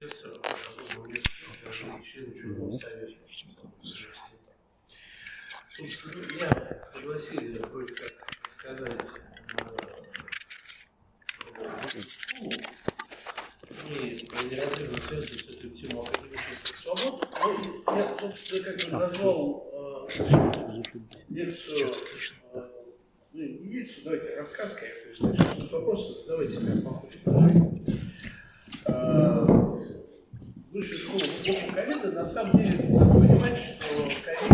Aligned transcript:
Собственно, 0.00 0.34
меня 6.22 6.48
пригласили 6.94 7.56
кое-как 7.56 8.12
рассказать 8.46 8.94
ну, 13.70 13.76
не 13.88 14.50
неразрывно 14.50 15.00
связано 15.00 15.36
с 15.36 15.42
этой 15.42 15.70
темой 15.70 16.06
академических 16.06 16.76
свобод. 16.76 17.28
Я, 17.88 18.16
собственно, 18.20 18.62
как 18.62 18.76
бы 18.76 18.90
назвал 18.98 20.06
лекцию, 21.28 21.92
ну, 23.32 23.42
лекцию, 23.64 24.04
давайте 24.04 24.36
рассказ, 24.36 24.76
конечно, 24.76 25.34
вопросы 25.72 26.20
задавайте 26.20 26.60
как 26.60 26.84
по 26.84 26.90
ходу 26.90 27.08
высшей 30.78 30.98
школы 30.98 31.20
глубокого 31.44 31.74
ковида, 31.74 32.12
на 32.12 32.24
самом 32.24 32.58
деле 32.58 32.88
надо 32.88 33.10
понимать, 33.10 33.58
что 33.58 33.88
ковид 34.24 34.48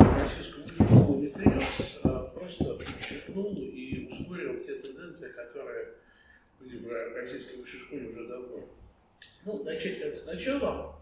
российскую 0.00 0.62
высшую 0.62 0.88
школу 0.88 1.20
не 1.20 1.28
принес, 1.28 2.00
а 2.04 2.20
просто 2.34 2.64
подчеркнул 2.74 3.54
и 3.54 4.08
ускорил 4.10 4.58
те 4.58 4.76
тенденции, 4.76 5.30
которые 5.30 5.88
были 6.58 6.78
в 6.78 7.14
российской 7.14 7.58
высшей 7.58 7.80
школе 7.80 8.08
уже 8.08 8.26
давно. 8.26 8.66
Ну, 9.44 9.62
начать 9.62 10.00
как 10.00 10.16
сначала. 10.16 10.98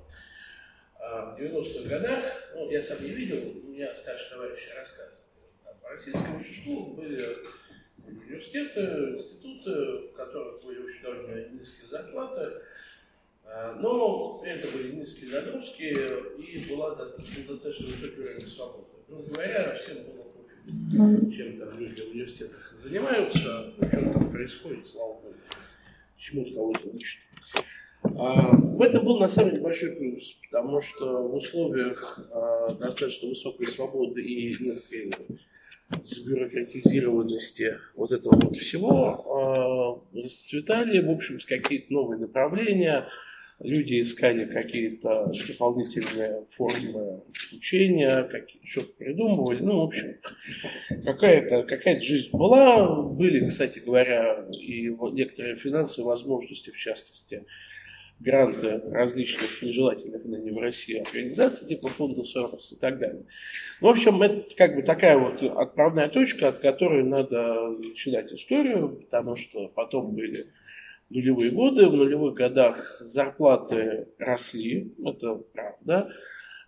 В 0.98 1.36
90-х 1.39 1.89
годах, 1.89 2.25
ну, 2.55 2.70
я 2.70 2.80
сам 2.83 3.02
не 3.05 3.11
видел, 3.11 3.36
у 3.64 3.69
меня 3.69 3.97
старший 3.97 4.30
товарищ 4.30 4.69
рассказывал, 4.77 5.28
в 5.80 5.86
российской 5.89 6.30
высшей 6.33 6.55
школе 6.55 6.95
были 6.95 7.39
университеты, 8.06 8.80
институты, 9.14 10.09
в 10.09 10.12
которых 10.12 10.62
были 10.64 10.80
очень 10.80 11.02
довольно 11.02 11.48
низкие 11.50 11.89
зарплаты, 11.89 12.41
а, 12.41 12.62
но 13.80 14.42
это 14.45 14.69
были 14.69 14.92
низкие 14.92 15.30
загрузки 15.30 15.96
и 16.39 16.70
была 16.70 16.94
достаточно, 16.94 17.44
достаточно 17.44 17.86
высокий 17.86 18.20
уровень 18.20 18.33
свободы. 18.33 18.86
Ну, 19.08 19.22
говоря, 19.22 19.75
всем 19.75 19.98
было 20.05 20.25
пофиг, 20.25 21.34
чем 21.34 21.58
там 21.58 21.78
люди 21.78 22.00
в 22.00 22.11
университетах 22.11 22.75
занимаются, 22.78 23.75
ну, 23.77 23.89
что 23.89 24.12
там 24.12 24.30
происходит, 24.30 24.86
слава 24.86 25.14
богу, 25.20 25.34
чему-то 26.17 26.55
кого-то 26.55 26.89
учат. 26.89 27.20
А, 28.05 28.56
в 28.56 28.80
этом 28.83 29.05
был 29.05 29.19
на 29.19 29.28
самом 29.28 29.50
деле 29.50 29.62
большой 29.62 29.92
плюс, 29.97 30.39
потому 30.50 30.80
что 30.80 31.28
в 31.28 31.34
условиях 31.34 32.19
а, 32.33 32.74
достаточно 32.74 33.28
высокой 33.28 33.67
свободы 33.69 34.22
и 34.22 34.48
низкой 34.48 35.11
забюрократизированности 36.05 37.79
вот 37.95 38.12
этого 38.12 38.39
вот 38.41 38.57
всего 38.57 40.03
э, 40.15 40.23
расцветали, 40.23 41.05
в 41.05 41.11
общем-то, 41.11 41.47
какие-то 41.47 41.93
новые 41.93 42.21
направления, 42.21 43.09
люди 43.62 44.03
искали 44.03 44.45
какие-то 44.45 45.33
дополнительные 45.48 46.45
формы 46.51 47.23
учения, 47.53 48.25
какие, 48.25 48.61
что-то 48.65 48.93
придумывали. 48.95 49.61
Ну, 49.61 49.81
в 49.81 49.85
общем, 49.85 50.17
какая-то 51.05 51.63
какая 51.65 52.01
жизнь 52.01 52.31
была. 52.33 53.03
Были, 53.03 53.47
кстати 53.47 53.79
говоря, 53.81 54.47
и 54.53 54.89
некоторые 55.13 55.57
финансовые 55.57 56.09
возможности, 56.09 56.70
в 56.70 56.79
частности, 56.79 57.45
гранты 58.20 58.80
различных 58.91 59.62
нежелательных 59.62 60.24
ныне 60.24 60.52
в 60.52 60.58
России 60.58 61.00
организаций, 61.00 61.66
типа 61.66 61.88
фонда 61.88 62.24
Сорос 62.24 62.72
и 62.72 62.77
так 62.77 62.98
далее. 62.98 63.24
Ну, 63.80 63.88
в 63.88 63.91
общем, 63.91 64.22
это 64.22 64.55
как 64.56 64.77
бы 64.77 64.82
такая 64.82 65.18
вот 65.18 65.42
отправная 65.42 66.08
точка, 66.08 66.48
от 66.48 66.60
которой 66.60 67.02
надо 67.02 67.68
начинать 67.78 68.33
историю, 68.33 68.90
потому 68.90 69.36
что 69.36 69.68
потом 69.68 70.14
были 70.14 70.46
нулевые 71.10 71.50
годы. 71.50 71.86
В 71.88 71.94
нулевых 71.94 72.34
годах 72.34 73.00
зарплаты 73.00 74.08
росли, 74.18 74.94
это 75.05 75.34
правда. 75.52 76.12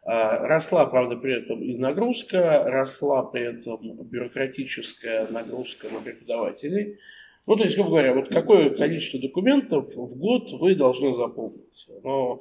А, 0.06 0.46
росла, 0.46 0.84
правда, 0.86 1.16
при 1.16 1.34
этом 1.34 1.62
и 1.62 1.76
нагрузка, 1.76 2.64
росла 2.66 3.22
при 3.22 3.42
этом 3.42 4.02
бюрократическая 4.02 5.26
нагрузка 5.28 5.88
на 5.88 6.00
преподавателей. 6.00 6.98
Ну, 7.46 7.56
то 7.56 7.64
есть, 7.64 7.76
грубо 7.76 7.90
говоря, 7.90 8.14
вот 8.14 8.28
какое 8.28 8.70
количество 8.70 9.20
документов 9.20 9.94
в 9.94 10.16
год 10.16 10.52
вы 10.52 10.74
должны 10.74 11.14
заполнить. 11.14 11.88
Но 12.02 12.40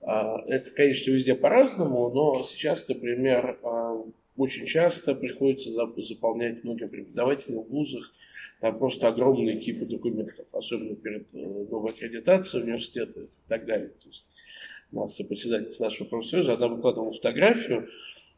а, 0.00 0.42
это, 0.46 0.70
конечно, 0.70 1.10
везде 1.10 1.34
по-разному, 1.34 2.10
но 2.10 2.42
сейчас, 2.44 2.88
например, 2.88 3.58
а, 3.62 4.02
очень 4.36 4.66
часто 4.66 5.14
приходится 5.14 5.70
заполнять 5.70 6.64
многим 6.64 6.88
преподавателям 6.88 7.62
в 7.62 7.68
вузах 7.68 8.10
там 8.62 8.78
просто 8.78 9.08
огромные 9.08 9.58
кипы 9.58 9.86
документов, 9.86 10.46
особенно 10.52 10.94
перед 10.94 11.26
э, 11.34 11.38
новой 11.68 11.90
аккредитацией 11.90 12.62
университета 12.62 13.22
и 13.22 13.48
так 13.48 13.66
далее. 13.66 13.88
То 13.88 14.08
есть, 14.08 14.24
нас 14.92 15.16
сопредседательница 15.16 15.82
нашего 15.82 16.06
профсоюза, 16.06 16.54
она 16.54 16.68
выкладывала 16.68 17.12
фотографию, 17.12 17.88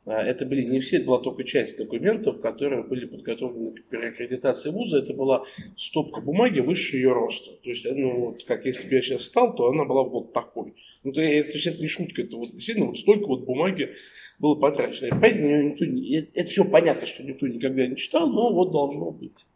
это 0.06 0.44
были 0.44 0.66
не 0.66 0.80
все, 0.80 0.98
это 0.98 1.06
была 1.06 1.20
только 1.20 1.44
часть 1.44 1.78
документов, 1.78 2.40
которые 2.40 2.82
были 2.82 3.06
подготовлены 3.06 3.72
к 3.72 3.84
переаккредитации 3.84 4.70
вуза. 4.70 4.98
Это 4.98 5.14
была 5.14 5.44
стопка 5.76 6.20
бумаги 6.20 6.60
выше 6.60 6.96
ее 6.96 7.12
роста. 7.12 7.52
То 7.62 7.70
есть, 7.70 7.86
ну, 7.90 8.26
вот, 8.26 8.44
как 8.44 8.66
если 8.66 8.86
бы 8.86 8.94
я 8.94 9.02
сейчас 9.02 9.24
стал, 9.24 9.54
то 9.54 9.68
она 9.68 9.84
была 9.86 10.04
вот 10.04 10.34
такой. 10.34 10.74
Ну, 11.04 11.12
то, 11.12 11.22
это, 11.22 11.48
то 11.48 11.54
есть 11.54 11.66
это 11.66 11.80
не 11.80 11.88
шутка, 11.88 12.22
это 12.22 12.36
вот 12.36 12.52
действительно 12.52 12.88
вот 12.88 12.98
столько 12.98 13.26
вот 13.26 13.44
бумаги 13.44 13.94
было 14.38 14.56
потрачено. 14.56 15.08
Понимаете, 15.08 15.62
никто, 15.62 15.84
это, 15.84 16.40
это 16.40 16.50
все 16.50 16.64
понятно, 16.64 17.06
что 17.06 17.22
никто 17.22 17.46
никогда 17.46 17.86
не 17.86 17.96
читал, 17.96 18.28
но 18.30 18.52
вот 18.52 18.72
должно 18.72 19.10
быть. 19.10 19.46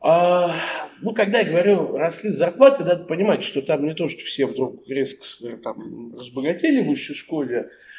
А, 0.00 0.54
ну, 1.02 1.12
когда 1.12 1.40
я 1.40 1.44
говорю, 1.44 1.96
росли 1.96 2.30
зарплаты, 2.30 2.84
надо 2.84 3.04
понимать, 3.04 3.44
что 3.44 3.62
там 3.62 3.84
не 3.84 3.94
то, 3.94 4.08
что 4.08 4.20
все 4.22 4.46
вдруг 4.46 4.82
резко 4.88 5.24
там, 5.62 6.16
разбогатели 6.16 6.82
в 6.82 6.88
высшей 6.88 7.14
школе, 7.14 7.58
а, 7.58 7.89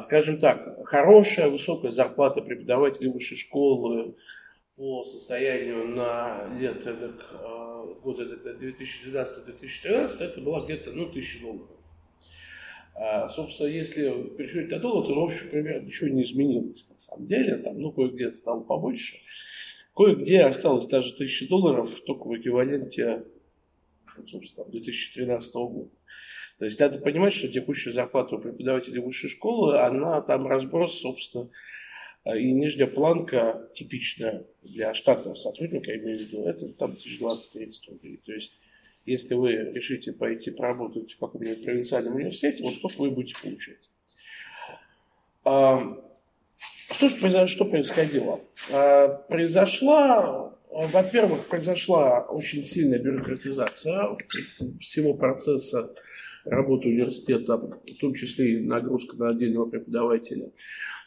скажем 0.00 0.38
так, 0.38 0.86
хорошая, 0.86 1.50
высокая 1.50 1.92
зарплата 1.92 2.40
преподавателей 2.40 3.10
высшей 3.10 3.36
школы 3.36 4.16
по 4.76 5.04
состоянию 5.04 5.88
на 5.88 6.48
лет 6.58 6.86
это, 6.86 7.12
а, 7.32 7.84
год 8.02 8.18
это 8.20 8.50
2012-2013, 8.50 10.20
это 10.20 10.40
была 10.40 10.64
где-то 10.64 10.92
ну, 10.92 11.06
тысяча 11.06 11.40
долларов. 11.40 11.68
А, 12.94 13.28
собственно, 13.28 13.68
если 13.68 14.08
в 14.08 14.36
пересчете 14.36 14.76
на 14.76 14.80
доллар, 14.80 15.06
то, 15.06 15.14
в 15.14 15.24
общем, 15.24 15.50
примерно 15.50 15.86
ничего 15.86 16.08
не 16.08 16.24
изменилось 16.24 16.88
на 16.90 16.98
самом 16.98 17.26
деле. 17.26 17.56
Там, 17.56 17.78
ну, 17.78 17.92
кое-где 17.92 18.32
стало 18.32 18.60
побольше. 18.60 19.18
Кое-где 19.94 20.40
осталось 20.42 20.86
даже 20.86 21.14
тысяча 21.14 21.48
долларов 21.48 22.00
только 22.06 22.26
в 22.26 22.36
эквиваленте 22.36 23.24
собственно, 24.26 24.66
2013 24.68 25.54
года. 25.54 25.90
То 26.58 26.64
есть 26.64 26.80
надо 26.80 26.98
понимать, 26.98 27.34
что 27.34 27.48
текущая 27.48 27.92
зарплата 27.92 28.36
у 28.36 28.38
преподавателей 28.38 29.00
высшей 29.00 29.28
школы, 29.28 29.78
она 29.78 30.20
там 30.22 30.46
разброс, 30.46 31.00
собственно, 31.00 31.48
и 32.24 32.52
нижняя 32.52 32.88
планка 32.88 33.68
типичная 33.74 34.44
для 34.62 34.94
штатного 34.94 35.34
сотрудника, 35.34 35.90
я 35.90 35.98
имею 35.98 36.18
в 36.18 36.22
виду, 36.22 36.44
это 36.44 36.68
там 36.70 36.92
1020-30 36.92 37.72
рублей. 37.88 38.20
То 38.24 38.32
есть 38.32 38.54
если 39.06 39.34
вы 39.34 39.52
решите 39.52 40.12
пойти 40.12 40.50
поработать 40.50 41.12
в 41.12 41.18
каком-нибудь 41.18 41.64
провинциальном 41.64 42.16
университете, 42.16 42.64
вот 42.64 42.74
сколько 42.74 43.00
вы 43.00 43.10
будете 43.12 43.40
получать. 43.40 43.78
Что 46.90 47.08
же 47.08 47.16
произошло, 47.16 47.46
что 47.46 47.64
происходило? 47.64 48.40
А, 48.72 49.08
произошла, 49.08 50.56
во-первых, 50.70 51.46
произошла 51.46 52.22
очень 52.22 52.64
сильная 52.64 52.98
бюрократизация 52.98 54.16
всего 54.80 55.14
процесса 55.14 55.94
работы 56.46 56.88
университета, 56.88 57.56
в 57.56 58.00
том 58.00 58.14
числе 58.14 58.54
и 58.54 58.64
нагрузка 58.64 59.16
на 59.16 59.30
отдельного 59.30 59.66
преподавателя. 59.68 60.52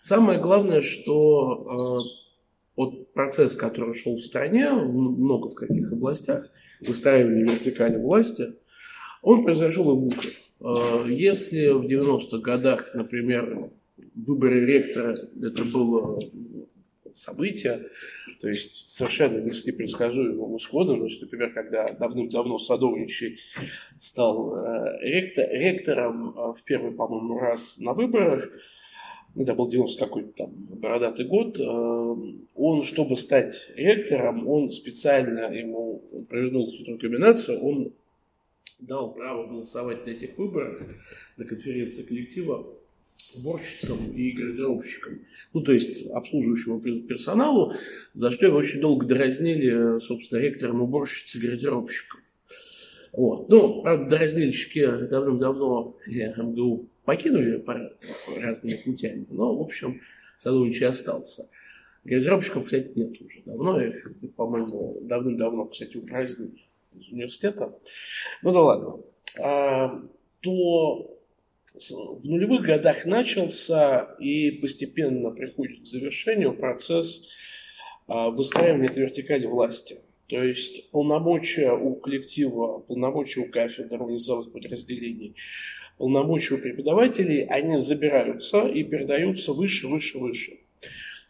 Самое 0.01 0.39
главное, 0.39 0.81
что 0.81 1.65
э, 1.65 2.29
вот 2.75 3.13
процесс, 3.13 3.55
который 3.55 3.93
шел 3.93 4.15
в 4.15 4.21
стране, 4.21 4.71
много 4.71 5.49
в 5.49 5.55
каких 5.55 5.91
областях, 5.91 6.49
выстраивания 6.81 7.43
вертикали 7.43 7.97
власти, 7.97 8.53
он 9.21 9.43
произошел 9.43 9.91
и 9.91 9.95
в 9.95 9.99
вузах. 9.99 10.25
Э, 10.61 11.09
если 11.09 11.69
в 11.69 11.85
90-х 11.85 12.37
годах, 12.39 12.91
например, 12.93 13.71
выборе 14.15 14.65
ректора 14.65 15.17
это 15.41 15.63
было 15.65 16.19
событие, 17.13 17.89
то 18.39 18.49
есть 18.49 18.87
совершенно 18.87 19.39
не 19.39 19.51
с 19.51 19.65
непредсказуемым 19.65 20.57
исходом. 20.57 21.03
Есть, 21.05 21.21
например, 21.21 21.53
когда 21.53 21.87
давным-давно 21.93 22.59
Садовничий 22.59 23.39
стал 23.97 24.55
э, 24.55 24.99
ректор, 25.01 25.49
ректором 25.49 26.29
э, 26.29 26.53
в 26.53 26.63
первый, 26.63 26.91
по-моему, 26.91 27.39
раз 27.39 27.77
на 27.77 27.93
выборах, 27.93 28.49
это 29.35 29.53
был 29.53 29.67
90 29.67 30.03
какой-то 30.03 30.31
там 30.33 30.49
бородатый 30.53 31.25
год, 31.25 31.59
э, 31.59 31.63
он, 32.55 32.83
чтобы 32.83 33.15
стать 33.17 33.69
ректором, 33.75 34.47
он 34.47 34.71
специально 34.71 35.53
ему 35.53 36.01
провернул 36.29 36.71
хитрую 36.71 36.99
комбинацию, 36.99 37.59
он 37.59 37.93
дал 38.79 39.13
право 39.13 39.45
голосовать 39.45 40.05
на 40.05 40.11
этих 40.11 40.37
выборах, 40.37 40.81
на 41.37 41.45
конференции 41.45 42.03
коллектива 42.03 42.65
уборщицам 43.35 44.11
и 44.13 44.31
гардеробщикам, 44.31 45.19
ну, 45.53 45.61
то 45.61 45.71
есть 45.71 46.07
обслуживающему 46.07 46.79
персоналу, 46.79 47.73
за 48.13 48.31
что 48.31 48.47
его 48.47 48.57
очень 48.57 48.81
долго 48.81 49.05
дразнили, 49.05 49.99
собственно, 49.99 50.39
ректором 50.39 50.81
уборщиц 50.81 51.35
и 51.35 51.39
гардеробщиков. 51.39 52.19
Вот. 53.13 53.49
Ну, 53.49 53.81
правда, 53.81 54.09
дораздельщики 54.09 54.85
давным-давно 55.07 55.97
МГУ 56.07 56.89
покинули 57.05 57.57
по 57.57 57.91
разными 58.35 58.75
путями, 58.83 59.25
но, 59.29 59.55
в 59.55 59.61
общем, 59.61 60.01
Садович 60.37 60.81
остался. 60.83 61.49
Градировщиков, 62.03 62.65
кстати, 62.65 62.91
нет 62.95 63.19
уже 63.21 63.41
давно, 63.45 63.81
их, 63.81 64.07
по-моему, 64.35 64.99
давным-давно, 65.01 65.65
кстати, 65.65 65.97
упразднили 65.97 66.63
из 66.93 67.11
университета. 67.11 67.77
Ну 68.41 68.53
да 68.53 68.61
ладно. 68.61 69.03
А, 69.39 70.01
то 70.41 71.18
в 71.89 72.25
нулевых 72.25 72.63
годах 72.63 73.05
начался 73.05 74.15
и 74.19 74.51
постепенно 74.51 75.31
приходит 75.31 75.81
к 75.81 75.85
завершению 75.85 76.53
процесс 76.53 77.25
а, 78.07 78.29
выстраивания 78.29 78.89
этой 78.89 79.03
вертикали 79.03 79.45
власти. 79.45 79.99
То 80.27 80.43
есть 80.43 80.89
полномочия 80.91 81.71
у 81.71 81.95
коллектива, 81.95 82.79
полномочия 82.79 83.41
у 83.41 83.49
кафедр, 83.49 84.01
у 84.01 84.09
низовых 84.09 84.51
подразделений, 84.51 85.35
полномочия 85.97 86.55
у 86.55 86.57
преподавателей, 86.59 87.45
они 87.45 87.79
забираются 87.79 88.67
и 88.67 88.83
передаются 88.83 89.53
выше, 89.53 89.87
выше, 89.87 90.19
выше. 90.19 90.59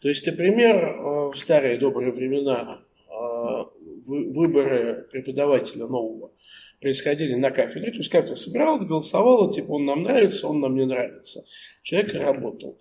То 0.02 0.08
есть, 0.08 0.26
например, 0.26 0.76
э, 0.76 1.30
в 1.30 1.34
старые 1.36 1.78
добрые 1.78 2.12
времена 2.12 2.82
э, 3.08 3.64
выборы 4.06 5.06
преподавателя 5.10 5.86
нового 5.86 6.32
происходили 6.80 7.34
на 7.34 7.50
кафедре, 7.50 7.90
то 7.90 7.98
есть 7.98 8.10
кафедра 8.10 8.36
собиралась, 8.36 8.86
голосовала, 8.86 9.52
типа 9.52 9.72
он 9.72 9.84
нам 9.84 10.02
нравится, 10.02 10.48
он 10.48 10.60
нам 10.60 10.74
не 10.76 10.86
нравится. 10.86 11.44
Человек 11.82 12.14
работал. 12.14 12.78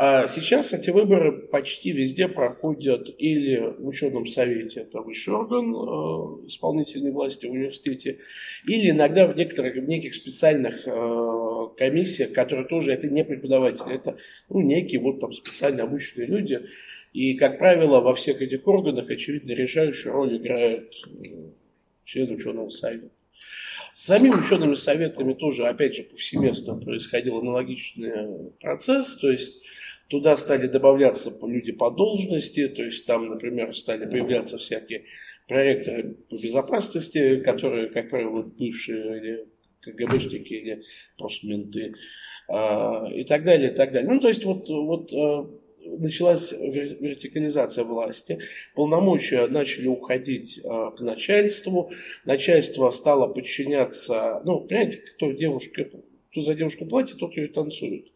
А 0.00 0.28
сейчас 0.28 0.72
эти 0.72 0.90
выборы 0.90 1.32
почти 1.48 1.90
везде 1.90 2.28
проходят 2.28 3.10
или 3.18 3.58
в 3.78 3.88
ученом 3.88 4.26
совете, 4.26 4.82
это 4.82 5.00
высший 5.00 5.34
орган 5.34 5.74
э, 5.74 6.46
исполнительной 6.46 7.10
власти 7.10 7.46
в 7.46 7.50
университете, 7.50 8.18
или 8.64 8.90
иногда 8.90 9.26
в 9.26 9.36
некоторых, 9.36 9.74
в 9.74 9.88
неких 9.88 10.14
специальных 10.14 10.86
э, 10.86 11.68
комиссиях, 11.76 12.32
которые 12.32 12.68
тоже, 12.68 12.92
это 12.92 13.08
не 13.08 13.24
преподаватели, 13.24 13.96
это 13.96 14.16
ну, 14.48 14.60
некие 14.60 15.00
вот 15.00 15.18
там 15.18 15.32
специально 15.32 15.82
обученные 15.82 16.28
люди. 16.28 16.60
И, 17.12 17.34
как 17.34 17.58
правило, 17.58 18.00
во 18.00 18.14
всех 18.14 18.40
этих 18.40 18.68
органах, 18.68 19.10
очевидно, 19.10 19.50
решающую 19.50 20.12
роль 20.12 20.36
играют 20.36 20.94
члены 22.04 22.36
ученого 22.36 22.70
совета. 22.70 23.10
С 23.94 24.04
самими 24.04 24.36
учеными 24.36 24.74
советами 24.74 25.34
тоже, 25.34 25.66
опять 25.66 25.96
же, 25.96 26.04
повсеместно 26.04 26.76
происходил 26.76 27.38
аналогичный 27.38 28.52
процесс, 28.60 29.16
то 29.16 29.30
есть 29.30 29.60
Туда 30.08 30.38
стали 30.38 30.66
добавляться 30.68 31.30
люди 31.42 31.72
по 31.72 31.90
должности, 31.90 32.66
то 32.68 32.82
есть 32.82 33.06
там, 33.06 33.28
например, 33.28 33.76
стали 33.76 34.06
появляться 34.06 34.56
всякие 34.56 35.04
проекторы 35.46 36.16
по 36.30 36.36
безопасности, 36.36 37.40
которые, 37.40 37.88
как 37.88 38.08
правило, 38.08 38.42
бывшие 38.42 39.18
или 39.18 39.48
КГБшники 39.82 40.52
или 40.52 40.82
просто 41.18 41.46
менты 41.46 41.94
а, 42.48 43.06
и 43.12 43.24
так 43.24 43.44
далее, 43.44 43.70
и 43.70 43.74
так 43.74 43.92
далее. 43.92 44.10
Ну, 44.10 44.18
то 44.18 44.28
есть 44.28 44.44
вот, 44.46 44.66
вот 44.70 45.12
а, 45.12 45.46
началась 45.98 46.52
вертикализация 46.52 47.84
власти, 47.84 48.38
полномочия 48.74 49.46
начали 49.46 49.86
уходить 49.86 50.60
а, 50.64 50.90
к 50.90 51.00
начальству, 51.00 51.90
начальство 52.24 52.90
стало 52.90 53.26
подчиняться, 53.32 54.42
ну, 54.44 54.60
понимаете, 54.60 54.98
кто 54.98 55.32
девушка, 55.32 55.88
кто 56.30 56.42
за 56.42 56.54
девушку 56.54 56.86
платит, 56.86 57.18
тот 57.18 57.36
ее 57.36 57.48
танцует. 57.48 58.06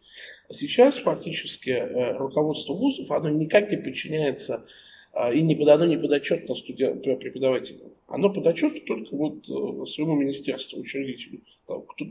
Сейчас 0.50 0.96
фактически 0.98 1.70
э, 1.70 2.16
руководство 2.18 2.74
вузов, 2.74 3.10
оно 3.10 3.30
никак 3.30 3.70
не 3.70 3.78
подчиняется 3.78 4.66
а, 5.12 5.32
и 5.32 5.40
не, 5.42 5.54
оно 5.68 5.86
не 5.86 5.96
подотчетно 5.96 6.54
студент, 6.54 7.02
преподавателям. 7.02 7.92
Оно 8.06 8.30
подотчетно 8.30 8.80
только 8.80 9.16
вот 9.16 9.48
э, 9.48 9.86
своему 9.86 10.16
министерству, 10.16 10.78
учредителю, 10.78 11.40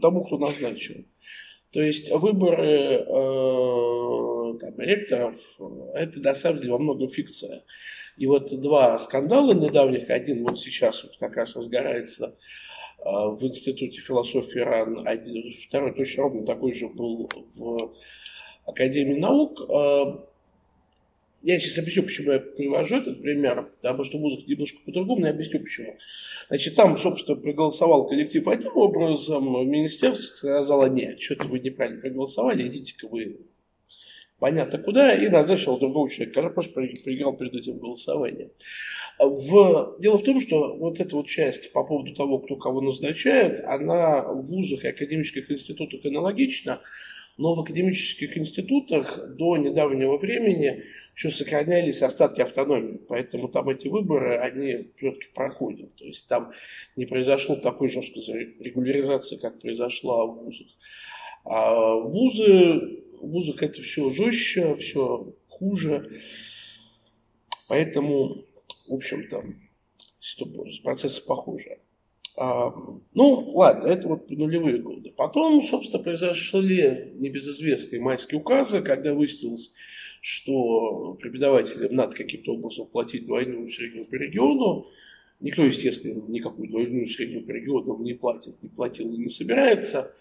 тому, 0.02 0.24
кто 0.24 0.38
назначен. 0.38 1.06
То 1.72 1.82
есть 1.82 2.12
выборы 2.12 3.06
э, 3.06 4.58
там, 4.60 4.80
ректоров, 4.80 5.36
это 5.94 6.20
на 6.20 6.34
самом 6.36 6.60
деле 6.60 6.72
во 6.74 6.80
многом 6.80 7.10
фикция. 7.10 7.64
И 8.18 8.28
вот 8.28 8.50
два 8.60 9.00
скандала 9.00 9.54
недавних, 9.54 10.10
один 10.10 10.44
вот 10.44 10.60
сейчас 10.60 11.04
вот 11.04 11.18
как 11.18 11.38
раз 11.38 11.56
разгорается 11.56 12.36
в 13.04 13.40
Институте 13.42 14.00
философии 14.00 14.60
РАН, 14.60 15.08
один, 15.08 15.54
второй 15.54 15.94
точно 15.96 16.24
ровно 16.24 16.46
такой 16.46 16.74
же 16.74 16.88
был 16.88 17.30
в 17.56 17.96
Академии 18.66 19.18
наук. 19.18 19.60
А, 19.70 20.24
я 21.42 21.60
сейчас 21.60 21.78
объясню, 21.80 22.04
почему 22.04 22.32
я 22.32 22.40
привожу 22.40 22.98
этот 22.98 23.22
пример, 23.22 23.72
потому 23.82 24.04
что 24.04 24.20
музыка 24.20 24.44
немножко 24.48 24.80
по-другому, 24.86 25.22
но 25.22 25.28
я 25.28 25.34
объясню 25.34 25.60
почему. 25.60 25.98
Значит, 26.48 26.76
там, 26.76 26.98
собственно, 26.98 27.38
проголосовал 27.38 28.08
коллектив 28.08 28.48
одним 28.48 28.78
образом, 28.78 29.70
министерство 29.70 30.36
сказало, 30.36 30.86
нет, 30.88 31.22
что-то 31.22 31.48
вы 31.48 31.60
неправильно 31.60 32.02
проголосовали, 32.02 32.68
идите-ка 32.68 33.08
вы 33.08 33.38
понятно 34.42 34.80
куда, 34.80 35.14
и 35.14 35.30
назначил 35.30 35.78
другого 35.78 36.10
человека, 36.10 36.34
который 36.34 36.54
просто 36.54 36.74
проиграл 36.74 37.38
перед 37.38 37.54
этим 37.54 37.78
голосованием. 37.78 38.50
В... 39.20 39.98
Дело 40.00 40.18
в 40.18 40.24
том, 40.24 40.42
что 40.42 40.76
вот 40.78 41.00
эта 41.00 41.16
вот 41.16 41.28
часть 41.28 41.72
по 41.72 41.84
поводу 41.84 42.16
того, 42.16 42.40
кто 42.40 42.56
кого 42.56 42.82
назначает, 42.82 43.62
она 43.62 44.24
в 44.24 44.42
вузах 44.42 44.84
и 44.84 44.90
академических 44.90 45.50
институтах 45.52 46.04
аналогична, 46.06 46.82
но 47.38 47.56
в 47.56 47.60
академических 47.60 48.38
институтах 48.38 49.36
до 49.36 49.57
недавнего 49.57 50.18
времени 50.18 50.83
еще 51.16 51.30
сохранялись 51.30 52.01
остатки 52.01 52.42
автономии, 52.42 53.00
поэтому 53.07 53.48
там 53.48 53.69
эти 53.69 53.88
выборы, 53.88 54.38
они 54.38 54.92
все-таки 54.98 55.28
проходят. 55.33 55.95
То 55.95 56.06
есть 56.06 56.28
там 56.28 56.51
не 56.95 57.06
произошло 57.06 57.56
такой 57.56 57.88
жесткой 57.88 58.56
регуляризации, 58.60 59.38
как 59.38 59.60
произошла 59.60 60.25
в 60.25 60.44
вузах. 60.44 60.68
А 61.44 61.95
вузы, 61.95 63.01
в 63.22 63.63
это 63.63 63.81
все 63.81 64.10
жестче, 64.12 64.75
все 64.75 65.34
хуже. 65.48 66.22
Поэтому, 67.69 68.45
в 68.88 68.94
общем-то, 68.94 69.44
процессы 70.84 71.25
похожи. 71.25 71.80
А, 72.38 72.74
ну, 73.13 73.51
ладно, 73.54 73.88
это 73.88 74.07
вот 74.07 74.30
нулевые 74.30 74.78
годы. 74.78 75.12
Потом, 75.12 75.62
собственно, 75.62 76.01
произошли 76.01 77.12
небезызвестные 77.16 78.01
майские 78.01 78.39
указы, 78.39 78.81
когда 78.81 79.13
выяснилось, 79.13 79.74
что 80.22 81.18
преподавателям 81.19 81.95
надо 81.95 82.16
каким-то 82.16 82.54
образом 82.54 82.88
платить 82.88 83.25
двойную 83.25 83.68
среднюю 83.68 84.06
по 84.06 84.16
региону. 84.16 84.88
Никто, 85.39 85.66
естественно, 85.66 86.22
никакую 86.28 86.69
двойную 86.69 87.07
среднюю 87.07 87.45
по 87.45 87.51
региону 87.51 87.98
не 88.01 88.13
платит, 88.13 88.62
не 88.62 88.69
платил 88.69 89.12
и 89.12 89.18
не 89.18 89.30
собирается. 89.30 90.13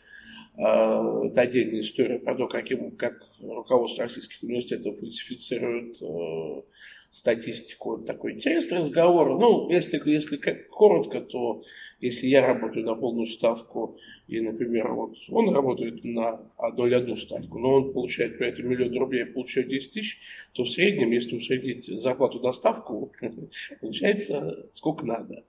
А, 0.56 1.26
это 1.26 1.42
отдельная 1.42 1.80
история 1.80 2.18
про 2.18 2.34
то, 2.34 2.48
каким, 2.48 2.90
как 2.96 3.22
руководство 3.40 4.04
российских 4.04 4.42
университетов 4.42 4.98
фальсифицирует 4.98 5.96
э, 6.02 6.62
статистику. 7.10 7.98
Такой 7.98 8.32
интересный 8.32 8.78
разговор. 8.78 9.38
Ну, 9.38 9.70
если, 9.70 10.00
если 10.10 10.36
коротко, 10.36 11.20
то 11.20 11.62
если 12.00 12.28
я 12.28 12.46
работаю 12.46 12.86
на 12.86 12.94
полную 12.94 13.26
ставку, 13.26 13.98
и, 14.26 14.40
например, 14.40 14.92
вот 14.92 15.16
он 15.28 15.54
работает 15.54 16.04
на 16.04 16.40
0,1 16.58 17.16
ставку, 17.16 17.58
но 17.58 17.74
он 17.74 17.92
получает 17.92 18.38
при 18.38 18.48
этом 18.48 18.68
миллион 18.68 18.96
рублей, 18.96 19.26
получает 19.26 19.68
10 19.68 19.92
тысяч, 19.92 20.20
то 20.52 20.64
в 20.64 20.70
среднем, 20.70 21.10
если 21.10 21.36
усреднить 21.36 21.86
зарплату 21.86 22.40
на 22.40 22.52
ставку, 22.52 23.12
получается 23.80 24.68
сколько 24.72 25.04
надо. 25.04 25.44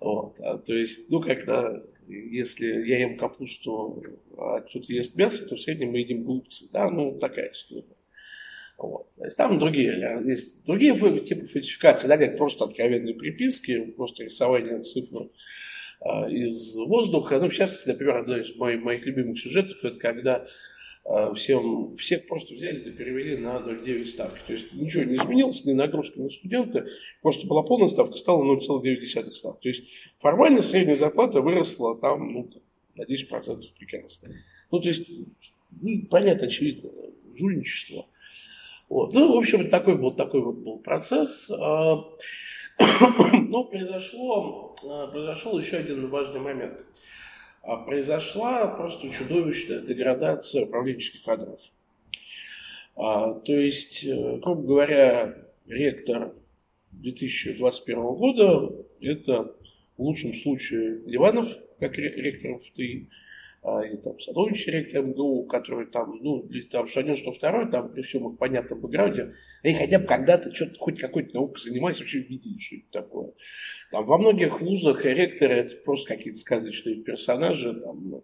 Вот. 0.00 0.40
А, 0.40 0.58
то 0.58 0.74
есть, 0.74 1.10
ну, 1.10 1.20
когда, 1.20 1.82
если 2.08 2.66
я 2.86 3.00
ем 3.00 3.18
капусту, 3.18 4.02
а 4.36 4.60
кто-то 4.60 4.92
ест 4.92 5.16
мясо, 5.16 5.46
то 5.46 5.56
в 5.56 5.60
среднем 5.60 5.90
мы 5.90 5.98
едим 5.98 6.24
голубцы. 6.24 6.66
Да, 6.72 6.90
ну, 6.90 7.18
такая 7.18 7.52
история. 7.52 7.84
Вот. 8.76 9.06
То 9.16 9.24
есть 9.24 9.36
там 9.36 9.58
другие, 9.58 10.20
есть 10.24 10.64
другие 10.64 10.94
типы 11.20 11.46
фальсификации, 11.46 12.08
да, 12.08 12.18
как 12.18 12.36
просто 12.36 12.64
откровенные 12.64 13.14
приписки, 13.14 13.80
просто 13.96 14.24
рисование 14.24 14.80
цифр 14.82 15.16
а, 15.16 15.28
из 16.28 16.76
воздуха. 16.76 17.38
Ну, 17.40 17.48
сейчас, 17.48 17.86
например, 17.86 18.18
одно 18.18 18.36
из 18.36 18.54
моих, 18.56 18.82
моих 18.82 19.06
любимых 19.06 19.38
сюжетов, 19.38 19.84
это 19.84 19.98
когда 19.98 20.46
а, 21.06 21.34
всем, 21.34 21.94
всех 21.96 22.26
просто 22.26 22.54
взяли 22.54 22.88
и 22.88 22.90
перевели 22.90 23.36
на 23.36 23.56
0,9 23.58 24.06
ставки. 24.06 24.40
То 24.46 24.52
есть 24.54 24.72
ничего 24.72 25.04
не 25.04 25.16
изменилось, 25.16 25.64
ни 25.64 25.72
нагрузка 25.72 26.20
на 26.20 26.30
студента, 26.30 26.86
просто 27.20 27.46
была 27.46 27.62
полная 27.62 27.88
ставка, 27.88 28.16
стала 28.16 28.42
0,9 28.42 29.32
ставки. 29.32 29.62
То 29.62 29.68
есть 29.68 29.84
формально 30.18 30.62
средняя 30.62 30.96
зарплата 30.96 31.42
выросла 31.42 31.96
там 31.98 32.32
ну, 32.32 32.50
на 32.94 33.02
10% 33.02 33.64
прекрасно. 33.78 34.30
Ну, 34.70 34.80
то 34.80 34.88
есть, 34.88 35.06
ну, 35.82 36.06
понятно, 36.08 36.46
очевидно, 36.46 36.90
жульничество. 37.34 38.06
Вот. 38.88 39.12
Ну, 39.12 39.34
в 39.34 39.36
общем, 39.36 39.68
такой 39.68 39.98
был, 39.98 40.12
такой 40.12 40.40
вот 40.40 40.56
был 40.56 40.78
процесс. 40.78 41.50
А, 41.50 42.02
Но 43.48 43.64
произошло, 43.64 44.63
э, 44.63 44.63
произошел 45.10 45.58
еще 45.58 45.78
один 45.78 46.08
важный 46.08 46.40
момент. 46.40 46.84
А 47.62 47.76
произошла 47.76 48.66
просто 48.68 49.10
чудовищная 49.10 49.80
деградация 49.80 50.66
управленческих 50.66 51.22
кадров. 51.22 51.60
А, 52.96 53.34
то 53.34 53.52
есть, 53.52 54.04
э, 54.04 54.36
грубо 54.38 54.62
говоря, 54.62 55.34
ректор 55.66 56.34
2021 56.92 58.02
года– 58.14 58.72
это 59.00 59.54
в 59.96 60.02
лучшем 60.02 60.34
случае 60.34 61.00
Ливанов, 61.06 61.48
как 61.80 61.96
ректор 61.96 62.58
ФТИ, 62.60 63.08
а, 63.08 63.12
и 63.64 63.96
там 63.96 64.18
Садович 64.18 64.66
ректор 64.66 65.02
МГУ, 65.02 65.46
который 65.46 65.86
там, 65.86 66.18
ну, 66.20 66.46
или 66.50 66.68
там 66.68 66.86
что 66.86 67.00
один, 67.00 67.16
что 67.16 67.32
второй, 67.32 67.70
там 67.70 67.92
при 67.92 68.02
всем 68.02 68.30
их 68.30 68.38
понятном 68.38 68.80
бэкграунде, 68.80 69.32
они 69.62 69.74
хотя 69.74 69.98
бы 69.98 70.06
когда-то 70.06 70.54
что-то, 70.54 70.78
хоть 70.78 71.00
какой-то 71.00 71.34
наукой 71.34 71.62
занимались, 71.62 71.98
вообще 71.98 72.18
видели, 72.18 72.58
что 72.58 72.76
это 72.76 72.84
такое. 72.92 73.32
Там 73.90 74.04
во 74.04 74.18
многих 74.18 74.60
вузах 74.60 75.06
ректоры 75.06 75.54
это 75.54 75.76
просто 75.76 76.14
какие-то 76.14 76.38
сказочные 76.38 76.96
персонажи, 76.96 77.80
там, 77.80 78.22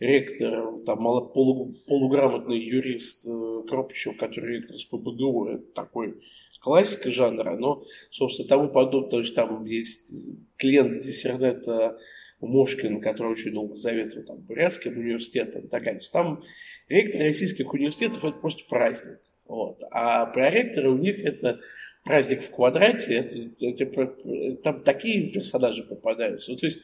ректор, 0.00 0.82
там, 0.84 0.98
полу, 0.98 1.74
полуграмотный 1.86 2.58
юрист 2.58 3.28
э, 3.28 3.62
Кропичев, 3.68 4.16
который 4.16 4.56
ректор 4.56 4.76
с 4.76 4.84
ПБГУ, 4.86 5.50
это 5.50 5.72
такой 5.72 6.20
классика 6.60 7.12
жанра, 7.12 7.56
но, 7.56 7.84
собственно, 8.10 8.48
тому 8.48 8.68
подобное, 8.68 9.10
то 9.10 9.18
есть 9.20 9.36
там 9.36 9.64
есть 9.66 10.12
клиент 10.56 11.00
диссердента 11.00 11.96
Мошкин, 12.40 13.00
который 13.00 13.32
очень 13.32 13.52
долго 13.52 13.76
заветовал 13.76 14.24
там, 14.24 14.38
Бурятским 14.38 14.98
университетом, 14.98 15.68
такая. 15.68 16.00
Там 16.12 16.42
ректоры 16.88 17.24
российских 17.24 17.72
университетов 17.72 18.24
это 18.24 18.38
просто 18.38 18.64
праздник. 18.68 19.20
Вот. 19.46 19.82
А 19.90 20.26
проректоры 20.26 20.90
у 20.90 20.98
них 20.98 21.24
это 21.24 21.60
праздник 22.04 22.42
в 22.42 22.50
квадрате, 22.50 23.14
это, 23.60 23.84
это, 23.84 24.56
там 24.62 24.80
такие 24.80 25.30
персонажи 25.30 25.82
попадаются. 25.82 26.52
Ну, 26.52 26.56
то 26.56 26.66
есть 26.66 26.80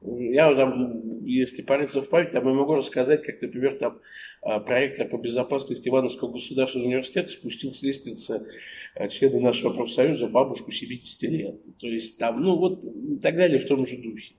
я 0.00 0.54
там, 0.54 1.24
если 1.24 1.62
порыться 1.62 2.02
в 2.02 2.08
память, 2.08 2.34
я 2.34 2.40
могу 2.40 2.74
рассказать, 2.74 3.22
как, 3.22 3.42
например, 3.42 3.78
там 3.78 4.00
а, 4.42 4.60
проректор 4.60 5.08
по 5.08 5.16
безопасности 5.16 5.88
Ивановского 5.88 6.32
государственного 6.32 6.88
университета 6.88 7.30
спустил 7.30 7.72
с 7.72 7.82
лестницы 7.82 8.46
а, 8.94 9.08
члена 9.08 9.40
нашего 9.40 9.72
профсоюза 9.72 10.28
бабушку 10.28 10.70
70 10.70 11.22
лет. 11.22 11.78
То 11.78 11.88
есть 11.88 12.18
там, 12.18 12.40
ну 12.40 12.56
вот 12.56 12.84
и 12.84 13.16
так 13.16 13.34
далее 13.36 13.58
в 13.58 13.66
том 13.66 13.84
же 13.86 13.96
духе. 13.96 14.34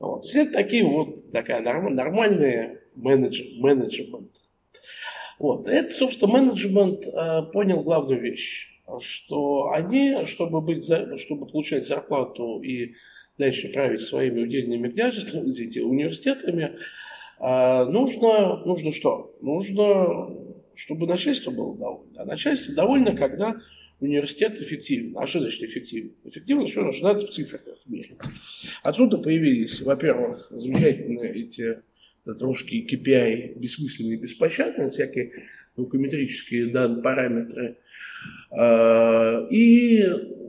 Вот. 0.00 0.22
То 0.22 0.26
есть 0.26 0.36
это 0.36 0.52
такие 0.52 0.84
вот 0.84 1.30
такая 1.30 1.62
норм, 1.62 1.94
нормальный 1.94 2.78
менедж, 2.94 3.42
менеджмент. 3.58 4.30
Вот. 5.38 5.68
Это, 5.68 5.92
собственно, 5.92 6.32
менеджмент 6.32 7.06
э, 7.06 7.42
понял 7.52 7.82
главную 7.82 8.20
вещь, 8.20 8.80
что 9.00 9.70
они, 9.72 10.24
чтобы, 10.26 10.60
быть, 10.60 10.90
чтобы 11.18 11.46
получать 11.46 11.86
зарплату 11.86 12.60
и 12.62 12.94
дальше 13.38 13.68
править 13.68 14.02
своими 14.02 14.42
удельными 14.42 14.88
университетами, 15.82 16.76
э, 17.40 17.84
нужно, 17.84 18.64
нужно 18.64 18.92
что? 18.92 19.34
Нужно, 19.40 20.30
чтобы 20.74 21.06
начальство 21.06 21.50
было 21.50 21.76
довольно. 21.76 22.22
А 22.22 22.24
начальство 22.24 22.74
довольно, 22.74 23.16
когда 23.16 23.56
университет 24.00 24.60
эффективен. 24.60 25.16
А 25.18 25.26
что 25.26 25.40
значит 25.40 25.62
эффективен? 25.62 26.12
Эффективно, 26.24 26.66
что 26.68 26.82
значит, 26.82 27.02
надо 27.02 27.26
в 27.26 27.30
цифрах 27.30 27.62
мерить. 27.86 28.12
Отсюда 28.82 29.18
появились, 29.18 29.80
во-первых, 29.82 30.48
замечательные 30.50 31.32
эти 31.34 31.78
русские 32.24 32.86
KPI, 32.86 33.58
бессмысленные, 33.58 34.18
беспощадные, 34.18 34.90
всякие 34.90 35.32
наукометрические 35.76 36.66
данные, 36.66 37.02
параметры. 37.02 37.78
А, 38.50 39.46
и 39.50 40.04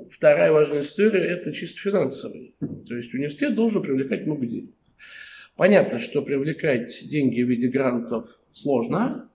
вторая 0.10 0.52
важная 0.52 0.80
история– 0.80 1.20
это 1.28 1.54
чисто 1.54 1.80
финансовый. 1.80 2.56
То 2.88 2.96
есть 2.96 3.14
университет 3.14 3.56
должен 3.56 3.82
привлекать 3.82 4.26
много 4.26 4.46
денег. 4.46 4.72
Понятно, 5.56 6.00
что 6.00 6.22
привлекать 6.22 7.08
деньги 7.10 7.42
в 7.42 7.50
виде 7.50 7.68
грантов 7.68 8.30
сложно, 8.54 9.30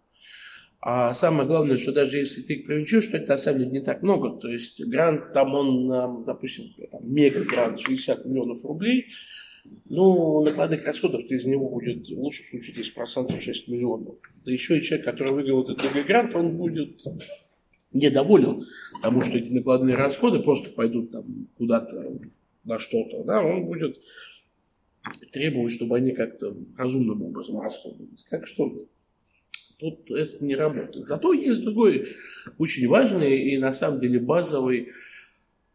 а 0.84 1.14
самое 1.14 1.46
главное, 1.46 1.78
что 1.78 1.92
даже 1.92 2.18
если 2.18 2.42
ты 2.42 2.54
их 2.54 2.66
привлечешь, 2.66 3.04
что 3.04 3.16
это 3.16 3.28
на 3.28 3.36
самом 3.38 3.60
деле 3.60 3.70
не 3.70 3.80
так 3.82 4.02
много. 4.02 4.36
То 4.40 4.48
есть 4.48 4.84
грант 4.84 5.32
там, 5.32 5.54
он, 5.54 6.24
допустим, 6.24 6.74
там, 6.90 7.00
мега-грант 7.08 7.80
60 7.80 8.26
миллионов 8.26 8.64
рублей, 8.64 9.06
ну, 9.84 10.42
накладных 10.42 10.84
расходов-то 10.84 11.32
из 11.36 11.46
него 11.46 11.68
будет 11.68 12.08
в 12.08 12.18
лучшем 12.18 12.46
случае 12.48 12.84
10% 12.84 13.38
6 13.40 13.68
миллионов. 13.68 14.16
Да 14.44 14.50
еще 14.50 14.76
и 14.76 14.82
человек, 14.82 15.06
который 15.06 15.32
выиграл 15.32 15.62
этот 15.62 15.84
мега-грант, 15.84 16.34
он 16.34 16.56
будет 16.56 17.00
недоволен, 17.92 18.66
потому 18.96 19.22
что 19.22 19.38
эти 19.38 19.52
накладные 19.52 19.94
расходы 19.94 20.40
просто 20.40 20.70
пойдут 20.70 21.12
там 21.12 21.46
куда-то 21.58 22.18
на 22.64 22.80
что-то, 22.80 23.22
да, 23.22 23.40
он 23.40 23.66
будет 23.66 24.00
требовать, 25.30 25.74
чтобы 25.74 25.96
они 25.96 26.10
как-то 26.10 26.56
разумным 26.76 27.22
образом 27.22 27.60
расходовались. 27.60 28.24
Так 28.28 28.48
что 28.48 28.84
Тут 29.82 30.12
это 30.12 30.44
не 30.44 30.54
работает. 30.54 31.08
Зато 31.08 31.32
есть 31.32 31.64
другой 31.64 32.14
очень 32.56 32.86
важный 32.86 33.36
и 33.50 33.58
на 33.58 33.72
самом 33.72 33.98
деле 33.98 34.20
базовый 34.20 34.92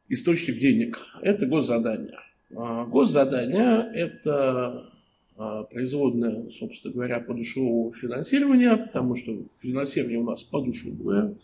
источник 0.07 0.59
денег. 0.59 0.97
Это 1.21 1.45
госзадание. 1.45 2.17
А, 2.55 2.85
госзадание– 2.85 3.91
это 3.93 4.89
а, 5.35 5.63
производное, 5.63 6.49
собственно 6.51 6.93
говоря, 6.93 7.19
подушевого 7.19 7.93
финансирования, 7.93 8.77
потому 8.77 9.17
что 9.17 9.43
финансирование 9.59 10.19
у 10.19 10.23
нас 10.23 10.41
подушевое. 10.43 11.35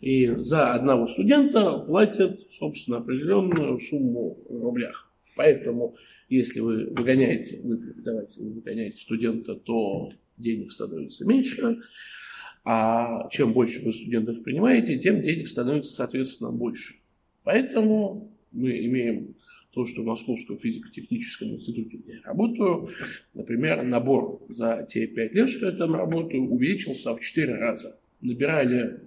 И 0.00 0.26
за 0.26 0.74
одного 0.74 1.06
студента 1.06 1.78
платят, 1.78 2.40
собственно, 2.50 2.96
определенную 2.96 3.78
сумму 3.78 4.38
в 4.48 4.60
рублях. 4.60 5.08
Поэтому, 5.36 5.94
если 6.28 6.58
вы 6.58 6.86
выгоняете, 6.86 7.60
вы 7.62 7.76
преподаватель, 7.76 8.42
вы 8.42 8.50
выгоняете 8.54 8.98
студента, 8.98 9.54
то 9.54 10.10
денег 10.36 10.72
становится 10.72 11.26
меньше, 11.26 11.80
а 12.64 13.28
чем 13.30 13.52
больше 13.52 13.82
вы 13.84 13.92
студентов 13.92 14.42
принимаете, 14.42 14.98
тем 14.98 15.20
денег 15.20 15.48
становится, 15.48 15.92
соответственно, 15.92 16.50
больше. 16.50 16.94
Поэтому 17.44 18.30
мы 18.52 18.84
имеем 18.86 19.34
то, 19.72 19.86
что 19.86 20.02
в 20.02 20.06
Московском 20.06 20.58
физико-техническом 20.58 21.48
институте, 21.48 21.96
где 21.96 22.12
я 22.14 22.22
работаю, 22.22 22.90
например, 23.34 23.82
набор 23.82 24.42
за 24.48 24.86
те 24.88 25.06
пять 25.06 25.34
лет, 25.34 25.48
что 25.48 25.66
я 25.66 25.72
там 25.72 25.94
работаю, 25.94 26.42
увеличился 26.42 27.14
в 27.14 27.20
четыре 27.20 27.54
раза. 27.54 27.98
Набирали 28.20 29.00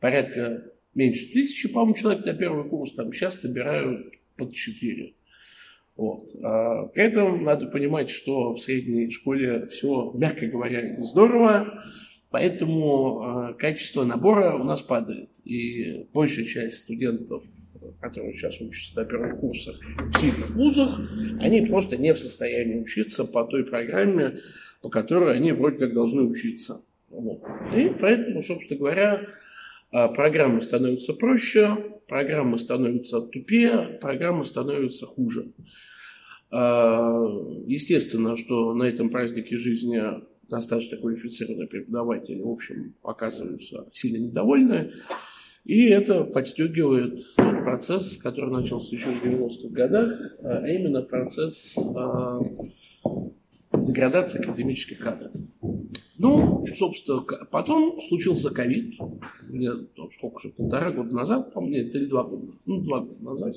порядка 0.00 0.70
меньше 0.94 1.32
тысячи, 1.32 1.68
по-моему, 1.68 1.94
человек 1.94 2.26
на 2.26 2.34
первый 2.34 2.68
курс, 2.68 2.92
там 2.92 3.12
сейчас 3.12 3.42
набирают 3.42 4.14
под 4.36 4.54
четыре. 4.54 5.14
Вот. 5.96 6.28
А 6.42 6.86
при 6.86 7.04
этом 7.04 7.44
надо 7.44 7.66
понимать, 7.66 8.10
что 8.10 8.54
в 8.54 8.60
средней 8.60 9.10
школе 9.10 9.66
все, 9.66 10.12
мягко 10.14 10.46
говоря, 10.46 10.96
не 10.96 11.04
здорово, 11.04 11.84
поэтому 12.30 13.50
э, 13.50 13.54
качество 13.54 14.04
набора 14.04 14.54
у 14.54 14.64
нас 14.64 14.80
падает. 14.80 15.30
И 15.44 16.06
большая 16.12 16.46
часть 16.46 16.78
студентов, 16.78 17.44
которые 18.00 18.32
сейчас 18.34 18.60
учатся 18.60 19.00
на 19.00 19.04
первых 19.04 19.40
курсах 19.40 19.78
в 19.98 20.18
сильных 20.18 20.50
вузах, 20.50 20.98
они 21.40 21.62
просто 21.62 21.96
не 21.96 22.14
в 22.14 22.18
состоянии 22.18 22.80
учиться 22.80 23.24
по 23.24 23.44
той 23.44 23.64
программе, 23.64 24.40
по 24.80 24.88
которой 24.88 25.36
они 25.36 25.52
вроде 25.52 25.78
как 25.78 25.92
должны 25.92 26.22
учиться. 26.22 26.82
Вот. 27.10 27.42
И 27.76 27.90
поэтому, 28.00 28.40
собственно 28.40 28.78
говоря, 28.78 29.14
а, 29.14 29.26
программы 29.92 30.60
становятся 30.62 31.14
проще, 31.14 31.76
программы 32.08 32.58
становятся 32.58 33.20
тупее, 33.20 33.98
программы 34.00 34.44
становятся 34.44 35.06
хуже. 35.06 35.52
А, 36.50 37.24
естественно, 37.66 38.36
что 38.36 38.74
на 38.74 38.84
этом 38.84 39.10
празднике 39.10 39.56
жизни 39.56 40.00
достаточно 40.48 40.98
квалифицированные 40.98 41.66
преподаватели, 41.66 42.42
в 42.42 42.50
общем, 42.50 42.94
оказываются 43.02 43.88
сильно 43.94 44.18
недовольны. 44.18 44.92
И 45.64 45.86
это 45.86 46.24
подстегивает 46.24 47.20
процесс, 47.36 48.18
который 48.18 48.50
начался 48.50 48.96
еще 48.96 49.12
в 49.12 49.24
90-х 49.24 49.68
годах, 49.70 50.20
а 50.44 50.66
именно 50.68 51.02
процесс 51.02 51.74
деградации 53.86 54.42
академических 54.42 54.98
кадров. 54.98 55.32
Ну, 56.18 56.64
собственно, 56.76 57.22
потом 57.50 58.00
случился 58.08 58.50
ковид, 58.50 58.94
сколько 60.16 60.40
же, 60.40 60.50
полтора 60.50 60.92
года 60.92 61.14
назад, 61.14 61.52
по-моему, 61.52 61.76
нет, 61.76 61.94
или 61.94 62.06
два 62.06 62.24
года, 62.24 62.52
ну, 62.64 62.80
два 62.80 63.00
года 63.00 63.24
назад, 63.24 63.54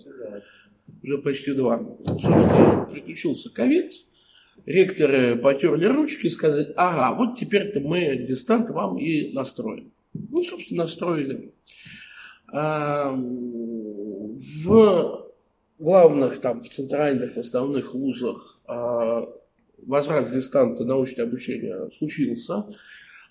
уже 1.03 1.17
почти 1.19 1.53
два. 1.53 1.83
Собственно, 2.05 2.87
приключился 2.91 3.53
ковид, 3.53 3.93
ректоры 4.65 5.35
потерли 5.35 5.85
ручки 5.85 6.27
и 6.27 6.29
сказали, 6.29 6.73
ага, 6.75 7.15
вот 7.15 7.37
теперь-то 7.37 7.79
мы 7.79 8.17
дистант 8.17 8.69
вам 8.69 8.97
и 8.97 9.31
настроим. 9.33 9.91
Ну, 10.13 10.43
собственно, 10.43 10.83
настроили. 10.83 11.53
А, 12.47 13.11
в 13.13 15.25
главных, 15.77 16.41
там, 16.41 16.61
в 16.61 16.69
центральных, 16.69 17.37
основных 17.37 17.93
вузах 17.93 18.59
а, 18.65 19.27
возврат 19.85 20.27
с 20.27 20.31
дистанта 20.31 20.83
научное 20.83 21.25
обучение 21.25 21.89
случился. 21.97 22.65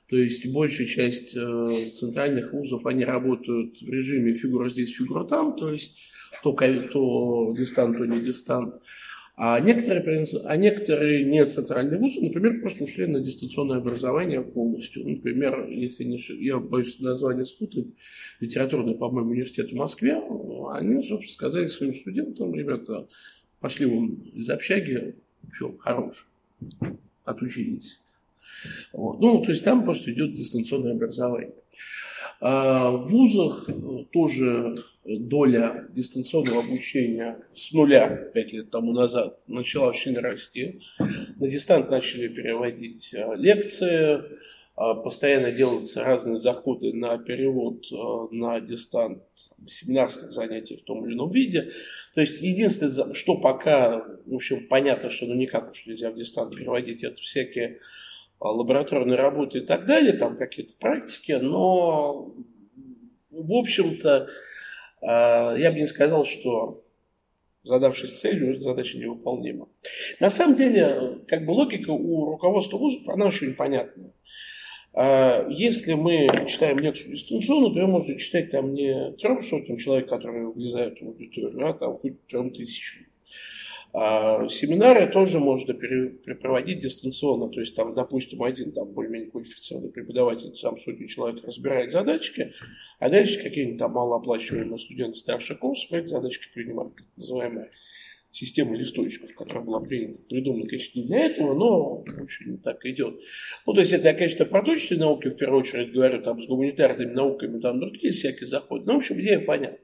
То 0.09 0.17
есть 0.17 0.47
большая 0.53 0.87
часть 0.87 1.35
э, 1.35 1.91
центральных 1.97 2.53
вузов, 2.53 2.85
они 2.87 3.05
работают 3.05 3.81
в 3.81 3.89
режиме 3.89 4.35
фигура 4.35 4.69
здесь, 4.69 4.91
фигура 4.95 5.25
там, 5.25 5.57
то 5.57 5.71
есть 5.71 5.97
то, 6.43 6.53
то 6.53 7.55
дистант, 7.57 7.97
то 7.97 8.05
не 8.05 8.21
дистант. 8.21 8.75
А 9.37 9.59
некоторые, 9.59 10.27
а 10.45 10.57
некоторые 10.57 11.25
не 11.25 11.45
центральные 11.45 11.99
вузы, 11.99 12.21
например, 12.21 12.61
просто 12.61 12.85
ушли 12.85 13.07
на 13.07 13.21
дистанционное 13.21 13.79
образование 13.79 14.43
полностью. 14.43 15.09
Например, 15.09 15.67
если 15.69 16.05
не, 16.05 16.21
я 16.41 16.59
боюсь 16.59 17.01
название 17.01 17.45
спутать, 17.45 17.95
литературный, 18.39 18.95
по-моему, 18.95 19.31
университет 19.31 19.73
в 19.73 19.75
Москве, 19.75 20.23
они, 20.73 21.03
собственно, 21.03 21.33
сказали 21.33 21.67
своим 21.67 21.95
студентам, 21.95 22.55
ребята, 22.55 23.09
пошли 23.59 23.87
вон 23.87 24.13
из 24.35 24.49
общаги, 24.51 25.17
все, 25.53 25.75
хорош, 25.79 26.29
отучились. 27.25 28.01
Вот. 28.93 29.21
Ну, 29.21 29.43
то 29.43 29.51
есть 29.51 29.65
там 29.65 29.85
просто 29.85 30.13
идет 30.13 30.35
дистанционное 30.35 30.93
образование. 30.93 31.53
А 32.41 32.91
в 32.91 33.09
вузах 33.09 33.69
тоже 34.13 34.83
доля 35.05 35.87
дистанционного 35.91 36.61
обучения 36.61 37.39
с 37.55 37.73
нуля 37.73 38.09
пять 38.35 38.53
лет 38.53 38.71
тому 38.71 38.93
назад 38.93 39.41
начала 39.49 39.89
очень 39.89 40.19
расти. 40.19 40.81
На 40.99 41.49
дистант 41.49 41.91
начали 41.91 42.29
переводить 42.29 43.15
а, 43.15 43.35
лекции, 43.35 44.23
постоянно 44.75 45.53
делаются 45.53 46.03
разные 46.03 46.39
заходы 46.39 46.93
на 46.93 47.17
перевод 47.19 47.85
а, 47.93 48.29
на 48.33 48.61
дистант 48.61 49.23
семинарских 49.69 50.33
занятий 50.33 50.77
в 50.77 50.83
том 50.83 51.07
или 51.07 51.15
ином 51.15 51.31
виде. 51.31 51.71
То 52.15 52.21
есть 52.21 52.41
единственное, 52.41 53.15
что 53.15 53.37
пока, 53.37 54.05
в 54.27 54.35
общем, 54.35 54.67
понятно, 54.67 55.11
что 55.11 55.27
ну 55.27 55.35
никак 55.35 55.71
уж 55.71 55.87
нельзя 55.87 56.11
в 56.11 56.17
дистант 56.17 56.57
переводить, 56.57 57.05
это 57.05 57.17
всякие 57.17 57.79
а, 58.41 58.51
лабораторные 58.51 59.17
работы 59.17 59.59
и 59.59 59.63
так 59.63 59.87
далее, 59.87 60.15
там 60.15 60.37
какие-то 60.37 60.73
практики, 60.81 61.33
но, 61.33 62.35
в 63.31 63.53
общем-то, 63.53 64.29
я 65.03 65.71
бы 65.71 65.81
не 65.81 65.87
сказал, 65.87 66.25
что 66.25 66.83
задавшись 67.65 68.21
целью, 68.21 68.55
эта 68.55 68.63
задача 68.63 68.99
невыполнима. 68.99 69.69
На 70.21 70.31
самом 70.31 70.57
деле, 70.57 71.21
как 71.27 71.45
бы 71.45 71.51
логика 71.51 71.91
у 71.91 72.27
руководства 72.27 72.79
вузов, 72.79 73.09
она 73.09 73.27
очень 73.27 73.55
понятная. 73.55 74.13
А 74.97 75.47
если 75.49 75.95
мы 75.95 76.29
читаем 76.47 76.79
лекцию 76.79 77.15
дистанционно, 77.15 77.75
то 77.75 77.81
ее 77.81 77.87
можно 77.87 78.17
читать 78.17 78.51
там 78.51 78.75
не 78.75 79.13
трем 79.19 79.43
сотням 79.43 79.77
человек, 79.77 80.09
которые 80.09 80.49
влезают 80.49 81.01
в 81.01 81.07
аудиторию, 81.07 81.69
а 81.69 81.73
там 81.75 81.99
хоть 81.99 82.25
трем 82.27 82.51
тысячам. 82.51 83.07
А 83.93 84.49
семинары 84.49 85.07
тоже 85.09 85.39
можно 85.39 85.75
проводить 86.41 86.81
дистанционно. 86.81 87.49
То 87.49 87.61
есть, 87.61 87.77
там, 87.77 87.95
допустим, 87.95 88.43
один 88.43 88.73
там 88.73 88.93
более-менее 88.93 89.31
квалифицированный 89.31 89.93
преподаватель, 89.93 90.55
сам 90.57 90.77
сотни 90.79 91.07
человек 91.07 91.45
разбирает 91.45 91.93
задачки, 91.93 92.53
а 92.99 93.09
дальше 93.09 93.43
какие-нибудь 93.43 93.79
там 93.79 93.93
малооплачиваемые 93.93 94.79
студенты 94.79 95.19
старших 95.19 95.61
курсов 95.61 95.93
эти 95.93 96.07
задачки 96.07 96.47
принимают, 96.53 96.97
так 96.97 97.07
называемые 97.17 97.71
системы 98.35 98.77
листочков, 98.77 99.35
которая 99.35 99.65
была 99.65 99.81
принята, 99.81 100.21
придумана, 100.29 100.67
конечно, 100.67 100.99
не 100.99 101.07
для 101.07 101.27
этого, 101.27 101.55
но 101.55 102.05
очень 102.21 102.59
так 102.59 102.85
идет. 102.85 103.21
Ну, 103.67 103.73
то 103.73 103.81
есть 103.81 103.93
это 103.93 104.09
я, 104.09 104.15
конечно, 104.15 104.45
про 104.45 104.63
точные 104.63 104.99
науки, 104.99 105.29
в 105.29 105.37
первую 105.37 105.61
очередь, 105.61 105.93
говорю, 105.93 106.21
там, 106.21 106.43
с 106.43 106.47
гуманитарными 106.47 107.13
науками, 107.13 107.61
там 107.61 107.81
другие 107.81 108.13
всякие 108.13 108.47
заходы. 108.47 108.85
Ну, 108.87 108.95
в 108.95 108.97
общем, 108.99 109.21
идея 109.21 109.41
понятна. 109.41 109.79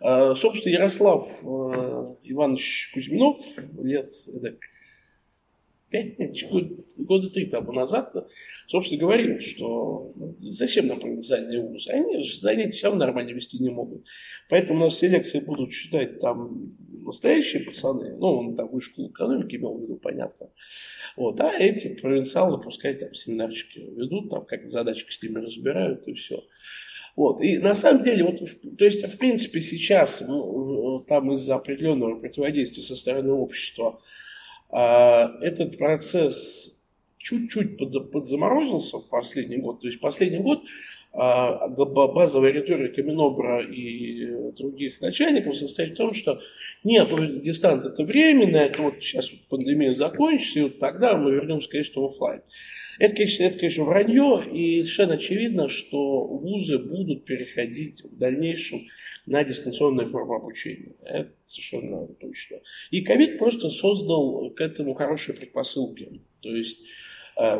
А, 0.00 0.34
собственно, 0.34 0.72
Ярослав 0.72 1.28
э, 1.42 2.14
Иванович 2.24 2.90
Кузьминов 2.94 3.36
лет 3.82 4.14
так, 4.40 4.54
пять, 5.90 6.18
нет, 6.18 6.36
года 6.96 7.30
три 7.30 7.46
тому 7.46 7.72
назад, 7.72 8.14
собственно, 8.66 9.00
говорил, 9.00 9.40
что 9.40 10.12
ну, 10.14 10.36
зачем 10.40 10.86
нам 10.86 11.00
провинциальные 11.00 11.62
вузы? 11.62 11.90
Они 11.90 12.22
же 12.22 12.38
занятия 12.38 12.72
все 12.72 12.86
равно 12.86 13.04
нормально 13.04 13.30
вести 13.30 13.58
не 13.58 13.70
могут. 13.70 14.04
Поэтому 14.48 14.80
у 14.80 14.84
нас 14.84 14.94
все 14.94 15.08
лекции 15.08 15.40
будут 15.40 15.72
читать 15.72 16.20
там 16.20 16.76
настоящие 17.04 17.64
пацаны, 17.64 18.16
ну, 18.16 18.26
он 18.26 18.56
там 18.56 18.68
вышку 18.68 19.06
экономики 19.06 19.56
имел 19.56 19.76
в 19.76 19.82
виду, 19.82 19.96
понятно. 19.96 20.48
Вот, 21.16 21.40
а 21.40 21.52
эти 21.58 21.94
провинциалы 22.00 22.60
пускай 22.60 22.94
там 22.94 23.14
семинарчики 23.14 23.80
ведут, 23.80 24.30
там 24.30 24.44
как 24.44 24.68
задачки 24.68 25.10
с 25.10 25.22
ними 25.22 25.38
разбирают 25.38 26.06
и 26.06 26.14
все. 26.14 26.44
Вот. 27.16 27.40
И 27.40 27.58
на 27.58 27.74
самом 27.74 28.02
деле, 28.02 28.24
вот, 28.24 28.38
то 28.78 28.84
есть, 28.84 29.02
в 29.02 29.18
принципе, 29.18 29.60
сейчас 29.60 30.24
ну, 30.26 31.04
там 31.08 31.32
из-за 31.32 31.56
определенного 31.56 32.20
противодействия 32.20 32.82
со 32.82 32.96
стороны 32.96 33.32
общества 33.32 34.00
этот 34.72 35.78
процесс 35.78 36.76
чуть-чуть 37.18 37.76
подзаморозился 38.12 38.98
в 38.98 39.08
последний 39.08 39.58
год. 39.58 39.80
То 39.80 39.86
есть 39.88 40.00
последний 40.00 40.38
год 40.38 40.62
а, 41.12 41.66
базовая 41.68 42.52
риторика 42.52 43.02
Минобра 43.02 43.64
и 43.64 44.26
других 44.52 45.00
начальников 45.00 45.56
состоит 45.56 45.94
в 45.94 45.96
том, 45.96 46.12
что 46.12 46.40
нет, 46.84 47.08
ну, 47.10 47.40
дистант 47.40 47.84
это 47.84 48.04
временно, 48.04 48.56
это 48.56 48.82
вот 48.82 48.94
сейчас 49.00 49.30
вот 49.32 49.40
пандемия 49.48 49.92
закончится, 49.92 50.60
и 50.60 50.62
вот 50.62 50.78
тогда 50.78 51.16
мы 51.16 51.32
вернемся, 51.32 51.68
конечно, 51.68 52.02
в 52.02 52.06
офлайн. 52.06 52.42
Это, 53.00 53.16
конечно, 53.16 53.44
это, 53.44 53.58
конечно, 53.58 53.84
вранье, 53.84 54.42
и 54.52 54.82
совершенно 54.82 55.14
очевидно, 55.14 55.68
что 55.68 56.26
вузы 56.26 56.78
будут 56.78 57.24
переходить 57.24 58.04
в 58.04 58.16
дальнейшем 58.16 58.86
на 59.26 59.42
дистанционную 59.42 60.06
форму 60.06 60.34
обучения. 60.34 60.92
Это 61.02 61.32
совершенно 61.44 62.06
точно. 62.06 62.58
И 62.90 63.00
ковид 63.02 63.38
просто 63.38 63.70
создал 63.70 64.50
к 64.50 64.60
этому 64.60 64.94
хорошие 64.94 65.36
предпосылки. 65.36 66.20
То 66.40 66.54
есть 66.54 66.80
э, 66.80 67.09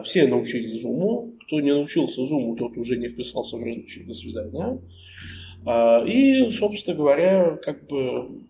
все 0.04 0.26
научились 0.26 0.83
зуму, 0.83 1.35
кто 1.46 1.61
не 1.61 1.72
научился 1.72 2.24
зуму, 2.26 2.54
тот 2.56 2.76
уже 2.76 2.96
не 2.96 3.09
вписался 3.09 3.56
в 3.56 3.62
рынок, 3.62 3.87
до 4.06 4.14
свидания. 4.14 4.78
Э, 5.66 6.06
и, 6.06 6.50
собственно 6.50 6.96
говоря, 6.96 7.56
как 7.56 7.87
бы, 7.87 8.42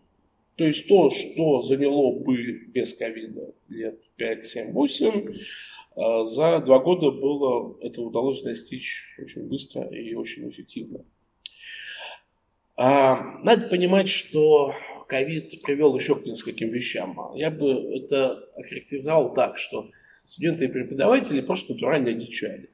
то 0.56 0.64
есть 0.64 0.86
то, 0.88 1.10
что 1.10 1.62
заняло 1.62 2.12
бы 2.12 2.36
без 2.68 2.94
ковида 2.94 3.54
лет 3.68 4.00
5, 4.16 4.46
7, 4.46 4.72
8, 4.72 5.34
а, 5.96 6.24
за 6.24 6.60
два 6.60 6.78
года 6.78 7.10
было 7.10 7.76
это 7.80 8.00
удалось 8.02 8.42
достичь 8.42 9.02
очень 9.18 9.48
быстро 9.48 9.82
и 9.88 10.14
очень 10.14 10.48
эффективно. 10.48 11.04
А, 12.76 13.38
надо 13.42 13.68
понимать, 13.68 14.08
что 14.08 14.72
ковид 15.08 15.60
привел 15.62 15.96
еще 15.96 16.14
к 16.16 16.24
нескольким 16.24 16.70
вещам. 16.70 17.18
Я 17.34 17.50
бы 17.50 17.72
это 17.94 18.48
охарактеризовал 18.56 19.34
так, 19.34 19.58
что 19.58 19.90
студенты 20.30 20.66
и 20.66 20.68
преподаватели 20.68 21.40
просто 21.40 21.74
натурально 21.74 22.10
одичали. 22.10 22.70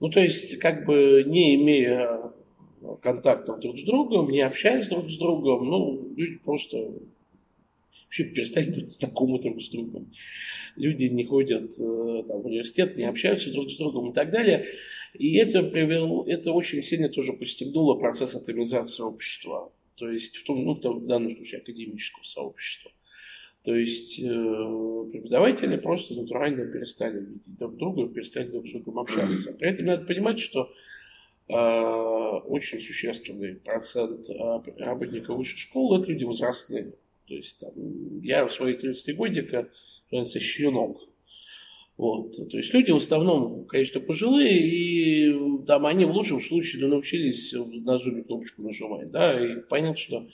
Ну, 0.00 0.10
то 0.10 0.20
есть, 0.20 0.58
как 0.58 0.84
бы 0.84 1.24
не 1.26 1.54
имея 1.56 2.32
контактов 3.00 3.60
друг 3.60 3.78
с 3.78 3.84
другом, 3.84 4.30
не 4.30 4.40
общаясь 4.40 4.88
друг 4.88 5.10
с 5.10 5.16
другом, 5.16 5.68
ну, 5.68 6.12
люди 6.16 6.38
просто 6.38 6.92
вообще 8.04 8.24
перестали 8.24 8.70
быть 8.70 8.92
знакомы 8.92 9.40
друг 9.40 9.62
с 9.62 9.70
другом. 9.70 10.12
Люди 10.76 11.04
не 11.04 11.24
ходят 11.24 11.70
э, 11.78 12.24
там, 12.26 12.42
в 12.42 12.46
университет, 12.46 12.96
не 12.96 13.04
общаются 13.04 13.52
друг 13.52 13.70
с 13.70 13.76
другом 13.76 14.10
и 14.10 14.14
так 14.14 14.30
далее. 14.30 14.66
И 15.14 15.36
это 15.36 15.62
привело, 15.62 16.24
это 16.26 16.52
очень 16.52 16.82
сильно 16.82 17.08
тоже 17.08 17.34
постигнуло 17.34 17.94
процесс 17.94 18.34
атомизации 18.34 19.02
общества. 19.02 19.72
То 19.96 20.10
есть 20.10 20.36
в, 20.36 20.44
том, 20.44 20.64
ну, 20.64 20.74
в 20.74 21.06
данном 21.06 21.36
случае 21.36 21.60
академического 21.60 22.24
сообщества. 22.24 22.90
То 23.64 23.74
есть 23.76 24.18
э, 24.18 24.24
преподаватели 25.12 25.76
просто 25.76 26.14
натурально 26.14 26.66
перестали 26.66 27.20
видеть 27.20 27.42
друг 27.58 27.76
друга, 27.76 28.08
перестали 28.08 28.48
друг 28.48 28.66
с 28.66 28.72
другом 28.72 28.98
общаться. 28.98 29.52
При 29.58 29.68
этом 29.68 29.86
надо 29.86 30.04
понимать, 30.04 30.40
что 30.40 30.72
э, 31.48 31.54
очень 31.54 32.80
существенный 32.80 33.54
процент 33.54 34.28
э, 34.28 34.60
работников 34.78 35.36
высшей 35.36 35.58
школы– 35.58 36.00
это 36.00 36.10
люди 36.10 36.24
возрастные. 36.24 36.94
То 37.28 37.34
есть 37.34 37.60
там, 37.60 37.70
я 38.20 38.46
в 38.46 38.52
свои 38.52 38.74
30 38.74 39.16
годика, 39.16 39.68
называется, 40.10 40.40
щенок. 40.40 41.00
Вот. 41.96 42.34
То 42.50 42.56
есть 42.56 42.74
люди 42.74 42.90
в 42.90 42.96
основном, 42.96 43.64
конечно, 43.66 44.00
пожилые, 44.00 44.58
и 44.58 45.64
там 45.68 45.86
они 45.86 46.04
в 46.04 46.10
лучшем 46.10 46.40
случае 46.40 46.88
научились 46.88 47.52
на 47.52 47.96
зуме 47.96 48.24
кнопочку 48.24 48.62
нажимать. 48.62 49.12
Да, 49.12 49.38
и 49.40 49.60
понятно, 49.60 49.96
что 49.96 50.26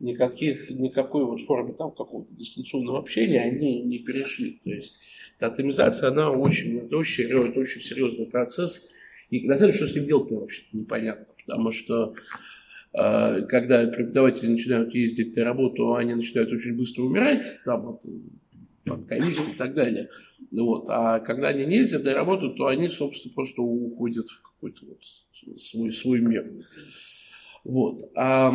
никаких, 0.00 0.70
никакой 0.70 1.24
вот 1.24 1.40
формы 1.42 1.74
там 1.74 1.90
какого-то 1.90 2.34
дистанционного 2.34 2.98
общения 2.98 3.40
они 3.40 3.82
не 3.82 3.98
перешли. 3.98 4.60
То 4.64 4.70
есть 4.70 4.98
атомизация, 5.40 6.10
она 6.10 6.30
очень, 6.30 6.78
это 6.78 6.96
очень, 6.96 7.24
это 7.24 7.60
очень 7.60 7.80
серьезный 7.80 8.26
процесс. 8.26 8.90
И 9.30 9.46
на 9.46 9.56
самом 9.56 9.72
деле, 9.72 9.84
что 9.84 9.92
с 9.92 9.96
ним 9.96 10.06
делать-то 10.06 10.36
вообще 10.36 10.62
непонятно. 10.72 11.26
Потому 11.46 11.70
что 11.70 12.14
а, 12.92 13.40
когда 13.42 13.86
преподаватели 13.86 14.48
начинают 14.48 14.94
ездить 14.94 15.36
на 15.36 15.44
работу, 15.44 15.94
они 15.94 16.14
начинают 16.14 16.52
очень 16.52 16.76
быстро 16.76 17.02
умирать, 17.02 17.46
там, 17.64 17.88
от, 17.88 18.02
от 18.86 19.04
ковида 19.06 19.50
и 19.52 19.56
так 19.56 19.74
далее. 19.74 20.10
Вот. 20.50 20.86
А 20.88 21.20
когда 21.20 21.48
они 21.48 21.66
не 21.66 21.78
ездят 21.78 22.04
на 22.04 22.14
работу, 22.14 22.54
то 22.54 22.66
они, 22.66 22.88
собственно, 22.88 23.34
просто 23.34 23.62
уходят 23.62 24.28
в 24.28 24.42
какой-то 24.42 24.86
вот 24.86 25.60
свой, 25.60 25.92
свой 25.92 26.20
мир. 26.20 26.50
Вот. 27.64 28.10
А, 28.14 28.52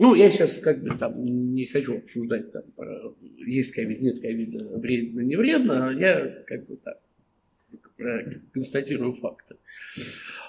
ну, 0.00 0.14
я 0.14 0.30
сейчас 0.30 0.60
как 0.60 0.82
бы 0.82 0.96
там 0.96 1.22
не 1.54 1.66
хочу 1.66 1.98
обсуждать, 1.98 2.50
там, 2.52 2.62
про, 2.74 3.14
есть 3.46 3.72
ковид, 3.72 4.00
нет 4.00 4.20
ковида, 4.20 4.78
вредно, 4.78 5.20
не 5.20 5.36
вредно, 5.36 5.94
я 5.96 6.42
как 6.46 6.66
бы 6.66 6.76
так 6.76 6.98
констатирую 8.52 9.12
факты. 9.12 9.56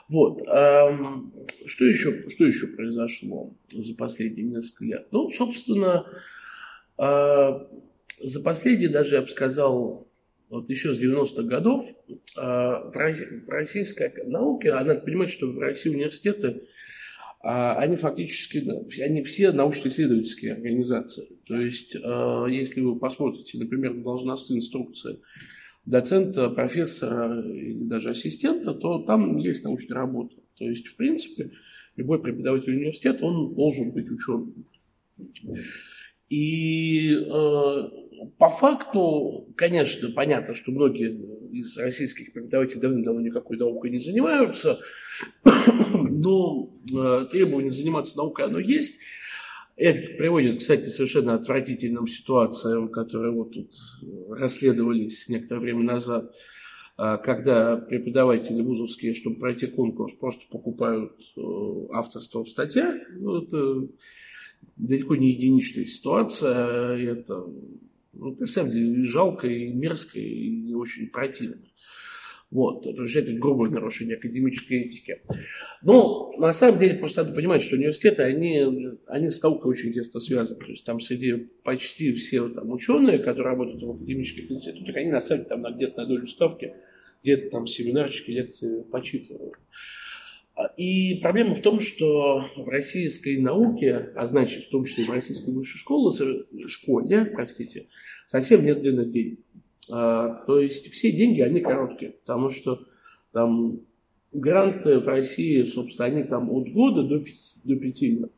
Вот. 0.08 0.42
Что 0.42 1.86
еще, 1.86 2.30
что 2.30 2.46
еще 2.46 2.68
произошло 2.68 3.54
за 3.70 3.94
последние 3.96 4.46
несколько 4.46 4.86
лет? 4.86 5.08
Ну, 5.12 5.30
собственно, 5.30 6.06
а, 6.98 7.70
за 8.22 8.42
последние, 8.42 8.88
даже 8.88 9.16
я 9.16 9.22
бы 9.22 9.28
сказал, 9.28 10.08
вот 10.50 10.70
еще 10.70 10.94
с 10.94 11.00
90-х 11.00 11.44
годов 11.44 11.84
а, 12.38 12.90
в 12.90 13.50
российской 13.50 14.14
науке, 14.26 14.72
а 14.72 14.84
надо 14.86 15.02
понимать, 15.02 15.30
что 15.30 15.48
в 15.48 15.60
России 15.60 15.90
университеты, 15.90 16.48
а, 16.48 16.62
они 17.43 17.95
фактически, 17.95 18.63
они 19.01 19.23
все 19.23 19.51
научно-исследовательские 19.51 20.54
организации. 20.54 21.27
То 21.47 21.60
есть, 21.60 21.95
э, 21.95 22.45
если 22.49 22.82
вы 22.82 22.99
посмотрите, 22.99 23.58
например, 23.58 23.95
должностные 23.95 24.60
инструкции 24.60 25.19
доцента, 25.86 26.49
профессора 26.49 27.41
или 27.41 27.84
даже 27.84 28.12
ассистента, 28.12 28.73
то 28.73 28.99
там 28.99 29.38
есть 29.38 29.63
научная 29.63 29.95
работа. 29.95 30.36
То 30.58 30.65
есть, 30.65 30.88
в 30.88 30.95
принципе, 30.95 31.51
любой 31.95 32.21
преподаватель 32.21 32.75
университета, 32.75 33.25
он 33.25 33.56
должен 33.56 33.91
быть 33.91 34.10
ученым. 34.10 34.65
И 36.30 37.15
э, 37.15 37.89
по 38.38 38.50
факту, 38.50 39.48
конечно, 39.56 40.10
понятно, 40.12 40.56
что 40.56 40.72
многие 40.72 41.10
из 41.52 41.78
российских 41.78 42.34
преподавателей 42.34 42.82
давным-давно 42.82 43.22
никакой 43.22 43.58
наукой 43.58 43.90
не 43.90 44.00
занимаются, 44.00 44.80
но 45.94 46.74
э, 46.94 47.28
требование 47.32 47.72
заниматься 47.72 48.18
наукой 48.18 48.46
оно 48.46 48.60
есть. 48.60 48.98
Это 49.76 50.16
приводит, 50.18 50.60
кстати, 50.60 50.84
к 50.84 50.94
совершенно 50.94 51.34
отвратительным 51.34 52.08
ситуациям, 52.08 52.90
которые 52.90 53.32
вот 53.32 53.54
тут 53.54 53.72
расследовались 54.30 55.28
некоторое 55.28 55.62
время 55.62 55.84
назад, 55.84 56.32
э, 56.98 57.18
когда 57.24 57.78
преподаватели 57.78 58.62
вузовские, 58.62 59.14
чтобы 59.14 59.38
пройти 59.38 59.68
конкурс, 59.68 60.14
просто 60.14 60.44
покупают 60.52 61.14
э, 61.36 61.42
авторство 61.94 62.44
в 62.44 62.50
статьях. 62.50 62.96
Ну, 63.16 63.42
это 63.42 63.88
далеко 64.78 65.16
не 65.16 65.32
единичная 65.32 65.86
ситуация. 65.86 66.98
Это, 66.98 67.46
ну, 68.13 68.36
на 68.38 68.47
самом 68.47 68.71
деле, 68.71 69.06
жалко 69.06 69.47
и 69.47 69.71
мерзко, 69.71 70.19
и 70.19 70.74
очень 70.74 71.10
противно. 71.10 71.58
Вот, 72.52 72.84
потому 72.84 73.08
что 73.08 73.19
это 73.19 73.32
грубое 73.32 73.69
нарушение 73.69 74.17
академической 74.17 74.82
этики. 74.82 75.21
Но 75.84 76.34
на 76.38 76.52
самом 76.52 76.80
деле 76.80 76.95
просто 76.95 77.24
надо 77.24 77.34
понимать, 77.34 77.62
что 77.62 77.78
университеты, 77.78 78.24
они, 78.24 78.97
они 79.08 79.30
с 79.30 79.41
наукой 79.41 79.71
очень 79.71 79.93
тесно 79.93 80.19
связаны. 80.19 80.60
То 80.60 80.71
есть 80.71 80.84
там 80.84 81.00
среди 81.00 81.47
почти 81.63 82.12
все 82.12 82.50
там, 82.50 82.69
ученые, 82.71 83.19
которые 83.19 83.52
работают 83.52 83.82
в 83.82 83.91
академических 83.91 84.52
институтах, 84.52 84.97
они 84.97 85.12
на 85.12 85.21
самом 85.21 85.45
деле 85.45 85.50
там 85.50 85.76
где-то 85.78 86.02
на 86.02 86.08
долю 86.08 86.28
ставки, 86.28 86.76
где-то 87.24 87.52
там 87.52 87.67
семинарчики, 87.67 88.32
лекции 88.32 88.82
почитывают. 88.82 89.56
И 90.78 91.16
проблема 91.16 91.56
в 91.56 91.62
том, 91.62 91.80
что 91.80 92.46
в 92.56 92.68
российской 92.68 93.38
науке, 93.38 94.12
а 94.16 94.26
значит, 94.26 94.66
в 94.66 94.70
том 94.70 94.86
числе 94.86 95.06
в 95.06 95.12
российской 95.12 95.52
высшей 95.52 95.80
школе, 95.80 96.46
школе, 96.68 97.26
простите, 97.26 97.88
совсем 98.28 98.66
нет 98.66 98.82
длинных 98.82 99.10
денег. 99.10 99.40
А, 99.90 100.44
то 100.46 100.60
есть 100.60 100.92
все 100.92 101.12
деньги, 101.12 101.42
они 101.42 101.62
короткие, 101.62 102.12
потому 102.12 102.50
что 102.50 102.86
там 103.32 103.80
гранты 104.32 105.00
в 105.00 105.08
России, 105.08 105.64
собственно, 105.64 106.08
они 106.08 106.24
там 106.24 106.52
от 106.52 106.70
года 106.72 107.04
до 107.04 107.20
пяти, 107.20 107.56
до 107.64 107.76
пяти 107.76 108.12
лет. 108.12 108.32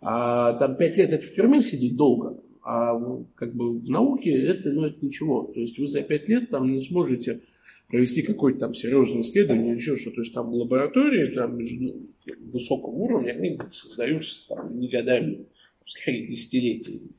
А 0.00 0.52
там 0.54 0.76
пять 0.76 0.98
лет 0.98 1.10
это 1.10 1.26
в 1.26 1.34
тюрьме 1.34 1.62
сидеть 1.62 1.96
долго, 1.96 2.42
а 2.62 3.00
как 3.36 3.54
бы 3.54 3.78
в 3.78 3.88
науке 3.88 4.30
это, 4.30 4.70
ну, 4.70 4.84
это 4.84 5.04
ничего. 5.04 5.50
То 5.54 5.60
есть 5.60 5.78
вы 5.78 5.86
за 5.86 6.02
пять 6.02 6.28
лет 6.28 6.50
там 6.50 6.70
не 6.70 6.82
сможете 6.82 7.40
провести 7.94 8.22
какое-то 8.22 8.58
там 8.58 8.74
серьезное 8.74 9.20
исследование 9.20 9.76
еще 9.76 9.96
что. 9.96 10.10
То 10.10 10.22
есть 10.22 10.34
там 10.34 10.52
лаборатории 10.52 11.32
там, 11.32 11.60
высокого 12.50 12.90
уровня, 12.90 13.30
они 13.30 13.56
создаются 13.70 14.48
там 14.48 14.80
не 14.80 14.88
годами, 14.88 15.46
скорее 15.86 16.26
десятилетиями. 16.26 17.10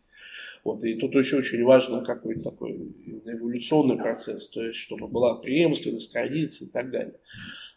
Вот, 0.65 0.83
и 0.83 0.95
тут 0.95 1.15
еще 1.15 1.37
очень 1.37 1.63
важно 1.63 2.03
какой-то 2.03 2.41
такой 2.41 2.91
эволюционный 3.23 3.95
процесс, 3.95 4.49
то 4.49 4.65
есть 4.65 4.77
чтобы 4.77 5.07
была 5.07 5.35
преемственность, 5.35 6.11
традиции 6.11 6.65
и 6.65 6.69
так 6.69 6.91
далее. 6.91 7.13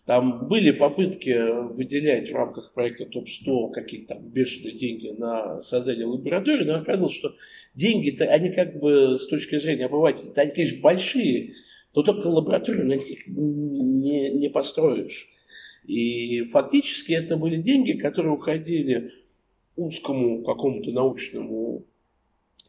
Там 0.04 0.48
были 0.48 0.72
попытки 0.72 1.70
выделять 1.72 2.32
в 2.32 2.34
рамках 2.34 2.72
проекта 2.72 3.06
ТОП-100 3.06 3.70
какие-то 3.74 4.14
там 4.14 4.28
бешеные 4.28 4.76
деньги 4.76 5.14
на 5.16 5.62
создание 5.62 6.06
лаборатории, 6.06 6.64
но 6.64 6.78
оказалось, 6.78 7.14
что 7.14 7.36
деньги-то, 7.76 8.24
они 8.24 8.50
как 8.50 8.80
бы 8.80 9.20
с 9.20 9.28
точки 9.28 9.60
зрения 9.60 9.84
обывателя, 9.84 10.32
они, 10.34 10.50
конечно, 10.50 10.80
большие, 10.80 11.54
но 11.94 12.02
только 12.02 12.26
лабораторию 12.26 12.86
на 12.86 12.94
них 12.94 13.26
не, 13.26 14.30
не 14.30 14.48
построишь. 14.50 15.28
И 15.84 16.44
фактически 16.44 17.12
это 17.12 17.36
были 17.36 17.56
деньги, 17.56 17.92
которые 17.92 18.32
уходили 18.32 19.12
узкому 19.76 20.42
какому-то 20.44 20.90
научному 20.90 21.86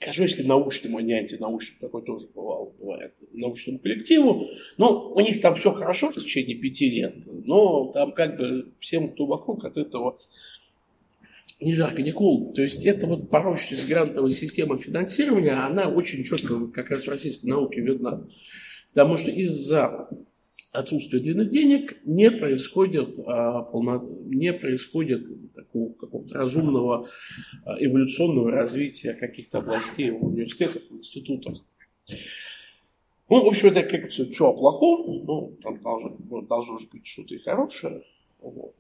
скажу, 0.02 0.24
если 0.24 0.44
научному, 0.44 0.98
а 0.98 1.02
не 1.02 1.14
антинаучному, 1.14 1.80
такое 1.82 2.02
тоже 2.04 2.28
бывало, 2.34 2.72
бывает, 2.80 3.14
научному 3.34 3.80
коллективу, 3.80 4.48
но 4.78 5.12
у 5.12 5.20
них 5.20 5.42
там 5.42 5.56
все 5.56 5.74
хорошо 5.74 6.10
в 6.10 6.14
течение 6.14 6.56
пяти 6.56 6.90
лет, 6.90 7.16
но 7.44 7.92
там 7.92 8.14
как 8.14 8.38
бы 8.38 8.72
всем, 8.80 9.10
кто 9.10 9.26
вокруг 9.26 9.66
от 9.66 9.78
этого 9.78 10.18
ни 11.60 11.74
жарко, 11.74 12.02
ни 12.02 12.12
холодно. 12.12 12.54
То 12.54 12.62
есть 12.62 12.86
это 12.86 13.06
вот 13.08 13.30
порочность 13.30 13.88
грантовой 13.88 14.32
системы 14.32 14.78
финансирования, 14.78 15.52
она 15.52 15.90
очень 15.90 16.24
четко 16.24 16.68
как 16.68 16.90
раз 16.90 17.04
в 17.04 17.10
российской 17.10 17.48
науке 17.48 17.82
видна. 17.82 18.26
Потому 18.94 19.18
что 19.18 19.32
из-за 19.32 20.10
отсутствия 20.72 21.20
длинных 21.20 21.52
денег 21.52 21.98
не 22.06 22.30
происходит, 22.30 23.20
а, 23.26 23.70
не 24.26 24.54
происходит 24.54 25.54
такого 25.54 25.94
какого-то 25.94 26.36
разумного 26.36 27.10
а, 27.66 27.76
эволюционного 27.80 28.52
развития 28.52 29.14
каких-то 29.14 29.60
областей 29.60 30.12
в 30.12 30.24
университетах, 30.24 30.84
в 30.90 30.98
институтах. 30.98 31.64
Ну, 33.30 33.44
в 33.44 33.48
общем, 33.48 33.68
это 33.68 33.84
как 33.84 34.10
все 34.10 34.26
о 34.26 34.54
плохом, 34.54 35.24
ну, 35.26 35.58
там 35.62 35.82
должно, 35.82 36.42
должно 36.42 36.80
быть 36.92 37.06
что-то 37.06 37.36
и 37.36 37.40
хорошее. 37.40 38.04
Вот. 38.42 38.76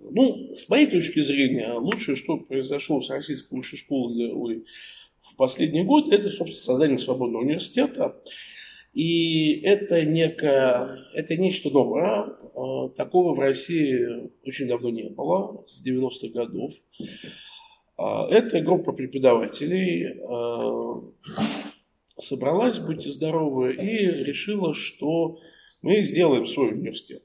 Ну, 0.00 0.48
с 0.54 0.68
моей 0.68 0.86
точки 0.86 1.22
зрения, 1.22 1.72
лучшее, 1.72 2.16
что 2.16 2.36
произошло 2.36 3.00
с 3.00 3.08
российской 3.08 3.54
высшей 3.54 3.78
школой 3.78 4.64
в 5.20 5.36
последний 5.36 5.82
год, 5.82 6.12
это, 6.12 6.28
собственно, 6.28 6.56
создание 6.56 6.98
свободного 6.98 7.42
университета. 7.42 8.16
И 8.96 9.60
это, 9.60 10.06
некое, 10.06 11.04
это 11.12 11.36
нечто 11.36 11.68
новое. 11.68 12.34
А, 12.54 12.88
такого 12.96 13.34
в 13.34 13.38
России 13.38 14.30
очень 14.42 14.68
давно 14.68 14.88
не 14.88 15.10
было, 15.10 15.62
с 15.66 15.86
90-х 15.86 16.28
годов. 16.28 16.72
А, 17.98 18.26
эта 18.30 18.62
группа 18.62 18.92
преподавателей 18.92 20.18
а, 20.22 21.02
собралась, 22.18 22.78
будьте 22.78 23.10
здоровы, 23.12 23.74
и 23.74 24.06
решила, 24.24 24.72
что 24.72 25.40
мы 25.82 26.02
сделаем 26.04 26.46
свой 26.46 26.70
университет 26.70 27.22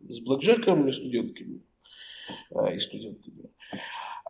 с 0.00 0.18
блэкджеком 0.18 0.88
и 0.88 0.92
студентками 0.92 1.60
и 2.74 2.78
студентами. 2.80 3.48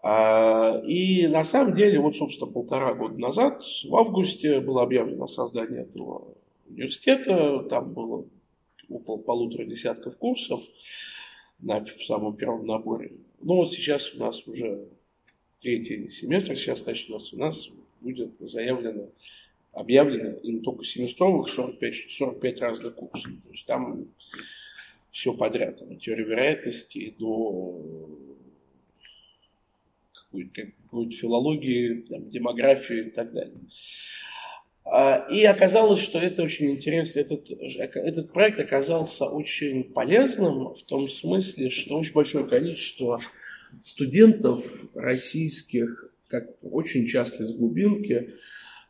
А, 0.03 0.83
и 0.85 1.29
на 1.29 1.45
самом 1.45 1.75
деле, 1.75 2.01
вот, 2.01 2.17
собственно, 2.17 2.51
полтора 2.51 2.93
года 2.95 3.19
назад, 3.19 3.63
в 3.85 3.95
августе, 3.95 4.61
было 4.61 4.83
объявлено 4.83 5.29
создание 5.29 5.83
этого 5.83 6.35
университета. 6.69 7.61
Там 7.71 7.93
было 7.93 8.25
около 8.89 9.19
полутора 9.19 9.65
десятков 9.65 10.17
курсов 10.17 10.61
на, 11.61 11.85
в 11.85 12.05
самом 12.05 12.37
первом 12.37 12.67
наборе. 12.67 13.13
Ну 13.41 13.57
вот 13.57 13.71
сейчас 13.73 14.13
у 14.15 14.19
нас 14.19 14.47
уже 14.49 14.85
третий 15.61 16.11
семестр 16.11 16.57
сейчас 16.57 16.85
начнется. 16.85 17.37
У 17.37 17.39
нас 17.39 17.71
будет 18.01 18.33
заявлено, 18.41 19.09
объявлено 19.73 20.31
им 20.39 20.63
только 20.63 20.85
семестровых 20.85 21.49
45, 21.49 21.95
45 22.11 22.61
разных 22.61 22.95
курсов. 22.97 23.33
То 23.45 23.53
есть 23.53 23.67
там 23.67 24.07
все 25.13 25.33
подряд, 25.33 25.81
от 25.81 26.07
вероятности 26.07 27.15
до 27.19 27.81
какой-то 30.33 31.13
филологии, 31.13 32.05
там, 32.09 32.31
демографии 32.31 33.07
и 33.07 33.11
так 33.11 33.33
далее. 33.33 33.59
А, 34.85 35.27
и 35.31 35.45
оказалось, 35.45 36.01
что 36.01 36.19
это 36.19 36.43
очень 36.43 36.71
интересно. 36.71 37.21
Этот, 37.21 37.51
этот 37.51 38.33
проект 38.33 38.61
оказался 38.61 39.27
очень 39.27 39.85
полезным 39.85 40.75
в 40.75 40.83
том 40.83 41.09
смысле, 41.09 41.71
что 41.71 41.99
очень 41.99 42.13
большое 42.13 42.47
количество 42.47 43.21
студентов 43.85 44.65
российских, 44.95 46.13
как 46.29 46.51
очень 46.63 47.07
часто 47.07 47.45
из 47.45 47.55
глубинки, 47.55 48.35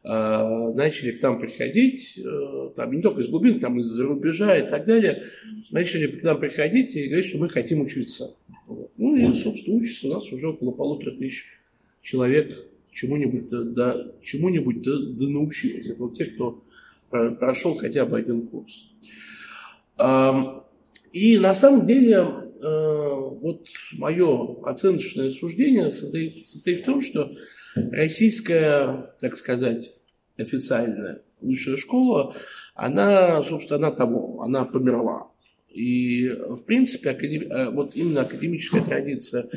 а, 0.05 0.73
начали 0.73 1.13
к 1.13 1.23
нам 1.23 1.39
приходить, 1.39 2.19
э, 2.19 2.71
там 2.75 2.93
не 2.93 3.01
только 3.01 3.21
из 3.21 3.29
глубин, 3.29 3.61
там 3.61 3.79
из-за 3.81 4.03
рубежа 4.03 4.59
и 4.59 4.69
так 4.69 4.85
далее, 4.85 5.25
начали 5.71 6.09
к 6.09 6.25
нам 6.25 6.41
приходить 6.41 6.97
и 6.97 7.07
говорить, 7.07 7.29
что 7.29 7.39
мы 7.39 7.49
хотим 7.49 7.83
учиться. 7.83 8.35
Ну 9.03 9.17
и, 9.17 9.35
собственно, 9.35 9.79
учится 9.79 10.07
у 10.07 10.13
нас 10.13 10.33
уже 10.33 10.47
около 10.47 10.71
полутора 10.71 11.17
тысяч 11.17 11.47
человек 12.03 12.57
чему-нибудь 12.93 13.49
да, 13.49 13.63
да, 13.65 14.13
чему-нибудь 14.23 14.81
да, 14.83 14.93
да 15.19 15.29
научились. 15.29 15.87
Это 15.87 15.99
вот 15.99 16.17
те, 16.17 16.27
кто 16.27 16.63
прошел 17.11 17.75
хотя 17.75 18.07
бы 18.07 18.17
один 18.17 18.47
курс. 18.47 18.93
И 21.13 21.37
на 21.37 21.53
самом 21.53 21.85
деле, 21.85 22.15
э, 22.15 22.61
вот 22.61 23.67
мое 23.95 24.63
оценочное 24.63 25.31
суждение 25.31 25.91
состоит, 25.91 26.47
состоит 26.47 26.83
в 26.83 26.85
том, 26.85 27.03
что 27.03 27.33
российская, 27.75 29.17
так 29.21 29.37
сказать, 29.37 29.97
официальная 30.37 31.23
высшая 31.41 31.77
школа, 31.77 32.37
она, 32.77 33.43
собственно, 33.43 33.89
она 33.89 33.91
того, 33.91 34.43
она 34.43 34.65
померла. 34.65 35.32
И, 35.75 36.29
в 36.29 36.65
принципе. 36.65 37.11
Э, 37.11 37.71
вот 37.71 37.97
именно 37.97 38.23
академическая 38.23 38.83
традиция 38.83 39.49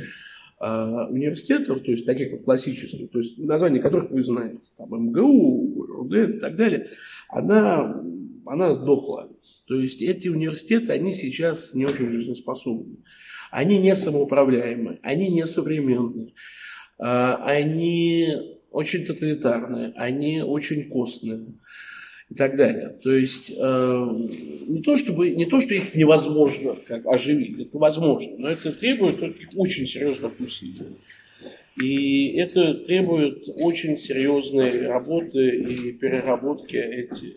а, 0.57 1.07
университетов, 1.07 1.81
то 1.81 1.91
есть 1.91 2.05
таких 2.05 2.31
вот 2.31 2.43
классических, 2.43 3.11
то 3.11 3.19
есть 3.19 3.37
названия 3.37 3.81
которых 3.81 4.09
вы 4.11 4.23
знаете, 4.23 4.61
там 4.77 4.89
МГУ, 5.07 5.85
РУД 5.85 6.13
и 6.13 6.39
так 6.39 6.55
далее, 6.55 6.87
она, 7.27 8.01
она 8.45 8.73
дохла. 8.73 9.29
То 9.67 9.79
есть 9.79 10.01
эти 10.01 10.29
университеты, 10.29 10.93
они 10.93 11.11
сейчас 11.11 11.73
не 11.73 11.85
очень 11.85 12.09
жизнеспособны. 12.09 12.97
Они 13.51 13.79
не 13.79 13.95
самоуправляемые, 13.95 14.99
они 15.01 15.29
не 15.29 15.45
современные, 15.45 16.33
они 16.97 18.29
очень 18.71 19.05
тоталитарные, 19.05 19.93
они 19.95 20.41
очень 20.41 20.89
костные 20.89 21.45
и 22.29 22.35
так 22.35 22.55
далее. 22.55 22.97
То 23.03 23.11
есть 23.11 23.51
э, 23.55 24.07
не, 24.67 24.81
то, 24.81 24.97
чтобы, 24.97 25.29
не 25.31 25.45
то, 25.45 25.59
что 25.59 25.73
их 25.73 25.93
невозможно 25.93 26.75
как, 26.87 27.05
оживить, 27.05 27.59
это 27.59 27.77
возможно, 27.77 28.35
но 28.37 28.49
это 28.49 28.71
требует 28.71 29.21
очень 29.55 29.85
серьезных 29.85 30.39
усилий. 30.39 30.97
И 31.81 32.37
это 32.37 32.73
требует 32.75 33.49
очень 33.57 33.97
серьезной 33.97 34.87
работы 34.87 35.49
и 35.49 35.91
переработки 35.91 36.77
эти, 36.77 37.35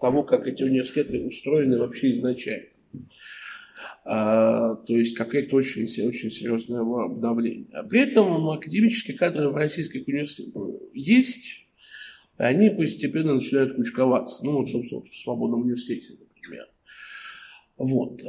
того, 0.00 0.22
как 0.22 0.46
эти 0.46 0.62
университеты 0.62 1.26
устроены 1.26 1.78
вообще 1.78 2.16
изначально. 2.16 2.68
А, 4.06 4.74
то 4.74 4.96
есть 4.96 5.16
какое-то 5.16 5.56
очень, 5.56 5.84
очень 5.84 6.30
серьезное 6.30 6.80
обновление. 6.80 7.66
При 7.88 8.02
этом 8.02 8.48
академические 8.50 9.16
кадры 9.16 9.48
в 9.48 9.56
российских 9.56 10.06
университетах 10.06 10.62
есть, 10.92 11.63
они 12.36 12.70
постепенно 12.70 13.34
начинают 13.34 13.76
кучковаться. 13.76 14.44
Ну, 14.44 14.58
вот, 14.58 14.70
собственно, 14.70 15.02
в 15.02 15.16
свободном 15.16 15.62
университете, 15.62 16.14
например. 16.18 16.66
Вот. 17.76 18.22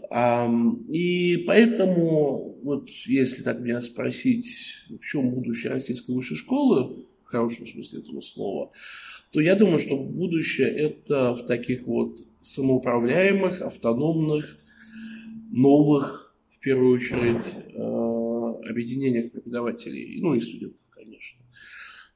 И 0.89 1.43
поэтому, 1.45 2.57
вот 2.63 2.89
если 2.89 3.43
так 3.43 3.59
меня 3.59 3.81
спросить, 3.81 4.47
в 4.89 5.05
чем 5.05 5.31
будущее 5.31 5.71
российской 5.71 6.11
высшей 6.11 6.37
школы, 6.37 7.05
в 7.23 7.27
хорошем 7.27 7.67
смысле 7.67 7.99
этого 7.99 8.21
слова, 8.21 8.71
то 9.31 9.41
я 9.41 9.55
думаю, 9.55 9.79
что 9.79 9.97
будущее 9.97 10.69
это 10.69 11.33
в 11.33 11.45
таких 11.45 11.85
вот 11.85 12.19
самоуправляемых, 12.41 13.61
автономных, 13.61 14.57
новых, 15.51 16.33
в 16.51 16.59
первую 16.59 16.95
очередь, 16.95 17.43
э, 17.73 18.69
объединениях 18.69 19.31
преподавателей, 19.31 20.19
ну 20.21 20.33
и 20.33 20.41
студентов. 20.41 20.79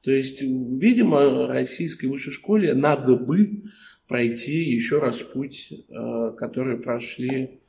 То 0.02 0.10
есть, 0.10 0.40
видимо, 0.40 1.46
российской 1.46 2.06
высшей 2.06 2.32
школе 2.32 2.74
надо 2.74 3.16
бы 3.16 3.64
пройти 4.08 4.64
еще 4.64 4.98
раз 4.98 5.18
путь, 5.18 5.72
э, 5.88 6.32
который 6.38 6.78
прошли 6.78 7.60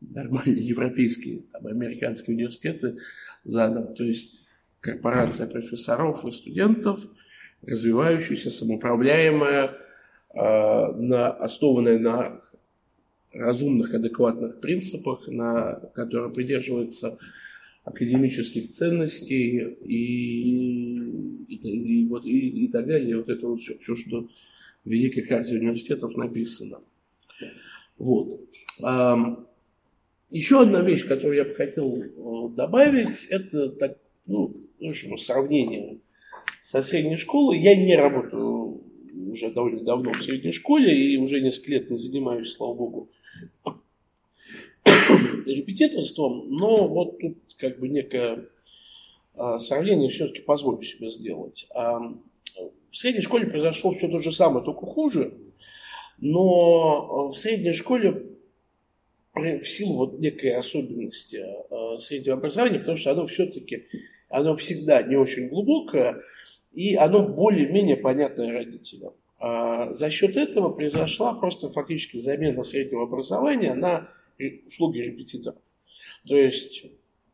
нормальные 0.00 0.66
европейские, 0.66 1.42
там, 1.52 1.66
американские 1.66 2.36
университеты 2.36 2.98
заново. 3.44 3.94
То 3.94 4.04
есть 4.04 4.46
корпорация 4.80 5.46
профессоров 5.46 6.24
и 6.24 6.32
студентов, 6.32 7.00
развивающаяся, 7.62 8.50
самоуправляемая, 8.50 9.66
э, 9.66 10.38
на, 10.38 11.28
основанная 11.28 11.98
на 11.98 12.40
разумных, 13.32 13.92
адекватных 13.94 14.60
принципах, 14.60 15.28
на 15.28 15.74
которые 15.94 16.32
придерживаются 16.32 17.18
академических 17.84 18.70
ценностей 18.70 19.76
и, 19.84 20.99
и, 21.48 21.54
и, 21.54 22.06
вот, 22.06 22.24
и, 22.24 22.64
и 22.64 22.68
так 22.68 22.86
далее. 22.86 23.16
Вот 23.16 23.28
это 23.28 23.46
вот 23.46 23.60
все, 23.60 23.78
все, 23.78 23.96
что 23.96 24.28
в 24.84 24.88
Великой 24.88 25.22
карте 25.22 25.54
университетов 25.54 26.16
написано. 26.16 26.80
Вот. 27.98 28.40
Еще 30.30 30.62
одна 30.62 30.80
вещь, 30.80 31.06
которую 31.06 31.36
я 31.36 31.44
бы 31.44 31.54
хотел 31.54 32.02
э, 32.02 32.48
добавить, 32.54 33.24
это 33.30 33.68
так, 33.68 33.98
ну, 34.26 34.54
в 34.78 34.88
общем, 34.88 35.18
сравнение 35.18 35.98
со 36.62 36.82
средней 36.82 37.16
школой. 37.16 37.58
Я 37.58 37.74
не 37.74 37.96
работаю 37.96 38.80
уже 39.30 39.50
довольно 39.50 39.82
давно 39.82 40.12
в 40.12 40.22
средней 40.22 40.52
школе 40.52 40.96
и 40.96 41.16
уже 41.16 41.40
несколько 41.40 41.72
лет 41.72 41.90
не 41.90 41.98
занимаюсь, 41.98 42.52
слава 42.52 42.74
богу, 42.74 43.08
репетиторством, 45.46 46.48
но 46.48 46.86
вот 46.86 47.18
тут 47.18 47.36
как 47.58 47.80
бы 47.80 47.88
некое 47.88 48.32
а, 48.34 48.46
сравнение 49.58 50.10
все-таки 50.10 50.42
позволю 50.42 50.82
себе 50.82 51.10
сделать. 51.10 51.66
А, 51.74 51.98
в 51.98 52.96
средней 52.96 53.22
школе 53.22 53.46
произошло 53.46 53.92
все 53.92 54.08
то 54.08 54.18
же 54.18 54.32
самое, 54.32 54.64
только 54.64 54.86
хуже, 54.86 55.34
но 56.18 57.28
в 57.28 57.36
средней 57.36 57.72
школе 57.72 58.26
в 59.34 59.64
силу 59.64 59.96
вот 59.96 60.18
некой 60.18 60.54
особенности 60.54 61.42
а, 61.70 61.98
среднего 61.98 62.36
образования, 62.36 62.80
потому 62.80 62.96
что 62.96 63.12
оно 63.12 63.26
все-таки, 63.26 63.86
оно 64.28 64.56
всегда 64.56 65.02
не 65.02 65.16
очень 65.16 65.48
глубокое, 65.48 66.22
и 66.72 66.94
оно 66.94 67.26
более-менее 67.26 67.96
понятное 67.96 68.52
родителям. 68.52 69.12
А 69.38 69.92
за 69.94 70.10
счет 70.10 70.36
этого 70.36 70.70
произошла 70.70 71.32
просто 71.32 71.70
фактически 71.70 72.18
замена 72.18 72.62
среднего 72.62 73.04
образования 73.04 73.74
на 73.74 74.08
услуги 74.66 74.98
репетиторов. 74.98 75.60
То 76.26 76.36
есть 76.36 76.84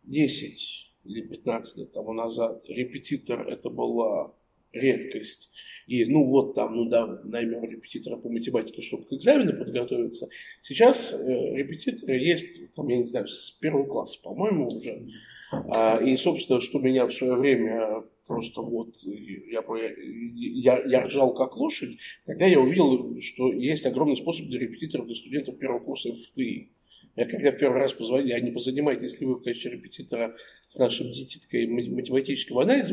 10 0.04 0.85
или 1.06 1.22
15 1.22 1.78
лет 1.78 1.92
тому 1.92 2.12
назад 2.12 2.64
репетитор 2.68 3.48
это 3.48 3.70
была 3.70 4.32
редкость. 4.72 5.50
И 5.86 6.04
ну 6.04 6.24
вот 6.24 6.54
там, 6.54 6.76
ну 6.76 6.86
да, 6.86 7.06
наймем 7.24 7.64
репетитора 7.64 8.16
по 8.16 8.28
математике, 8.28 8.82
чтобы 8.82 9.04
к 9.04 9.12
экзамену 9.12 9.56
подготовиться. 9.56 10.28
Сейчас 10.60 11.14
э, 11.14 11.54
репетиторы 11.54 12.14
есть, 12.14 12.74
там, 12.74 12.88
я 12.88 12.98
не 12.98 13.06
знаю, 13.06 13.28
с 13.28 13.52
первого 13.52 13.84
класса, 13.84 14.18
по-моему, 14.22 14.66
уже. 14.66 15.06
А, 15.52 15.98
и, 15.98 16.16
собственно, 16.16 16.60
что 16.60 16.80
меня 16.80 17.06
в 17.06 17.12
свое 17.12 17.34
время 17.34 18.02
просто 18.26 18.60
вот 18.60 18.96
я, 19.04 19.62
я, 19.68 20.82
я 20.84 21.06
ржал 21.06 21.34
как 21.34 21.56
лошадь, 21.56 21.96
когда 22.24 22.46
я 22.46 22.58
увидел, 22.58 23.20
что 23.20 23.52
есть 23.52 23.86
огромный 23.86 24.16
способ 24.16 24.46
для 24.46 24.58
репетиторов, 24.58 25.06
для 25.06 25.14
студентов 25.14 25.58
первого 25.58 25.78
курса 25.78 26.12
МФТИ. 26.12 26.70
Я 27.16 27.24
когда 27.26 27.50
в 27.50 27.58
первый 27.58 27.80
раз 27.80 27.94
позвонил, 27.94 28.36
а 28.36 28.40
не 28.40 28.50
позанимаетесь 28.50 29.20
ли 29.20 29.26
вы 29.26 29.36
в 29.36 29.42
качестве 29.42 29.72
репетитора 29.72 30.36
с 30.68 30.78
нашим 30.78 31.10
дитяткой 31.10 31.66
вы 31.66 32.22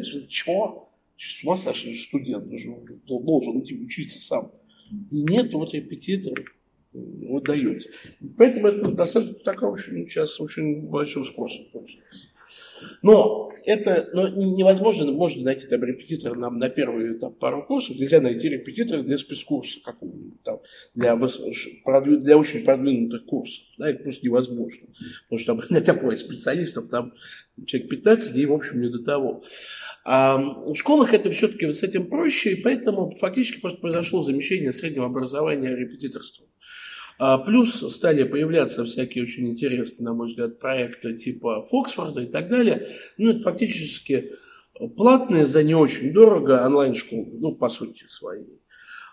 сказали, 0.04 0.26
чего? 0.28 0.90
С 1.18 1.44
ума 1.44 1.58
сошли 1.58 1.96
студент, 1.96 2.46
должен 3.06 3.62
идти 3.62 3.76
учиться 3.76 4.20
сам. 4.20 4.52
Нет, 5.12 5.54
вот 5.54 5.74
репетитор, 5.74 6.54
вот 6.94 7.44
даете. 7.44 7.90
Поэтому 8.38 8.68
это 8.68 8.92
достаточно 8.92 9.36
такая 9.44 9.70
очень 9.70 10.08
сейчас 10.08 10.40
очень 10.40 10.82
большим 10.88 11.26
спросом. 11.26 11.66
Но 13.02 13.53
это 13.66 14.10
но 14.14 14.28
невозможно, 14.30 15.12
можно 15.12 15.44
найти 15.44 15.68
там 15.68 15.84
репетитора 15.84 16.36
нам 16.36 16.60
на 16.60 16.70
первый 16.70 17.18
там, 17.20 17.34
пару 17.34 17.64
курсов, 17.64 17.98
нельзя 17.98 18.22
найти 18.22 18.50
репетитора 18.50 19.02
для 19.04 19.18
спецкурса 19.18 19.80
какого-нибудь 19.84 20.42
там, 20.44 20.60
для, 20.96 21.16
для 21.16 22.38
очень 22.38 22.64
продвинутых 22.64 23.26
курсов. 23.26 23.66
Да, 23.78 23.90
это 23.90 24.04
просто 24.04 24.26
невозможно. 24.26 24.88
Потому 25.24 25.40
что 25.40 25.56
там 25.56 25.64
для 25.70 25.82
такой 25.82 26.18
специалистов 26.18 26.90
там 26.90 27.14
человек 27.66 27.90
15, 27.90 28.36
и 28.36 28.46
в 28.46 28.54
общем 28.54 28.82
не 28.82 28.90
до 28.90 29.04
того. 29.04 29.44
А 30.06 30.38
в 30.38 30.76
школах 30.76 31.14
это 31.14 31.30
все-таки 31.30 31.72
с 31.72 31.82
этим 31.82 32.08
проще, 32.08 32.54
и 32.54 32.62
поэтому 32.62 33.12
фактически 33.12 33.62
просто 33.62 33.80
произошло 33.80 34.22
замещение 34.22 34.74
среднего 34.74 35.06
образования 35.06 35.76
репетиторством. 35.76 36.48
А 37.26 37.38
плюс 37.38 37.80
стали 37.96 38.26
появляться 38.26 38.84
всякие 38.84 39.24
очень 39.24 39.48
интересные, 39.48 40.04
на 40.04 40.14
мой 40.14 40.28
взгляд, 40.28 40.60
проекты 40.60 41.14
типа 41.14 41.66
Фоксфорда 41.72 42.24
и 42.24 42.26
так 42.26 42.50
далее. 42.50 42.98
Ну, 43.18 43.30
это 43.30 43.40
фактически 43.40 44.34
платные 44.98 45.48
за 45.48 45.64
не 45.64 45.74
очень 45.74 46.12
дорого 46.12 46.66
онлайн-школы, 46.66 47.30
ну, 47.40 47.56
по 47.56 47.70
сути 47.70 48.04
своей. 48.10 48.60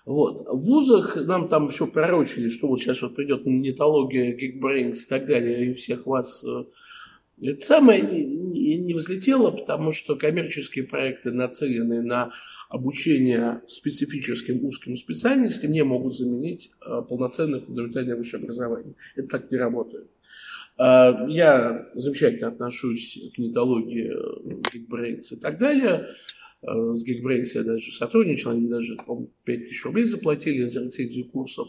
Вот. 0.05 0.44
В 0.49 0.59
вузах 0.61 1.14
нам 1.14 1.49
там 1.49 1.70
все 1.70 1.87
пророчили, 1.87 2.49
что 2.49 2.66
вот 2.66 2.81
сейчас 2.81 3.01
вот 3.01 3.14
придет 3.14 3.46
нетология, 3.46 4.37
Geekbrains 4.37 5.05
и 5.07 5.09
так 5.09 5.27
далее, 5.27 5.70
и 5.70 5.75
всех 5.75 6.05
вас 6.05 6.44
э, 6.44 6.64
это 7.42 7.66
самое 7.66 8.03
не 8.90 8.94
взлетело, 8.94 9.50
потому 9.50 9.92
что 9.92 10.16
коммерческие 10.16 10.85
проекты, 10.85 11.31
нацеленные 11.31 12.03
на 12.03 12.33
обучение 12.68 13.62
специфическим 13.68 14.64
узким 14.64 14.96
специальностям, 14.96 15.72
не 15.72 15.85
могут 15.85 16.16
заменить 16.16 16.70
э, 16.85 17.03
полноценное 17.09 17.61
фундаментальное 17.61 18.16
высшее 18.16 18.42
образование. 18.42 18.94
Это 19.16 19.29
так 19.29 19.50
не 19.50 19.57
работает. 19.57 20.09
Э, 20.79 21.26
я 21.29 21.88
замечательно 21.94 22.48
отношусь 22.48 23.18
к 23.35 23.38
нетологии, 23.38 24.12
Geekbrains 24.72 25.33
и 25.33 25.37
так 25.37 25.59
далее. 25.59 26.09
Э, 26.62 26.94
с 26.94 27.07
Geekbrains 27.07 27.50
я 27.55 27.62
даже 27.64 27.92
сотрудничал, 27.92 28.53
они 28.53 28.68
даже, 28.68 28.96
по-моему, 28.96 29.31
5 29.44 29.68
тысяч 29.68 29.85
рублей 29.85 30.05
заплатили 30.05 30.66
за 30.66 30.85
рецензию 30.85 31.29
курсов. 31.29 31.68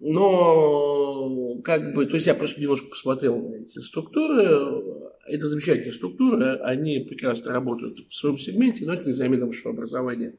Но, 0.00 1.60
как 1.62 1.94
бы, 1.94 2.06
то 2.06 2.14
есть 2.14 2.26
я 2.26 2.34
просто 2.34 2.60
немножко 2.60 2.88
посмотрел 2.88 3.52
эти 3.54 3.78
структуры. 3.78 5.10
Это 5.26 5.46
замечательные 5.46 5.92
структуры, 5.92 6.56
они 6.56 7.00
прекрасно 7.00 7.52
работают 7.52 8.08
в 8.08 8.14
своем 8.14 8.38
сегменте, 8.38 8.86
но 8.86 8.94
это 8.94 9.06
не 9.06 9.12
замена 9.12 9.46
высшего 9.46 9.72
образования. 9.72 10.36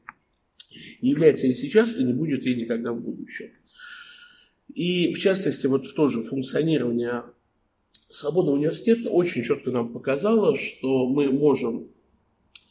Не 1.00 1.10
является 1.10 1.46
и 1.46 1.54
сейчас, 1.54 1.96
и 1.96 2.04
не 2.04 2.12
будет 2.12 2.44
и 2.44 2.54
никогда 2.54 2.92
в 2.92 3.00
будущем. 3.00 3.50
И, 4.74 5.14
в 5.14 5.18
частности, 5.18 5.66
вот 5.66 5.94
тоже 5.94 6.22
функционирование 6.22 7.22
Свобода 8.12 8.50
университета 8.50 9.08
очень 9.08 9.42
четко 9.42 9.70
нам 9.70 9.90
показала, 9.90 10.54
что 10.54 11.08
мы 11.08 11.32
можем 11.32 11.88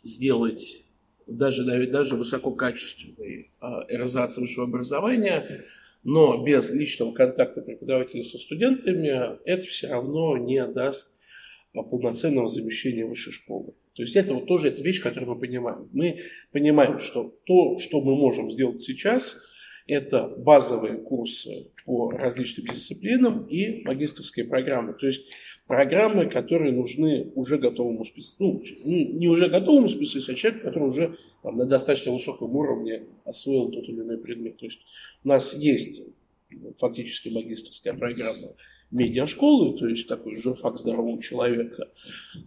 сделать 0.03 0.83
даже, 1.25 1.63
даже 1.87 2.15
высококачественной 2.15 3.49
эрзац 3.89 4.37
высшего 4.37 4.67
образования, 4.67 5.65
но 6.03 6.43
без 6.43 6.71
личного 6.73 7.13
контакта 7.13 7.61
преподавателя 7.61 8.23
со 8.23 8.37
студентами 8.37 9.39
это 9.45 9.63
все 9.63 9.87
равно 9.87 10.37
не 10.37 10.65
даст 10.65 11.17
полноценного 11.73 12.47
замещения 12.47 13.05
высшей 13.05 13.33
школы. 13.33 13.73
То 13.95 14.03
есть 14.03 14.15
это 14.15 14.33
вот 14.33 14.47
тоже 14.47 14.69
это 14.69 14.81
вещь, 14.81 15.01
которую 15.01 15.33
мы 15.33 15.39
понимаем. 15.39 15.89
Мы 15.91 16.21
понимаем, 16.51 16.99
что 16.99 17.35
то, 17.45 17.77
что 17.77 18.01
мы 18.01 18.15
можем 18.15 18.51
сделать 18.51 18.81
сейчас, 18.81 19.37
это 19.87 20.27
базовые 20.27 20.97
курсы 20.97 21.71
по 21.85 22.11
различным 22.11 22.67
дисциплинам 22.67 23.45
и 23.47 23.83
магистрские 23.83 24.45
программы. 24.45 24.93
То 24.93 25.07
есть 25.07 25.29
программы, 25.71 26.29
которые 26.29 26.73
нужны 26.73 27.31
уже 27.33 27.57
готовому 27.57 28.03
специалисту. 28.03 28.43
Ну, 28.83 28.97
не 29.13 29.29
уже 29.29 29.47
готовому 29.47 29.87
специалисту, 29.87 30.33
а 30.33 30.35
человеку, 30.35 30.65
который 30.65 30.89
уже 30.89 31.17
там, 31.43 31.57
на 31.57 31.65
достаточно 31.65 32.11
высоком 32.11 32.53
уровне 32.57 33.03
освоил 33.23 33.69
тот 33.69 33.85
или 33.85 34.01
иной 34.01 34.17
предмет. 34.17 34.57
То 34.57 34.65
есть 34.65 34.81
у 35.23 35.29
нас 35.29 35.53
есть 35.53 36.01
фактически 36.77 37.29
магистрская 37.29 37.93
программа 37.93 38.49
медиашколы, 38.91 39.79
то 39.79 39.87
есть 39.87 40.09
такой 40.09 40.35
журфак 40.35 40.77
здорового 40.77 41.23
человека, 41.23 41.87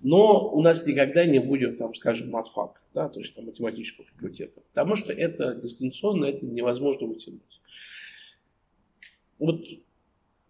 но 0.03 0.51
у 0.53 0.61
нас 0.61 0.87
никогда 0.87 1.25
не 1.25 1.39
будет, 1.39 1.79
там, 1.79 1.95
скажем, 1.95 2.29
матфак, 2.29 2.83
да, 2.93 3.09
то 3.09 3.21
есть 3.21 3.35
там, 3.35 3.47
математического 3.47 4.07
факультета, 4.07 4.61
потому 4.69 4.97
что 4.97 5.15
это 5.15 5.55
дистанционно, 5.55 6.27
это 6.27 6.45
невозможно 6.45 7.07
вытянуть. 7.07 7.41
Вот, 9.39 9.65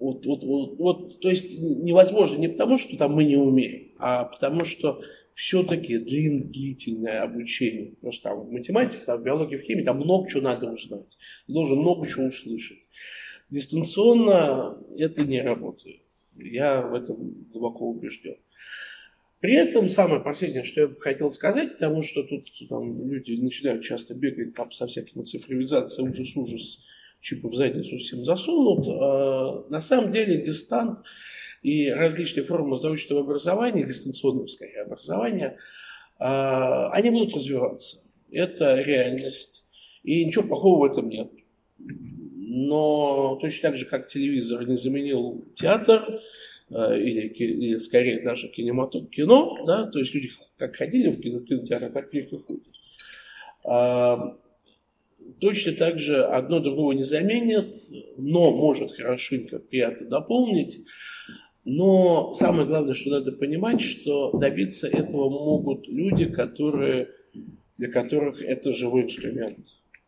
вот, 0.04 0.26
вот, 0.26 0.44
вот, 0.44 0.78
вот, 0.78 1.20
то 1.20 1.30
есть 1.30 1.58
невозможно 1.58 2.36
не 2.36 2.48
потому, 2.48 2.76
что 2.76 2.96
там 2.98 3.14
мы 3.14 3.24
не 3.24 3.36
умеем, 3.36 3.92
а 3.98 4.24
потому 4.24 4.64
что 4.64 5.00
все-таки 5.34 5.98
длительное 5.98 7.22
обучение. 7.22 7.94
Просто 8.00 8.30
там 8.30 8.40
в 8.40 8.52
математике, 8.52 9.02
там 9.04 9.20
в 9.20 9.24
биологии, 9.24 9.56
в 9.56 9.62
химии, 9.62 9.82
там 9.82 9.96
много 9.96 10.28
чего 10.28 10.42
надо 10.42 10.70
узнать. 10.70 11.18
Ты 11.46 11.52
должен 11.52 11.78
много 11.78 12.06
чего 12.06 12.26
услышать. 12.26 12.78
Дистанционно 13.50 14.78
это 14.96 15.22
не 15.22 15.40
работает. 15.40 16.02
Я 16.36 16.82
в 16.82 16.94
этом 16.94 17.46
глубоко 17.52 17.88
убежден. 17.88 18.36
При 19.40 19.54
этом 19.54 19.88
самое 19.88 20.22
последнее, 20.22 20.64
что 20.64 20.82
я 20.82 20.88
бы 20.88 21.00
хотел 21.00 21.30
сказать, 21.30 21.72
потому 21.72 22.02
что 22.02 22.22
тут 22.22 22.46
там, 22.68 23.10
люди 23.10 23.32
начинают 23.32 23.84
часто 23.84 24.14
бегать 24.14 24.54
там, 24.54 24.72
со 24.72 24.86
всякими 24.86 25.22
цифровизацией, 25.22 26.08
ужас-ужас, 26.08 26.80
чипы 27.24 27.48
в 27.48 27.54
задницу 27.54 27.98
всем 27.98 28.24
засунут. 28.24 28.86
А, 28.88 29.64
на 29.70 29.80
самом 29.80 30.10
деле 30.10 30.44
дистант 30.44 31.00
и 31.62 31.88
различные 31.90 32.44
формы 32.44 32.76
заочного 32.76 33.22
образования, 33.22 33.84
дистанционного 33.84 34.46
скорее 34.46 34.82
образования, 34.82 35.56
а, 36.18 36.90
они 36.90 37.10
будут 37.10 37.34
развиваться. 37.34 38.04
Это 38.30 38.80
реальность. 38.82 39.64
И 40.04 40.24
ничего 40.24 40.46
плохого 40.46 40.86
в 40.86 40.92
этом 40.92 41.08
нет 41.08 41.30
но 42.56 43.36
точно 43.40 43.70
так 43.70 43.78
же, 43.78 43.84
как 43.84 44.06
телевизор 44.06 44.64
не 44.66 44.76
заменил 44.76 45.44
театр, 45.56 46.20
э, 46.70 47.00
или, 47.00 47.26
или 47.26 47.78
скорее 47.78 48.22
даже 48.22 48.48
кинематограф, 48.48 49.10
кино, 49.10 49.64
да, 49.66 49.86
то 49.86 49.98
есть 49.98 50.14
люди 50.14 50.30
как 50.56 50.76
ходили 50.76 51.10
в 51.10 51.20
кино, 51.20 51.40
кинотеатр, 51.40 51.90
так 51.90 52.10
в 52.10 52.12
них 52.12 52.32
и 52.32 52.36
ходят. 52.36 52.62
Точно 55.40 55.72
так 55.72 55.98
же 55.98 56.24
одно 56.24 56.60
другого 56.60 56.92
не 56.92 57.04
заменит, 57.04 57.74
но 58.16 58.50
может 58.50 58.92
хорошенько, 58.92 59.58
приятно 59.58 60.06
дополнить. 60.06 60.84
Но 61.64 62.32
самое 62.34 62.66
главное, 62.66 62.94
что 62.94 63.10
надо 63.10 63.32
понимать, 63.32 63.80
что 63.80 64.32
добиться 64.32 64.86
этого 64.88 65.30
могут 65.30 65.88
люди, 65.88 66.26
которые, 66.26 67.08
для 67.78 67.90
которых 67.90 68.42
это 68.42 68.72
живой 68.72 69.04
инструмент, 69.04 69.58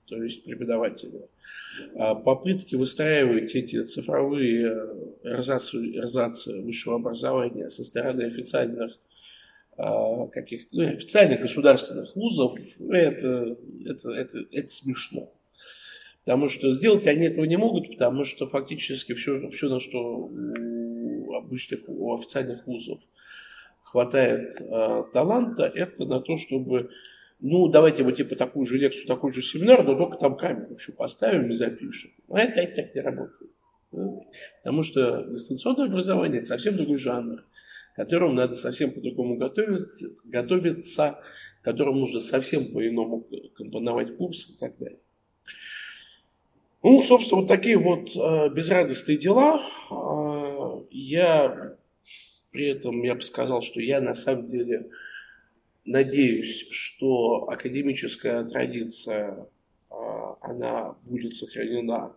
то 0.07 0.23
есть 0.23 0.45
преподаватели. 0.45 1.23
А 1.95 2.15
попытки 2.15 2.75
выстраивать 2.75 3.55
эти 3.55 3.83
цифровые 3.85 4.67
эрзации 5.23 6.61
высшего 6.61 6.97
образования 6.97 7.71
со 7.71 7.85
стороны 7.85 8.23
официальных 8.23 8.99
а, 9.77 10.27
каких 10.29 10.67
ну, 10.73 10.89
официальных 10.89 11.41
государственных 11.41 12.15
вузов, 12.17 12.55
это, 12.91 13.57
это, 13.85 14.11
это, 14.11 14.39
это 14.51 14.71
смешно. 14.71 15.33
Потому 16.25 16.49
что 16.49 16.73
сделать 16.73 17.07
они 17.07 17.27
этого 17.27 17.45
не 17.45 17.57
могут, 17.57 17.91
потому 17.91 18.25
что 18.25 18.47
фактически 18.47 19.15
все, 19.15 19.49
все 19.51 19.69
на 19.69 19.79
что 19.79 20.29
у 20.29 21.35
обычных, 21.35 21.81
у 21.87 22.15
официальных 22.15 22.67
вузов 22.67 23.01
хватает 23.83 24.61
э, 24.61 25.05
таланта, 25.13 25.71
это 25.73 26.05
на 26.05 26.21
то, 26.21 26.37
чтобы 26.37 26.91
ну, 27.41 27.69
давайте 27.69 28.03
вот 28.03 28.17
типа 28.17 28.35
такую 28.35 28.65
же 28.65 28.79
лекцию, 28.79 29.07
такой 29.07 29.33
же 29.33 29.43
семинар, 29.43 29.85
но 29.85 29.95
только 29.95 30.17
там 30.17 30.37
камеру 30.37 30.75
еще 30.75 30.93
поставим 30.93 31.51
и 31.51 31.55
запишем. 31.55 32.11
А 32.29 32.41
это, 32.41 32.61
это 32.61 32.83
так 32.83 32.95
не 32.95 33.01
работает. 33.03 33.51
Потому 34.63 34.83
что 34.83 35.23
дистанционное 35.31 35.87
образование– 35.87 36.39
это 36.41 36.49
совсем 36.49 36.77
другой 36.77 36.99
жанр, 36.99 37.45
которому 37.97 38.35
надо 38.35 38.55
совсем 38.55 38.93
по-другому 38.93 39.37
готовить, 39.37 40.05
готовиться, 40.25 41.19
которому 41.63 42.01
нужно 42.01 42.21
совсем 42.21 42.73
по-иному 42.73 43.27
компоновать 43.57 44.17
курс 44.17 44.51
и 44.51 44.53
так 44.59 44.79
далее. 44.79 45.01
Ну, 46.83 47.03
собственно, 47.03 47.41
вот 47.41 47.49
такие 47.49 47.79
вот 47.79 48.15
э, 48.15 48.55
безрадостные 48.55 49.19
дела. 49.19 49.61
Э, 49.91 50.85
я 50.91 51.77
при 52.53 52.69
этом, 52.69 53.03
я 53.03 53.17
бы 53.17 53.23
сказал, 53.23 53.63
что 53.63 53.81
я 53.81 54.01
на 54.01 54.15
самом 54.15 54.47
деле 54.47 54.89
Надеюсь, 55.87 56.67
что 56.71 57.49
академическая 57.49 58.43
традиция, 58.45 59.47
а, 59.89 60.37
она 60.41 60.97
будет 61.05 61.33
сохранена, 61.33 62.13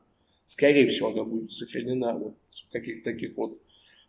скорее 0.48 0.90
всего, 0.90 1.10
она 1.10 1.24
будет 1.24 1.54
сохранена 1.54 2.14
вот 2.14 2.36
в 2.68 2.72
каких-то 2.72 3.12
таких 3.12 3.38
вот 3.38 3.62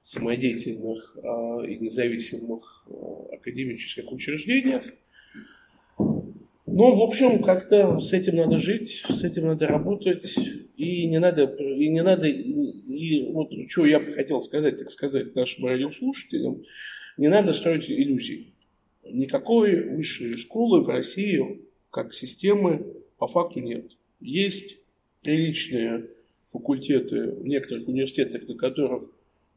самодеятельных 0.02 1.16
а, 1.22 1.62
и 1.62 1.76
независимых 1.78 2.84
а, 2.86 3.34
академических 3.34 4.10
учреждениях. 4.10 4.84
Но, 5.98 6.96
в 6.96 7.02
общем, 7.02 7.42
как-то 7.42 8.00
с 8.00 8.12
этим 8.12 8.36
надо 8.36 8.58
жить, 8.58 9.04
с 9.08 9.24
этим 9.24 9.46
надо 9.46 9.66
работать, 9.66 10.38
и 10.76 11.06
не 11.06 11.18
надо, 11.18 11.44
и 11.44 11.88
не 11.88 12.02
надо, 12.02 12.28
и 12.28 13.32
вот 13.32 13.52
что 13.68 13.84
я 13.84 13.98
бы 13.98 14.12
хотел 14.12 14.42
сказать, 14.42 14.78
так 14.78 14.90
сказать, 14.90 15.34
нашим 15.34 15.66
радиослушателям, 15.66 16.62
не 17.18 17.28
надо 17.28 17.52
строить 17.52 17.90
иллюзий 17.90 18.54
никакой 19.12 19.82
высшей 19.82 20.36
школы 20.36 20.82
в 20.82 20.88
России 20.88 21.62
как 21.90 22.14
системы 22.14 22.86
по 23.18 23.26
факту 23.26 23.60
нет. 23.60 23.92
Есть 24.20 24.78
приличные 25.22 26.08
факультеты 26.52 27.32
в 27.32 27.46
некоторых 27.46 27.88
университетах, 27.88 28.46
на 28.48 28.54
которых 28.54 29.04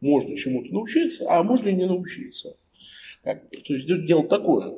можно 0.04 0.36
чему-то 0.36 0.74
научиться, 0.74 1.26
а 1.30 1.44
можно 1.44 1.70
и 1.70 1.74
не 1.74 1.86
научиться. 1.86 2.58
Как, 3.24 3.50
то 3.50 3.74
есть 3.74 3.88
дело 4.06 4.28
такое. 4.28 4.78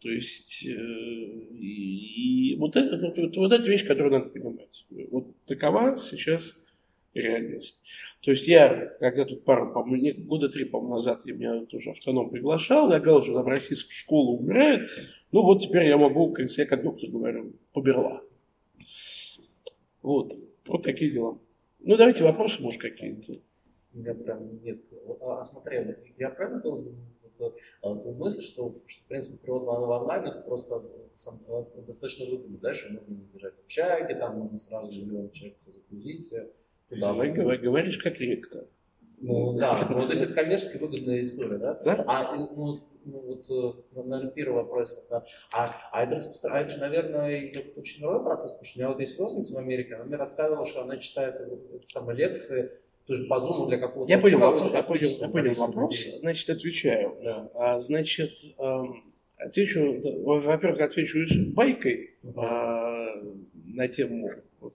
То 0.00 0.10
есть 0.10 0.64
э, 0.64 0.70
и, 0.70 2.52
и 2.52 2.56
вот, 2.56 2.76
это, 2.76 2.98
вот, 2.98 3.36
вот 3.36 3.52
эта 3.52 3.68
вещь, 3.68 3.86
которую 3.86 4.12
надо 4.12 4.30
понимать. 4.30 4.84
Вот 5.10 5.34
такова 5.46 5.96
сейчас 5.98 6.60
реальность. 7.14 7.80
То 8.22 8.30
есть 8.30 8.46
я, 8.46 8.92
когда 9.00 9.24
тут 9.24 9.44
пару, 9.44 9.72
по 9.72 9.82
года 9.82 10.48
три, 10.48 10.64
по 10.64 10.80
назад, 10.80 11.22
я 11.24 11.34
меня 11.34 11.64
тоже 11.66 11.90
автоном 11.90 12.30
приглашал, 12.30 12.92
я 12.92 13.00
говорил, 13.00 13.22
что 13.22 13.34
там 13.34 13.46
российская 13.46 13.92
школа 13.92 14.36
умирает, 14.36 14.90
ну 15.32 15.42
вот 15.42 15.62
теперь 15.62 15.88
я 15.88 15.96
могу, 15.96 16.32
как 16.32 16.50
я 16.50 16.66
как 16.66 16.82
доктор 16.82 17.08
говорю, 17.10 17.52
поберла. 17.72 18.22
Вот, 20.02 20.36
вот 20.66 20.82
такие 20.82 21.10
дела. 21.10 21.38
Ну 21.80 21.96
давайте 21.96 22.22
вопросы, 22.22 22.62
может, 22.62 22.80
какие-то. 22.80 23.40
Я 24.04 24.14
прям 24.14 24.62
несколько. 24.62 24.96
А, 25.20 25.44
смотри, 25.44 25.96
я 26.18 26.30
правильно 26.30 26.60
понял 26.60 26.94
а, 27.82 27.94
мысль, 27.94 28.42
что, 28.42 28.82
что, 28.86 29.04
в 29.04 29.08
принципе, 29.08 29.38
перевод 29.38 29.64
в 29.64 29.68
онлайн 29.68 30.42
просто 30.44 30.82
сам, 31.14 31.40
достаточно 31.86 32.26
выгодно, 32.26 32.58
да, 32.58 32.74
что 32.74 32.92
можно 32.92 33.12
не 33.12 33.26
держать 33.32 33.54
в 33.54 33.64
общаге, 33.64 34.14
там 34.14 34.38
можно 34.38 34.58
сразу 34.58 35.04
миллион 35.04 35.30
человек 35.30 35.58
загрузить, 35.66 36.32
да, 36.90 37.12
вы 37.12 37.30
говоришь 37.30 37.98
как 37.98 38.18
ректор. 38.20 38.66
Ну 39.18 39.54
да, 39.58 39.78
ну, 39.90 40.02
то 40.02 40.10
есть 40.10 40.22
это 40.22 40.34
коммерчески 40.34 40.76
выгодная 40.76 41.22
история, 41.22 41.56
да? 41.58 41.74
Да. 41.84 42.04
А 42.06 42.36
ну, 42.36 42.80
ну 43.04 43.20
вот, 43.20 43.50
э, 43.50 44.02
наверное, 44.02 44.30
первый 44.30 44.56
вопрос, 44.56 45.06
да. 45.08 45.24
а, 45.52 45.74
а, 45.92 46.02
это, 46.02 46.20
а 46.42 46.60
это 46.60 46.70
же, 46.70 46.78
наверное, 46.78 47.52
очень 47.76 48.02
новый 48.02 48.22
процесс, 48.22 48.50
потому 48.50 48.64
что 48.64 48.78
у 48.78 48.80
меня 48.80 48.88
вот 48.90 49.00
есть 49.00 49.18
родственница 49.18 49.54
в 49.54 49.58
Америке, 49.58 49.94
она 49.94 50.04
мне 50.04 50.16
рассказывала, 50.16 50.66
что 50.66 50.82
она 50.82 50.98
читает 50.98 51.40
эти 51.74 51.86
самые 51.86 52.16
лекции, 52.16 52.70
то 53.06 53.14
есть 53.14 53.28
по 53.28 53.40
зуму 53.40 53.66
для 53.66 53.78
какого-то... 53.78 54.12
Я 54.12 54.18
понял, 54.18 54.38
вопрос, 54.38 54.72
я 54.72 54.82
понял, 54.82 55.08
я 55.20 55.28
понял 55.28 55.54
вопрос, 55.54 56.06
значит, 56.20 56.50
отвечаю. 56.50 57.16
Да. 57.22 57.50
А, 57.54 57.80
значит, 57.80 58.32
эм, 58.58 59.04
отвечу, 59.36 60.00
во-первых, 60.24 60.80
отвечу 60.80 61.24
байкой 61.52 62.16
а, 62.34 63.14
на 63.64 63.88
тему, 63.88 64.30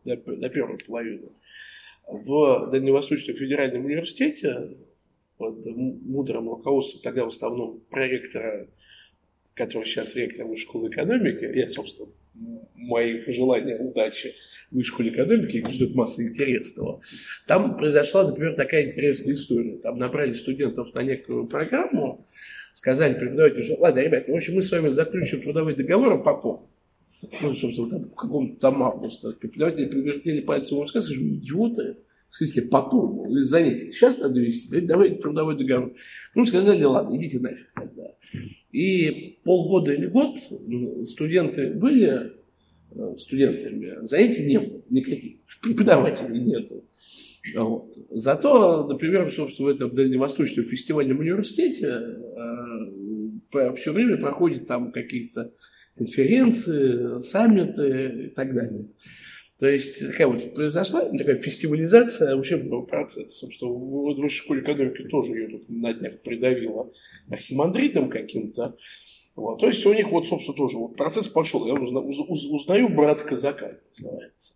на, 0.05 0.15
на 0.15 0.49
первую 0.49 0.79
половину 0.85 1.31
в 2.07 2.69
Дальневосточном 2.71 3.35
федеральном 3.35 3.85
университете 3.85 4.77
под 5.37 5.65
мудрым 5.65 6.49
руководством 6.49 7.01
тогда 7.01 7.25
в 7.25 7.29
основном 7.29 7.81
проректора, 7.89 8.67
который 9.53 9.85
сейчас 9.85 10.15
ректор 10.15 10.45
школы 10.57 10.89
экономики, 10.89 11.45
я, 11.57 11.67
собственно, 11.67 12.09
мои 12.75 13.19
пожелания 13.19 13.77
удачи 13.77 14.35
в 14.71 14.83
школе 14.83 15.11
экономики, 15.11 15.57
их 15.57 15.69
ждет 15.69 15.95
масса 15.95 16.23
интересного. 16.23 17.01
Там 17.45 17.77
произошла, 17.77 18.27
например, 18.27 18.53
такая 18.55 18.87
интересная 18.87 19.33
история. 19.33 19.77
Там 19.77 19.97
набрали 19.97 20.33
студентов 20.33 20.93
на 20.93 21.03
некую 21.03 21.47
программу, 21.47 22.27
сказали 22.73 23.13
преподавателю, 23.13 23.63
что 23.63 23.75
ладно, 23.79 23.99
ребята, 23.99 24.31
в 24.31 24.35
общем, 24.35 24.55
мы 24.55 24.63
с 24.63 24.71
вами 24.71 24.89
заключим 24.89 25.41
трудовой 25.41 25.75
договор, 25.75 26.13
а 26.13 26.17
потом. 26.17 26.69
Ну, 27.41 27.53
собственно, 27.55 27.89
там, 27.89 28.05
в 28.05 28.15
каком-то 28.15 28.59
там 28.59 28.81
августа. 28.81 29.31
Преподаватели 29.33 29.85
привертели 29.85 30.41
пальцем 30.41 30.79
в 30.79 30.87
сказали, 30.87 31.13
что 31.13 31.23
идиоты, 31.23 31.97
в 32.29 32.37
смысле, 32.37 32.61
потом, 32.63 33.31
занятия 33.41 33.91
сейчас 33.91 34.17
надо 34.19 34.39
вести, 34.39 34.79
давайте 34.81 35.15
трудовой 35.15 35.57
договор. 35.57 35.93
Ну, 36.33 36.45
сказали, 36.45 36.83
ладно, 36.83 37.15
идите 37.17 37.39
нафиг. 37.39 37.67
И 38.71 39.39
полгода 39.43 39.91
или 39.91 40.07
год 40.07 40.37
студенты 41.05 41.73
были 41.73 42.40
э, 42.91 43.15
студентами, 43.17 44.05
занятий 44.05 44.45
не 44.45 44.59
было 44.59 44.81
никаких, 44.89 45.37
преподавателей 45.61 46.39
нету. 46.39 46.83
Вот. 47.55 47.95
Зато, 48.11 48.87
например, 48.87 49.31
собственно, 49.31 49.69
в 49.69 49.75
этом 49.75 49.95
Дальневосточном 49.95 50.65
фестивальном 50.65 51.19
университете 51.19 51.87
э, 53.51 53.73
все 53.75 53.91
время 53.91 54.17
проходят 54.17 54.67
там 54.67 54.91
какие-то 54.91 55.51
конференции, 55.97 57.19
саммиты 57.21 58.25
и 58.25 58.29
так 58.29 58.53
далее. 58.53 58.85
То 59.61 59.69
есть 59.69 59.99
такая 59.99 60.25
вот 60.25 60.55
произошла 60.55 61.01
такая 61.01 61.35
фестивализация 61.35 62.35
учебного 62.35 62.81
процесса. 62.81 63.29
Собственно, 63.29 63.71
в 63.71 64.15
высшей 64.19 64.43
школе 64.43 64.61
экономики 64.61 65.03
тоже 65.03 65.33
ее 65.33 65.49
тут 65.49 65.69
на 65.69 65.93
днях 65.93 66.19
придавило 66.21 66.91
архимандритом 67.29 68.09
каким-то. 68.09 68.75
Вот. 69.35 69.59
То 69.59 69.67
есть 69.67 69.85
у 69.85 69.93
них 69.93 70.09
вот, 70.09 70.27
собственно, 70.27 70.55
тоже 70.55 70.77
вот 70.77 70.95
процесс 70.95 71.27
пошел. 71.27 71.65
Я 71.65 71.73
узна, 71.73 71.99
уз, 71.99 72.45
узнаю 72.45 72.89
брат 72.89 73.21
казака, 73.21 73.77
называется. 73.97 74.55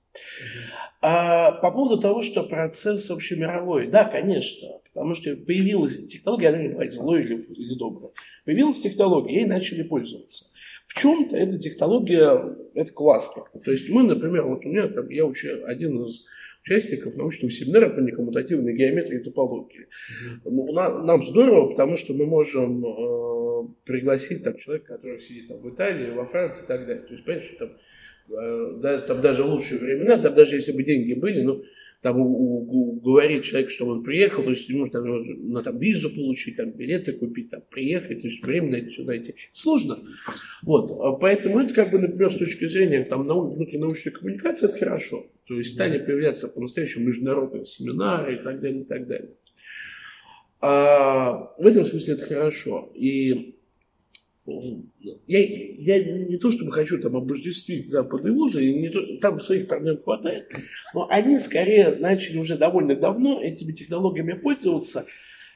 А 1.01 1.51
по 1.53 1.71
поводу 1.71 2.01
того, 2.01 2.21
что 2.21 2.43
процесс 2.43 3.09
общемировой, 3.09 3.87
да, 3.87 4.05
конечно, 4.05 4.79
потому 4.93 5.13
что 5.13 5.35
появилась 5.35 6.07
технология, 6.07 6.49
она 6.49 6.57
не 6.61 6.69
бывает 6.69 6.93
злой 6.93 7.21
или, 7.23 7.41
или 7.41 7.77
добрая. 7.77 8.11
Появилась 8.43 8.81
технология, 8.81 9.35
ей 9.35 9.45
начали 9.45 9.83
пользоваться. 9.83 10.45
В 10.87 10.99
чем-то 10.99 11.35
эта 11.35 11.57
технология, 11.57 12.55
это 12.73 12.91
классно. 12.91 13.43
То 13.63 13.71
есть 13.71 13.89
мы, 13.89 14.03
например, 14.03 14.45
вот 14.45 14.65
у 14.65 14.69
меня 14.69 14.87
там, 14.87 15.09
я 15.09 15.25
учу, 15.25 15.65
один 15.65 16.03
из 16.05 16.25
участников 16.65 17.15
научного 17.15 17.51
семинара 17.51 17.89
по 17.89 17.99
некоммутативной 17.99 18.73
геометрии 18.73 19.19
и 19.19 19.23
топологии. 19.23 19.81
Mm-hmm. 19.81 20.39
Ну, 20.45 20.73
на, 20.73 21.03
нам 21.03 21.23
здорово, 21.23 21.69
потому 21.69 21.95
что 21.95 22.13
мы 22.13 22.25
можем 22.25 22.83
э, 22.83 23.67
пригласить 23.85 24.43
там 24.43 24.57
человека, 24.57 24.95
который 24.95 25.19
сидит 25.19 25.47
там, 25.47 25.59
в 25.59 25.69
Италии, 25.69 26.11
во 26.11 26.25
Франции 26.25 26.63
и 26.63 26.67
так 26.67 26.87
далее. 26.87 27.03
То 27.03 27.13
есть, 27.13 27.23
понимаете, 27.23 27.47
что 27.49 27.67
там, 27.67 27.77
э, 28.29 28.79
да, 28.81 28.97
там 29.01 29.21
даже 29.21 29.43
лучшие 29.43 29.79
времена, 29.79 30.17
там 30.17 30.33
даже 30.33 30.55
если 30.55 30.71
бы 30.71 30.83
деньги 30.83 31.13
были, 31.13 31.41
ну, 31.43 31.63
там 32.01 32.19
уговорить 32.19 33.45
человека, 33.45 33.71
чтобы 33.71 33.93
он 33.93 34.03
приехал, 34.03 34.43
то 34.43 34.51
есть 34.51 34.69
ему 34.69 34.89
там, 34.89 35.03
ну, 35.05 35.63
там 35.63 35.79
визу 35.79 36.13
получить, 36.13 36.55
там 36.55 36.69
билеты 36.69 37.13
купить, 37.13 37.49
там 37.49 37.61
приехать, 37.67 38.21
то 38.21 38.27
есть 38.27 38.43
время 38.43 38.71
на 38.71 38.75
это 38.75 38.89
все 38.89 39.03
найти. 39.03 39.33
Сложно. 39.53 39.99
Вот. 40.61 41.19
Поэтому 41.19 41.59
это 41.59 41.73
как 41.73 41.89
бы, 41.89 41.97
например, 41.97 42.31
с 42.31 42.37
точки 42.37 42.67
зрения 42.67 43.05
там, 43.05 43.25
нау- 43.25 43.55
внутринаучной 43.55 44.13
коммуникации, 44.13 44.67
это 44.67 44.77
хорошо. 44.77 45.25
То 45.47 45.55
есть 45.55 45.73
стали 45.73 45.99
появляться 45.99 46.47
по-настоящему 46.47 47.07
международные 47.07 47.65
семинары 47.65 48.35
и 48.35 48.43
так 48.43 48.59
далее, 48.61 48.81
и 48.81 48.85
так 48.85 49.07
далее. 49.07 49.31
А 50.59 51.53
в 51.57 51.65
этом 51.65 51.85
смысле 51.85 52.15
это 52.15 52.25
хорошо. 52.25 52.91
И 52.95 53.55
я, 55.27 55.39
я 55.39 56.03
не 56.03 56.37
то 56.37 56.51
чтобы 56.51 56.71
хочу 56.71 56.99
там 56.99 57.15
обождествить 57.15 57.89
западные 57.89 58.33
вузы, 58.33 58.71
не 58.73 58.89
то, 58.89 59.17
там 59.17 59.39
своих 59.39 59.67
проблем 59.67 60.01
хватает, 60.03 60.47
но 60.93 61.07
они 61.09 61.39
скорее 61.39 61.95
начали 61.95 62.37
уже 62.37 62.57
довольно 62.57 62.95
давно 62.95 63.41
этими 63.41 63.71
технологиями 63.71 64.33
пользоваться. 64.33 65.05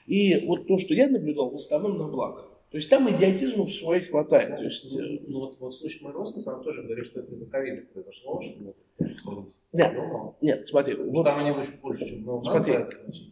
И 0.08 0.44
вот 0.46 0.68
то, 0.68 0.78
что 0.78 0.96
я 0.96 1.08
наблюдал, 1.08 1.52
в 1.52 1.56
основном 1.56 1.98
на 1.98 2.08
благо. 2.08 2.49
То 2.72 2.78
есть 2.78 2.90
там 2.90 3.10
идиотизма 3.10 3.66
в 3.66 3.72
своих 3.72 4.10
хватает. 4.10 4.56
То 4.58 4.64
есть, 4.64 4.86
ну, 4.92 5.00
э, 5.00 5.20
ну, 5.28 5.40
вот, 5.40 5.60
вот 5.60 5.74
в 5.74 5.78
случае 5.78 6.04
моего 6.04 6.20
родственника, 6.20 6.50
он 6.50 6.64
тоже 6.64 6.84
говорит, 6.84 7.06
что 7.06 7.20
это 7.22 7.34
из-за 7.34 7.50
ковида 7.50 7.82
произошло, 7.94 8.42
что 8.42 8.76
нет, 9.72 9.94
нет, 10.42 10.68
смотри. 10.68 10.96
Вот, 10.96 11.24
там 11.24 11.40
они 11.40 11.52
очень 11.52 11.80
больше, 11.82 12.06
чем 12.06 12.24
ну, 12.24 12.44
смотри, 12.44 12.76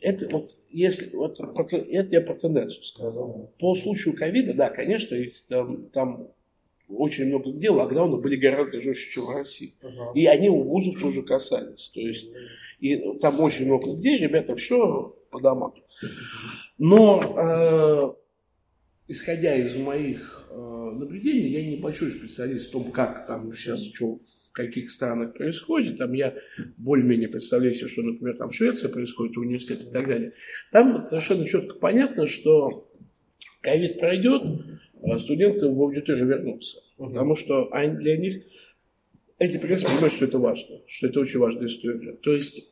это 0.02 0.30
вот 0.30 0.56
если 0.70 1.16
вот 1.16 1.40
это 1.40 2.16
я 2.16 2.22
про 2.22 2.36
тенденцию 2.36 2.84
сказал. 2.84 3.52
По 3.60 3.76
случаю 3.76 4.16
ковида, 4.16 4.54
да, 4.54 4.70
конечно, 4.70 5.16
их 5.16 5.34
там, 5.48 5.88
там 5.90 6.28
очень 6.90 7.26
много 7.26 7.52
где 7.52 7.70
локдауны 7.70 8.18
были 8.18 8.36
гораздо 8.36 8.82
жестче, 8.82 9.12
чем 9.12 9.26
в 9.26 9.36
России. 9.36 9.74
Uh-huh. 9.82 10.14
И 10.14 10.26
они 10.26 10.50
у 10.50 10.62
вузов 10.64 11.00
тоже 11.02 11.24
касались. 11.24 11.92
То 11.94 12.02
есть, 12.02 12.30
и 12.80 12.98
там 13.20 13.40
очень 13.40 13.66
много 13.66 13.94
где 13.94 14.18
ребята 14.18 14.56
все 14.56 15.16
по 15.32 15.42
домам. 15.42 15.74
Но 16.78 17.22
э, 17.22 18.14
исходя 19.08 19.56
из 19.56 19.76
моих 19.78 20.48
э, 20.50 20.56
наблюдений, 20.56 21.50
я 21.50 21.66
небольшой 21.66 22.12
специалист 22.12 22.70
в 22.70 22.72
том, 22.72 22.92
как 22.92 23.26
там 23.28 23.54
сейчас 23.54 23.84
что 23.84 24.18
в 24.18 24.52
каких 24.52 24.92
странах 24.92 25.34
происходит. 25.34 25.98
Там 25.98 26.14
я 26.14 26.36
более-менее 26.78 27.30
представляю 27.30 27.74
себе, 27.74 27.88
что, 27.88 28.02
например, 28.02 28.38
там 28.38 28.50
в 28.50 28.56
Швеции 28.56 28.88
происходит, 28.88 29.36
в 29.36 29.42
университете 29.42 29.84
и 29.84 29.92
так 29.92 30.08
далее. 30.08 30.34
Там 30.72 31.02
совершенно 31.04 31.48
четко 31.48 31.76
понятно, 31.76 32.28
что 32.28 32.90
ковид 33.62 34.00
пройдет, 34.00 34.44
а 35.04 35.20
студенты 35.20 35.68
в 35.68 35.82
аудиторию 35.82 36.28
вернутся. 36.28 36.82
Потому 36.98 37.36
что 37.36 37.70
для 38.00 38.18
них 38.18 38.44
эти 39.40 39.58
прекрасно 39.58 39.90
понимают, 39.90 40.14
что 40.14 40.26
это 40.26 40.40
важно, 40.40 40.78
что 40.88 41.08
это 41.08 41.20
очень 41.20 41.40
важная 41.40 41.68
история. 41.68 42.14
То 42.14 42.34
есть 42.34 42.68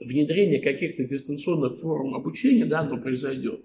внедрение 0.00 0.60
каких-то 0.60 1.04
дистанционных 1.04 1.78
форм 1.78 2.14
обучения, 2.14 2.64
да, 2.64 2.80
оно 2.80 2.98
произойдет. 2.98 3.64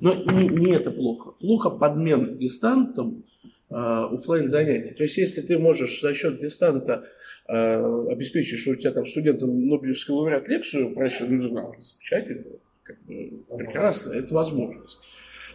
Но 0.00 0.14
не, 0.14 0.48
не 0.48 0.74
это 0.74 0.90
плохо. 0.90 1.32
Плохо 1.32 1.70
подмен 1.70 2.38
дистантом 2.38 3.24
э, 3.70 3.74
офлайн 3.74 4.48
занятий. 4.48 4.94
То 4.94 5.02
есть, 5.02 5.16
если 5.18 5.40
ты 5.40 5.58
можешь 5.58 6.00
за 6.00 6.14
счет 6.14 6.38
дистанта 6.38 7.04
э, 7.48 8.06
обеспечить, 8.10 8.58
что 8.58 8.72
у 8.72 8.76
тебя 8.76 8.92
там 8.92 9.06
студентам 9.06 9.66
Нобелевский 9.66 10.14
лауреат 10.14 10.48
лекцию 10.48 10.94
прочел, 10.94 11.26
ну, 11.28 11.74
замечательно, 11.80 12.44
как 12.82 13.02
бы 13.04 13.44
прекрасно, 13.56 14.12
это 14.12 14.32
возможность. 14.34 15.00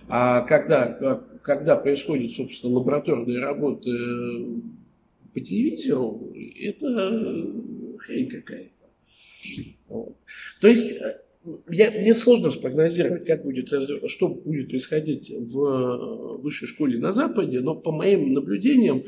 А 0.08 0.42
когда, 0.42 1.22
когда 1.44 1.76
происходит, 1.76 2.34
собственно, 2.34 2.74
лабораторные 2.74 3.40
работы 3.40 3.90
по 5.34 5.40
телевизору, 5.40 6.34
это 6.60 7.48
хрень 8.00 8.30
какая-то. 8.30 8.70
Вот. 9.88 10.16
То 10.62 10.68
есть 10.68 11.00
я, 11.70 11.92
мне 11.92 12.14
сложно 12.14 12.52
спрогнозировать, 12.52 13.26
как 13.26 13.44
будет, 13.44 13.70
что 14.08 14.30
будет 14.30 14.70
происходить 14.70 15.30
в 15.30 15.60
э, 15.60 16.38
высшей 16.38 16.68
школе 16.68 17.00
на 17.00 17.12
Западе, 17.12 17.60
но 17.60 17.76
по 17.76 17.92
моим 17.92 18.34
наблюдениям, 18.34 19.04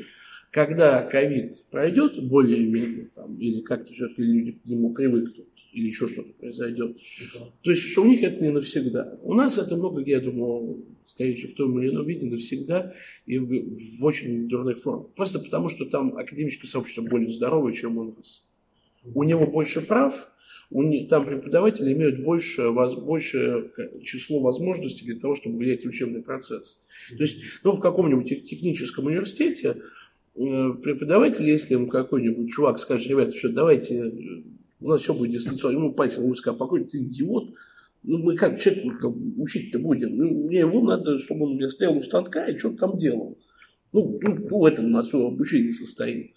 когда 0.50 1.02
ковид 1.02 1.64
пройдет 1.70 2.22
более-менее, 2.22 3.08
или 3.38 3.60
как-то 3.60 3.92
все-таки 3.92 4.22
люди 4.22 4.52
к 4.52 4.66
нему 4.66 4.92
привыкнут, 4.92 5.46
или 5.72 5.88
еще 5.88 6.08
что-то 6.08 6.32
произойдет, 6.34 6.96
да. 7.34 7.40
то 7.62 7.70
есть, 7.70 7.82
что 7.82 8.02
у 8.02 8.06
них 8.06 8.22
это 8.22 8.42
не 8.42 8.50
навсегда. 8.50 9.18
У 9.22 9.34
нас 9.34 9.58
это 9.58 9.76
много, 9.76 10.02
я 10.02 10.20
думаю, 10.20 10.84
скорее 11.06 11.36
всего, 11.36 11.52
в 11.52 11.54
том 11.54 11.80
или 11.80 11.90
ином 11.90 12.06
виде 12.06 12.26
навсегда 12.26 12.94
и 13.26 13.38
в, 13.38 13.98
в 13.98 14.04
очень 14.04 14.48
дурных 14.48 14.80
формах. 14.80 15.08
Просто 15.14 15.38
потому, 15.38 15.68
что 15.68 15.86
там 15.86 16.16
академическое 16.16 16.70
сообщество 16.70 17.02
более 17.02 17.32
здоровое, 17.32 17.72
чем 17.72 17.98
у 17.98 18.04
нас. 18.04 18.46
У 19.14 19.22
него 19.22 19.46
больше 19.46 19.80
прав, 19.80 20.30
там 21.08 21.26
преподаватели 21.26 21.92
имеют 21.92 22.22
больше, 22.22 22.70
больше 22.70 23.70
число 24.02 24.40
возможностей 24.40 25.04
для 25.04 25.18
того, 25.18 25.36
чтобы 25.36 25.58
влиять 25.58 25.84
на 25.84 25.90
учебный 25.90 26.22
процесс. 26.22 26.82
То 27.16 27.22
есть, 27.22 27.40
ну, 27.62 27.72
в 27.72 27.80
каком-нибудь 27.80 28.44
техническом 28.44 29.06
университете 29.06 29.76
э, 30.34 30.72
преподаватель, 30.82 31.48
если 31.48 31.74
ему 31.74 31.86
какой-нибудь 31.86 32.50
чувак 32.50 32.78
скажет, 32.78 33.08
ребята, 33.08 33.36
что 33.36 33.48
давайте, 33.48 34.12
у 34.80 34.88
нас 34.88 35.02
все 35.02 35.14
будет 35.14 35.32
дистанционно, 35.32 35.76
ему 35.76 35.92
пальцем 35.92 36.24
будет 36.24 36.38
сказать, 36.38 36.58
покойник, 36.58 36.90
ты 36.90 36.98
идиот, 36.98 37.54
ну, 38.02 38.18
мы 38.18 38.36
как 38.36 38.60
человек 38.60 39.04
учить-то 39.36 39.78
будем? 39.78 40.16
Ну, 40.16 40.46
мне 40.46 40.60
его 40.60 40.80
надо, 40.80 41.18
чтобы 41.18 41.46
он 41.46 41.54
мне 41.54 41.68
стоял 41.68 41.96
у 41.96 42.02
станка 42.02 42.46
и 42.46 42.56
что-то 42.56 42.78
там 42.78 42.98
делал. 42.98 43.36
Ну, 43.92 44.18
ну, 44.20 44.58
в 44.60 44.64
этом 44.64 44.86
у 44.86 44.90
нас 44.90 45.08
все 45.08 45.26
обучение 45.26 45.72
состоит. 45.72 46.32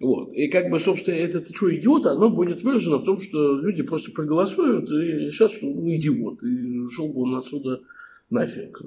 Вот. 0.00 0.32
И 0.32 0.48
как 0.48 0.70
бы, 0.70 0.78
собственно, 0.78 1.16
этот 1.16 1.54
что 1.54 1.74
идиот, 1.74 2.06
оно 2.06 2.30
будет 2.30 2.62
выражено 2.62 2.98
в 2.98 3.04
том, 3.04 3.20
что 3.20 3.58
люди 3.58 3.82
просто 3.82 4.12
проголосуют 4.12 4.90
и 4.90 5.26
решат, 5.26 5.52
что 5.52 5.66
ну, 5.66 5.88
идиот, 5.88 6.42
и 6.44 6.88
шел 6.90 7.08
бы 7.08 7.22
он 7.22 7.34
отсюда 7.36 7.80
нафиг, 8.30 8.80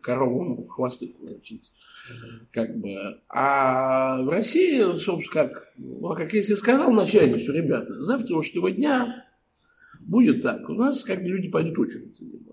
коровам 0.00 0.66
хвосты 0.66 1.14
получить. 1.20 1.70
Как 2.50 2.76
бы. 2.76 3.20
А 3.28 4.20
в 4.22 4.28
России, 4.28 4.98
собственно, 4.98 5.44
как, 5.44 5.72
ну, 5.76 6.14
как 6.14 6.32
если 6.32 6.54
сказал 6.56 6.90
начальник, 6.90 7.42
что, 7.42 7.52
ребята, 7.52 8.02
завтрашнего 8.02 8.72
дня 8.72 9.24
будет 10.00 10.42
так, 10.42 10.68
у 10.68 10.74
нас 10.74 11.04
как 11.04 11.22
бы 11.22 11.28
люди 11.28 11.48
пойдут 11.48 11.78
очередь 11.78 12.16
занимать. 12.16 12.51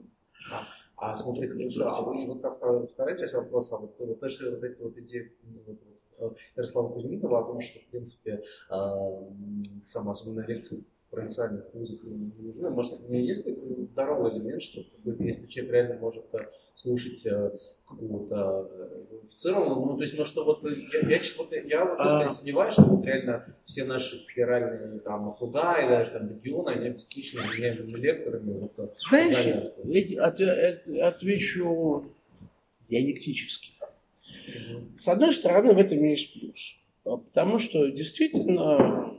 А 1.02 1.16
смотрите, 1.16 1.54
хорошо, 1.54 1.90
а 1.90 2.02
вы 2.02 2.26
вот 2.28 2.42
как 2.42 2.58
вторая 2.92 3.18
часть 3.18 3.34
вопроса, 3.34 3.78
вот, 3.78 3.96
вот 4.00 4.20
точно 4.20 4.52
вот 4.52 4.64
эти 4.64 4.82
вот 4.82 4.98
идеи 4.98 5.34
вот, 5.66 5.78
вот, 6.20 6.38
Ярослава 6.56 6.94
Кузьминова 6.94 7.40
о 7.40 7.44
том, 7.46 7.62
что, 7.62 7.80
в 7.80 7.86
принципе, 7.86 8.44
э, 8.70 8.76
сама 9.84 10.12
особенно 10.12 10.46
лекции 10.46 10.84
провинциальных 11.10 11.74
вузах 11.74 12.04
не 12.04 12.32
нужны. 12.40 12.70
Может, 12.70 13.00
у 13.02 13.12
меня 13.12 13.22
есть 13.22 13.44
какой-то 13.44 13.60
здоровый 13.60 14.32
элемент, 14.38 14.62
что 14.62 14.82
если 15.20 15.48
человек 15.48 15.74
реально 15.74 15.96
может 16.00 16.26
э, 16.34 16.38
слушать 16.76 17.26
э, 17.26 17.52
какого-то 17.88 18.70
э, 18.72 19.28
в 19.30 19.34
целом, 19.34 19.88
ну, 19.88 19.98
то 19.98 20.04
есть, 20.04 20.18
ну, 20.18 20.26
что 20.26 20.46
вот 20.46 20.64
я, 20.64 21.00
я, 21.10 21.22
вот, 21.38 21.52
я 21.52 21.86
вот, 21.86 22.00
а... 22.00 22.30
сомневаюсь, 22.30 22.74
что 22.74 22.84
вот 22.84 23.06
реально 23.06 23.46
все 23.66 23.86
наши 23.86 24.26
федеральные 24.28 25.00
там 25.00 25.30
округа 25.30 25.82
и 25.82 25.90
даже 25.90 26.12
там 26.12 26.30
регионы, 26.30 26.70
они 26.70 26.88
обеспечены 26.88 27.42
гениальными 27.56 27.98
лекторами. 27.98 28.70
Вот, 28.78 28.96
Знаешь, 28.98 29.46
я 29.46 30.24
от, 30.24 30.40
от, 30.40 30.88
отвечу 31.16 32.06
диалектически. 32.88 33.72
С 34.96 35.08
одной 35.08 35.34
стороны, 35.34 35.74
в 35.74 35.80
этом 35.80 36.04
есть 36.04 36.34
плюс. 36.34 36.76
Потому 37.04 37.58
что 37.60 37.90
действительно 37.90 39.19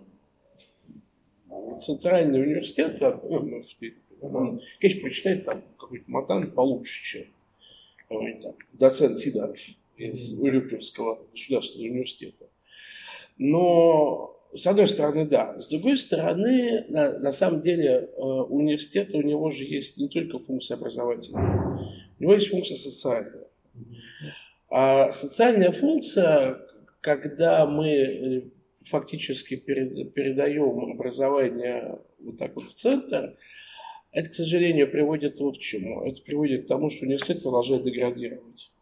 центральный 1.80 2.42
университет, 2.42 3.00
он, 3.02 4.60
конечно, 4.80 5.02
прочитает 5.02 5.44
там 5.44 5.62
какой-то 5.78 6.10
матан 6.10 6.50
получше, 6.52 7.04
чем 8.08 8.40
там, 8.42 8.54
доцент 8.72 9.18
Сидоров 9.18 9.58
из 9.96 10.38
Урюпинского 10.38 11.20
государственного 11.32 11.90
университета. 11.90 12.46
Но, 13.38 14.36
с 14.54 14.66
одной 14.66 14.86
стороны, 14.86 15.26
да. 15.26 15.58
С 15.58 15.68
другой 15.68 15.96
стороны, 15.96 16.84
на, 16.88 17.18
на 17.18 17.32
самом 17.32 17.62
деле, 17.62 18.10
э, 18.14 18.20
университет, 18.20 19.14
у 19.14 19.22
него 19.22 19.50
же 19.50 19.64
есть 19.64 19.96
не 19.96 20.08
только 20.08 20.38
функция 20.38 20.76
образовательная, 20.76 21.78
у 22.18 22.22
него 22.22 22.34
есть 22.34 22.48
функция 22.48 22.76
социальная. 22.76 23.46
А 24.68 25.12
социальная 25.12 25.72
функция, 25.72 26.60
когда 27.00 27.66
мы 27.66 27.88
э, 27.88 28.42
фактически 28.90 29.56
передаем 29.56 30.90
образование 30.92 31.98
вот 32.18 32.38
так 32.38 32.54
вот 32.56 32.70
в 32.70 32.74
центр, 32.74 33.36
это, 34.12 34.28
к 34.28 34.34
сожалению, 34.34 34.90
приводит 34.90 35.38
вот 35.38 35.58
к 35.58 35.60
чему. 35.60 36.02
Это 36.02 36.20
приводит 36.22 36.64
к 36.64 36.68
тому, 36.68 36.90
что 36.90 37.06
университет 37.06 37.42
продолжает 37.42 37.84
деградировать. 37.84 38.72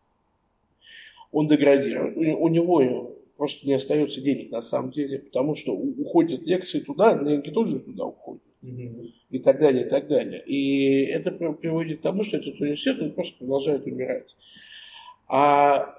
Он 1.30 1.46
деградирует. 1.46 2.16
У 2.16 2.48
него 2.48 3.14
просто 3.36 3.66
не 3.66 3.74
остается 3.74 4.22
денег 4.22 4.50
на 4.50 4.62
самом 4.62 4.90
деле, 4.90 5.18
потому 5.18 5.54
что 5.54 5.74
уходят 5.74 6.42
лекции 6.42 6.80
туда, 6.80 7.22
деньги 7.22 7.50
тоже 7.50 7.80
туда 7.80 8.06
уходят. 8.06 8.42
Mm-hmm. 8.64 9.12
И 9.30 9.38
так 9.38 9.60
далее, 9.60 9.86
и 9.86 9.88
так 9.88 10.08
далее. 10.08 10.42
И 10.46 11.04
это 11.04 11.30
приводит 11.30 12.00
к 12.00 12.02
тому, 12.02 12.24
что 12.24 12.38
этот 12.38 12.60
университет 12.60 13.00
он 13.00 13.12
просто 13.12 13.38
продолжает 13.38 13.86
умирать. 13.86 14.34
А 15.28 15.97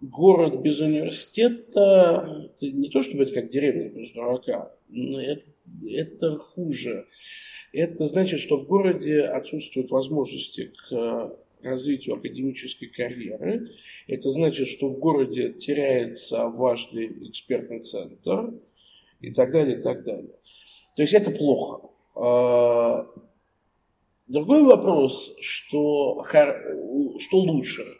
город 0.00 0.60
без 0.62 0.80
университета, 0.80 2.48
это 2.56 2.66
не 2.70 2.88
то 2.88 3.02
чтобы 3.02 3.24
это 3.24 3.34
как 3.34 3.50
деревня 3.50 3.88
без 3.90 4.12
дурака, 4.12 4.72
это, 4.92 5.42
это 5.86 6.38
хуже. 6.38 7.06
Это 7.72 8.06
значит, 8.06 8.40
что 8.40 8.56
в 8.56 8.66
городе 8.66 9.20
отсутствуют 9.20 9.90
возможности 9.90 10.72
к 10.88 11.36
развитию 11.62 12.16
академической 12.16 12.86
карьеры. 12.86 13.70
Это 14.08 14.32
значит, 14.32 14.66
что 14.66 14.88
в 14.88 14.98
городе 14.98 15.52
теряется 15.52 16.48
важный 16.48 17.28
экспертный 17.28 17.80
центр 17.80 18.54
и 19.20 19.32
так 19.32 19.52
далее, 19.52 19.78
и 19.78 19.82
так 19.82 20.02
далее. 20.02 20.34
То 20.96 21.02
есть 21.02 21.14
это 21.14 21.30
плохо. 21.30 21.90
А, 22.16 23.06
другой 24.26 24.64
вопрос, 24.64 25.36
что, 25.40 26.24
что 26.24 27.38
лучше– 27.38 27.84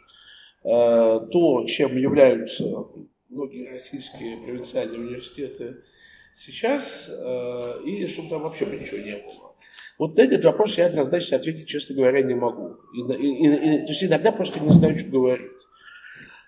то, 0.63 1.65
чем 1.65 1.97
являются 1.97 2.85
многие 3.31 3.69
российские 3.71 4.37
провинциальные 4.37 4.99
университеты 4.99 5.77
сейчас, 6.35 7.09
э, 7.09 7.83
и 7.85 8.05
чтобы 8.07 8.29
там 8.29 8.41
вообще 8.43 8.65
ничего 8.65 8.99
не 8.99 9.15
было. 9.17 9.55
Вот 9.97 10.17
на 10.17 10.21
этот 10.21 10.43
вопрос 10.45 10.77
я 10.77 10.87
однозначно 10.87 11.37
ответить, 11.37 11.67
честно 11.67 11.95
говоря, 11.95 12.21
не 12.21 12.35
могу. 12.35 12.77
И, 12.93 12.99
и, 12.99 13.47
и, 13.47 13.77
то 13.79 13.87
есть 13.87 14.03
иногда 14.03 14.31
просто 14.31 14.59
не 14.59 14.73
знаю, 14.73 14.97
что 14.97 15.09
говорить. 15.09 15.51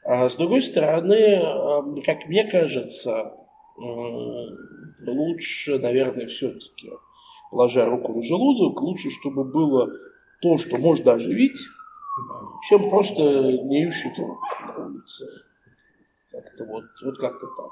А 0.03 0.29
с 0.29 0.35
другой 0.35 0.61
стороны, 0.61 1.13
э, 1.13 2.01
как 2.05 2.27
мне 2.27 2.43
кажется, 2.49 3.33
лучше, 5.07 5.79
наверное, 5.79 6.27
все-таки, 6.27 6.91
положа 7.49 7.85
руку 7.85 8.13
на 8.13 8.21
желудок, 8.21 8.81
лучше, 8.81 9.09
чтобы 9.09 9.43
было 9.45 9.89
то, 10.41 10.57
что 10.57 10.77
можно 10.77 11.13
оживить, 11.13 11.57
чем 12.67 12.89
просто 12.89 13.21
гниющий 13.21 14.13
труп 14.15 14.37
на 14.67 14.85
улице. 14.85 15.25
Как-то 16.31 16.65
вот, 16.65 16.83
вот 17.03 17.17
как-то 17.17 17.47
так. 17.47 17.71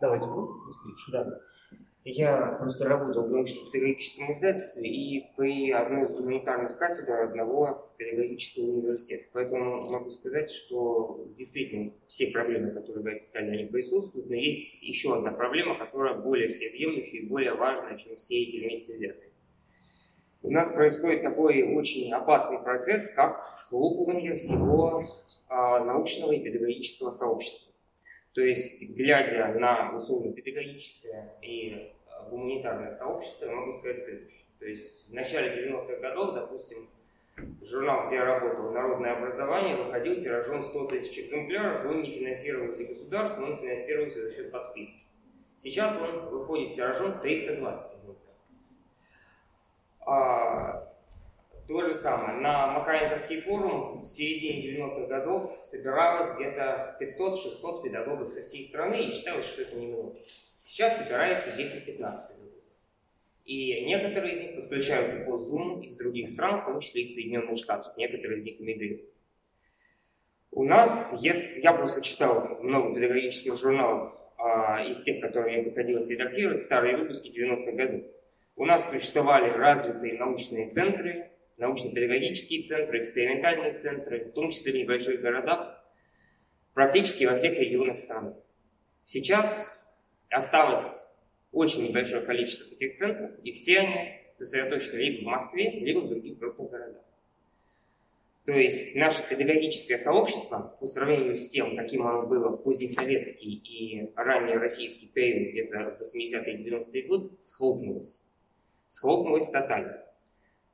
Давайте. 0.00 0.26
Да. 1.12 1.40
Я 2.06 2.58
просто 2.60 2.86
работал 2.86 3.24
в 3.24 3.30
научно-педагогическом 3.30 4.30
издательстве 4.30 4.86
и 4.86 5.26
при 5.36 5.70
одной 5.70 6.04
из 6.04 6.10
гуманитарных 6.10 6.76
кафедр 6.76 7.12
одного 7.12 7.90
педагогического 7.96 8.64
университета. 8.64 9.24
Поэтому 9.32 9.90
могу 9.90 10.10
сказать, 10.10 10.50
что 10.50 11.26
действительно 11.38 11.92
все 12.06 12.30
проблемы, 12.30 12.72
которые 12.72 13.02
вы 13.04 13.12
описали, 13.12 13.56
они 13.56 13.64
присутствуют, 13.64 14.28
но 14.28 14.34
есть 14.34 14.82
еще 14.82 15.16
одна 15.16 15.32
проблема, 15.32 15.78
которая 15.78 16.14
более 16.20 16.50
всеобъемлющая 16.50 17.20
и 17.20 17.26
более 17.26 17.54
важная, 17.54 17.96
чем 17.96 18.16
все 18.16 18.42
эти 18.42 18.58
вместе 18.58 18.94
взятые 18.94 19.30
у 20.44 20.50
нас 20.50 20.70
происходит 20.70 21.22
такой 21.22 21.62
очень 21.62 22.12
опасный 22.12 22.58
процесс, 22.58 23.10
как 23.14 23.38
схлопывание 23.46 24.36
всего 24.36 25.08
а, 25.48 25.82
научного 25.82 26.32
и 26.32 26.40
педагогического 26.40 27.10
сообщества. 27.10 27.72
То 28.34 28.42
есть, 28.42 28.90
глядя 28.94 29.58
на 29.58 29.96
условно-педагогическое 29.96 31.34
и 31.40 31.92
а, 32.06 32.28
гуманитарное 32.28 32.92
сообщество, 32.92 33.46
я 33.46 33.52
могу 33.52 33.72
сказать 33.72 33.98
следующее. 34.00 34.44
То 34.58 34.66
есть, 34.66 35.08
в 35.08 35.14
начале 35.14 35.66
90-х 35.66 35.96
годов, 36.00 36.34
допустим, 36.34 36.90
журнал, 37.62 38.06
где 38.06 38.16
я 38.16 38.26
работал, 38.26 38.70
«Народное 38.70 39.16
образование», 39.16 39.76
выходил 39.76 40.20
тиражом 40.20 40.62
100 40.62 40.86
тысяч 40.88 41.20
экземпляров, 41.20 41.90
он 41.90 42.02
не 42.02 42.10
финансировался 42.10 42.84
государством, 42.84 43.52
он 43.52 43.58
финансировался 43.60 44.20
за 44.20 44.36
счет 44.36 44.50
подписки. 44.50 45.06
Сейчас 45.56 45.96
он 45.96 46.28
выходит 46.28 46.74
тиражом 46.74 47.18
320 47.20 47.96
экземпляров. 47.96 48.23
А, 50.06 50.92
то 51.66 51.82
же 51.82 51.94
самое. 51.94 52.38
На 52.40 52.72
Макаренковский 52.72 53.40
форум 53.40 54.02
в 54.02 54.06
середине 54.06 54.60
90-х 54.60 55.06
годов 55.06 55.58
собиралось 55.64 56.34
где-то 56.36 56.96
500-600 57.00 57.82
педагогов 57.82 58.28
со 58.28 58.42
всей 58.42 58.64
страны 58.66 59.02
и 59.02 59.10
считалось, 59.10 59.46
что 59.46 59.62
это 59.62 59.76
немного. 59.76 60.14
Сейчас 60.62 60.98
собирается 60.98 61.50
10-15 61.50 61.86
педагогов. 61.86 62.44
И 63.44 63.84
некоторые 63.84 64.34
из 64.34 64.40
них 64.40 64.56
подключаются 64.56 65.20
по 65.20 65.32
Zoom 65.32 65.82
из 65.84 65.96
других 65.98 66.28
стран, 66.28 66.62
в 66.62 66.64
том 66.64 66.80
числе 66.80 67.02
из 67.02 67.14
Соединенных 67.14 67.58
Штатов. 67.58 67.96
Некоторые 67.96 68.38
из 68.38 68.44
них 68.44 68.60
эмигрируют. 68.60 69.10
У 70.50 70.64
нас, 70.64 71.14
если, 71.20 71.60
я 71.60 71.72
просто 71.72 72.00
читал 72.00 72.58
много 72.62 72.94
педагогических 72.94 73.58
журналов 73.58 74.14
а, 74.38 74.84
из 74.84 75.02
тех, 75.02 75.20
которые 75.20 75.56
мне 75.56 75.70
приходилось 75.70 76.08
редактировать, 76.10 76.62
старые 76.62 76.96
выпуски 76.96 77.28
90-х 77.28 77.72
годов. 77.72 78.02
У 78.56 78.66
нас 78.66 78.88
существовали 78.88 79.50
развитые 79.50 80.18
научные 80.18 80.68
центры, 80.68 81.30
научно-педагогические 81.56 82.62
центры, 82.62 83.00
экспериментальные 83.00 83.74
центры, 83.74 84.26
в 84.26 84.32
том 84.32 84.50
числе 84.50 84.72
в 84.72 84.76
небольших 84.76 85.20
городах, 85.20 85.84
практически 86.72 87.24
во 87.24 87.34
всех 87.34 87.58
регионах 87.58 87.96
страны. 87.96 88.34
Сейчас 89.04 89.80
осталось 90.30 91.06
очень 91.50 91.88
небольшое 91.88 92.22
количество 92.22 92.68
таких 92.68 92.94
центров, 92.94 93.32
и 93.42 93.52
все 93.52 93.80
они 93.80 94.20
сосредоточены 94.34 94.98
либо 94.98 95.22
в 95.22 95.30
Москве, 95.30 95.70
либо 95.70 96.00
в 96.00 96.08
других 96.08 96.38
крупных 96.38 96.70
городах. 96.70 97.02
То 98.44 98.52
есть 98.52 98.94
наше 98.94 99.26
педагогическое 99.28 99.98
сообщество, 99.98 100.76
по 100.78 100.86
сравнению 100.86 101.36
с 101.36 101.48
тем, 101.48 101.76
каким 101.76 102.06
оно 102.06 102.26
было 102.26 102.50
в 102.50 102.62
позднесоветский 102.62 103.54
и 103.54 104.12
ранний 104.14 104.54
российский 104.54 105.06
период, 105.06 105.52
где-то 105.52 105.96
80-е 106.00 106.54
и 106.54 106.70
90-е 106.70 107.02
годы, 107.04 107.30
схлопнулось 107.40 108.23
схлопнулась 108.94 109.50
тотально. 109.50 110.00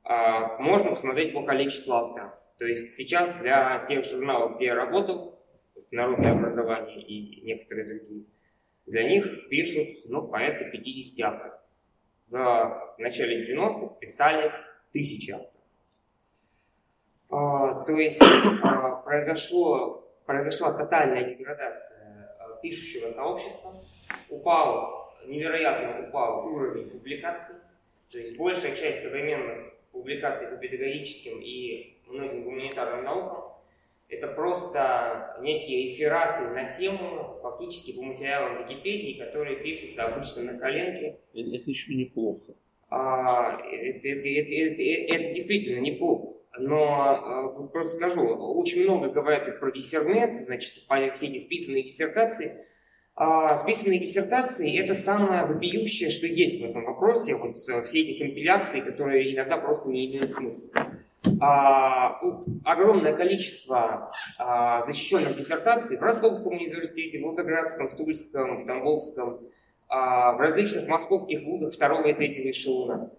А, 0.03 0.59
можно 0.59 0.91
посмотреть 0.91 1.33
по 1.33 1.43
количеству 1.43 1.93
авторов. 1.93 2.33
То 2.59 2.65
есть 2.65 2.91
сейчас 2.91 3.35
для 3.39 3.83
тех 3.85 4.05
журналов, 4.05 4.57
где 4.57 4.67
я 4.67 4.75
работал, 4.75 5.39
народное 5.89 6.33
образование 6.33 7.01
и 7.01 7.41
некоторые 7.41 7.87
другие, 7.87 8.25
для 8.85 9.09
них 9.09 9.49
пишут 9.49 9.87
ну, 10.05 10.27
порядка 10.27 10.65
50 10.65 11.33
авторов. 11.33 11.59
В 12.29 12.99
начале 12.99 13.51
90-х 13.51 13.95
писали 13.99 14.51
тысячи 14.93 15.31
авторов. 15.31 15.65
А, 17.31 17.83
то 17.85 17.93
есть 17.93 18.21
а, 18.63 18.97
произошло, 18.97 20.07
произошла 20.27 20.73
тотальная 20.73 21.23
деградация 21.23 22.29
пишущего 22.61 23.07
сообщества, 23.07 23.73
упал, 24.29 25.11
невероятно 25.25 26.07
упал 26.07 26.45
уровень 26.45 26.87
публикаций, 26.87 27.55
то 28.11 28.17
есть 28.17 28.37
большая 28.37 28.75
часть 28.75 29.03
современных 29.03 29.73
публикаций 29.91 30.49
по 30.49 30.57
педагогическим 30.57 31.39
и 31.41 31.97
многим 32.07 32.43
гуманитарным 32.43 33.05
наукам. 33.05 33.51
Это 34.09 34.27
просто 34.27 35.37
некие 35.41 35.87
рефераты 35.87 36.49
на 36.49 36.69
тему, 36.69 37.39
фактически 37.41 37.93
по 37.93 38.01
материалам 38.01 38.63
Википедии, 38.63 39.17
которые 39.17 39.63
пишутся 39.63 40.03
обычно 40.03 40.43
на 40.43 40.59
коленке. 40.59 41.19
Это 41.33 41.69
еще 41.69 41.95
неплохо. 41.95 42.53
А, 42.89 43.57
это, 43.61 44.09
это, 44.09 44.27
это, 44.27 44.53
это, 44.53 44.81
это 45.13 45.33
действительно 45.33 45.79
неплохо. 45.79 46.33
Но 46.59 46.83
а, 46.83 47.67
просто 47.67 47.95
скажу, 47.95 48.21
очень 48.21 48.83
много 48.83 49.09
говорят 49.09 49.57
про 49.61 49.71
диссернет, 49.71 50.35
значит, 50.35 50.73
все 50.73 51.27
эти 51.27 51.39
списанные 51.39 51.83
диссертации. 51.83 52.65
А, 53.15 53.55
списанные 53.57 53.99
диссертации– 53.99 54.79
это 54.83 54.93
самое 54.93 55.45
вопиющее, 55.45 56.09
что 56.09 56.27
есть 56.27 56.61
в 56.61 56.65
этом 56.65 56.85
вопросе. 56.85 57.35
Вот 57.35 57.57
э, 57.69 57.83
все 57.83 58.01
эти 58.01 58.17
компиляции, 58.17 58.79
которые 58.79 59.33
иногда 59.33 59.57
просто 59.57 59.89
не 59.89 60.09
имеют 60.09 60.31
смысла. 60.31 60.71
А, 61.41 62.19
огромное 62.63 63.13
количество 63.13 64.11
а, 64.39 64.83
защищенных 64.83 65.35
диссертаций 65.35 65.97
в 65.97 66.01
Ростовском 66.01 66.53
университете, 66.53 67.19
в 67.19 67.23
Волгоградском, 67.23 67.89
в 67.89 67.95
Тульском, 67.95 68.63
в 68.63 68.65
Тамбовском, 68.65 69.39
в 69.89 70.37
различных 70.39 70.87
московских 70.87 71.43
вузах 71.43 71.73
второго 71.73 72.07
и 72.07 72.13
третьего 72.13 72.49
эшелона, 72.49 73.11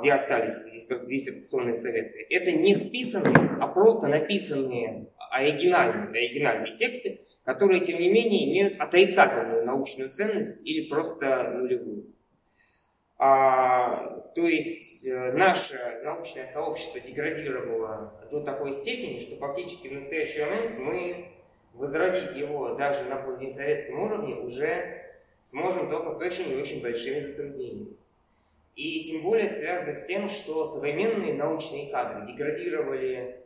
где 0.00 0.12
остались 0.12 0.68
диссертационные 1.06 1.74
советы. 1.74 2.26
Это 2.28 2.50
не 2.50 2.74
списанные, 2.74 3.58
а 3.60 3.68
просто 3.68 4.08
написанные 4.08 5.06
оригинальные, 5.32 6.08
оригинальные 6.10 6.76
тексты, 6.76 7.20
которые, 7.44 7.80
тем 7.80 7.98
не 7.98 8.10
менее, 8.10 8.50
имеют 8.50 8.80
отрицательную 8.80 9.64
научную 9.64 10.10
ценность 10.10 10.60
или 10.64 10.88
просто 10.88 11.50
нулевую. 11.50 12.06
А, 13.18 14.20
то 14.34 14.46
есть 14.46 15.06
э, 15.06 15.32
наше 15.32 16.00
научное 16.04 16.46
сообщество 16.46 17.00
деградировало 17.00 18.12
до 18.30 18.40
такой 18.40 18.72
степени, 18.72 19.20
что 19.20 19.36
фактически 19.36 19.88
в 19.88 19.92
настоящий 19.92 20.40
момент 20.40 20.78
мы 20.78 21.28
возродить 21.72 22.36
его 22.36 22.74
даже 22.74 23.04
на 23.04 23.16
позднесоветском 23.16 24.00
уровне 24.00 24.34
уже 24.34 25.02
сможем 25.44 25.88
только 25.88 26.10
с 26.10 26.20
очень 26.20 26.50
и 26.50 26.56
очень 26.56 26.82
большими 26.82 27.20
затруднениями. 27.20 27.96
И 28.74 29.04
тем 29.04 29.22
более 29.22 29.46
это 29.46 29.58
связано 29.58 29.92
с 29.92 30.06
тем, 30.06 30.28
что 30.28 30.64
современные 30.64 31.34
научные 31.34 31.90
кадры 31.90 32.26
деградировали 32.26 33.41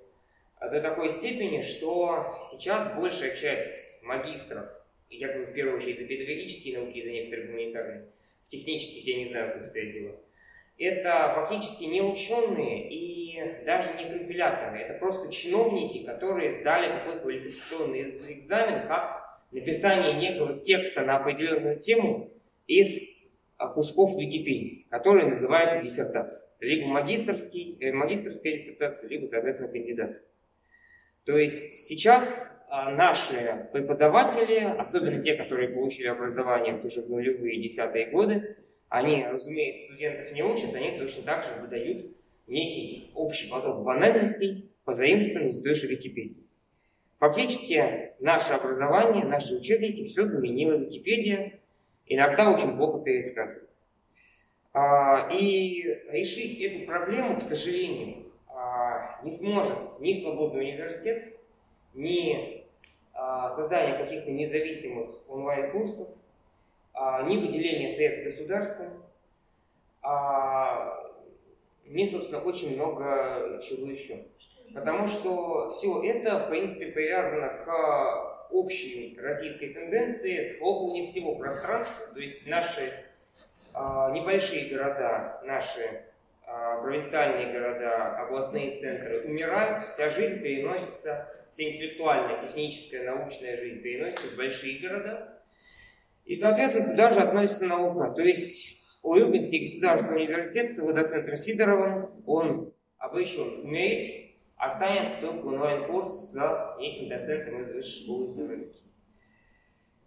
до 0.60 0.80
такой 0.80 1.10
степени, 1.10 1.60
что 1.62 2.38
сейчас 2.50 2.94
большая 2.96 3.36
часть 3.36 4.02
магистров, 4.02 4.66
я 5.10 5.28
говорю 5.28 5.50
в 5.50 5.54
первую 5.54 5.78
очередь 5.78 5.98
за 5.98 6.06
педагогические 6.06 6.78
науки 6.78 7.04
за 7.04 7.10
некоторые 7.10 7.48
гуманитарные, 7.48 8.06
технических 8.48 9.06
я 9.06 9.18
не 9.18 9.24
знаю, 9.26 9.52
как 9.52 9.62
обстоят 9.62 9.92
дела. 9.92 10.16
Это 10.78 11.32
фактически 11.34 11.84
не 11.84 12.02
ученые 12.02 12.90
и 12.90 13.64
даже 13.64 13.94
не 13.94 14.10
компиляторы. 14.10 14.78
Это 14.78 14.98
просто 14.98 15.32
чиновники, 15.32 16.04
которые 16.04 16.50
сдали 16.50 16.98
такой 16.98 17.20
квалификационный 17.20 18.02
экзамен, 18.02 18.86
как 18.86 19.40
написание 19.52 20.14
некого 20.14 20.58
текста 20.58 21.02
на 21.02 21.16
определенную 21.16 21.78
тему 21.78 22.30
из 22.66 23.02
а, 23.56 23.68
кусков 23.68 24.18
Википедии, 24.18 24.86
который 24.90 25.24
называется 25.24 25.82
диссертация. 25.82 26.52
Либо 26.60 26.88
магистрский, 26.88 27.78
э, 27.80 27.92
магистрская 27.92 28.52
диссертация, 28.52 29.08
либо, 29.08 29.26
соответственно, 29.26 29.72
кандидатская. 29.72 30.35
То 31.26 31.36
есть 31.36 31.88
сейчас 31.88 32.56
а, 32.68 32.90
наши 32.92 33.68
преподаватели, 33.72 34.60
особенно 34.78 35.20
те, 35.22 35.34
которые 35.34 35.70
получили 35.70 36.06
образование 36.06 36.78
тоже 36.78 37.02
в 37.02 37.10
нулевые 37.10 37.60
десятые 37.60 38.06
годы, 38.06 38.56
они, 38.88 39.26
разумеется, 39.26 39.86
студентов 39.86 40.32
не 40.32 40.42
учат, 40.44 40.72
они 40.74 40.96
точно 40.96 41.24
так 41.24 41.44
же 41.44 41.60
выдают 41.60 42.06
некий 42.46 43.10
общий 43.14 43.50
поток 43.50 43.82
банальностей, 43.82 44.70
позаимствованный 44.84 45.50
из 45.50 45.60
той 45.60 45.74
же 45.74 45.88
Википедии. 45.88 46.46
Фактически 47.18 48.12
наше 48.20 48.52
образование, 48.52 49.24
наши 49.24 49.52
учебники 49.56 50.04
все 50.04 50.26
заменила 50.26 50.74
Википедия, 50.74 51.58
иногда 52.06 52.52
очень 52.52 52.76
плохо 52.76 53.02
пересказывает. 53.02 53.70
А, 54.72 55.28
и 55.32 55.82
решить 56.10 56.60
эту 56.60 56.86
проблему, 56.86 57.38
к 57.38 57.42
сожалению, 57.42 58.25
не 59.22 59.30
сможет 59.30 60.00
ни 60.00 60.12
свободный 60.12 60.62
университет, 60.62 61.22
ни 61.94 62.66
а, 63.18 63.50
создание 63.50 63.96
каких-то 63.96 64.30
независимых 64.30 65.08
онлайн-курсов, 65.28 66.08
а, 66.92 67.22
ни 67.22 67.38
выделение 67.38 67.88
средств 67.88 68.24
государства, 68.24 68.86
а, 70.02 71.02
ни, 71.86 72.04
собственно, 72.04 72.42
очень 72.42 72.74
много 72.74 73.60
чего 73.66 73.90
еще. 73.90 74.26
Потому 74.74 75.06
что 75.06 75.70
все 75.70 76.02
это, 76.02 76.40
в 76.40 76.48
принципе, 76.50 76.92
привязано 76.92 77.48
к 77.48 78.48
общей 78.50 79.18
российской 79.18 79.68
тенденции 79.68 80.42
схлопывания 80.42 81.04
всего 81.04 81.36
пространства. 81.36 82.06
То 82.08 82.20
есть 82.20 82.46
наши 82.46 82.92
небольшие 83.74 84.68
города, 84.68 85.40
наши 85.44 86.05
провинциальные 86.46 87.52
города, 87.52 88.16
областные 88.18 88.72
центры 88.74 89.22
умирают, 89.22 89.88
вся 89.88 90.08
жизнь 90.08 90.40
переносится 90.42 91.28
вся 91.50 91.70
интеллектуальная, 91.70 92.40
техническая, 92.40 93.04
научная 93.04 93.56
жизнь 93.56 93.80
переносится 93.80 94.28
в 94.28 94.36
большие 94.36 94.78
города. 94.78 95.42
И, 96.24 96.34
соответственно, 96.34 96.90
туда 96.90 97.10
же 97.10 97.20
относится 97.20 97.66
наука. 97.66 98.12
То 98.14 98.22
есть 98.22 98.82
Урюпинский 99.02 99.64
государственный 99.64 100.24
университет 100.24 100.70
с 100.70 100.78
его 100.78 100.92
доцентром 100.92 101.36
Сидоровым, 101.36 102.10
он 102.26 102.72
обычно 102.98 103.44
умеет, 103.44 104.34
останется 104.56 105.20
только 105.20 105.46
онлайн-курс 105.46 106.32
с 106.32 106.76
неким 106.78 107.08
доцентом 107.08 107.60
из 107.60 107.72
высшей 107.72 108.02
школы 108.02 108.34
экономики. 108.34 108.80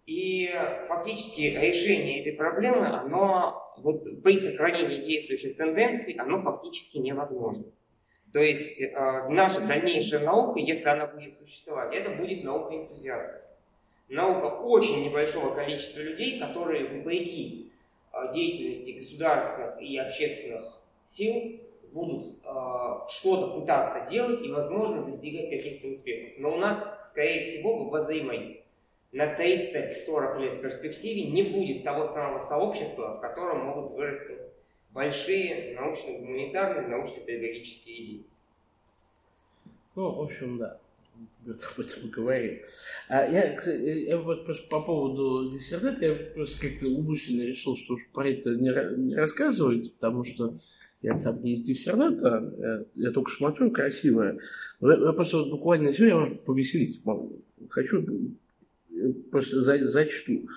И 0.06 0.50
фактически 0.88 1.42
решение 1.42 2.20
этой 2.20 2.32
проблемы, 2.32 2.86
оно 2.86 3.69
вот 3.82 4.22
при 4.22 4.38
сохранении 4.38 5.02
действующих 5.02 5.56
тенденций, 5.56 6.14
оно 6.14 6.42
фактически 6.42 6.98
невозможно. 6.98 7.64
То 8.32 8.40
есть 8.40 8.80
э, 8.80 9.22
наша 9.28 9.60
дальнейшая 9.66 10.24
наука, 10.24 10.60
если 10.60 10.88
она 10.88 11.06
будет 11.06 11.36
существовать, 11.38 11.94
это 11.94 12.10
будет 12.10 12.44
наука 12.44 12.76
энтузиастов. 12.76 13.42
Наука 14.08 14.62
очень 14.62 15.04
небольшого 15.04 15.54
количества 15.54 16.00
людей, 16.00 16.38
которые 16.38 16.88
вопреки 16.88 17.72
э, 18.12 18.32
деятельности 18.32 18.92
государственных 18.92 19.80
и 19.82 19.96
общественных 19.98 20.80
сил 21.06 21.60
будут 21.92 22.38
э, 22.44 22.50
что-то 23.08 23.58
пытаться 23.58 24.08
делать 24.08 24.40
и, 24.42 24.50
возможно, 24.50 25.02
достигать 25.02 25.50
каких-то 25.50 25.88
успехов. 25.88 26.34
Но 26.38 26.54
у 26.54 26.56
нас, 26.56 27.10
скорее 27.10 27.40
всего, 27.40 27.78
в 27.78 27.88
обозримой 27.88 28.59
на 29.12 29.34
30-40 29.34 30.40
лет 30.40 30.58
в 30.58 30.62
перспективе 30.62 31.30
не 31.30 31.42
будет 31.42 31.84
того 31.84 32.06
самого 32.06 32.38
сообщества, 32.38 33.16
в 33.16 33.20
котором 33.20 33.66
могут 33.66 33.92
вырасти 33.92 34.36
большие 34.92 35.74
научно-гуманитарные, 35.74 36.88
научно-педагогические 36.88 38.04
идеи. 38.04 38.24
Ну, 39.96 40.12
в 40.12 40.20
общем, 40.22 40.58
да, 40.58 40.78
об 41.46 41.80
этом 41.80 42.08
говорил. 42.10 42.58
А 43.08 43.26
я, 43.26 43.54
кстати, 43.54 43.82
я 44.08 44.18
вот 44.18 44.44
просто 44.44 44.68
по 44.68 44.80
поводу 44.80 45.50
диссертата, 45.50 46.06
я 46.06 46.14
просто 46.14 46.60
как-то 46.60 46.86
умышленно 46.86 47.42
решил, 47.42 47.76
что 47.76 47.94
уж 47.94 48.06
про 48.12 48.28
это 48.28 48.54
не, 48.54 48.70
не 48.96 49.14
рассказывать, 49.14 49.92
потому 49.94 50.24
что 50.24 50.54
я 51.02 51.18
сам 51.18 51.42
не 51.42 51.54
из 51.54 51.62
диссертата, 51.62 52.52
я, 52.58 52.84
я 53.06 53.10
только 53.10 53.30
смотрю, 53.30 53.70
красивое. 53.70 54.38
Я, 54.80 54.92
я 54.92 55.12
просто 55.12 55.38
вот 55.38 55.50
буквально 55.50 55.92
сегодня 55.92 56.14
я 56.14 56.20
вас 56.20 56.34
повеселить 56.44 57.04
могу. 57.04 57.40
Хочу 57.70 58.04
зачту. 59.32 60.48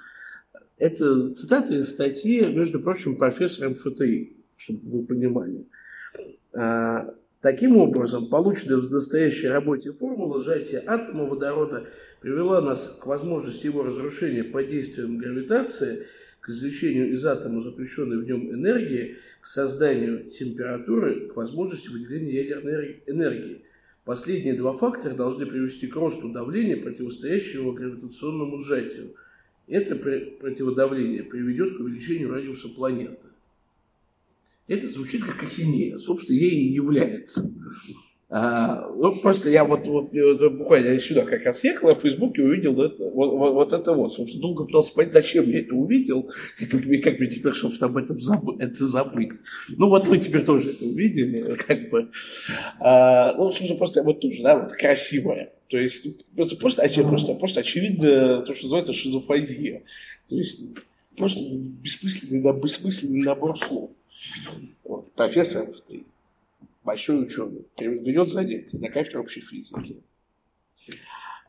Это 0.77 1.33
цитата 1.33 1.73
из 1.73 1.89
статьи, 1.89 2.45
между 2.45 2.79
прочим, 2.79 3.15
профессора 3.15 3.69
МФТИ, 3.69 4.37
чтобы 4.57 4.89
вы 4.89 5.05
понимали. 5.05 5.65
А, 6.53 7.13
таким 7.41 7.77
образом, 7.77 8.29
полученная 8.29 8.77
в 8.77 8.91
настоящей 8.91 9.47
работе 9.47 9.91
формула 9.91 10.41
сжатия 10.41 10.83
атома 10.85 11.25
водорода 11.25 11.87
привела 12.21 12.61
нас 12.61 12.97
к 12.99 13.05
возможности 13.05 13.65
его 13.65 13.83
разрушения 13.83 14.43
под 14.43 14.69
действием 14.69 15.17
гравитации, 15.17 16.07
к 16.39 16.49
извлечению 16.49 17.13
из 17.13 17.25
атома 17.25 17.61
заключенной 17.61 18.17
в 18.17 18.25
нем 18.25 18.51
энергии, 18.51 19.17
к 19.39 19.47
созданию 19.47 20.29
температуры, 20.29 21.27
к 21.27 21.35
возможности 21.37 21.87
выделения 21.87 22.43
ядерной 22.43 23.03
энергии. 23.07 23.63
Последние 24.06 24.54
два 24.54 24.74
фактора 24.74 25.14
должны 25.14 25.45
привести 25.45 25.88
к 25.88 25.95
росту 25.95 26.30
давления, 26.30 26.82
противостоящего 26.82 27.72
гравитационному 27.72 28.60
сжатию– 28.60 29.16
это 29.68 29.95
противодавление 29.95 31.24
приведет 31.24 31.78
к 31.78 31.80
увеличению 31.80 32.32
радиуса 32.32 32.68
планеты. 32.68 33.28
Это 34.68 34.89
звучит 34.89 35.24
как 35.24 35.41
ахинея, 35.43 35.97
собственно, 35.99 36.38
ей 36.38 36.51
и 36.51 36.74
является. 36.74 37.49
А, 38.36 38.89
ну, 38.95 39.15
просто 39.17 39.51
я 39.51 39.63
вот, 39.63 39.86
вот, 39.86 40.11
вот 40.11 40.53
буквально 40.53 40.99
сюда 40.99 41.23
как 41.23 41.43
раз 41.45 41.63
ехал, 41.63 41.93
в 41.93 42.01
Фейсбуке 42.01 42.41
увидел 42.41 42.81
это, 42.81 43.07
вот, 43.07 43.31
вот, 43.31 43.53
вот 43.53 43.73
это 43.73 43.93
вот. 43.93 44.11
Собственно, 44.11 44.41
долго 44.41 44.65
пытался 44.65 44.91
понять, 44.95 45.13
зачем 45.13 45.47
я 45.51 45.59
это 45.59 45.75
увидел, 45.75 46.31
и 46.57 46.65
как, 46.65 46.84
мне, 46.84 46.97
как 46.97 47.19
мне 47.19 47.29
теперь, 47.29 47.53
собственно, 47.53 47.91
об 47.91 47.97
этом 47.97 48.19
забыть, 48.19 48.59
это 48.59 48.88
забыть. 48.88 49.34
Ну, 49.69 49.88
вот 49.88 50.07
вы 50.07 50.17
теперь 50.17 50.43
тоже 50.45 50.71
это 50.71 50.84
увидели, 50.84 51.53
как 51.67 51.91
бы. 51.91 52.09
А, 52.79 53.36
ну, 53.38 53.51
собственно, 53.51 53.77
просто 53.77 54.01
вот 54.01 54.19
тоже, 54.19 54.41
да, 54.41 54.57
вот 54.57 54.73
красивое. 54.73 55.53
То 55.69 55.77
есть, 55.77 56.07
это 56.36 56.55
просто, 56.55 56.81
очевидно, 56.81 57.09
просто, 57.09 57.36
просто 57.36 57.59
очевидно 57.59 58.41
то, 58.41 58.53
что 58.55 58.63
называется 58.63 58.93
шизофазия. 58.93 59.84
То 60.29 60.38
есть, 60.38 60.59
просто 61.15 61.39
бессмысленный, 61.51 62.41
бессмысленный 62.59 63.21
набор 63.21 63.59
слов. 63.59 63.91
Вот, 64.84 65.11
профессор 65.11 65.67
большой 66.84 67.23
ученый, 67.23 67.65
ведет 67.77 68.29
занятия 68.29 68.77
на 68.77 68.89
кафедре 68.89 69.19
общей 69.19 69.41
физики. 69.41 70.03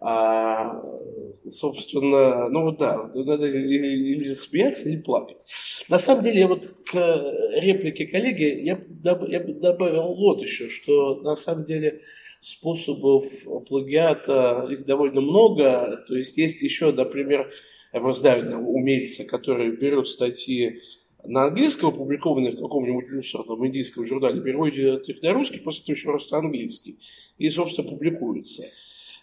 А, 0.00 0.82
собственно, 1.48 2.48
ну 2.50 2.64
вот 2.64 2.78
да, 2.78 3.10
надо 3.14 3.46
или 3.46 4.34
смеяться, 4.34 4.88
или 4.88 5.00
плакать. 5.00 5.38
На 5.88 5.98
самом 5.98 6.22
деле, 6.22 6.46
вот 6.46 6.74
к 6.84 6.92
реплике 7.56 8.06
коллеги 8.06 8.60
я, 8.64 8.76
бы 8.76 9.54
добавил 9.54 10.14
вот 10.14 10.42
еще, 10.42 10.68
что 10.68 11.16
на 11.22 11.36
самом 11.36 11.64
деле 11.64 12.02
способов 12.40 13.24
плагиата 13.66 14.66
их 14.70 14.84
довольно 14.84 15.22
много. 15.22 16.04
То 16.06 16.16
есть 16.16 16.36
есть 16.36 16.60
еще, 16.60 16.92
например, 16.92 17.50
я 17.94 18.00
просто 18.00 18.20
знаю 18.22 18.58
умельцы, 18.68 19.24
которые 19.24 19.72
берут 19.72 20.08
статьи 20.08 20.82
на 21.24 21.44
английском, 21.44 21.90
опубликованные 21.90 22.52
в 22.52 22.60
каком-нибудь 22.60 23.08
люсерном 23.08 23.66
индийском 23.66 24.06
журнале, 24.06 24.40
переводят 24.40 25.08
их 25.08 25.22
на 25.22 25.32
русский, 25.32 25.60
после 25.60 25.82
этого 25.82 25.96
еще 25.96 26.10
раз 26.10 26.30
на 26.30 26.38
английский. 26.38 26.98
И, 27.38 27.50
собственно, 27.50 27.88
публикуются. 27.88 28.64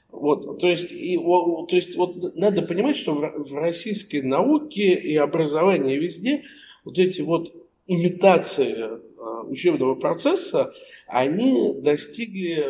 Вот, 0.09 0.59
то 0.59 0.67
есть, 0.67 0.91
и, 0.91 1.17
то 1.17 1.67
есть 1.75 1.95
вот 1.95 2.35
надо 2.35 2.63
понимать, 2.63 2.97
что 2.97 3.13
в, 3.13 3.55
российской 3.55 4.21
науке 4.21 4.93
и 4.93 5.15
образовании 5.15 5.97
везде 5.97 6.43
вот 6.83 6.99
эти 6.99 7.21
вот 7.21 7.55
имитации 7.87 8.75
э, 8.77 8.99
учебного 9.47 9.95
процесса, 9.95 10.73
они 11.07 11.75
достигли 11.75 12.61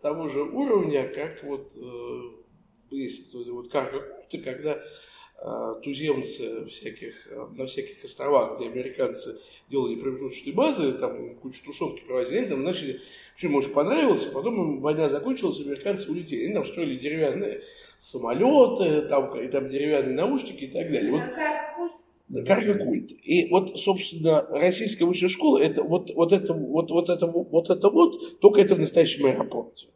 того 0.00 0.28
же 0.28 0.42
уровня, 0.42 1.06
как 1.08 1.44
вот 1.44 1.72
э, 1.76 2.96
есть 2.96 3.34
вот 3.34 3.70
карга 3.70 4.00
культа, 4.00 4.38
когда 4.38 4.80
туземцы 5.82 6.66
всяких, 6.66 7.28
э, 7.30 7.46
на 7.56 7.66
всяких 7.66 8.04
островах, 8.04 8.56
где 8.56 8.68
американцы 8.68 9.38
делали 9.70 9.94
промежуточные 9.94 10.54
базы, 10.54 10.92
там 10.92 11.36
кучу 11.36 11.64
тушенки 11.64 12.02
провозили, 12.06 12.38
они 12.38 12.48
там 12.48 12.64
начали, 12.64 13.00
им 13.40 13.54
очень 13.54 13.70
понравилось, 13.70 14.24
потом 14.24 14.54
им 14.60 14.80
война 14.80 15.08
закончилась, 15.08 15.60
американцы 15.60 16.10
улетели, 16.10 16.46
они 16.46 16.54
там 16.54 16.66
строили 16.66 16.96
деревянные 16.96 17.62
самолеты, 17.98 19.02
там, 19.02 19.38
и 19.38 19.46
там 19.48 19.68
деревянные 19.68 20.16
наушники 20.16 20.64
и 20.64 20.68
так 20.68 20.90
далее. 20.90 21.12
Вот, 22.28 22.44
карго-культ. 22.44 23.12
И 23.22 23.48
вот, 23.48 23.78
собственно, 23.78 24.42
российская 24.50 25.04
высшая 25.04 25.28
школа, 25.28 25.58
это 25.58 25.84
вот, 25.84 26.10
вот 26.12 26.32
это 26.32 26.54
вот, 26.54 26.90
вот 26.90 27.08
это 27.08 27.26
вот 27.26 27.70
это 27.70 27.88
вот, 27.88 28.40
только 28.40 28.60
это 28.60 28.74
в 28.74 28.80
настоящем 28.80 29.26
аэропорте. 29.26 29.86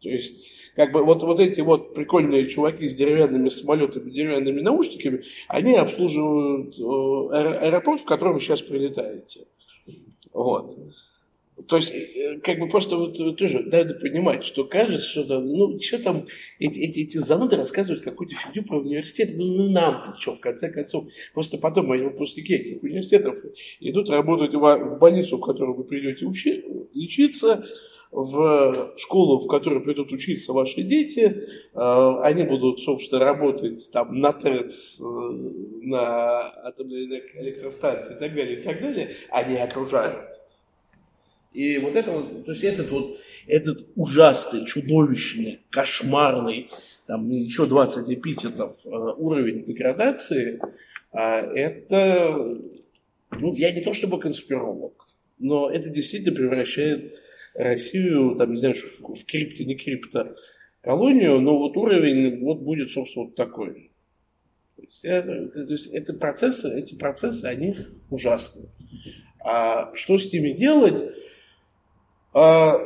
То 0.00 0.08
есть 0.08 0.44
как 0.74 0.92
бы 0.92 1.04
вот, 1.04 1.22
вот 1.22 1.40
эти 1.40 1.60
вот 1.60 1.94
прикольные 1.94 2.48
чуваки 2.48 2.88
с 2.88 2.96
деревянными 2.96 3.48
самолетами, 3.48 4.10
деревянными 4.10 4.60
наушниками, 4.60 5.24
они 5.48 5.74
обслуживают 5.74 6.78
э, 6.78 7.66
аэропорт, 7.66 8.00
в 8.00 8.04
котором 8.04 8.34
вы 8.34 8.40
сейчас 8.40 8.62
прилетаете. 8.62 9.46
Вот. 10.32 10.76
То 11.68 11.76
есть, 11.76 11.92
э, 11.92 12.40
как 12.42 12.58
бы 12.58 12.68
просто 12.68 12.96
вот 12.96 13.16
тоже 13.36 13.60
надо 13.60 13.94
понимать, 13.94 14.44
что 14.44 14.64
кажется, 14.64 15.08
что 15.08 15.24
там, 15.24 15.46
ну, 15.46 15.78
что 15.78 15.98
там 15.98 16.26
эти, 16.58 16.80
эти, 16.80 17.00
эти 17.00 17.18
зануды 17.18 17.56
рассказывают 17.56 18.02
какую-то 18.02 18.34
фигню 18.34 18.64
про 18.64 18.80
университет. 18.80 19.30
Ну, 19.36 19.44
ну 19.44 19.70
нам-то 19.70 20.16
что, 20.18 20.34
в 20.34 20.40
конце 20.40 20.70
концов. 20.70 21.06
Просто 21.32 21.58
мои 21.82 22.02
выпускники 22.02 22.54
этих 22.54 22.82
университетов 22.82 23.36
идут 23.78 24.10
работать 24.10 24.52
в 24.52 24.98
больницу, 24.98 25.36
в 25.36 25.40
которую 25.40 25.76
вы 25.76 25.84
придете 25.84 26.26
учи, 26.26 26.64
лечиться, 26.92 27.64
в 28.14 28.94
школу, 28.96 29.40
в 29.40 29.48
которую 29.48 29.82
придут 29.82 30.12
учиться 30.12 30.52
ваши 30.52 30.82
дети, 30.82 31.48
э, 31.74 32.20
они 32.22 32.44
будут, 32.44 32.80
собственно, 32.80 33.24
работать 33.24 33.90
там 33.92 34.20
на 34.20 34.32
ТЭЦ, 34.32 35.00
э, 35.00 35.04
на 35.04 36.48
атомной 36.64 37.06
электростанции 37.06 38.14
и 38.14 38.18
так 38.18 38.34
далее, 38.34 38.60
и 38.60 38.62
так 38.62 38.80
далее, 38.80 39.16
они 39.30 39.56
окружают. 39.56 40.28
И 41.52 41.78
вот 41.78 41.96
это 41.96 42.12
вот, 42.12 42.44
то 42.44 42.52
есть 42.52 42.62
этот 42.62 42.90
вот, 42.90 43.18
этот 43.48 43.86
ужасный, 43.96 44.64
чудовищный, 44.64 45.60
кошмарный, 45.70 46.70
там 47.06 47.28
еще 47.28 47.66
20 47.66 48.08
эпитетов 48.10 48.76
э, 48.86 48.90
уровень 48.90 49.64
деградации, 49.64 50.60
это, 51.12 52.58
ну, 53.30 53.54
я 53.54 53.70
не 53.70 53.82
то 53.82 53.92
чтобы 53.92 54.18
конспиролог, 54.18 55.06
но 55.38 55.70
это 55.70 55.88
действительно 55.88 56.34
превращает 56.34 57.14
Россию, 57.54 58.34
там, 58.36 58.52
не 58.52 58.60
знаю, 58.60 58.74
в, 58.74 59.14
в 59.14 59.24
крипто, 59.24 59.64
не 59.64 59.76
крипто 59.76 60.36
колонию, 60.80 61.40
но 61.40 61.58
вот 61.58 61.76
уровень 61.76 62.40
вот 62.40 62.58
будет, 62.58 62.90
собственно, 62.90 63.26
вот 63.26 63.34
такой. 63.34 63.90
То 64.76 64.82
есть, 64.82 65.04
это, 65.04 65.48
то 65.48 65.72
есть 65.72 65.86
это 65.86 66.12
процессы, 66.14 66.76
эти 66.76 66.96
процессы, 66.96 67.44
они 67.46 67.74
ужасны. 68.10 68.68
А 69.40 69.94
что 69.94 70.18
с 70.18 70.32
ними 70.32 70.52
делать? 70.52 71.00
А, 72.32 72.78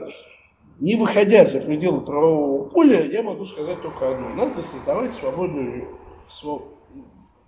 не 0.81 0.97
выходя 0.97 1.45
за 1.45 1.61
пределы 1.61 2.05
правового 2.05 2.69
поля, 2.69 3.05
я 3.05 3.23
могу 3.23 3.45
сказать 3.47 3.81
только 3.81 4.13
одно. 4.13 4.29
Надо 4.35 4.63
создавать 4.63 5.15
свободную, 5.15 5.99
своб... 6.31 6.75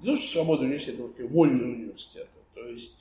не 0.01 0.17
свободный 0.17 0.67
университет, 0.67 0.97
а 1.01 1.27
вольный 1.27 1.75
университет. 1.75 2.29
То 2.55 2.67
есть 2.67 2.97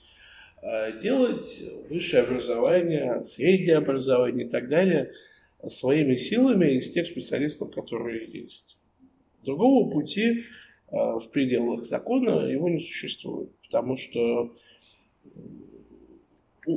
делать 1.01 1.63
высшее 1.89 2.23
образование, 2.23 3.23
среднее 3.23 3.77
образование 3.77 4.45
и 4.45 4.49
так 4.49 4.67
далее 4.67 5.11
своими 5.67 6.15
силами 6.15 6.71
из 6.71 6.91
тех 6.91 7.07
специалистов, 7.07 7.71
которые 7.71 8.25
есть. 8.27 8.77
Другого 9.43 9.89
пути 9.89 10.43
э, 10.91 10.95
в 10.95 11.29
пределах 11.31 11.83
закона 11.83 12.45
его 12.45 12.69
не 12.69 12.79
существует, 12.79 13.49
потому 13.63 13.97
что 13.97 14.55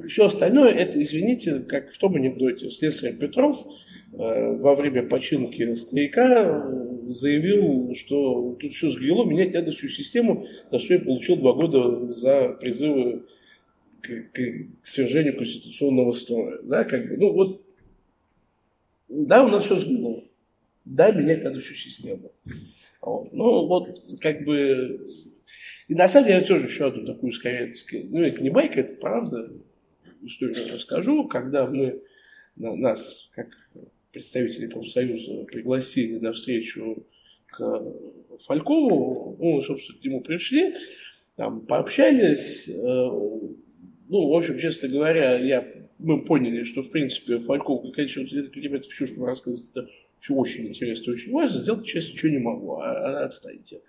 все 0.06 0.26
остальное, 0.26 0.72
это, 0.72 1.00
извините, 1.02 1.60
как 1.60 1.90
в 1.90 1.98
том 1.98 2.14
анекдоте, 2.16 2.70
слесарь 2.70 3.16
Петров 3.16 3.64
э, 4.12 4.56
во 4.56 4.74
время 4.74 5.02
починки 5.02 5.74
стояка 5.74 6.68
заявил, 7.08 7.94
что 7.94 8.56
тут 8.60 8.72
все 8.72 8.90
сгнило, 8.90 9.24
менять 9.24 9.54
надо 9.54 9.70
всю 9.70 9.88
систему, 9.88 10.46
за 10.70 10.78
что 10.78 10.94
я 10.94 11.00
получил 11.00 11.36
два 11.36 11.52
года 11.52 12.12
за 12.12 12.56
призывы 12.60 13.26
к, 14.02 14.32
к, 14.32 14.82
к 14.82 14.86
свержению 14.86 15.36
конституционного 15.36 16.12
строя. 16.12 16.58
Да, 16.62 16.84
как 16.84 17.08
бы, 17.08 17.16
ну 17.16 17.32
вот, 17.32 17.62
да, 19.08 19.44
у 19.44 19.48
нас 19.48 19.64
все 19.64 19.78
сгнуло. 19.78 20.24
Да, 20.84 21.10
менять 21.12 21.44
надо 21.44 21.60
всю 21.60 21.74
систему. 21.74 22.32
Вот. 23.00 23.32
Ну, 23.32 23.66
вот, 23.66 24.00
как 24.20 24.44
бы... 24.44 25.06
И 25.88 25.94
на 25.94 26.08
самом 26.08 26.28
деле 26.28 26.40
я 26.40 26.46
тоже 26.46 26.66
еще 26.66 26.86
одну 26.86 27.04
такую, 27.04 27.32
скорее, 27.32 27.74
ну, 28.10 28.20
это 28.20 28.40
не 28.40 28.50
байка, 28.50 28.80
это 28.80 28.94
правда, 28.96 29.52
историю 30.22 30.72
расскажу, 30.72 31.28
когда 31.28 31.66
мы, 31.66 32.02
нас, 32.56 33.28
как 33.34 33.48
представители 34.12 34.66
профсоюза, 34.66 35.44
пригласили 35.44 36.18
на 36.18 36.32
встречу 36.32 37.06
к 37.46 37.82
Фалькову, 38.40 39.36
ну, 39.38 39.60
собственно, 39.60 39.98
к 39.98 40.04
нему 40.04 40.20
пришли, 40.22 40.74
там 41.36 41.60
пообщались, 41.66 42.68
э, 42.68 43.10
ну, 44.12 44.28
в 44.28 44.36
общем, 44.36 44.58
честно 44.58 44.90
говоря, 44.90 45.38
я, 45.38 45.66
мы 45.98 46.22
поняли, 46.22 46.64
что, 46.64 46.82
в 46.82 46.90
принципе, 46.90 47.38
Фальков, 47.38 47.90
конечно, 47.94 48.20
ребята, 48.20 48.86
все, 48.90 49.06
что 49.06 49.20
вы 49.20 49.26
рассказываете, 49.26 49.70
это 49.74 49.88
все 50.18 50.34
очень 50.34 50.68
интересно, 50.68 51.14
очень 51.14 51.32
важно, 51.32 51.58
сделать, 51.58 51.86
честно, 51.86 52.12
ничего 52.12 52.32
не 52.32 52.38
могу, 52.38 52.76
а, 52.76 52.92
а 52.92 53.24
отстаньте. 53.24 53.80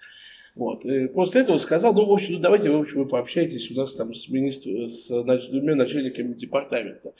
Вот. 0.55 0.85
И 0.85 1.07
после 1.07 1.41
этого 1.41 1.57
сказал, 1.57 1.93
ну, 1.93 2.05
в 2.05 2.13
общем, 2.13 2.35
ну, 2.35 2.39
давайте, 2.39 2.71
в 2.71 2.79
общем, 2.79 2.99
вы 2.99 3.05
пообщайтесь 3.05 3.69
у 3.71 3.75
нас 3.75 3.95
там 3.95 4.13
с, 4.13 4.29
министр, 4.29 4.87
с 4.87 5.07
двумя 5.49 5.75
начальниками 5.75 6.33
департамента. 6.33 7.13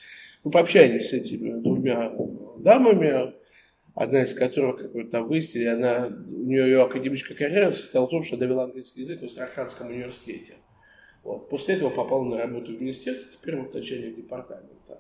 Мы 0.45 0.51
пообщались 0.51 1.09
с 1.09 1.13
этими 1.13 1.59
двумя 1.61 2.09
дамами, 2.59 3.33
одна 3.95 4.23
из 4.23 4.33
которых, 4.33 4.77
как 4.77 4.93
вы 4.93 5.03
там 5.03 5.27
выяснили, 5.27 5.65
она, 5.65 6.07
у 6.07 6.45
нее 6.45 6.63
ее 6.67 6.83
академическая 6.83 7.37
карьера 7.37 7.73
состояла 7.73 8.07
в 8.07 8.11
том, 8.11 8.23
что 8.23 8.37
она 8.37 8.45
вела 8.45 8.63
английский 8.63 9.01
язык 9.01 9.21
в 9.21 9.25
Астраханском 9.25 9.89
университете. 9.89 10.53
Вот. 11.23 11.49
После 11.49 11.75
этого 11.75 11.89
попал 11.89 12.23
на 12.25 12.37
работу 12.37 12.75
в 12.75 12.81
министерство, 12.81 13.31
теперь 13.31 13.57
вот 13.57 13.73
начальник 13.73 14.15
департамента. 14.15 14.99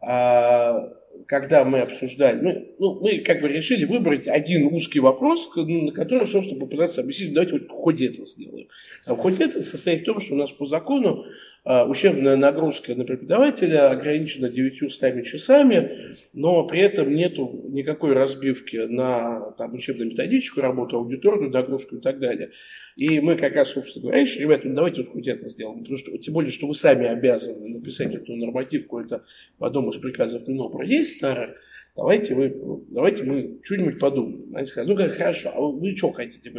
а, 0.00 0.92
когда 1.26 1.64
мы 1.64 1.80
обсуждали, 1.80 2.40
мы, 2.40 2.74
ну, 2.78 3.00
мы 3.00 3.18
как 3.18 3.42
бы 3.42 3.48
решили 3.48 3.84
выбрать 3.84 4.26
один 4.26 4.66
узкий 4.66 5.00
вопрос, 5.00 5.50
на 5.56 5.92
который, 5.92 6.26
собственно, 6.26 6.58
попытаться 6.58 7.02
объяснить, 7.02 7.34
давайте 7.34 7.52
вот 7.52 7.68
хоть 7.68 8.00
это 8.00 8.24
сделаем. 8.24 8.68
А 9.04 9.14
хоть 9.14 9.38
это 9.38 9.60
состоит 9.60 10.02
в 10.02 10.04
том, 10.04 10.20
что 10.20 10.34
у 10.34 10.38
нас 10.38 10.50
по 10.52 10.64
закону 10.64 11.26
а, 11.64 11.86
ущербная 11.86 12.36
нагрузка 12.36 12.94
на 12.94 13.04
преподавателя 13.04 13.90
ограничена 13.90 14.48
900 14.48 15.24
часами, 15.26 16.16
но 16.32 16.66
при 16.66 16.80
этом 16.80 17.12
нет 17.12 17.36
никакой 17.36 18.14
разбивки 18.14 18.76
на 18.76 19.52
там, 19.58 19.74
учебно-методическую 19.74 20.62
работу, 20.62 20.96
аудиторную 20.96 21.50
нагрузку 21.50 21.96
и 21.96 22.00
так 22.00 22.20
далее. 22.20 22.52
И 22.96 23.20
мы 23.20 23.36
как 23.36 23.54
раз, 23.54 23.70
собственно 23.70 24.04
говоря, 24.04 24.20
решили, 24.22 24.44
ребята, 24.44 24.66
ну 24.66 24.74
давайте 24.74 25.02
вот 25.02 25.10
хоть 25.10 25.28
это 25.28 25.48
сделаем. 25.48 25.80
Потому 25.80 25.98
что, 25.98 26.16
тем 26.16 26.34
более, 26.34 26.50
что 26.50 26.66
вы 26.66 26.74
сами 26.74 27.06
обязаны 27.06 27.68
написать 27.68 28.14
эту 28.14 28.34
нормативку, 28.34 28.98
это 28.98 29.24
по 29.58 29.66
одному 29.66 29.90
из 29.90 29.98
приказов 29.98 30.48
Минобра 30.48 30.86
есть 30.86 30.97
старых, 31.04 31.56
давайте, 31.96 32.34
вы, 32.34 32.54
давайте 32.88 33.24
мы 33.24 33.58
что-нибудь 33.62 33.98
подумаем. 33.98 34.54
Они 34.54 34.66
сказали, 34.66 34.90
ну 34.90 34.96
как 34.96 35.16
хорошо, 35.16 35.50
а 35.54 35.60
вы, 35.60 35.78
вы 35.78 35.96
что 35.96 36.12
хотите? 36.12 36.52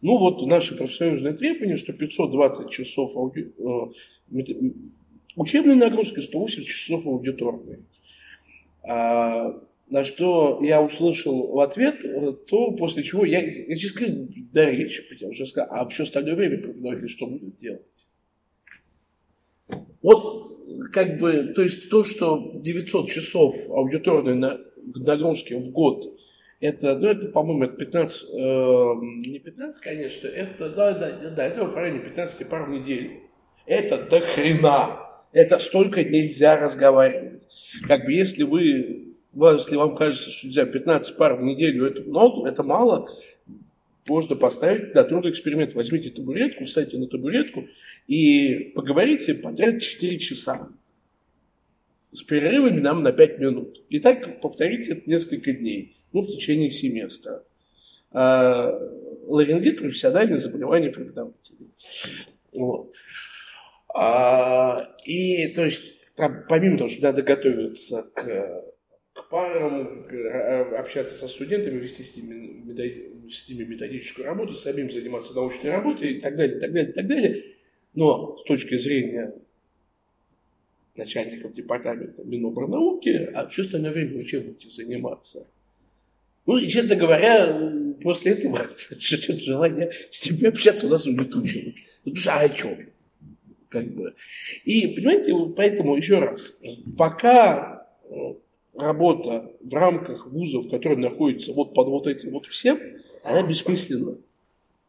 Ну 0.00 0.18
вот 0.18 0.46
наши 0.46 0.76
профсоюзные 0.76 1.34
требования, 1.34 1.76
что 1.76 1.92
520 1.92 2.70
часов 2.70 3.16
ауди... 3.16 3.52
Э, 3.58 4.40
учебной 5.36 5.76
нагрузки, 5.76 6.20
180 6.20 6.66
часов 6.66 7.06
аудиторной. 7.06 7.80
А, 8.82 9.60
на 9.88 10.04
что 10.04 10.60
я 10.62 10.82
услышал 10.82 11.52
в 11.52 11.60
ответ, 11.60 12.04
э, 12.04 12.32
то 12.46 12.72
после 12.72 13.02
чего 13.02 13.24
я, 13.24 13.40
я 13.40 13.76
честно 13.76 14.06
до 14.52 14.70
речи 14.70 15.08
потерял. 15.08 15.30
Уже 15.32 15.46
сказал, 15.46 15.68
а 15.70 15.88
все 15.88 16.04
остальное 16.04 16.34
время 16.34 16.58
преподаватель 16.58 17.08
что 17.08 17.26
будет 17.26 17.56
делать? 17.56 17.82
Вот 20.02 20.53
как 20.92 21.18
бы, 21.18 21.52
то 21.54 21.62
есть 21.62 21.88
то, 21.90 22.04
что 22.04 22.52
900 22.54 23.08
часов 23.08 23.56
аудиторной 23.68 24.60
нагрузки 24.94 25.54
в 25.54 25.70
год, 25.70 26.14
это, 26.60 26.96
ну, 26.96 27.08
это, 27.08 27.26
по-моему, 27.26 27.64
это 27.64 27.76
15, 27.76 28.22
э, 28.22 28.36
не 29.26 29.38
15, 29.38 29.82
конечно, 29.82 30.28
это, 30.28 30.70
да, 30.70 30.92
да, 30.92 31.30
да, 31.30 31.46
это 31.46 31.64
в 31.64 31.74
районе 31.74 32.00
15 32.00 32.48
пар 32.48 32.64
в 32.64 32.70
неделю. 32.70 33.20
Это 33.66 33.98
до 33.98 34.20
хрена. 34.20 35.00
Это 35.32 35.58
столько 35.58 36.04
нельзя 36.04 36.56
разговаривать. 36.56 37.42
Как 37.88 38.04
бы, 38.04 38.12
если 38.12 38.44
вы, 38.44 39.14
если 39.34 39.76
вам 39.76 39.96
кажется, 39.96 40.30
что 40.30 40.46
нельзя 40.46 40.64
15 40.64 41.16
пар 41.16 41.34
в 41.34 41.42
неделю, 41.42 41.86
это 41.86 42.02
много, 42.02 42.48
это 42.48 42.62
мало, 42.62 43.08
можно 44.06 44.36
поставить 44.36 44.94
на 44.94 45.04
трудный 45.04 45.30
эксперимент. 45.30 45.74
Возьмите 45.74 46.10
табуретку, 46.10 46.64
встаньте 46.64 46.98
на 46.98 47.06
табуретку 47.06 47.66
и 48.06 48.72
поговорите 48.74 49.34
подряд 49.34 49.80
4 49.80 50.18
часа 50.18 50.68
с 52.12 52.22
перерывами 52.22 52.80
нам 52.80 53.02
на 53.02 53.12
5 53.12 53.38
минут. 53.38 53.82
И 53.88 53.98
так 53.98 54.40
повторите 54.40 54.92
это 54.92 55.10
несколько 55.10 55.52
дней, 55.52 55.96
ну, 56.12 56.22
в 56.22 56.26
течение 56.26 56.70
семестра. 56.70 57.44
А, 58.12 58.70
ларингит– 59.26 59.78
профессиональное 59.80 60.38
заболевание 60.38 60.90
преподавателей. 60.90 61.70
Вот. 62.52 62.92
А, 63.92 64.94
и, 65.04 65.48
то 65.48 65.64
есть, 65.64 65.82
там, 66.14 66.44
помимо 66.48 66.78
того, 66.78 66.90
что 66.90 67.02
надо 67.02 67.22
готовиться 67.22 68.02
к 68.14 68.73
парам, 69.34 70.06
а, 70.32 70.76
общаться 70.78 71.14
со 71.14 71.26
студентами, 71.26 71.80
вести 71.80 72.04
с 72.04 72.16
ними, 72.16 73.28
с 73.28 73.48
ними 73.48 73.64
методическую 73.64 74.26
работу, 74.26 74.54
самим 74.54 74.92
заниматься 74.92 75.34
научной 75.34 75.70
работой 75.70 76.12
и 76.12 76.20
так 76.20 76.36
далее, 76.36 76.60
так 76.60 76.72
далее, 76.72 76.92
так 76.92 77.06
далее. 77.08 77.44
Но 77.94 78.36
с 78.38 78.44
точки 78.44 78.78
зрения 78.78 79.34
начальников 80.94 81.52
департамента 81.52 82.22
Минобрнауки, 82.22 83.28
а 83.34 83.48
все 83.48 83.62
остальное 83.62 83.90
время 83.90 84.22
чем 84.22 84.44
будете 84.44 84.70
заниматься? 84.70 85.48
Ну, 86.46 86.56
и, 86.56 86.68
честно 86.68 86.94
говоря, 86.94 87.72
после 88.04 88.34
этого 88.34 88.60
желание 89.40 89.90
с 90.12 90.30
ними 90.30 90.46
общаться 90.46 90.86
у 90.86 90.90
нас 90.90 91.06
улетучилось. 91.06 91.74
Ну, 92.04 92.14
а 92.28 92.38
о 92.38 92.48
чем? 92.50 92.86
Как 93.68 93.84
бы. 93.94 94.14
И, 94.64 94.86
понимаете, 94.94 95.34
поэтому 95.56 95.96
еще 95.96 96.20
раз, 96.20 96.56
пока 96.96 97.88
э, 98.08 98.34
работа 98.76 99.52
в 99.60 99.72
рамках 99.74 100.26
вузов, 100.26 100.68
которые 100.68 100.98
находятся 100.98 101.52
вот 101.52 101.74
под 101.74 101.88
вот 101.88 102.06
этим 102.06 102.32
вот 102.32 102.46
всем, 102.46 102.78
она 103.22 103.42
бессмысленна. 103.42 104.18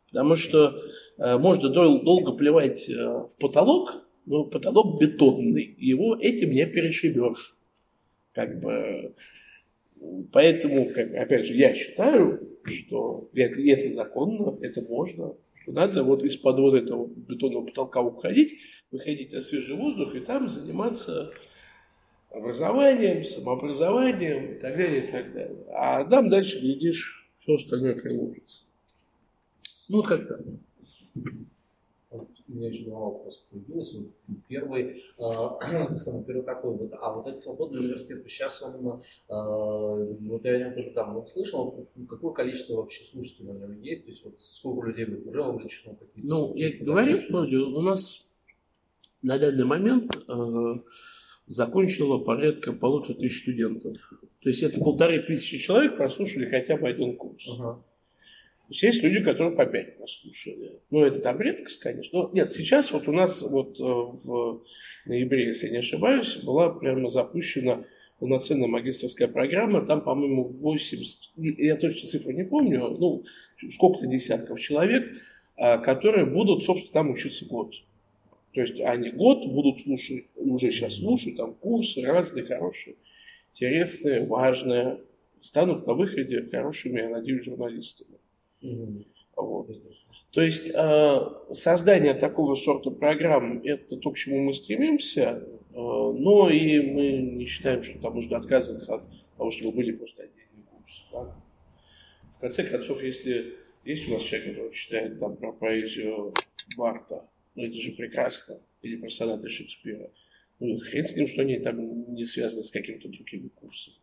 Потому 0.09 0.35
что 0.35 0.81
э, 1.17 1.37
можно 1.37 1.69
дол- 1.69 2.01
долго 2.01 2.31
плевать 2.33 2.89
э, 2.89 2.93
в 2.93 3.31
потолок, 3.39 4.05
но 4.25 4.45
потолок 4.45 4.99
бетонный, 4.99 5.75
его 5.77 6.15
этим 6.15 6.51
не 6.51 6.65
перешибешь. 6.65 7.57
Как 8.33 8.59
бы, 8.59 9.13
поэтому, 10.31 10.87
как, 10.89 11.13
опять 11.13 11.45
же, 11.47 11.55
я 11.55 11.73
считаю, 11.73 12.57
что 12.63 13.29
это, 13.33 13.61
это 13.61 13.91
законно, 13.93 14.57
это 14.61 14.81
можно, 14.81 15.35
что 15.61 15.71
надо 15.71 16.03
вот 16.03 16.23
из-под 16.23 16.59
вот 16.59 16.73
этого 16.75 17.07
бетонного 17.07 17.65
потолка 17.65 18.01
уходить, 18.01 18.57
выходить 18.91 19.31
на 19.31 19.41
свежий 19.41 19.75
воздух 19.75 20.15
и 20.15 20.19
там 20.19 20.49
заниматься 20.49 21.31
образованием, 22.35 23.23
самообразованием 23.23 24.53
и 24.53 24.59
так 24.59 24.77
далее, 24.77 25.05
и 25.05 25.11
так 25.11 25.33
далее. 25.33 25.65
А 25.69 26.03
там 26.05 26.29
дальше, 26.29 26.59
глядишь, 26.59 27.29
все 27.39 27.55
остальное 27.55 27.95
приложится. 27.95 28.63
Ну, 29.87 30.03
как 30.03 30.27
то 30.27 30.39
у 32.47 32.53
меня 32.53 32.69
еще 32.69 32.85
два 32.85 32.99
вопроса 32.99 33.41
появилось. 33.49 33.95
Первый, 34.47 35.03
э, 35.17 35.95
самый 35.97 36.23
первый 36.23 36.43
такой, 36.43 36.75
вот, 36.75 36.93
а 36.99 37.13
вот 37.13 37.27
этот 37.27 37.39
свободный 37.39 37.79
университет, 37.79 38.23
сейчас 38.27 38.61
он, 38.61 38.75
э, 38.75 38.97
вот 39.27 40.45
я 40.45 40.51
о 40.51 40.59
нем 40.59 40.73
тоже 40.75 40.91
там 40.91 41.25
слышал, 41.27 41.87
какое 42.07 42.33
количество 42.33 42.75
вообще 42.75 43.03
слушателей 43.05 43.53
на 43.53 43.65
нем 43.65 43.81
есть, 43.81 44.05
то 44.05 44.11
есть 44.11 44.23
вот 44.23 44.39
сколько 44.39 44.87
людей 44.87 45.05
уже 45.05 45.41
вовлечено? 45.41 45.97
Ну, 46.15 46.55
я 46.55 46.71
говорю, 46.83 47.17
что 47.17 47.39
у 47.39 47.81
нас 47.81 48.27
на 49.21 49.39
данный 49.39 49.65
момент 49.65 50.15
э, 50.15 50.73
закончило 51.47 52.17
порядка 52.17 52.73
полутора 52.73 53.15
тысяч 53.15 53.41
студентов. 53.41 53.97
То 54.41 54.49
есть 54.49 54.63
это 54.63 54.79
полторы 54.79 55.21
тысячи 55.21 55.57
человек 55.57 55.97
прослушали 55.97 56.49
хотя 56.49 56.77
бы 56.77 56.87
один 56.87 57.15
курс. 57.15 57.47
Uh-huh. 57.47 57.77
есть, 58.69 58.83
есть 58.83 59.03
люди, 59.03 59.23
которые 59.23 59.55
по 59.55 59.65
пять 59.65 59.97
прослушали. 59.97 60.79
Ну, 60.89 61.03
это 61.03 61.19
там 61.19 61.39
редкость, 61.39 61.79
конечно. 61.79 62.19
Но 62.19 62.31
нет, 62.33 62.53
сейчас 62.53 62.91
вот 62.91 63.07
у 63.07 63.11
нас 63.11 63.41
вот 63.41 63.79
э, 63.79 63.83
в 63.83 64.61
ноябре, 65.05 65.47
если 65.47 65.67
я 65.67 65.73
не 65.73 65.77
ошибаюсь, 65.79 66.37
была 66.37 66.69
прямо 66.69 67.09
запущена 67.09 67.83
полноценная 68.19 68.67
магистрская 68.67 69.27
программа. 69.27 69.85
Там, 69.85 70.01
по-моему, 70.01 70.45
80, 70.45 71.31
я 71.35 71.75
точно 71.75 72.09
цифру 72.09 72.31
не 72.31 72.43
помню, 72.43 72.89
ну, 72.99 73.23
сколько-то 73.71 74.07
десятков 74.07 74.59
человек, 74.59 75.05
а, 75.57 75.77
которые 75.77 76.25
будут, 76.25 76.63
собственно, 76.63 76.93
там 76.93 77.11
учиться 77.11 77.45
год. 77.45 77.73
То 78.55 78.61
есть 78.61 78.79
они 78.79 79.09
год 79.09 79.45
будут 79.47 79.81
слушать, 79.81 80.27
уже 80.37 80.71
сейчас 80.71 80.99
слушают, 80.99 81.37
там 81.37 81.53
курсы 81.55 82.01
разные, 82.01 82.45
хорошие, 82.45 82.95
интересные, 83.53 84.25
важные, 84.25 85.01
станут 85.41 85.85
на 85.85 85.93
выходе 85.93 86.47
хорошими, 86.49 87.01
я 87.01 87.09
надеюсь, 87.09 87.43
журналистами. 87.43 88.17
Mm-hmm. 88.61 89.05
Вот. 89.35 89.69
То 90.31 90.41
есть 90.41 90.71
э, 90.73 91.19
создание 91.53 92.13
такого 92.13 92.55
сорта 92.55 92.91
программ– 92.91 93.59
это 93.65 93.97
то, 93.97 94.11
к 94.11 94.17
чему 94.17 94.39
мы 94.39 94.53
стремимся, 94.53 95.43
э, 95.51 95.73
но 95.73 96.49
и 96.49 96.79
мы 96.79 97.11
не 97.17 97.45
считаем, 97.45 97.83
что 97.83 97.99
там 97.99 98.15
нужно 98.15 98.37
отказываться 98.37 98.95
от 98.95 99.03
того, 99.37 99.51
чтобы 99.51 99.73
были 99.73 99.91
просто 99.91 100.23
отдельные 100.23 100.65
курсы. 100.71 101.01
Да? 101.11 101.35
В 102.37 102.39
конце 102.39 102.63
концов, 102.63 103.03
если 103.03 103.55
есть 103.83 104.07
у 104.07 104.13
нас 104.13 104.23
человек, 104.23 104.55
который 104.55 104.73
читает 104.73 105.19
там 105.19 105.35
про 105.35 105.51
поэзию 105.51 106.33
Барта, 106.77 107.25
ну 107.55 107.63
это 107.63 107.75
же 107.75 107.91
прекрасно. 107.93 108.59
Или 108.81 108.97
про 108.97 109.09
сонаты 109.09 109.49
Шекспира. 109.49 110.11
Ну 110.59 110.77
хрен 110.77 111.05
с 111.05 111.15
ним, 111.15 111.27
что 111.27 111.41
они 111.41 111.59
там 111.59 112.13
не 112.13 112.25
связаны 112.25 112.63
с 112.63 112.71
каким-то 112.71 113.09
другим 113.09 113.49
курсом. 113.49 113.93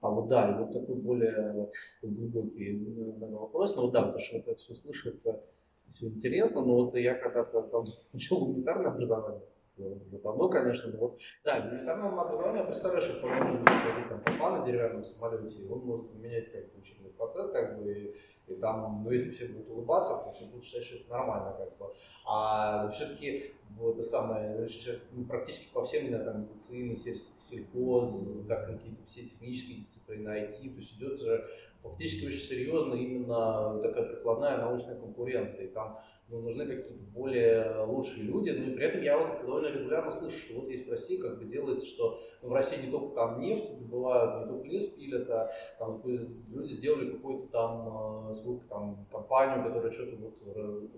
А 0.00 0.10
вот 0.10 0.28
да, 0.28 0.56
вот 0.58 0.72
такой 0.72 1.00
более 1.00 1.70
глубокий 2.02 2.72
наверное, 2.72 3.30
вопрос. 3.30 3.74
Ну 3.74 3.82
вот 3.82 3.92
да, 3.92 4.02
потому 4.02 4.20
что 4.20 4.36
это 4.36 4.54
все 4.54 4.74
слышу, 4.74 5.10
это 5.10 5.42
все 5.88 6.06
интересно, 6.06 6.60
но 6.60 6.84
вот 6.84 6.96
я 6.96 7.14
когда-то 7.14 7.62
там 7.62 7.86
учил 8.12 8.38
гуманитарное 8.38 8.92
образование, 8.92 9.42
уже 9.86 10.18
давно, 10.18 10.48
конечно, 10.48 10.90
но 10.90 10.98
вот, 10.98 11.18
да, 11.44 11.60
гуманитарное 11.60 12.10
образование, 12.10 12.64
представляешь, 12.64 13.04
что 13.04 13.26
можно 13.26 13.64
посадить 13.64 14.08
там 14.08 14.22
папа 14.24 14.58
на 14.58 14.66
деревянном 14.66 15.04
самолете, 15.04 15.66
он 15.68 15.80
может 15.80 16.06
заменять 16.06 16.50
как 16.50 16.72
бы 16.72 16.80
учебный 16.80 17.10
процесс, 17.10 17.50
как 17.50 17.78
бы, 17.78 17.92
и, 17.92 18.14
и 18.46 18.54
там, 18.56 19.02
ну, 19.04 19.10
если 19.10 19.30
все 19.30 19.46
будут 19.46 19.70
улыбаться, 19.70 20.14
то 20.24 20.30
все 20.30 20.46
будут 20.46 20.64
считать, 20.64 20.84
что 20.84 20.96
это 20.96 21.10
нормально, 21.10 21.54
как 21.56 21.76
бы. 21.78 21.92
А 22.26 22.88
все-таки 22.90 23.54
вот 23.76 23.94
это 23.94 24.02
самое, 24.02 24.68
ну, 25.12 25.24
практически 25.24 25.72
по 25.72 25.84
всем 25.84 26.06
именно 26.06 26.24
там 26.24 26.42
медицина, 26.42 26.94
сельхоз, 27.38 28.28
так 28.48 28.66
какие-то 28.66 29.04
все 29.06 29.22
технические 29.22 29.78
дисциплины, 29.78 30.28
IT, 30.28 30.70
то 30.70 30.78
есть 30.78 30.94
идет 30.94 31.20
же 31.20 31.46
фактически 31.82 32.26
очень 32.26 32.40
серьезно 32.40 32.94
именно 32.94 33.80
такая 33.82 34.04
прикладная 34.04 34.58
научная 34.58 34.96
конкуренция. 34.96 35.66
И 35.66 35.68
там 35.68 36.00
но 36.28 36.40
нужны 36.40 36.66
какие-то 36.66 37.02
более 37.12 37.84
лучшие 37.84 38.24
люди. 38.24 38.50
Но 38.50 38.70
и 38.70 38.74
при 38.74 38.86
этом 38.86 39.02
я 39.02 39.18
вот 39.18 39.40
довольно 39.40 39.68
регулярно 39.68 40.10
слышу, 40.10 40.38
что 40.38 40.60
вот 40.60 40.68
есть 40.68 40.86
в 40.86 40.90
России 40.90 41.16
как 41.16 41.38
бы 41.38 41.46
делается, 41.46 41.86
что 41.86 42.20
в 42.42 42.52
России 42.52 42.84
не 42.84 42.90
только 42.90 43.14
там 43.14 43.40
нефть 43.40 43.80
добывают, 43.80 44.44
не 44.44 44.52
только 44.52 44.68
лес 44.68 44.86
пилят, 44.86 45.28
а 45.30 45.50
там 45.78 46.02
люди 46.04 46.72
сделали 46.72 47.10
какую-то 47.10 47.48
там, 47.48 48.34
сколько 48.34 48.64
э, 48.64 48.68
там, 48.68 49.06
компанию, 49.10 49.64
которая 49.64 49.90
что-то 49.90 50.16
вот 50.16 50.38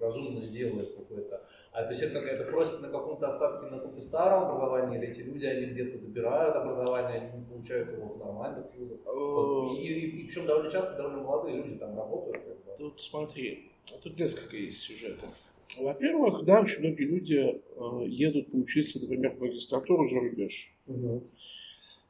разумное 0.00 0.48
делает 0.48 0.96
какое-то. 0.96 1.46
А 1.72 1.84
то 1.84 1.90
есть 1.90 2.02
это, 2.02 2.18
это 2.18 2.50
просто 2.50 2.82
на 2.82 2.88
каком-то 2.88 3.28
остатке, 3.28 3.66
на 3.66 3.78
каком-то 3.78 4.00
старом 4.00 4.44
образовании, 4.44 4.98
или 4.98 5.08
эти 5.08 5.20
люди, 5.20 5.46
они 5.46 5.66
где-то 5.66 5.98
добирают 5.98 6.56
образование, 6.56 7.20
они 7.20 7.38
не 7.38 7.44
получают 7.44 7.92
его 7.92 8.14
в 8.14 8.18
нормальных 8.18 8.66
вузах. 8.76 8.98
Вот. 9.04 9.78
И, 9.78 9.82
и, 9.82 10.22
и 10.22 10.26
причем 10.26 10.46
довольно 10.46 10.70
часто 10.70 10.96
довольно 10.96 11.22
молодые 11.22 11.56
люди 11.62 11.78
там 11.78 11.96
работают. 11.96 12.44
Как 12.44 12.56
бы. 12.64 12.74
Тут 12.76 13.00
смотри, 13.00 13.69
тут 14.02 14.18
несколько 14.18 14.56
есть 14.56 14.80
сюжетов. 14.80 15.30
Во-первых, 15.78 16.44
да, 16.44 16.60
очень 16.60 16.80
многие 16.80 17.04
люди 17.04 17.34
э, 17.36 18.04
едут 18.08 18.50
поучиться, 18.50 19.00
например, 19.00 19.32
в 19.32 19.40
магистратуру 19.40 20.08
за 20.08 20.18
рубеж. 20.18 20.72
Угу. 20.86 21.22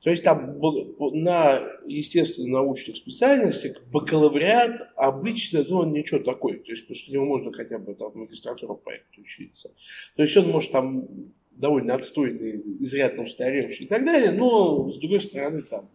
То 0.02 0.10
есть 0.10 0.24
там 0.24 0.58
на 1.12 1.62
естественно-научных 1.86 2.96
специальностях 2.96 3.82
бакалавриат 3.92 4.88
обычно, 4.96 5.62
ну, 5.68 5.80
он 5.80 5.92
ничего 5.92 6.20
такой. 6.20 6.58
То 6.58 6.70
есть, 6.72 6.88
после 6.88 7.12
него 7.12 7.26
можно 7.26 7.52
хотя 7.52 7.78
бы 7.78 7.94
там 7.94 8.12
магистратуру 8.14 8.76
проект 8.76 9.18
учиться. 9.18 9.70
То 10.16 10.22
есть, 10.22 10.34
он 10.38 10.48
может 10.48 10.72
там 10.72 11.06
довольно 11.50 11.94
отстойный, 11.94 12.62
изрядно 12.80 13.24
устаревший 13.24 13.84
и 13.84 13.88
так 13.88 14.04
далее, 14.06 14.32
но, 14.32 14.90
с 14.90 14.96
другой 14.98 15.20
стороны, 15.20 15.60
там, 15.60 15.90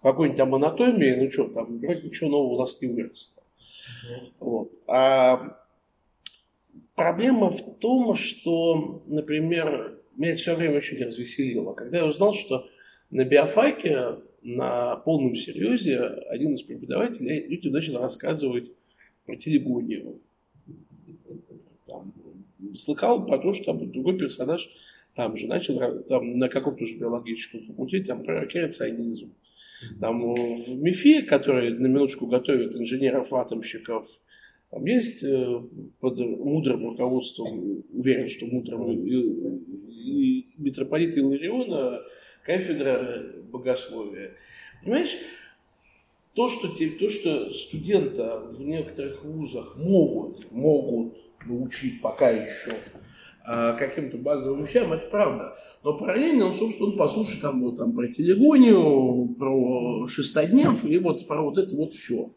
какой-нибудь 0.00 0.38
там 0.38 0.54
анатомии, 0.54 1.16
ну 1.16 1.30
что, 1.30 1.48
там 1.48 1.78
вроде 1.78 2.02
ничего 2.06 2.30
нового 2.30 2.54
у 2.54 2.60
нас 2.60 2.80
не 2.80 2.86
выросло. 2.86 3.39
Вот. 4.38 4.72
А 4.86 5.56
проблема 6.94 7.50
в 7.50 7.78
том, 7.78 8.14
что, 8.14 9.02
например, 9.06 9.98
меня 10.16 10.36
все 10.36 10.54
время 10.54 10.76
очень 10.76 11.02
развеселило, 11.02 11.72
когда 11.72 11.98
я 11.98 12.06
узнал, 12.06 12.34
что 12.34 12.68
на 13.10 13.24
биофаке 13.24 14.18
на 14.42 14.96
полном 14.96 15.34
серьезе 15.34 15.98
один 15.98 16.54
из 16.54 16.62
преподавателей 16.62 17.46
людям 17.46 17.72
начал 17.72 17.98
рассказывать 17.98 18.72
про 19.26 19.36
телегонию. 19.36 20.20
Там, 21.86 22.12
слыхал 22.76 23.26
про 23.26 23.38
то, 23.38 23.52
что 23.52 23.64
там 23.66 23.90
другой 23.90 24.18
персонаж 24.18 24.70
там 25.14 25.36
же 25.36 25.46
начал 25.46 26.02
там, 26.04 26.38
на 26.38 26.48
каком-то 26.48 26.86
же 26.86 26.96
биологическом 26.96 27.62
факультете 27.64 28.06
там, 28.06 28.22
про 28.22 28.46
креационизм. 28.46 29.32
Там 30.00 30.34
в 30.56 30.82
МИФИ, 30.82 31.22
который 31.22 31.70
на 31.70 31.86
минуточку 31.86 32.26
готовит 32.26 32.74
инженеров-атомщиков, 32.74 34.06
там 34.70 34.84
есть 34.84 35.24
э, 35.24 35.60
под 36.00 36.18
мудрым 36.18 36.88
руководством, 36.88 37.82
уверен, 37.92 38.28
что 38.28 38.46
мудрым, 38.46 39.04
и, 39.04 39.10
и 39.88 40.46
митрополита 40.58 41.18
Илариона 41.18 42.00
кафедра 42.44 43.32
богословия. 43.50 44.34
Понимаешь, 44.82 45.16
то, 46.34 46.48
что, 46.48 46.68
то, 46.68 47.10
что 47.10 47.52
студента 47.52 48.40
в 48.48 48.62
некоторых 48.62 49.24
вузах 49.24 49.76
могут, 49.76 50.50
могут 50.52 51.16
научить 51.46 52.00
пока 52.00 52.30
еще 52.30 52.72
а, 53.44 53.72
каким-то 53.72 54.16
базовым 54.18 54.64
вещам, 54.64 54.92
это 54.92 55.08
правда. 55.10 55.56
Но 55.82 55.96
параллельно 55.96 56.46
он, 56.46 56.54
собственно, 56.54 56.92
послушает 56.92 57.40
там, 57.40 57.62
вот, 57.62 57.78
там, 57.78 57.92
про 57.92 58.08
телегонию, 58.08 59.34
про 59.38 60.06
шестоднев 60.08 60.84
и 60.84 60.98
вот 60.98 61.26
про 61.26 61.42
вот 61.42 61.56
это 61.56 61.74
вот 61.74 61.94
все. 61.94 62.28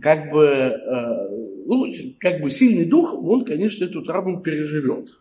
Как 0.00 0.30
бы, 0.30 0.44
э, 0.44 1.28
ну, 1.66 1.86
как 2.18 2.40
бы 2.40 2.50
сильный 2.50 2.84
дух, 2.84 3.14
он, 3.14 3.44
конечно, 3.44 3.84
эту 3.84 4.02
травму 4.02 4.40
переживет. 4.40 5.18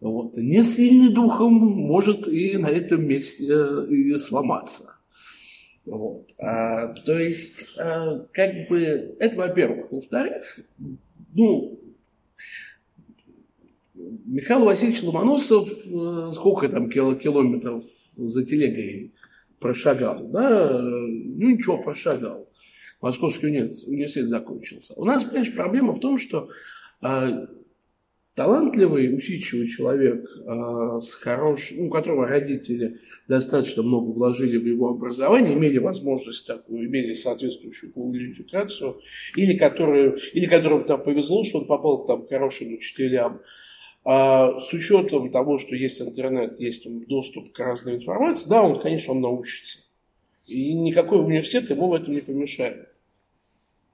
Вот. 0.00 0.36
Не 0.36 0.62
сильный 0.62 1.12
духом 1.12 1.52
может 1.52 2.26
и 2.26 2.56
на 2.56 2.68
этом 2.68 3.06
месте 3.06 3.46
э, 3.48 3.86
и 3.88 4.16
сломаться. 4.18 4.96
Вот. 5.84 6.28
А, 6.38 6.88
то 6.88 7.18
есть, 7.18 7.76
а, 7.78 8.20
как 8.32 8.68
бы, 8.68 9.16
это 9.18 9.36
во-первых. 9.36 9.90
Во-вторых, 9.90 10.60
ну, 11.34 11.78
Михаил 14.26 14.64
Васильевич 14.64 15.02
Ломоносов 15.02 15.68
э, 15.68 16.32
сколько 16.34 16.68
там 16.68 16.90
километров 16.90 17.82
за 18.16 18.44
телегой 18.44 19.12
прошагал, 19.58 20.26
да? 20.28 20.80
Ну, 20.80 21.50
ничего, 21.50 21.78
прошагал. 21.78 22.48
Московский 23.00 23.46
университет, 23.46 24.28
закончился. 24.28 24.94
У 24.96 25.04
нас, 25.04 25.24
понимаешь, 25.24 25.54
проблема 25.54 25.92
в 25.92 26.00
том, 26.00 26.18
что 26.18 26.50
а, 27.00 27.48
талантливый, 28.34 29.14
усидчивый 29.14 29.66
человек, 29.66 30.24
э, 30.24 31.00
с 31.02 31.14
хорошим, 31.14 31.86
у 31.86 31.90
которого 31.90 32.26
родители 32.26 33.00
достаточно 33.28 33.82
много 33.82 34.10
вложили 34.10 34.56
в 34.56 34.66
его 34.66 34.90
образование, 34.90 35.54
имели 35.54 35.78
возможность 35.78 36.46
такую, 36.46 36.86
имели 36.86 37.14
соответствующую 37.14 37.92
квалификацию, 37.92 39.00
или, 39.36 39.56
которую, 39.56 40.18
или 40.32 40.46
которому 40.46 40.84
там 40.84 41.02
повезло, 41.02 41.44
что 41.44 41.60
он 41.60 41.66
попал 41.66 42.06
там, 42.06 42.26
к 42.26 42.28
хорошим 42.28 42.72
учителям, 42.72 43.40
а 44.04 44.58
с 44.58 44.72
учетом 44.72 45.30
того, 45.30 45.58
что 45.58 45.76
есть 45.76 46.00
интернет, 46.00 46.58
есть 46.58 46.86
доступ 47.06 47.52
к 47.52 47.58
разной 47.58 47.96
информации, 47.96 48.48
да, 48.48 48.62
он, 48.62 48.80
конечно, 48.80 49.12
он 49.12 49.20
научится. 49.20 49.78
И 50.46 50.74
никакой 50.74 51.24
университет 51.24 51.70
ему 51.70 51.88
в 51.88 51.94
этом 51.94 52.12
не 52.12 52.20
помешает. 52.20 52.88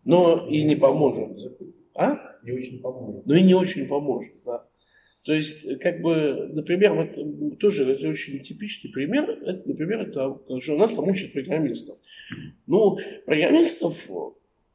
Но 0.04 0.48
и 0.48 0.62
не 0.62 0.76
поможет. 0.76 1.52
А? 1.94 2.18
Не 2.42 2.52
очень 2.52 2.80
поможет. 2.80 3.26
Ну 3.26 3.34
и 3.34 3.42
не 3.42 3.54
очень 3.54 3.86
поможет, 3.86 4.32
да. 4.46 4.64
То 5.24 5.34
есть, 5.34 5.78
как 5.80 6.00
бы, 6.00 6.48
например, 6.54 6.94
вот 6.94 7.59
тоже 7.59 7.92
это 7.92 8.09
очень 8.09 8.42
типичный 8.42 8.90
пример, 8.90 9.28
это, 9.28 9.68
например, 9.68 10.00
это 10.09 10.40
что 10.61 10.74
у 10.74 10.78
нас 10.78 10.94
там 10.94 11.06
учат 11.06 11.34
программистов. 11.34 11.98
Ну, 12.66 12.98
программистов 13.26 14.09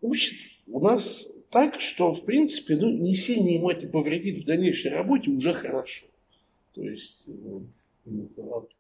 учат 0.02 0.36
у 0.68 0.80
нас 0.80 1.36
так, 1.54 1.80
что, 1.80 2.12
в 2.12 2.26
принципе, 2.26 2.76
ну, 2.76 2.90
не 2.90 3.14
сильно 3.14 3.50
ему 3.50 3.70
это 3.70 3.88
повредит 3.88 4.40
в 4.40 4.46
дальнейшей 4.46 4.92
работе, 4.92 5.30
уже 5.30 5.54
хорошо. 5.54 6.08
То 6.74 6.82
есть, 6.82 7.24
вот, 7.28 8.72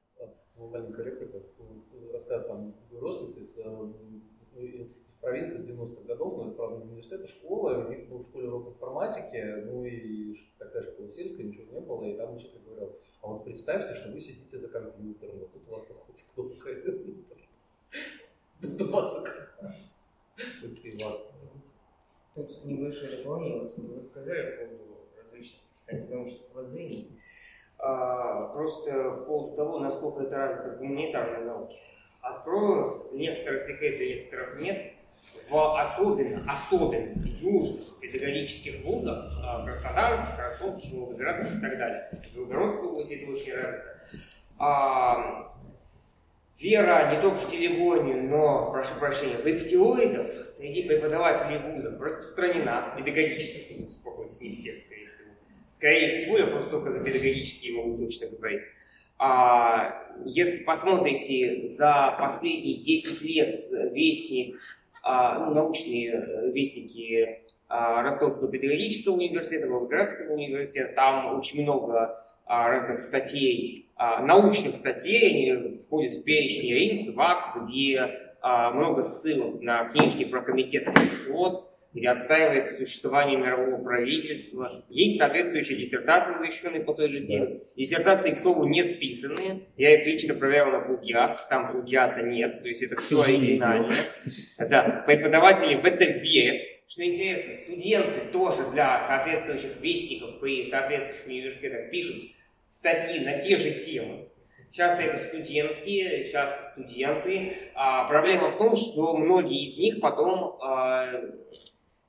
маленькая 0.58 1.06
реплика, 1.06 1.40
рассказ 2.12 2.48
там 2.48 2.74
родственницы 2.92 3.42
из 5.08 5.16
провинции 5.16 5.58
с 5.58 5.70
90-х 5.70 6.02
годов, 6.08 6.38
но 6.38 6.48
это, 6.48 6.56
правда, 6.56 6.78
не 6.78 6.92
университет, 6.92 7.22
а 7.24 7.28
школа, 7.28 7.86
у 7.86 7.90
них 7.90 8.10
был 8.10 8.20
в 8.20 8.28
школе 8.30 8.48
урок 8.48 8.70
информатики, 8.70 9.66
ну 9.66 9.86
и 9.86 10.36
такая 10.58 10.82
школа 10.82 11.10
сельская, 11.12 11.44
ничего 11.44 11.66
не 11.72 11.80
было, 11.80 12.06
и 12.06 12.18
там 12.18 12.36
учитель 12.36 12.60
говорил, 12.66 12.96
а 13.22 13.28
вот 13.28 13.44
представьте, 13.44 13.94
что 13.94 14.10
вы 14.12 14.20
сидите 14.20 14.58
за 14.58 14.70
компьютером, 14.70 15.40
вот 15.40 15.54
тут 15.54 15.68
у 15.68 15.72
вас 15.72 15.88
находится 15.88 16.26
кнопка 16.34 16.70
Тут 18.62 18.82
у 18.82 18.92
вас 18.92 19.24
Тут 22.36 22.66
небольшое 22.66 23.18
дополнение, 23.18 23.62
вот 23.62 23.78
вы 23.78 24.02
сказали 24.02 24.58
по 24.58 24.66
поводу 24.66 25.08
различных 25.22 25.62
научных 26.10 26.56
воззрений, 26.56 27.20
а, 27.78 28.48
просто 28.54 28.92
по 29.12 29.26
поводу 29.26 29.56
того, 29.56 29.80
насколько 29.80 30.24
это 30.24 30.38
развито 30.38 30.76
в 30.76 30.78
гуманитарной 30.80 31.46
науке. 31.46 31.78
Открою 32.22 33.10
некоторых 33.12 33.62
секретов, 33.62 34.00
некоторых 34.00 34.62
нет, 34.62 34.82
в 35.48 35.80
особенно, 35.80 36.52
особенно 36.52 37.24
южных 37.24 38.00
педагогических 38.00 38.84
вузах, 38.84 39.32
а, 39.44 39.64
Краснодарских, 39.66 40.40
Ростовских, 40.40 40.94
Волгоградских 40.94 41.58
и 41.58 41.62
так 41.62 41.78
далее. 41.78 42.10
В 42.32 42.36
Белгородской 42.36 42.88
области 42.88 43.14
это 43.14 43.32
очень 43.32 43.54
развито. 43.54 44.00
А, 44.58 45.52
вера 46.60 47.16
не 47.16 47.22
только 47.22 47.38
в 47.38 47.50
телегонию, 47.50 48.24
но, 48.24 48.72
прошу 48.72 48.96
прощения, 49.00 49.38
в 49.38 49.46
эпитиоидов 49.46 50.32
среди 50.48 50.84
преподавателей 50.84 51.60
вузов 51.60 52.00
распространена, 52.00 52.94
педагогических 52.98 53.78
вузов, 53.78 53.90
успокойтесь, 53.90 54.42
не 54.42 54.52
всех, 54.52 54.80
скорее 54.80 55.08
всего. 55.08 55.30
Скорее 55.70 56.10
всего, 56.10 56.38
я 56.38 56.48
просто 56.48 56.70
только 56.70 56.92
за 56.92 57.04
педагогические 57.04 57.78
могу 57.78 57.98
точно 58.06 58.28
говорить. 58.28 58.62
А, 59.18 60.14
если 60.26 60.64
посмотрите 60.64 61.68
за 61.68 62.16
последние 62.20 62.78
10 62.78 63.22
лет 63.22 63.56
вестник, 63.92 64.60
а, 65.02 65.40
ну, 65.40 65.54
научные 65.54 66.12
э, 66.12 66.52
вестники 66.52 67.40
а, 67.68 68.04
Ростовского 68.04 68.52
педагогического 68.52 69.16
университета, 69.16 69.68
Волгоградского 69.68 70.34
университета, 70.34 70.94
там 70.94 71.40
очень 71.40 71.64
много 71.64 72.22
разных 72.46 73.00
статей, 73.00 73.83
научных 73.98 74.76
статей, 74.76 75.30
они 75.30 75.78
входят 75.78 76.14
в 76.14 76.24
перечень 76.24 76.74
РИНС, 76.74 77.16
ВАК, 77.16 77.64
где 77.64 78.18
много 78.42 79.04
ссылок 79.04 79.62
на 79.62 79.86
книжки 79.86 80.26
про 80.26 80.42
комитет 80.42 80.86
300, 80.94 81.74
где 81.94 82.10
отстаивается 82.10 82.76
существование 82.76 83.38
мирового 83.38 83.84
правительства. 83.84 84.84
Есть 84.90 85.20
соответствующие 85.20 85.78
диссертации, 85.78 86.34
защищенные 86.40 86.82
по 86.82 86.96
той 86.96 87.08
же 87.10 87.22
теме. 87.22 87.62
Диссертации, 87.78 88.32
к 88.32 88.38
слову, 88.40 88.66
не 88.66 88.84
списанные. 88.84 89.68
Я 89.78 89.94
их 90.02 90.08
лично 90.08 90.34
проверял 90.34 90.72
на 90.72 90.80
плагиат. 90.80 91.48
Там 91.50 91.72
плагиата 91.72 92.24
нет, 92.24 92.60
то 92.60 92.68
есть 92.68 92.82
это 92.82 92.96
все 92.96 93.22
оригинальное. 93.22 94.06
Да. 94.58 95.04
Преподаватели 95.06 95.76
в 95.76 95.86
это 95.86 96.06
верят, 96.06 96.64
Что 96.94 97.06
интересно, 97.06 97.54
студенты 97.54 98.22
тоже 98.32 98.70
для 98.72 99.02
соответствующих 99.02 99.82
вестников 99.82 100.40
при 100.40 100.64
соответствующих 100.64 101.26
университетах 101.26 101.90
пишут 101.90 102.18
статьи 102.74 103.20
на 103.24 103.40
те 103.40 103.58
же 103.58 103.72
темы. 103.86 104.28
Часто 104.72 105.04
это 105.04 105.18
студентки, 105.18 106.28
часто 106.32 106.64
студенты. 106.72 107.58
А 107.76 108.08
проблема 108.08 108.50
в 108.50 108.58
том, 108.58 108.76
что 108.76 109.16
многие 109.16 109.66
из 109.66 109.78
них 109.78 110.02
потом 110.02 110.58
а, 110.62 111.22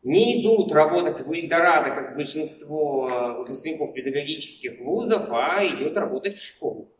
не 0.02 0.40
идут 0.40 0.72
работать 0.72 1.20
в 1.20 1.30
Эльдорадо, 1.30 1.90
как 1.90 2.16
большинство 2.16 3.08
а, 3.08 3.32
выпускников 3.34 3.92
педагогических 3.92 4.80
вузов, 4.80 5.28
а 5.30 5.62
идет 5.66 5.96
работать 5.98 6.38
в 6.38 6.42
школу. 6.42 6.90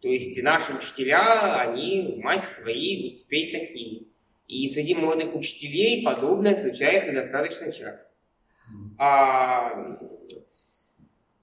То 0.00 0.08
есть 0.08 0.40
наши 0.42 0.72
учителя, 0.72 1.60
они 1.60 2.14
в 2.16 2.18
массе 2.20 2.62
своей 2.62 3.16
теперь 3.16 3.50
такие. 3.50 4.04
И 4.46 4.68
среди 4.68 4.94
молодых 4.94 5.34
учителей 5.34 6.04
подобное 6.04 6.54
случается 6.54 7.12
достаточно 7.12 7.72
часто. 7.72 8.14
А, 8.98 9.98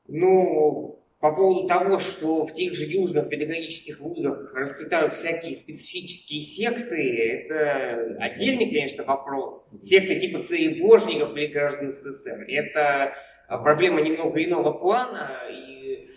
ну, 0.08 0.98
по 1.20 1.32
поводу 1.32 1.68
того, 1.68 1.98
что 1.98 2.46
в 2.46 2.54
тех 2.54 2.76
же 2.76 2.86
южных 2.86 3.30
педагогических 3.30 4.00
вузах 4.00 4.54
расцветают 4.54 5.14
всякие 5.14 5.56
специфические 5.56 6.42
секты, 6.42 7.18
это 7.18 8.18
отдельный, 8.20 8.68
конечно, 8.68 9.04
вопрос. 9.04 9.68
Секты 9.82 10.20
типа 10.20 10.42
цаrebожников 10.42 11.36
или 11.36 11.48
граждан 11.48 11.90
СССР. 11.90 12.46
Это 12.48 13.14
проблема 13.48 14.02
немного 14.02 14.44
иного 14.44 14.74
плана, 14.74 15.42
и 15.50 16.08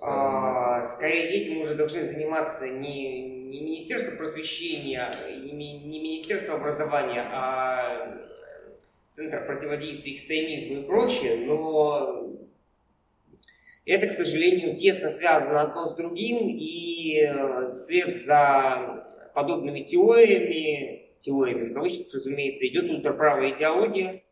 а, 0.00 0.82
скорее 0.82 1.40
этим 1.40 1.60
уже 1.60 1.76
должны 1.76 2.02
заниматься 2.02 2.68
не, 2.68 3.22
не 3.22 3.60
Министерство 3.60 4.16
просвещения, 4.16 5.12
не, 5.28 5.78
не 5.78 6.00
Министерство 6.00 6.56
образования, 6.56 7.22
а 7.22 8.18
Центр 9.10 9.46
противодействия 9.46 10.14
экстремизму 10.14 10.82
и 10.82 10.86
прочее, 10.86 11.44
но 11.46 12.27
это, 13.88 14.06
к 14.06 14.12
сожалению, 14.12 14.76
тесно 14.76 15.08
связано 15.08 15.62
одно 15.62 15.88
с 15.88 15.96
другим, 15.96 16.48
и 16.48 17.22
э, 17.22 17.70
вслед 17.72 18.14
за 18.14 19.08
подобными 19.34 19.82
теориями, 19.82 21.16
теориями 21.20 21.70
в 21.70 21.74
кавычках, 21.74 22.12
разумеется, 22.12 22.66
идет 22.66 22.90
ультраправая 22.90 23.50
идеология, 23.50 24.22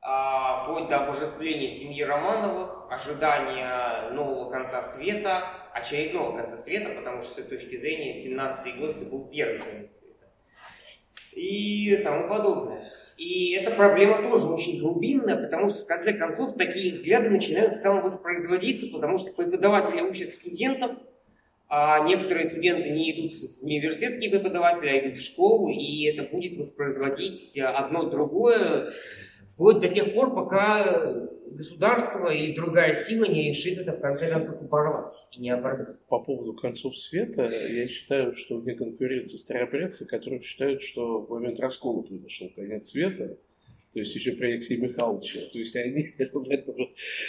а, 0.00 0.62
вплоть 0.62 0.88
до 0.88 1.04
обожествления 1.04 1.68
семьи 1.68 2.02
Романовых, 2.02 2.86
ожидания 2.90 4.10
нового 4.12 4.50
конца 4.50 4.82
света, 4.82 5.44
очередного 5.74 6.36
конца 6.36 6.56
света, 6.56 6.90
потому 6.90 7.22
что 7.22 7.34
с 7.34 7.38
этой 7.38 7.58
точки 7.58 7.76
зрения 7.76 8.12
17-й 8.12 8.78
год 8.78 8.90
это 8.96 9.04
был 9.06 9.28
первый 9.28 9.58
конец 9.58 10.00
света. 10.00 10.30
И 11.32 11.96
тому 12.04 12.28
подобное. 12.28 12.90
И 13.20 13.50
эта 13.50 13.72
проблема 13.72 14.22
тоже 14.22 14.46
очень 14.46 14.80
глубинная, 14.80 15.36
потому 15.36 15.68
что 15.68 15.82
в 15.82 15.86
конце 15.86 16.14
концов 16.14 16.56
такие 16.56 16.90
взгляды 16.90 17.28
начинают 17.28 17.74
самовоспроизводиться, 17.74 18.90
потому 18.90 19.18
что 19.18 19.30
преподаватели 19.34 20.00
учат 20.00 20.30
студентов, 20.30 20.92
а 21.68 22.02
некоторые 22.08 22.46
студенты 22.46 22.88
не 22.88 23.10
идут 23.10 23.32
в 23.32 23.62
университетские 23.62 24.30
преподаватели, 24.30 24.88
а 24.88 24.98
идут 25.00 25.18
в 25.18 25.22
школу, 25.22 25.68
и 25.68 26.04
это 26.04 26.34
будет 26.34 26.56
воспроизводить 26.56 27.58
одно 27.58 28.04
другое, 28.04 28.90
вплоть 29.60 29.80
до 29.80 29.88
тех 29.88 30.14
пор, 30.14 30.34
пока 30.34 31.28
государство 31.50 32.28
или 32.28 32.54
другая 32.54 32.94
сила 32.94 33.26
не 33.26 33.50
решит 33.50 33.78
это 33.78 33.92
в 33.92 34.00
конце 34.00 34.30
концов 34.30 34.62
упорвать 34.62 35.28
и 35.32 35.40
не 35.42 35.50
оборвать. 35.50 36.00
По 36.06 36.18
поводу 36.18 36.54
концов 36.54 36.96
света, 36.96 37.50
я 37.50 37.86
считаю, 37.86 38.34
что 38.34 38.56
вне 38.56 38.74
конкуренции 38.74 39.36
старообрядцы, 39.36 40.06
которые 40.06 40.40
считают, 40.40 40.82
что 40.82 41.20
в 41.20 41.30
момент 41.30 41.60
раскола 41.60 42.00
произошел 42.00 42.48
конец 42.56 42.86
света, 42.86 43.36
то 43.92 44.00
есть 44.00 44.14
еще 44.14 44.32
при 44.32 44.52
Алексее 44.52 44.80
Михайловиче, 44.80 45.40
то 45.52 45.58
есть 45.58 45.76
они 45.76 46.06
в 46.18 46.48
этом 46.48 46.76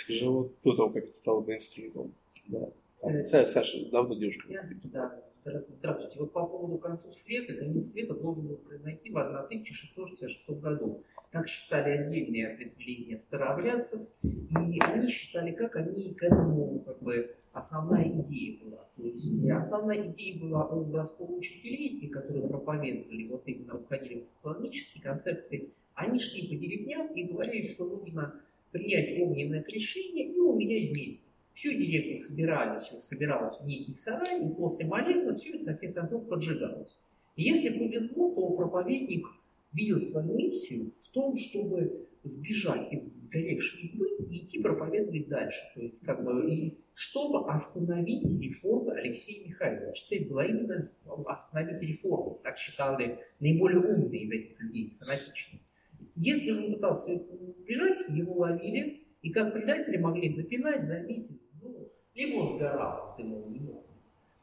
живут 0.08 0.54
до 0.64 0.74
того, 0.78 0.90
как 0.92 1.04
это 1.04 1.14
стало 1.14 1.42
мейнстримом. 1.42 2.14
Да. 2.48 2.70
А, 3.02 3.24
Саша, 3.26 3.90
давно 3.92 4.16
девушка. 4.16 4.48
Да, 4.86 5.22
здравствуйте. 5.44 6.18
Вот 6.20 6.32
по 6.32 6.46
поводу 6.46 6.78
концов 6.78 7.14
света, 7.14 7.56
конец 7.56 7.92
света 7.92 8.14
должен 8.14 8.48
был 8.48 8.56
произойти 8.56 9.10
в 9.10 9.18
1666 9.18 10.50
году. 10.62 11.04
Так 11.32 11.48
считали 11.48 11.92
отдельные 11.92 12.50
ответвления 12.50 13.18
старообрядцев, 13.18 14.02
и 14.22 14.80
они 14.82 15.08
считали, 15.08 15.52
как 15.54 15.78
они 15.78 16.14
к 16.14 16.24
этому, 16.24 16.80
как 16.82 17.02
бы, 17.02 17.34
основная 17.54 18.10
идея 18.10 18.64
была. 18.64 18.86
То 18.98 19.04
есть 19.06 19.32
основная 19.50 20.12
идея 20.12 20.42
была 20.42 20.68
у 20.68 20.94
раскола 20.94 21.38
учителей, 21.38 22.00
те, 22.02 22.10
которые 22.10 22.50
проповедовали, 22.50 23.30
вот 23.30 23.44
именно 23.46 23.78
уходили 23.78 24.20
в 24.20 24.26
социологические 24.26 25.02
концепции, 25.02 25.70
они 25.94 26.20
шли 26.20 26.48
по 26.48 26.56
деревням 26.56 27.08
и 27.14 27.24
говорили, 27.24 27.70
что 27.70 27.86
нужно 27.86 28.36
принять 28.72 29.18
огненное 29.18 29.64
крещение 29.64 30.34
и 30.34 30.40
умереть 30.40 30.92
вместе. 30.92 31.24
Всю 31.54 31.72
деревню 31.72 32.20
собирались, 32.20 32.92
собиралась 33.00 33.58
в 33.60 33.66
некий 33.66 33.94
сарай, 33.94 34.46
и 34.46 34.50
после 34.50 34.86
молитвы 34.86 35.36
все 35.36 35.52
это, 35.52 35.64
со 35.64 35.78
всех 35.78 35.94
концов, 35.94 36.28
поджигалось. 36.28 36.98
если 37.36 37.70
повезло, 37.70 38.34
то 38.34 38.50
проповедник 38.52 39.28
видел 39.74 40.00
свою 40.02 40.34
миссию 40.36 40.94
в 40.98 41.10
том, 41.12 41.38
чтобы 41.38 42.08
сбежать 42.24 42.92
из 42.94 43.04
сгоревшей 43.26 43.82
избы 43.82 44.06
и 44.30 44.44
идти 44.44 44.62
проповедовать 44.62 45.28
дальше. 45.28 45.60
То 45.74 45.82
есть, 45.82 46.00
как 46.02 46.24
бы, 46.24 46.52
и 46.52 46.78
чтобы 46.94 47.50
остановить 47.50 48.40
реформы 48.42 48.94
Алексея 48.94 49.48
Михайловича. 49.48 50.06
Цель 50.08 50.28
была 50.28 50.46
именно 50.46 50.92
остановить 51.26 51.82
реформу. 51.82 52.40
Так 52.44 52.58
считали 52.58 53.20
наиболее 53.40 53.80
умные 53.80 54.22
из 54.22 54.32
этих 54.32 54.60
людей, 54.62 54.96
фанатичные. 55.00 55.62
Если 56.16 56.52
же 56.52 56.66
он 56.66 56.74
пытался 56.74 57.16
бежать, 57.66 58.08
его 58.10 58.34
ловили, 58.36 59.08
и 59.22 59.32
как 59.32 59.54
предатели 59.54 59.98
могли 59.98 60.32
запинать, 60.32 60.86
забить, 60.86 61.30
ну, 61.62 61.90
либо 62.14 62.40
он 62.40 62.58
сгорал 62.58 63.14
в 63.14 63.18
дыму, 63.18 63.48
не. 63.50 63.62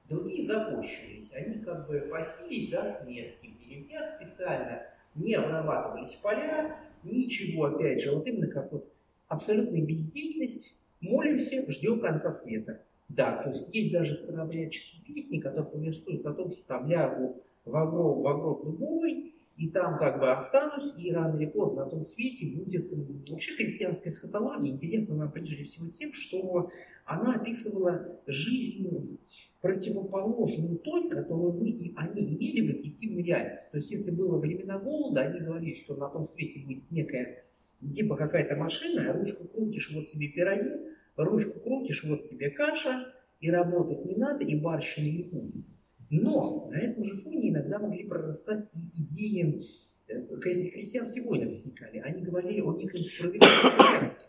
Другие 0.09 0.47
запущивались, 0.47 1.33
они 1.35 1.63
как 1.63 1.87
бы 1.87 2.01
постились 2.11 2.71
до 2.71 2.85
смерти 2.85 3.47
в 3.47 3.69
деревнях 3.69 4.09
специально, 4.09 4.83
не 5.19 5.35
обрабатывались 5.35 6.15
поля, 6.23 6.79
ничего, 7.03 7.67
опять 7.67 8.03
же, 8.03 8.13
вот 8.13 8.27
именно 8.27 8.49
как 8.49 8.73
вот 8.73 8.91
абсолютная 9.29 9.85
бездеятельность, 9.85 10.75
молимся, 11.01 11.65
ждем 11.71 12.01
конца 12.01 12.33
света. 12.33 12.83
Да, 13.09 13.43
то 13.43 13.51
есть 13.51 13.75
есть 13.75 13.93
даже 13.93 14.17
старообрядческие 14.17 15.03
песни, 15.03 15.39
которые 15.39 15.71
повествуют 15.71 16.27
о 16.27 16.35
том, 16.35 16.51
что 16.51 16.67
там 16.67 16.89
лягу 16.89 17.43
в 17.65 17.71
гроб 17.71 18.65
дубовый, 18.65 19.35
и 19.59 19.69
там 19.71 19.99
как 19.99 20.21
бы 20.21 20.31
останусь, 20.31 20.95
и 20.97 21.13
рано 21.13 21.37
или 21.37 21.47
поздно 21.47 21.85
на 21.85 21.91
том 21.91 22.05
свете 22.05 22.47
будет... 22.47 22.93
Вообще 23.29 23.57
христианская 23.57 24.11
эсхатология 24.11 24.71
интересна 24.73 25.17
нам 25.17 25.33
прежде 25.33 25.65
всего 25.65 25.91
тем, 25.91 26.13
что 26.15 26.71
она 27.05 27.35
описывала 27.35 28.21
жизнь 28.29 29.19
противоположную 29.61 30.79
той, 30.79 31.11
которую 31.11 31.55
мы, 31.55 31.93
они 31.97 32.37
имели 32.37 32.73
в 32.73 32.79
объективной 32.79 33.25
реальности. 33.25 33.67
То 33.73 33.79
есть 33.79 33.91
если 33.91 34.13
было 34.13 34.39
времена 34.39 34.79
голода, 34.79 35.23
они 35.23 35.41
говорили, 35.41 35.75
что 35.75 35.97
на 35.97 36.09
том 36.09 36.25
свете 36.25 36.61
будет 36.61 36.89
некая, 36.93 37.45
типа 37.81 38.15
какая-то 38.15 38.55
машина, 38.55 39.13
ручку 39.13 39.49
крутишь, 39.49 39.91
вот 39.93 40.07
тебе 40.07 40.29
пироги, 40.29 40.71
ручку 41.17 41.59
крутишь, 41.59 42.05
вот 42.05 42.29
тебе 42.29 42.51
каша, 42.51 43.13
и 43.41 43.51
работать 43.51 44.05
не 44.05 44.15
надо, 44.15 44.45
и 44.45 44.55
барщины 44.55 45.11
не 45.11 45.23
будет. 45.25 45.65
Но 46.11 46.69
на 46.71 46.79
этом 46.79 47.05
же 47.05 47.17
фоне 47.17 47.51
иногда 47.51 47.79
могли 47.79 48.05
прорастать 48.05 48.71
и 48.75 49.03
идеи, 49.03 49.67
э, 50.09 50.23
крестьянские 50.41 51.25
войны 51.25 51.51
возникали. 51.51 51.99
Они 51.99 52.23
говорили 52.23 52.61
о 52.61 52.73
некой 52.73 53.05
справедливости. 53.05 54.29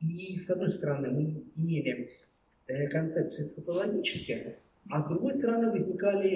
И 0.00 0.36
с 0.36 0.50
одной 0.50 0.72
стороны 0.72 1.10
мы 1.10 1.44
имели 1.56 2.10
э, 2.68 2.88
концепции 2.88 3.44
сатологические, 3.44 4.58
а 4.88 5.02
с 5.02 5.08
другой 5.08 5.34
стороны 5.34 5.70
возникали 5.72 6.28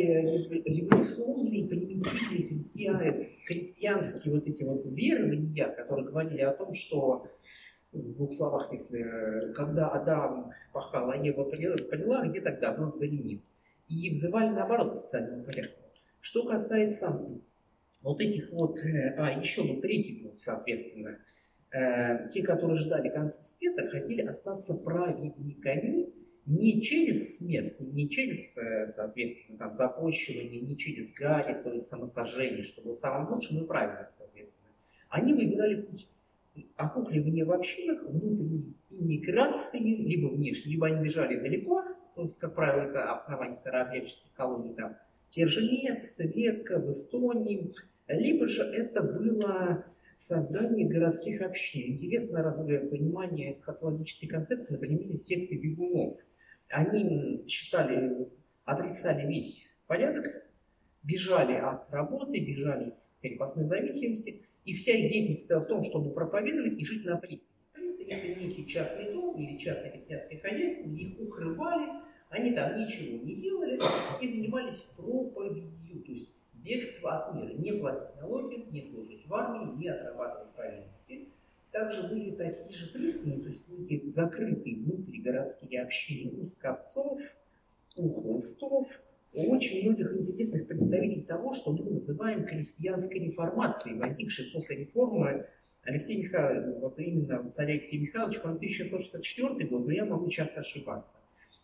революционные, 0.65 1.69
примитивные 1.69 2.49
христиане, 2.49 3.29
крестьянские 3.47 4.35
вот 4.35 4.47
эти 4.49 4.65
вот 4.65 4.85
верования, 4.87 5.69
которые 5.69 6.09
говорили 6.09 6.41
о 6.41 6.53
том, 6.53 6.75
что 6.75 7.29
в 7.93 8.13
двух 8.15 8.33
словах, 8.33 8.73
если 8.73 9.03
э, 9.03 9.53
когда 9.53 9.89
Адам 9.89 10.51
пахал, 10.73 11.11
а 11.11 11.17
Ева 11.17 11.45
прила, 11.45 12.27
где 12.27 12.41
тогда 12.41 12.73
был 12.73 12.93
дворянин 12.93 13.41
и 13.91 14.11
взывали 14.11 14.51
наоборот 14.51 14.93
к 14.93 14.97
социальному. 14.97 15.45
Что 16.21 16.47
касается 16.47 17.41
вот 18.03 18.21
этих 18.21 18.51
вот, 18.53 18.79
э, 18.85 19.15
а 19.19 19.39
еще 19.39 19.65
был 19.65 19.81
третий 19.81 20.23
пункт, 20.23 20.39
соответственно, 20.39 21.19
э, 21.73 22.29
те, 22.31 22.43
которые 22.43 22.79
ждали 22.79 23.09
конца 23.09 23.43
света, 23.43 23.89
хотели 23.89 24.23
остаться 24.23 24.75
праведниками 24.75 26.11
не 26.47 26.81
через 26.81 27.39
смерть, 27.39 27.79
не 27.81 28.09
через, 28.09 28.57
э, 28.57 28.93
соответственно, 28.95 29.59
там, 29.59 29.75
запощивание, 29.75 30.61
не 30.61 30.77
через 30.77 31.13
гари, 31.13 31.61
то 31.63 31.73
есть 31.73 31.89
самосожжение, 31.89 32.63
что 32.63 32.83
было 32.83 32.95
самым 32.95 33.35
лучшим 33.35 33.63
и 33.63 33.67
правильным, 33.67 34.07
соответственно. 34.17 34.69
Они 35.11 35.35
выбирали 35.35 35.83
путь 35.83 36.09
окукливания 36.77 37.45
в 37.45 37.53
общинах, 37.53 38.03
внутренней 38.05 38.75
иммиграции, 38.91 39.79
либо 39.79 40.29
внешней, 40.29 40.73
либо 40.73 40.87
они 40.87 41.05
бежали 41.05 41.39
далеко, 41.39 41.85
то 42.15 42.23
есть, 42.23 42.39
как 42.39 42.55
правило, 42.55 42.89
это 42.89 43.13
основание 43.13 43.57
сырообъятческих 43.57 44.33
колоний, 44.33 44.75
там, 44.75 44.97
Терженец, 45.31 46.19
Ветка 46.19 46.79
в 46.79 46.91
Эстонии, 46.91 47.73
либо 48.09 48.49
же 48.49 48.63
это 48.63 49.03
было 49.03 49.85
создание 50.17 50.87
городских 50.87 51.41
общин. 51.41 51.93
Интересно 51.93 52.43
разве 52.43 52.81
понимание 52.81 53.53
эсхатологической 53.53 54.29
концепции 54.29 54.77
примере 54.77 55.17
секты 55.17 55.57
бегунов. 55.57 56.17
Они 56.69 57.45
считали, 57.49 58.29
отрицали 58.65 59.27
весь 59.27 59.67
порядок, 59.87 60.27
бежали 61.03 61.55
от 61.55 61.91
работы, 61.91 62.39
бежали 62.45 62.91
из 62.91 63.17
крепостной 63.23 63.67
зависимости, 63.67 64.43
и 64.65 64.73
вся 64.75 64.93
их 64.93 65.11
деятельность 65.11 65.41
состояла 65.41 65.65
в 65.65 65.69
том, 65.69 65.85
чтобы 65.85 66.13
проповедовать 66.13 66.79
и 66.79 66.85
жить 66.85 67.05
на 67.05 67.17
пристани. 67.17 67.50
Это 68.11 68.27
некий 68.27 68.67
частный 68.67 69.13
дом 69.13 69.39
или 69.39 69.57
частное 69.57 69.93
крестьянское 69.93 70.39
хозяйство, 70.39 70.83
где 70.83 71.05
их 71.05 71.21
укрывали, 71.21 72.03
они 72.29 72.51
там 72.53 72.77
ничего 72.77 73.25
не 73.25 73.37
делали 73.37 73.81
и 74.21 74.29
занимались 74.29 74.85
проповедью, 74.97 76.03
то 76.05 76.11
есть 76.11 76.29
бегство 76.55 77.19
от 77.19 77.35
мира, 77.37 77.53
не 77.55 77.73
платить 77.73 78.17
налоги, 78.17 78.67
не 78.73 78.83
служить 78.83 79.25
в 79.29 79.33
армии, 79.33 79.77
не 79.79 79.89
отрабатывать 79.89 80.53
повинности. 80.57 81.29
Также 81.71 82.09
были 82.09 82.33
такие 82.33 82.73
же 82.73 82.93
пристани, 82.93 83.43
то 83.43 83.49
есть 83.49 83.69
некие 83.69 84.11
закрытые 84.11 84.79
внутригородские 84.79 85.83
общины 85.83 86.33
у 86.41 86.45
скопцов, 86.47 87.21
у 87.97 88.21
хлыстов, 88.21 88.87
у 89.35 89.53
очень 89.53 89.85
многих 89.85 90.13
интересных 90.17 90.67
представителей 90.67 91.23
того, 91.23 91.55
что 91.55 91.71
мы 91.71 91.89
называем 91.89 92.45
крестьянской 92.45 93.21
реформацией, 93.21 94.01
возникшей 94.01 94.51
после 94.53 94.79
реформы 94.79 95.47
Алексея 95.85 96.23
Михайловича, 96.23 96.79
вот 96.81 96.99
именно 96.99 97.51
царя 97.51 97.75
Алексея 97.75 98.01
Михайловича, 98.01 98.41
по 98.41 98.51
1664 98.51 99.69
год, 99.69 99.87
но 99.87 99.93
я 99.93 100.05
могу 100.05 100.31
сейчас 100.31 100.57
ошибаться. 100.57 101.11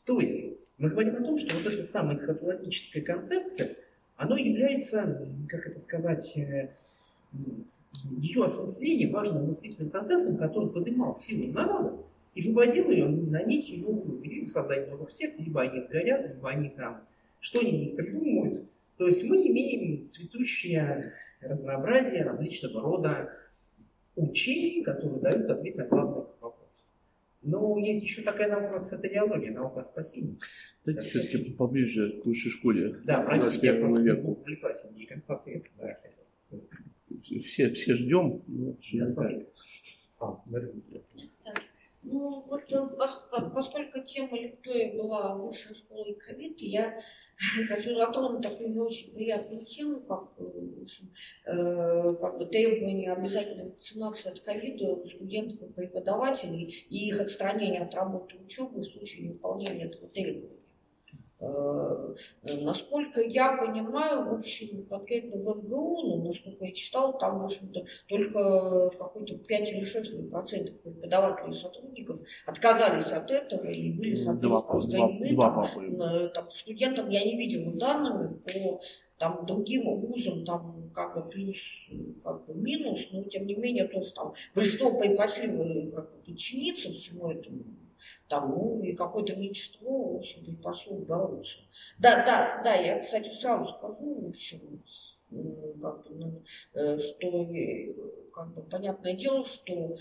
То 0.05 0.21
есть 0.21 0.59
мы 0.79 0.91
говорим 0.91 1.17
о 1.17 1.25
том, 1.25 1.39
что 1.39 1.57
вот 1.57 1.73
эта 1.73 1.85
самая 1.85 2.17
эсхатологическая 2.17 3.03
концепция, 3.03 3.77
она 4.17 4.39
является, 4.39 5.29
как 5.49 5.67
это 5.67 5.81
сказать, 5.81 6.37
э, 6.37 6.71
ее 8.19 8.45
осмысление 8.45 9.11
важным 9.11 9.47
мыслительным 9.47 9.91
процессом, 9.91 10.37
который 10.37 10.71
поднимал 10.71 11.15
силу 11.15 11.53
народа 11.53 11.99
и 12.35 12.49
выводил 12.49 12.91
ее 12.91 13.09
на 13.09 13.43
некий 13.43 13.79
новую, 13.79 14.23
либо 14.23 14.49
создание 14.49 14.89
новых 14.89 15.11
сект, 15.11 15.39
либо 15.39 15.63
они 15.63 15.83
сгорят, 15.83 16.27
либо 16.27 16.49
они 16.49 16.71
там 16.71 17.03
что-нибудь 17.41 17.97
придумают. 17.97 18.69
То 18.97 19.07
есть 19.07 19.25
мы 19.25 19.37
имеем 19.37 20.05
цветущее 20.05 21.13
разнообразие 21.41 22.25
различного 22.25 22.81
рода 22.81 23.31
учений, 24.17 24.83
которые 24.83 25.21
дают 25.21 25.51
ответ 25.51 25.77
на 25.77 25.87
главный 25.87 26.25
вопрос. 26.41 26.85
Но 27.43 27.79
есть 27.79 28.03
еще 28.03 28.23
такая 28.23 28.49
наука, 28.49 28.79
как 28.79 28.85
сатариология, 28.87 29.53
наука 29.53 29.83
спасения. 29.83 30.37
Давайте 30.85 31.09
все-таки 31.09 31.53
поближе 31.53 32.21
к 32.21 32.27
высшей 32.27 32.51
школе. 32.51 32.95
Да, 33.05 33.23
простите, 33.23 33.67
я 33.69 33.75
просто 33.75 34.03
веку. 34.03 34.33
увлеклась 34.33 34.85
не 34.91 35.07
конца 35.07 35.37
света. 35.37 35.71
Да. 35.79 35.97
Все, 37.23 37.71
все 37.71 37.95
ждем. 37.95 38.43
Конца 38.99 39.23
света. 39.25 39.51
А, 40.19 40.43
ну, 42.09 42.45
вот 42.47 42.73
э, 42.73 43.51
поскольку 43.53 44.01
тема 44.05 44.39
лектория 44.39 44.97
была 44.97 45.35
высшей 45.35 45.75
школы 45.75 46.15
ковид, 46.15 46.61
я 46.61 47.01
хочу 47.69 47.97
затронуть 47.97 48.43
такую 48.43 48.71
не 48.71 48.79
очень 48.79 49.13
приятную 49.13 49.67
тему, 49.67 50.01
как, 50.03 50.33
э, 50.39 50.83
общем, 50.83 51.13
э, 51.47 52.15
как 52.21 52.39
бы 52.39 52.47
требование 52.47 53.13
обязательной 53.13 53.71
вакцинации 53.71 54.31
от 54.31 54.41
ковида 54.41 55.05
студентов 55.05 55.63
и 55.63 55.73
преподавателей 55.73 56.87
и 56.89 57.09
их 57.09 57.21
отстранения 57.21 57.83
от 57.83 57.95
работы 57.95 58.37
учебы 58.37 58.81
в 58.81 58.85
случае 58.85 59.29
невыполнения 59.29 59.87
этого 59.87 60.09
требования. 60.09 60.66
Э, 61.39 62.15
насколько 62.63 63.21
я 63.21 63.57
понимаю, 63.59 64.25
в 64.25 64.39
общем, 64.39 64.87
конкретно 64.87 65.37
в 65.37 65.59
МГУ, 65.59 66.03
ну, 66.03 66.25
насколько 66.25 66.65
я 66.65 66.73
читал, 66.73 67.19
там, 67.19 67.41
в 67.41 67.45
общем-то, 67.45 67.85
только 68.09 68.91
какой-то 68.97 69.37
5 69.37 69.73
или 69.73 69.85
6 69.85 70.31
процентов 70.31 70.81
преподавателей 70.81 71.51
и 71.51 71.55
сотрудников 71.55 72.21
отказались 72.47 73.13
от 73.13 73.31
этого 73.31 73.67
и 73.67 73.93
были, 73.93 74.15
два, 74.41 74.63
там, 74.63 76.31
там, 76.31 76.51
студентам 76.51 77.11
я 77.11 77.23
не 77.23 77.37
видела 77.37 77.71
данными 77.73 78.39
по 78.39 78.81
там 79.19 79.47
другим 79.47 79.95
вузам 79.97 80.45
там 80.45 80.91
как 80.95 81.15
бы 81.15 81.31
плюс, 81.31 81.89
как 82.23 82.47
бы 82.47 82.55
минус, 82.55 83.09
но 83.13 83.25
тем 83.25 83.47
не 83.47 83.55
менее 83.57 83.89
то, 83.89 84.03
что 84.03 84.15
там 84.15 84.35
большинство 84.55 84.99
предпочли 84.99 85.49
как 85.95 86.11
бы 86.13 86.23
подчиниться 86.25 86.91
всему 86.93 87.31
этому 87.31 87.65
там, 88.29 88.51
ну, 88.51 88.83
и 88.83 88.95
какое-то 88.95 89.37
меньшинство, 89.37 90.15
в 90.15 90.17
общем-то, 90.17 90.63
пошло 90.63 90.97
бороться. 90.99 91.59
Да, 91.99 92.25
да, 92.25 92.61
да, 92.63 92.75
я, 92.75 93.01
кстати, 93.01 93.33
сразу 93.35 93.73
скажу, 93.73 94.21
в 94.21 94.29
общем, 94.29 94.83
как 95.81 96.03
бы, 96.05 96.15
ну, 96.15 96.43
э, 96.75 96.99
что, 96.99 97.47
как 98.33 98.55
бы, 98.55 98.63
понятное 98.63 99.15
дело, 99.15 99.45
что 99.45 99.99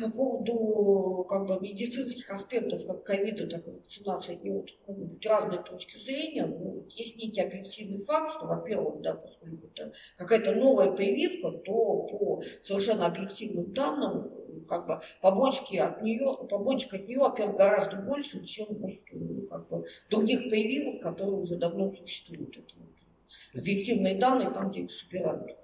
по 0.00 0.10
поводу 0.10 1.24
как 1.24 1.46
бы, 1.46 1.58
медицинских 1.60 2.28
аспектов 2.30 2.86
как 2.86 3.04
ковида, 3.04 3.46
так 3.46 3.66
и 3.66 3.70
вакцинации, 3.70 4.38
они 4.38 4.50
вот, 4.50 4.68
могут 4.86 5.24
разные 5.24 5.62
точки 5.62 5.98
зрения. 5.98 6.46
Но 6.46 6.82
есть 6.90 7.16
некий 7.16 7.40
объективный 7.40 7.98
факт, 7.98 8.32
что, 8.32 8.46
во-первых, 8.46 9.00
да, 9.00 9.14
поскольку 9.14 9.68
это 9.68 9.92
какая-то 10.16 10.52
новая 10.54 10.92
прививка, 10.92 11.52
то 11.52 12.02
по 12.02 12.42
совершенно 12.62 13.06
объективным 13.06 13.72
данным 13.72 14.30
как 14.66 14.86
бы 14.86 15.00
побочки 15.20 15.76
от 15.76 16.02
нее, 16.02 16.36
побочек 16.48 16.94
от 16.94 17.08
нее, 17.08 17.18
во-первых, 17.18 17.56
гораздо 17.56 17.96
больше, 17.96 18.44
чем 18.44 18.66
вот, 18.70 19.48
как 19.50 19.68
бы, 19.68 19.86
других 20.10 20.50
прививок, 20.50 21.02
которые 21.02 21.36
уже 21.36 21.56
давно 21.56 21.90
существуют. 21.94 22.56
Это 22.56 22.74
вот, 22.78 23.60
объективные 23.60 24.16
данные 24.16 24.50
там, 24.50 24.70
где 24.70 24.82
их 24.82 24.92
собирают. 24.92 25.56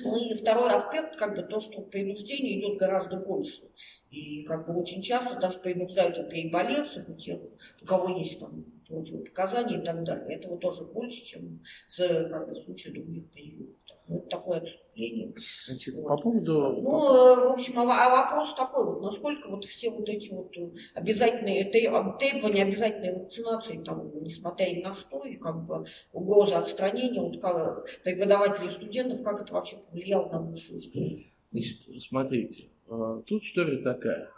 Ну 0.00 0.16
и 0.16 0.34
второй 0.34 0.70
аспект, 0.72 1.16
как 1.16 1.34
бы 1.34 1.42
то, 1.42 1.60
что 1.60 1.82
принуждение 1.82 2.60
идет 2.60 2.78
гораздо 2.78 3.16
больше. 3.16 3.68
И 4.10 4.44
как 4.44 4.66
бы 4.66 4.80
очень 4.80 5.02
часто 5.02 5.40
даже 5.40 5.58
принуждают 5.58 6.18
и 6.18 6.30
переболевших, 6.30 7.08
и 7.08 7.14
тех, 7.14 7.40
у 7.82 7.84
кого 7.84 8.16
есть 8.16 8.38
там 8.38 8.64
противопоказания 8.86 9.80
и 9.80 9.84
так 9.84 10.04
далее. 10.04 10.36
Этого 10.36 10.56
тоже 10.56 10.84
больше, 10.84 11.24
чем 11.24 11.60
в, 11.88 12.28
как 12.28 12.48
бы, 12.48 12.54
случае 12.54 12.94
других 12.94 13.28
прививок. 13.30 13.76
Вот 14.08 14.28
такое 14.30 14.58
отступление. 14.60 15.34
Значит, 15.66 15.94
вот. 15.94 16.08
По 16.08 16.16
поводу... 16.16 16.80
Ну, 16.80 16.90
э, 16.90 17.48
в 17.48 17.52
общем, 17.52 17.78
а, 17.78 17.82
а 17.82 18.24
вопрос 18.24 18.54
такой, 18.54 18.86
вот, 18.86 19.02
насколько 19.02 19.48
вот 19.48 19.66
все 19.66 19.90
вот 19.90 20.08
эти 20.08 20.32
вот 20.32 20.50
обязательные 20.94 21.66
требования 21.66 22.62
обязательной 22.62 23.20
вакцинации, 23.20 23.82
там, 23.84 24.02
несмотря 24.22 24.70
ни 24.70 24.80
на 24.80 24.94
что, 24.94 25.24
и 25.26 25.36
как 25.36 25.66
бы 25.66 25.84
угроза 26.12 26.58
отстранения, 26.58 27.20
вот 27.20 27.38
как 27.40 27.86
преподавателей 28.02 28.68
и 28.68 28.70
студентов, 28.70 29.22
как 29.22 29.42
это 29.42 29.52
вообще 29.52 29.76
повлияло 29.76 30.30
на 30.30 30.40
высшую 30.40 30.80
школу? 30.80 31.18
Значит, 31.52 31.80
смотрите, 32.02 32.68
э, 32.88 33.22
тут 33.26 33.42
история 33.42 33.82
такая. 33.82 34.30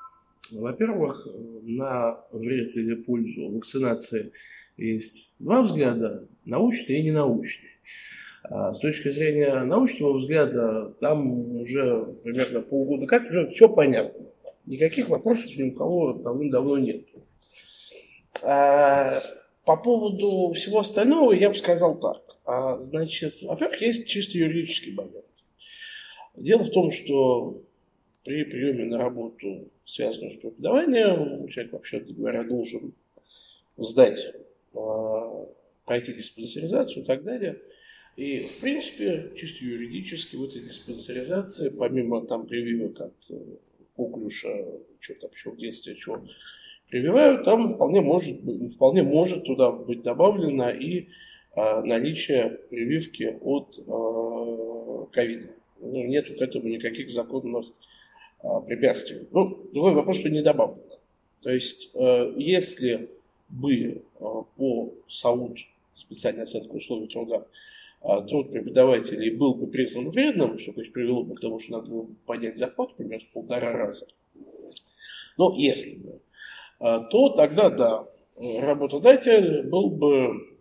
Во-первых, 0.51 1.29
на 1.63 2.25
вред 2.33 2.75
или 2.75 2.95
пользу 2.95 3.51
вакцинации 3.51 4.33
есть 4.77 5.17
два 5.39 5.63
взгляда, 5.63 6.27
научный 6.45 6.99
и 6.99 7.03
ненаучный. 7.05 7.69
А 8.51 8.75
с 8.75 8.81
точки 8.81 9.11
зрения 9.11 9.63
научного 9.63 10.19
взгляда, 10.19 10.93
там 11.01 11.57
уже 11.61 12.05
примерно 12.25 12.61
полгода 12.61 13.07
как 13.07 13.27
уже 13.27 13.47
все 13.47 13.69
понятно. 13.69 14.27
Никаких 14.67 15.09
вопросов 15.09 15.57
ни 15.57 15.71
у 15.71 15.73
кого 15.73 16.15
давным-давно 16.15 16.79
нет. 16.79 17.07
А 18.43 19.23
по 19.65 19.77
поводу 19.77 20.53
всего 20.55 20.81
остального 20.81 21.33
я 21.33 21.51
бы 21.51 21.55
сказал 21.55 22.01
так. 22.01 22.23
А, 22.45 22.83
значит, 22.83 23.41
во-первых, 23.43 23.81
есть 23.83 24.09
чисто 24.09 24.37
юридический 24.37 24.95
момент. 24.95 25.27
Дело 26.35 26.65
в 26.65 26.71
том, 26.71 26.91
что 26.91 27.63
при 28.25 28.43
приеме 28.43 28.85
на 28.87 28.99
работу, 28.99 29.69
связанную 29.85 30.33
с 30.33 30.41
преподаванием, 30.41 31.47
человек, 31.47 31.73
вообще 31.73 32.01
говоря, 32.01 32.43
должен 32.43 32.95
сдать, 33.77 34.35
а, 34.75 35.47
пройти 35.85 36.15
диспансеризацию 36.15 37.05
и 37.05 37.07
так 37.07 37.23
далее– 37.23 37.61
и, 38.17 38.41
в 38.41 38.61
принципе, 38.61 39.33
чисто 39.37 39.65
юридически 39.65 40.37
в 40.37 40.45
этой 40.45 40.63
диспансеризации, 40.63 41.71
помимо 41.71 42.27
там 42.27 42.47
прививок 42.47 43.01
от 43.01 43.15
э, 43.31 43.35
коклюша, 43.97 44.65
что 45.01 45.15
там 45.15 45.31
еще 45.33 45.51
в 45.51 45.57
детстве, 45.57 45.95
что 45.97 46.23
прививают, 46.91 47.45
там 47.45 47.69
вполне 47.69 48.01
может, 48.01 48.41
вполне 48.75 49.03
может 49.03 49.45
туда 49.45 49.73
быть 49.73 50.03
добавлено 50.03 50.71
и 50.71 51.09
а, 51.55 51.83
наличие 51.83 52.59
прививки 52.69 53.39
от 53.41 53.79
а, 53.87 55.07
ковида. 55.13 55.51
Ну, 55.81 56.05
нету 56.07 56.35
к 56.35 56.43
этому 56.43 56.69
никаких 56.69 57.11
законных 57.11 57.67
а, 58.43 58.61
препятствий. 58.61 59.27
Ну, 59.31 59.69
другой 59.73 59.95
вопрос, 59.95 60.19
что 60.19 60.31
не 60.31 60.43
добавлено. 60.43 60.83
То 61.43 61.51
есть, 61.51 61.91
а, 61.95 62.35
если 62.37 63.09
бы 63.49 64.03
а, 64.21 64.43
по 64.57 64.93
САУД, 65.09 65.59
специальной 65.95 66.43
оценке 66.43 66.71
условий 66.71 67.09
труда, 67.09 67.37
а, 67.37 67.47
труд 68.01 68.51
преподавателей 68.51 69.31
был 69.31 69.55
бы 69.55 69.67
признан 69.67 70.11
вредным, 70.11 70.59
что 70.59 70.73
конечно, 70.73 70.95
привело 70.95 71.23
бы 71.23 71.35
к 71.35 71.41
тому, 71.41 71.61
что 71.61 71.73
надо 71.73 71.91
было 71.91 72.03
бы 72.03 72.15
поднять 72.27 72.59
зарплату 72.59 72.95
примерно 72.97 73.27
в 73.27 73.33
полтора 73.33 73.73
раза. 73.73 74.07
Но 75.37 75.55
если 75.57 75.97
бы, 75.97 76.21
а, 76.79 77.01
то 77.01 77.31
тогда 77.31 77.71
да, 77.71 78.09
работодатель 78.37 79.63
был 79.63 79.91
бы 79.91 80.59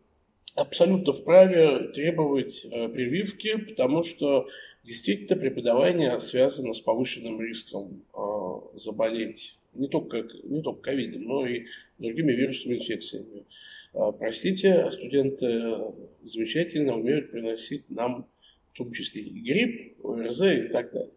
абсолютно 0.56 1.14
вправе 1.14 1.90
требовать 1.94 2.66
э, 2.66 2.90
прививки, 2.90 3.56
потому 3.56 4.03
что 4.03 4.48
действительно 4.84 5.40
преподавание 5.40 6.20
связано 6.20 6.74
с 6.74 6.82
повышенным 6.82 7.41
риском 7.41 8.03
э, 8.14 8.78
заболеть 8.78 9.57
не 9.74 9.88
только, 9.88 10.28
не 10.44 10.61
только 10.61 10.82
ковидом, 10.82 11.24
но 11.24 11.45
и 11.45 11.66
другими 11.98 12.34
вирусными 12.34 12.78
инфекциями. 12.78 13.45
Э, 13.94 14.11
простите, 14.18 14.90
студенты 14.91 15.94
замечательно 16.24 16.95
умеют 16.95 17.32
приносить 17.32 17.90
нам 17.90 18.28
в 18.74 18.78
том 18.78 18.94
числе 18.94 19.22
и 19.24 19.40
грипп, 19.41 20.06
ОРЗ 20.06 20.41
и 20.41 20.68
так 20.70 20.91
далее. 20.91 21.14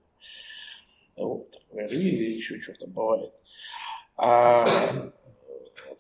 Вот, 1.17 1.63
ОРВИ 1.73 2.09
или 2.09 2.33
еще 2.33 2.61
что-то 2.61 2.87
бывает. 2.89 3.33
А 4.17 4.65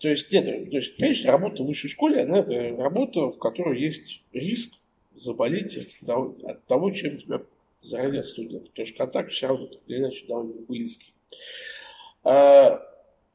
то 0.03 0.09
есть, 0.09 0.33
нет, 0.33 0.45
то 0.71 0.77
есть, 0.77 0.97
конечно, 0.97 1.31
работа 1.31 1.63
в 1.63 1.67
высшей 1.67 1.89
школе, 1.89 2.23
она 2.23 2.41
это 2.41 2.77
работа, 2.77 3.31
в 3.31 3.39
которой 3.39 3.81
есть 3.81 4.23
риск 4.33 4.75
заболеть 5.15 5.77
от 5.77 6.07
того, 6.07 6.37
от 6.43 6.67
того 6.67 6.91
чем 6.91 7.19
тебя 7.19 7.41
заразят 7.83 8.27
студенты. 8.27 8.69
Потому 8.71 8.87
что 8.87 8.99
контакт 8.99 9.31
все 9.31 9.47
равно 9.47 9.67
так 9.67 9.81
или 9.87 9.99
иначе 9.99 10.27
довольно 10.27 10.55
близкий. 10.67 11.15
А, 12.25 12.81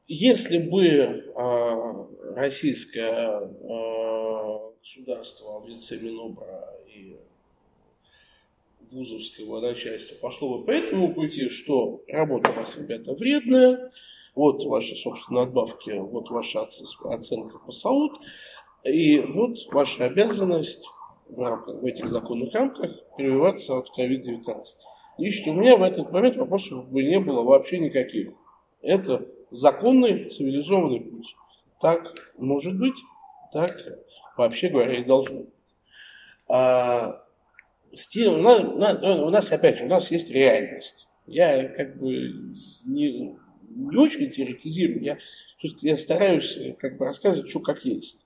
если 0.08 0.58
бы 0.58 1.32
а, 1.36 2.06
российское 2.34 3.12
а, 3.12 4.72
государство 4.80 5.60
в 5.60 5.68
лице 5.68 5.98
Минобра 5.98 6.74
и 6.88 7.16
вузовского 8.90 9.60
начальства 9.60 10.16
пошло 10.16 10.58
бы 10.58 10.64
по 10.64 10.70
этому 10.70 11.12
пути, 11.12 11.50
что 11.50 12.02
работа 12.08 12.50
у 12.50 12.54
вас, 12.54 12.76
ребята, 12.78 13.12
вредная, 13.12 13.92
вот 14.34 14.64
ваши, 14.64 14.94
собственно, 14.96 15.40
надбавки, 15.40 15.90
вот 15.90 16.30
ваша 16.30 16.62
оценка 16.62 17.58
по 17.58 17.70
САУД, 17.70 18.12
и 18.84 19.18
вот 19.18 19.58
ваша 19.72 20.06
обязанность 20.06 20.86
в, 21.28 21.38
рамках, 21.38 21.82
в 21.82 21.84
этих 21.84 22.08
законных 22.08 22.54
рамках 22.54 22.92
прививаться 23.16 23.76
от 23.76 23.88
COVID-19. 23.98 24.64
Лично 25.18 25.52
у 25.52 25.56
меня 25.56 25.76
в 25.76 25.82
этот 25.82 26.10
момент 26.12 26.36
вопросов 26.36 26.88
бы 26.88 27.02
не 27.02 27.20
было 27.20 27.42
вообще 27.42 27.78
никаких. 27.78 28.30
Это 28.80 29.26
законный, 29.50 30.28
цивилизованный 30.28 31.00
путь. 31.00 31.34
Так 31.80 32.32
может 32.36 32.78
быть, 32.78 32.96
так 33.52 33.76
вообще 34.36 34.68
говоря 34.68 34.94
и 34.94 35.04
должно. 35.04 35.46
А, 36.48 37.22
у, 37.92 38.36
нас, 38.36 39.02
у 39.02 39.30
нас, 39.30 39.52
опять 39.52 39.78
же, 39.78 39.84
у 39.84 39.88
нас 39.88 40.10
есть 40.10 40.30
реальность. 40.30 41.06
Я 41.26 41.68
как 41.68 41.98
бы 41.98 42.54
не, 42.84 43.36
не 43.68 43.96
очень 43.96 44.30
теоретизирую, 44.30 45.02
я, 45.02 45.18
я 45.82 45.96
стараюсь 45.96 46.58
как 46.78 46.96
бы 46.96 47.04
рассказывать, 47.04 47.50
что 47.50 47.60
как 47.60 47.84
есть. 47.84 48.20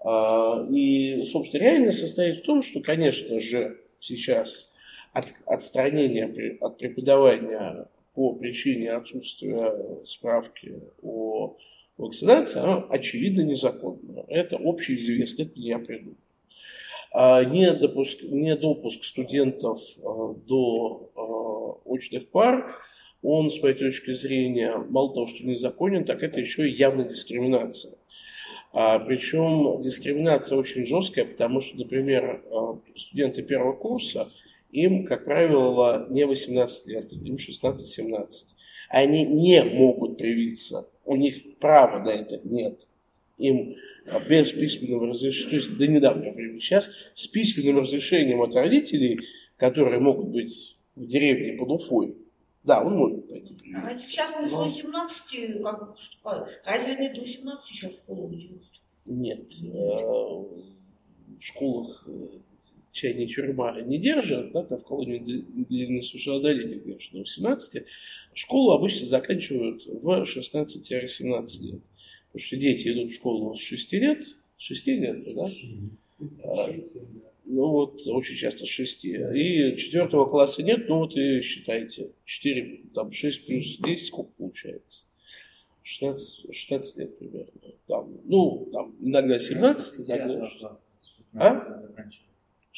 А, 0.00 0.66
и, 0.70 1.24
собственно, 1.24 1.62
реальность 1.62 2.00
состоит 2.00 2.38
в 2.38 2.44
том, 2.44 2.62
что, 2.62 2.80
конечно 2.80 3.40
же, 3.40 3.80
сейчас 3.98 4.72
от, 5.12 5.32
отстранение 5.46 6.58
от 6.60 6.78
преподавания 6.78 7.88
по 8.18 8.32
причине 8.32 8.90
отсутствия 8.90 9.72
справки 10.04 10.74
о 11.04 11.56
вакцинации, 11.96 12.58
оно 12.58 12.84
очевидно 12.90 13.42
незаконно. 13.42 14.24
Это 14.26 14.56
общеизвестно, 14.56 15.42
это 15.42 15.52
не 15.54 15.68
я 15.68 15.78
придумал. 15.78 16.16
А 17.12 17.44
недопуск, 17.44 18.24
недопуск 18.24 19.04
студентов 19.04 19.80
а, 20.02 20.34
до 20.48 21.12
а, 21.14 21.88
очных 21.88 22.28
пар 22.30 22.74
он, 23.22 23.52
с 23.52 23.62
моей 23.62 23.76
точки 23.76 24.12
зрения, 24.14 24.76
мало 24.76 25.14
того, 25.14 25.28
что 25.28 25.46
незаконен, 25.46 26.04
так 26.04 26.24
это 26.24 26.40
еще 26.40 26.68
и 26.68 26.74
явная 26.74 27.08
дискриминация. 27.08 27.94
Причем 28.72 29.80
дискриминация 29.82 30.58
очень 30.58 30.86
жесткая, 30.86 31.24
потому 31.24 31.60
что, 31.60 31.78
например, 31.78 32.42
студенты 32.96 33.42
первого 33.42 33.72
курса, 33.72 34.30
им, 34.70 35.06
как 35.06 35.24
правило, 35.24 36.06
не 36.10 36.26
18 36.26 36.86
лет, 36.88 37.12
им 37.12 37.36
16-17. 37.36 38.28
Они 38.90 39.24
не 39.24 39.62
могут 39.62 40.18
привиться, 40.18 40.88
у 41.04 41.16
них 41.16 41.58
права 41.58 42.02
на 42.02 42.10
это 42.10 42.40
нет. 42.44 42.80
Им 43.38 43.76
а, 44.06 44.20
без 44.20 44.52
письменного 44.52 45.08
разрешения, 45.08 45.50
то 45.50 45.56
есть 45.56 45.76
до 45.76 45.86
недавнего 45.86 46.32
времени, 46.32 46.60
сейчас 46.60 46.90
с 47.14 47.26
письменным 47.26 47.80
разрешением 47.80 48.40
от 48.40 48.54
родителей, 48.54 49.20
которые 49.56 50.00
могут 50.00 50.28
быть 50.28 50.76
в 50.96 51.06
деревне 51.06 51.52
под 51.52 51.70
Уфой, 51.70 52.16
да, 52.64 52.82
он 52.82 52.96
может 52.96 53.28
пойти. 53.28 53.56
А 53.74 53.94
сейчас 53.94 54.34
мы 54.38 54.44
с 54.44 54.52
18 54.52 55.62
как 55.62 55.80
бы 55.80 55.92
поступаем. 55.92 56.46
Разве 56.64 56.96
нет 56.96 57.14
до 57.14 57.20
18 57.20 57.66
сейчас 57.66 57.92
в 57.94 57.98
школу 58.02 58.28
где 58.28 58.48
Нет. 59.06 59.52
Э, 59.62 59.76
в 61.38 61.40
школах 61.40 62.06
чайная 62.92 63.26
тюрьма 63.26 63.80
не 63.82 63.98
держат, 63.98 64.52
да, 64.52 64.62
там 64.64 64.78
в 64.78 64.84
колонии 64.84 65.18
для 65.18 65.86
несовершеннолетних, 65.88 66.82
конечно, 66.84 67.18
до 67.18 67.20
18. 67.20 67.84
Школу 68.34 68.72
обычно 68.72 69.06
заканчивают 69.06 69.86
в 69.86 70.22
16-17 70.22 71.62
лет. 71.62 71.80
Потому 72.32 72.46
что 72.46 72.56
дети 72.56 72.88
идут 72.88 73.10
в 73.10 73.14
школу 73.14 73.56
с 73.56 73.60
6 73.60 73.92
лет, 73.94 74.24
6 74.58 74.86
лет, 74.86 75.34
да? 75.34 75.46
Ну 77.50 77.68
вот, 77.68 78.06
очень 78.06 78.36
часто 78.36 78.66
с 78.66 78.68
6. 78.68 79.04
И 79.04 79.76
четвертого 79.78 80.26
класса 80.26 80.62
нет, 80.62 80.88
ну 80.88 80.98
вот 80.98 81.16
и 81.16 81.40
считайте. 81.40 82.10
4, 82.24 82.82
там 82.94 83.10
6 83.10 83.46
плюс 83.46 83.78
10, 83.78 84.06
сколько 84.06 84.30
получается? 84.36 85.04
16, 85.82 86.54
16 86.54 86.96
лет 86.98 87.18
примерно. 87.18 87.52
Там, 87.86 88.12
ну, 88.24 88.68
там 88.70 88.94
иногда 89.00 89.38
17, 89.38 90.06
иногда 90.06 90.46
16. 90.46 90.84
А? 91.34 91.82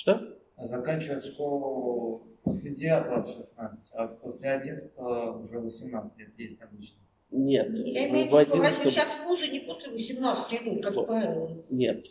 Что? 0.00 0.34
Заканчивать 0.56 1.26
школу 1.26 2.22
после 2.42 2.70
9 2.70 3.22
в 3.22 3.28
16, 3.28 3.90
а 3.92 4.06
после 4.06 4.50
11 4.50 4.98
уже 4.98 5.58
18 5.58 6.18
лет 6.18 6.38
есть 6.38 6.62
обычно. 6.62 6.96
Нет. 7.30 7.76
Я 7.76 8.08
имею 8.08 8.30
в 8.30 8.32
виду, 8.32 8.44
что 8.46 8.62
разве 8.62 8.90
сейчас 8.90 9.10
вузы 9.26 9.48
не 9.48 9.60
после 9.60 9.90
18 9.90 10.62
идут, 10.62 10.82
как 10.82 11.06
правило? 11.06 11.62
Нет. 11.68 12.06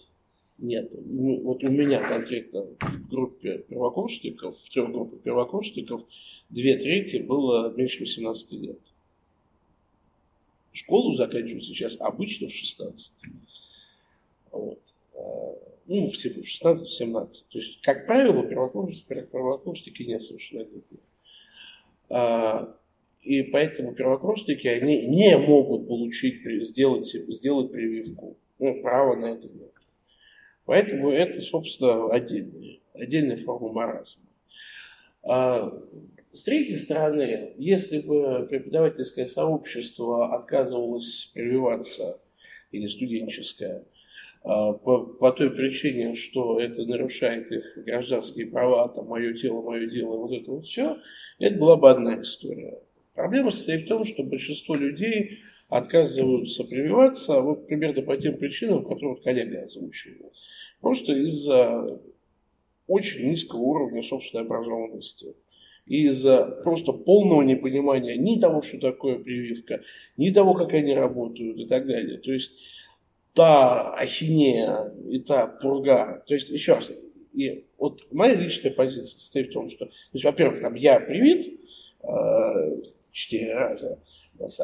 Нет, 0.59 0.93
ну, 0.93 1.41
вот 1.41 1.63
у 1.63 1.69
меня 1.69 2.07
конкретно 2.07 2.67
в 2.79 3.09
группе 3.09 3.59
первокурсников, 3.59 4.55
в 4.59 4.69
трех 4.69 4.91
группах 4.91 5.21
первокурсников, 5.21 6.03
две 6.49 6.77
трети 6.77 7.17
было 7.17 7.73
меньше 7.73 8.01
18 8.01 8.51
лет. 8.51 8.79
Школу 10.73 11.13
заканчивают 11.13 11.63
сейчас 11.63 11.99
обычно 11.99 12.49
в 12.49 12.51
16. 12.51 13.13
Вот. 14.51 14.79
Ну, 15.91 16.11
всего 16.11 16.41
16-17. 16.41 17.29
То 17.49 17.57
есть, 17.57 17.81
как 17.81 18.05
правило, 18.05 18.45
первокурсники, 18.45 19.07
первокурсники 19.07 20.03
несовершеннолетние. 20.03 21.01
А, 22.09 22.75
и 23.23 23.41
поэтому 23.41 23.95
первокурсники, 23.95 24.67
они 24.67 25.07
не 25.07 25.35
могут 25.35 25.87
получить, 25.87 26.43
сделать, 26.67 27.07
сделать 27.07 27.71
прививку. 27.71 28.37
Ну, 28.59 28.81
права 28.83 29.15
на 29.15 29.31
это 29.31 29.49
нет. 29.49 29.73
Поэтому 30.65 31.09
это, 31.09 31.41
собственно, 31.41 32.11
отдельная, 32.11 32.77
отдельная 32.93 33.37
форма 33.37 33.71
маразма. 33.71 34.25
А 35.23 35.75
с 36.33 36.43
третьей 36.43 36.75
стороны, 36.75 37.55
если 37.57 37.99
бы 38.01 38.45
преподавательское 38.47 39.25
сообщество 39.25 40.35
отказывалось 40.35 41.31
прививаться, 41.33 42.21
или 42.71 42.85
студенческое, 42.85 43.83
по, 44.43 45.05
по 45.19 45.31
той 45.31 45.51
причине, 45.51 46.15
что 46.15 46.59
это 46.59 46.85
нарушает 46.85 47.51
их 47.51 47.77
гражданские 47.85 48.47
права, 48.47 48.89
там, 48.89 49.07
мое 49.07 49.33
тело, 49.33 49.61
мое 49.61 49.87
дело, 49.87 50.17
вот 50.17 50.31
это 50.31 50.51
вот 50.51 50.65
все, 50.65 50.97
это 51.39 51.57
была 51.57 51.75
бы 51.75 51.89
одна 51.89 52.21
история. 52.21 52.79
Проблема 53.13 53.51
состоит 53.51 53.85
в 53.85 53.89
том, 53.89 54.05
что 54.05 54.23
большинство 54.23 54.75
людей 54.75 55.39
отказываются 55.67 56.63
прививаться 56.63 57.41
вот 57.41 57.67
примерно 57.67 58.01
по 58.01 58.17
тем 58.17 58.37
причинам, 58.37 58.83
которые 58.83 59.09
вот 59.09 59.23
коллега 59.23 59.63
озвучивал. 59.63 60.31
Просто 60.81 61.13
из-за 61.13 61.85
очень 62.87 63.29
низкого 63.29 63.59
уровня 63.59 64.01
собственной 64.01 64.45
образованности. 64.45 65.35
Из-за 65.85 66.45
просто 66.63 66.91
полного 66.91 67.41
непонимания 67.41 68.15
ни 68.15 68.39
того, 68.39 68.61
что 68.61 68.79
такое 68.79 69.19
прививка, 69.19 69.81
ни 70.17 70.31
того, 70.31 70.53
как 70.53 70.73
они 70.73 70.93
работают 70.93 71.57
и 71.59 71.65
так 71.65 71.87
далее. 71.87 72.17
То 72.17 72.31
есть 72.31 72.51
та 73.33 73.93
ахинея 73.93 74.93
и 75.07 75.19
та 75.19 75.47
пурга. 75.47 76.23
То 76.27 76.33
есть, 76.33 76.49
еще 76.49 76.75
раз, 76.75 76.91
и 77.33 77.65
вот 77.77 78.01
моя 78.11 78.35
личная 78.35 78.71
позиция 78.71 79.05
состоит 79.05 79.49
в 79.49 79.53
том, 79.53 79.69
что, 79.69 79.85
то 79.85 79.91
есть, 80.13 80.25
во-первых, 80.25 80.61
там 80.61 80.75
я 80.75 80.99
привит 80.99 81.59
э, 82.03 82.81
четыре 83.11 83.53
раза, 83.53 83.99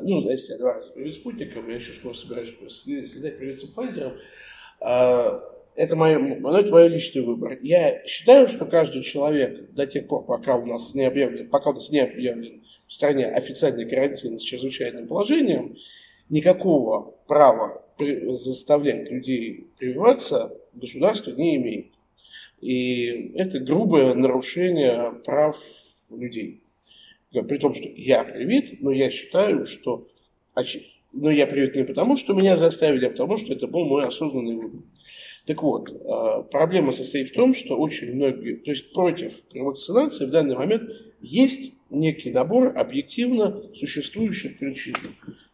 ну, 0.01 0.29
если 0.29 0.53
я 0.53 0.59
два 0.59 0.73
раза 0.73 0.93
привит 0.93 1.15
спутником, 1.15 1.69
я 1.69 1.75
еще 1.75 1.91
скоро 1.91 2.13
собираюсь 2.13 2.53
следать 2.79 3.37
привиться 3.37 3.67
Pfizer, 3.67 4.17
э, 4.81 5.39
это, 5.75 5.95
мое, 5.95 6.17
ну, 6.19 6.53
это 6.53 6.69
мой 6.69 6.87
личный 6.87 7.21
выбор. 7.21 7.59
Я 7.61 8.05
считаю, 8.05 8.47
что 8.47 8.65
каждый 8.65 9.03
человек 9.03 9.71
до 9.73 9.85
тех 9.85 10.07
пор, 10.07 10.25
пока 10.25 10.55
у 10.55 10.65
нас 10.65 10.93
не 10.93 11.03
объявлен, 11.03 11.49
пока 11.49 11.71
у 11.71 11.73
нас 11.73 11.89
не 11.89 11.99
объявлен 11.99 12.63
в 12.87 12.93
стране 12.93 13.27
официальный 13.27 13.87
карантин 13.87 14.39
с 14.39 14.43
чрезвычайным 14.43 15.07
положением, 15.07 15.75
никакого 16.29 17.15
права 17.27 17.84
заставлять 17.97 19.09
людей 19.09 19.67
прививаться 19.77 20.57
государство 20.73 21.31
не 21.31 21.55
имеет. 21.57 21.87
И 22.61 23.31
это 23.35 23.59
грубое 23.59 24.13
нарушение 24.13 25.13
прав 25.23 25.61
людей. 26.09 26.61
При 27.31 27.57
том, 27.57 27.73
что 27.73 27.87
я 27.95 28.23
привит, 28.23 28.81
но 28.81 28.91
я 28.91 29.09
считаю, 29.09 29.65
что... 29.65 30.07
Но 31.11 31.31
я 31.31 31.47
привит 31.47 31.75
не 31.75 31.85
потому, 31.85 32.17
что 32.17 32.33
меня 32.33 32.57
заставили, 32.57 33.05
а 33.05 33.09
потому, 33.09 33.37
что 33.37 33.53
это 33.53 33.67
был 33.67 33.85
мой 33.85 34.05
осознанный 34.05 34.55
выбор. 34.55 34.81
Так 35.45 35.61
вот, 35.61 35.89
а, 36.05 36.41
проблема 36.41 36.91
состоит 36.91 37.29
в 37.29 37.33
том, 37.33 37.53
что 37.53 37.77
очень 37.77 38.15
многие, 38.15 38.55
то 38.55 38.71
есть 38.71 38.91
против 38.91 39.43
вакцинации 39.53 40.25
в 40.25 40.31
данный 40.31 40.55
момент 40.55 40.89
есть 41.21 41.75
некий 41.89 42.31
набор 42.31 42.77
объективно 42.77 43.63
существующих 43.73 44.57
причин. 44.57 44.95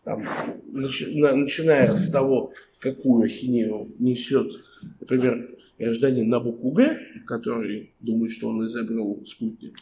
Там, 0.03 0.25
начиная 0.71 1.95
с 1.95 2.09
того, 2.09 2.53
какую 2.79 3.25
ахинею 3.25 3.91
несет, 3.99 4.51
например, 4.99 5.55
гражданин 5.77 6.29
Г, 6.29 6.99
который 7.27 7.93
думает, 7.99 8.31
что 8.31 8.49
он 8.49 8.65
изобрел 8.65 9.23
спутник, 9.27 9.77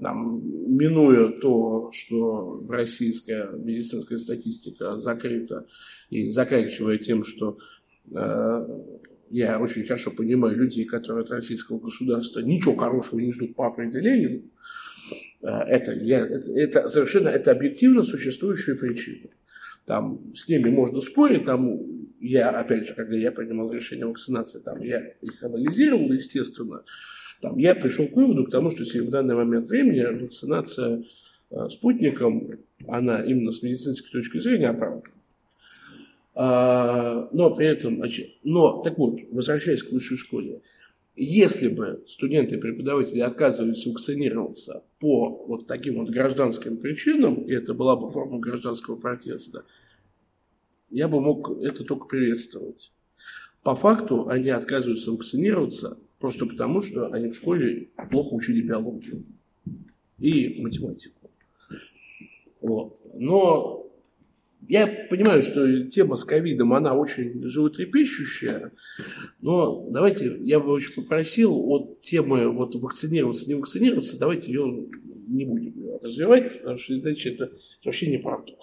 там, 0.00 0.40
минуя 0.44 1.28
то, 1.28 1.90
что 1.92 2.64
российская 2.68 3.50
медицинская 3.52 4.18
статистика 4.18 4.98
закрыта, 4.98 5.66
и 6.08 6.30
заканчивая 6.30 6.96
тем, 6.96 7.24
что 7.24 7.58
э, 8.10 8.66
я 9.30 9.60
очень 9.60 9.84
хорошо 9.84 10.10
понимаю 10.10 10.56
людей, 10.56 10.84
которые 10.84 11.24
от 11.24 11.30
российского 11.30 11.78
государства 11.78 12.40
ничего 12.40 12.76
хорошего 12.76 13.20
не 13.20 13.32
ждут 13.32 13.54
по 13.54 13.66
определению, 13.66 14.44
э, 15.42 15.46
это, 15.48 15.92
я, 15.92 16.26
это, 16.26 16.50
это 16.52 16.88
совершенно 16.88 17.28
это 17.28 17.50
объективно 17.50 18.04
существующие 18.04 18.76
причины. 18.76 19.30
Там 19.86 20.34
с 20.34 20.48
ними 20.48 20.70
можно 20.70 21.00
спорить, 21.00 21.44
там 21.44 21.80
я, 22.20 22.50
опять 22.50 22.86
же, 22.86 22.94
когда 22.94 23.16
я 23.16 23.32
принимал 23.32 23.72
решение 23.72 24.04
о 24.04 24.08
вакцинации, 24.08 24.60
там 24.60 24.80
я 24.82 25.00
их 25.22 25.42
анализировал, 25.42 26.12
естественно, 26.12 26.84
там 27.40 27.56
я 27.56 27.74
пришел 27.74 28.06
к 28.06 28.14
выводу, 28.14 28.44
к 28.44 28.50
тому, 28.50 28.70
что 28.70 28.84
в 28.84 29.10
данный 29.10 29.34
момент 29.34 29.68
времени 29.68 30.02
вакцинация 30.22 31.04
э, 31.50 31.68
спутником, 31.70 32.58
она 32.86 33.22
именно 33.22 33.52
с 33.52 33.62
медицинской 33.62 34.10
точки 34.10 34.38
зрения 34.38 34.68
оправдана. 34.68 35.14
А, 36.34 37.28
но 37.32 37.54
при 37.54 37.66
этом, 37.66 38.02
но, 38.44 38.82
так 38.82 38.98
вот, 38.98 39.18
возвращаясь 39.32 39.82
к 39.82 39.92
высшей 39.92 40.16
школе, 40.16 40.60
если 41.22 41.68
бы 41.68 42.02
студенты 42.08 42.54
и 42.54 42.58
преподаватели 42.58 43.20
отказывались 43.20 43.84
вакцинироваться 43.84 44.84
по 45.00 45.44
вот 45.46 45.66
таким 45.66 45.98
вот 45.98 46.08
гражданским 46.08 46.78
причинам, 46.78 47.42
и 47.42 47.52
это 47.52 47.74
была 47.74 47.94
бы 47.94 48.10
форма 48.10 48.38
гражданского 48.38 48.96
протеста, 48.96 49.64
я 50.88 51.08
бы 51.08 51.20
мог 51.20 51.50
это 51.60 51.84
только 51.84 52.06
приветствовать. 52.06 52.90
По 53.62 53.76
факту 53.76 54.28
они 54.28 54.48
отказываются 54.48 55.12
вакцинироваться 55.12 55.98
просто 56.18 56.46
потому, 56.46 56.80
что 56.80 57.12
они 57.12 57.28
в 57.28 57.36
школе 57.36 57.90
плохо 58.10 58.32
учили 58.32 58.62
биологию 58.62 59.24
и 60.18 60.62
математику. 60.62 61.30
Вот. 62.62 62.98
Но 63.14 63.79
я 64.68 64.86
понимаю, 65.08 65.42
что 65.42 65.84
тема 65.84 66.16
с 66.16 66.24
ковидом, 66.24 66.72
она 66.72 66.94
очень 66.94 67.42
животрепещущая, 67.42 68.72
но 69.40 69.88
давайте, 69.90 70.36
я 70.40 70.60
бы 70.60 70.72
очень 70.72 70.94
попросил 70.94 71.52
от 71.70 72.00
темы 72.00 72.48
вот 72.48 72.74
вакцинироваться, 72.74 73.48
не 73.48 73.54
вакцинироваться, 73.54 74.18
давайте 74.18 74.52
ее 74.52 74.88
не 75.26 75.44
будем 75.44 75.98
развивать, 76.02 76.58
потому 76.58 76.78
что 76.78 76.98
иначе 76.98 77.34
это 77.34 77.52
вообще 77.84 78.10
не 78.10 78.18
про 78.18 78.42
то. 78.42 78.58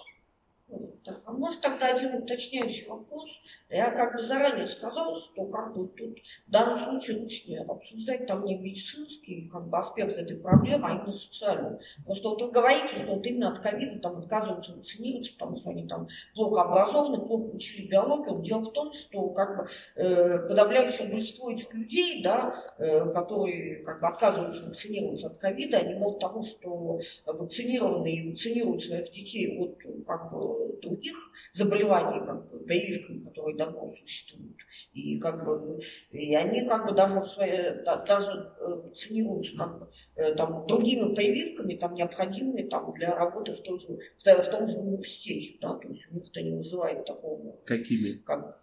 Так, 1.08 1.22
а 1.24 1.32
может 1.32 1.62
тогда 1.62 1.86
один 1.86 2.22
уточняющий 2.22 2.86
вопрос? 2.86 3.30
Я 3.70 3.90
как 3.92 4.14
бы 4.14 4.22
заранее 4.22 4.66
сказал, 4.66 5.16
что 5.16 5.46
как 5.46 5.74
бы 5.74 5.88
тут 5.88 6.18
в 6.46 6.50
данном 6.50 6.78
случае 6.78 7.20
лучше 7.20 7.48
не 7.48 7.56
обсуждать 7.56 8.26
там 8.26 8.44
не 8.44 8.56
медицинский 8.56 9.48
как 9.50 9.68
бы, 9.68 9.78
аспект 9.78 10.18
этой 10.18 10.36
проблемы, 10.36 10.86
а 10.86 10.96
именно 10.96 11.12
социальный. 11.12 11.78
Просто 12.04 12.28
вот 12.28 12.42
вы 12.42 12.50
говорите, 12.50 12.98
что 12.98 13.14
вот 13.14 13.26
именно 13.26 13.52
от 13.52 13.60
ковида 13.60 14.00
там 14.00 14.18
отказываются 14.18 14.74
вакцинироваться, 14.74 15.32
потому 15.32 15.56
что 15.56 15.70
они 15.70 15.88
там 15.88 16.08
плохо 16.34 16.60
образованы, 16.60 17.26
плохо 17.26 17.54
учили 17.54 17.86
биологию. 17.86 18.42
Дело 18.42 18.60
в 18.60 18.72
том, 18.72 18.92
что 18.92 19.30
как 19.30 19.56
бы 19.56 19.68
э, 19.94 20.46
подавляющее 20.46 21.08
большинство 21.08 21.50
этих 21.50 21.72
людей, 21.72 22.22
да, 22.22 22.54
э, 22.76 23.12
которые 23.14 23.76
как 23.84 24.02
бы 24.02 24.08
отказываются 24.08 24.66
вакцинироваться 24.66 25.28
от 25.28 25.38
ковида, 25.38 25.78
они 25.78 25.94
мол 25.94 26.18
того, 26.18 26.42
что 26.42 27.00
вакцинированные 27.24 28.30
вакцинируют 28.30 28.84
своих 28.84 29.10
детей 29.10 29.58
от 29.58 29.78
как 30.06 30.30
бы 30.30 30.78
других 30.98 31.16
заболеваний, 31.52 32.26
как 32.26 32.50
бы 32.50 32.60
прививками, 32.60 33.24
которые 33.24 33.56
давно 33.56 33.90
существуют. 33.90 34.56
И, 34.92 35.18
как 35.18 35.44
бы, 35.44 35.80
и 36.12 36.34
они 36.34 36.68
как 36.68 36.86
бы 36.86 36.94
даже, 36.94 37.20
в 37.20 37.26
своей, 37.28 37.82
да, 37.84 38.04
даже 38.04 38.52
вакцинируются 38.60 39.54
э, 39.54 39.58
как 39.58 39.78
бы, 39.78 39.88
э, 40.16 40.34
там, 40.34 40.66
другими 40.66 41.14
прививками, 41.14 41.76
там, 41.76 41.94
необходимыми 41.94 42.62
там, 42.68 42.92
для 42.94 43.14
работы 43.14 43.52
в, 43.52 43.60
той 43.62 43.78
же, 43.80 43.98
в, 44.18 44.24
в 44.24 44.50
том 44.50 44.68
же 44.68 44.78
университете. 44.78 45.58
Да? 45.60 45.74
То 45.74 45.88
есть 45.88 46.10
у 46.10 46.14
них 46.14 46.28
это 46.28 46.42
не 46.42 46.56
вызывает 46.56 47.04
такого... 47.06 47.56
Какими? 47.64 48.12
Как, 48.18 48.62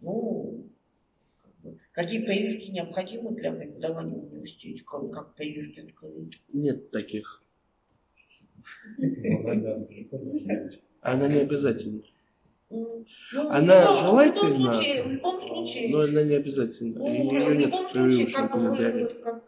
ну, 0.00 0.64
Какие 1.92 2.24
прививки 2.24 2.70
необходимы 2.70 3.34
для 3.34 3.52
преподавания 3.52 4.14
в 4.14 4.32
университете, 4.32 4.82
кроме 4.86 5.12
как 5.12 5.34
прививки 5.34 5.80
от 5.80 5.92
ковида? 5.92 6.36
Нет 6.52 6.90
таких. 6.90 7.42
Она 11.00 11.28
не 11.28 11.40
обязательна. 11.40 12.00
Ну, 12.70 13.06
она 13.48 13.80
в 13.80 14.04
любом, 14.04 14.34
желательна, 14.34 14.50
в 14.50 14.58
любом 14.60 14.72
случае, 14.74 15.02
в 15.02 15.10
любом 15.10 15.40
случае, 15.40 15.88
но 15.88 16.00
она 16.00 16.22
не 16.22 16.34
обязательна. 16.34 16.98
ну, 16.98 17.08
Ее 17.08 17.46
в 17.48 17.56
нет 17.56 17.74
в 17.74 17.76
случае, 17.78 18.04
прививочном 18.04 18.48
как 18.48 18.60
бы, 18.60 18.76
календаре. 18.76 19.08
как, 19.24 19.44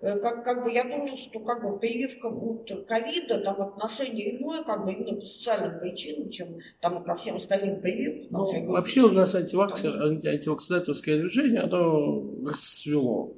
э, 0.00 0.18
как, 0.18 0.44
как 0.44 0.64
бы 0.64 0.72
я 0.72 0.84
думаю, 0.84 1.16
что 1.18 1.40
как 1.40 1.62
бы 1.62 1.78
прививка 1.78 2.28
от 2.28 2.86
ковида, 2.86 3.40
там 3.40 3.60
отношение 3.60 4.38
иное, 4.38 4.62
как 4.64 4.86
бы 4.86 4.92
именно 4.92 5.20
по 5.20 5.26
социальным 5.26 5.80
причинам, 5.80 6.30
чем 6.30 6.48
там 6.80 7.04
ко 7.04 7.14
всем 7.14 7.36
остальным 7.36 7.78
прививкам. 7.82 8.28
Ну, 8.30 8.46
говорю, 8.46 8.72
вообще 8.72 9.02
у 9.02 9.10
нас 9.10 9.34
антиваксер, 9.34 9.92
анти- 10.02 10.26
антивакцинаторское 10.28 11.18
движение, 11.18 11.60
оно 11.60 12.24
расцвело. 12.46 13.34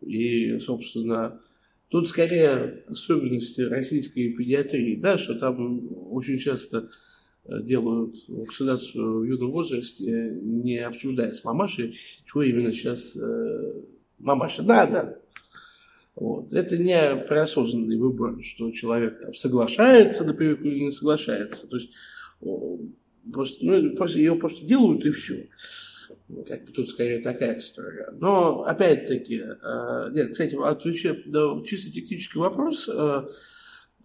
И, 0.00 0.58
собственно, 0.60 1.38
тут 1.92 2.08
скорее 2.08 2.84
особенности 2.88 3.60
российской 3.60 4.32
педиатрии, 4.32 4.96
да, 4.96 5.18
что 5.18 5.34
там 5.34 5.90
очень 6.10 6.38
часто 6.38 6.88
э, 7.44 7.62
делают 7.62 8.16
вакцинацию 8.28 9.18
в 9.18 9.24
юном 9.24 9.50
возрасте, 9.50 10.38
не 10.40 10.78
обсуждая 10.78 11.34
с 11.34 11.44
мамашей, 11.44 11.98
чего 12.24 12.44
именно 12.44 12.72
сейчас 12.72 13.14
э, 13.14 13.82
мамаша 14.18 14.62
надо. 14.62 15.20
Вот. 16.14 16.50
Это 16.54 16.78
не 16.78 17.16
преосознанный 17.28 17.98
выбор, 17.98 18.42
что 18.42 18.70
человек 18.70 19.20
там, 19.20 19.34
соглашается 19.34 20.24
на 20.24 20.32
прививку 20.32 20.68
или 20.68 20.84
не 20.84 20.90
соглашается. 20.92 21.68
То 21.68 21.76
есть 21.76 21.90
просто, 23.30 23.66
ну, 23.66 23.96
просто 23.96 24.18
ее 24.18 24.34
просто 24.36 24.64
делают 24.64 25.04
и 25.04 25.10
все. 25.10 25.50
Как 26.46 26.64
бы 26.64 26.72
тут 26.72 26.88
скорее 26.88 27.20
такая 27.20 27.58
история. 27.58 28.08
Но 28.12 28.62
опять-таки, 28.64 29.42
э, 29.42 30.10
нет, 30.12 30.32
кстати, 30.32 30.54
отвечая 30.54 31.22
на 31.26 31.64
чисто 31.64 31.92
технический 31.92 32.38
вопрос, 32.38 32.88
э, 32.88 33.22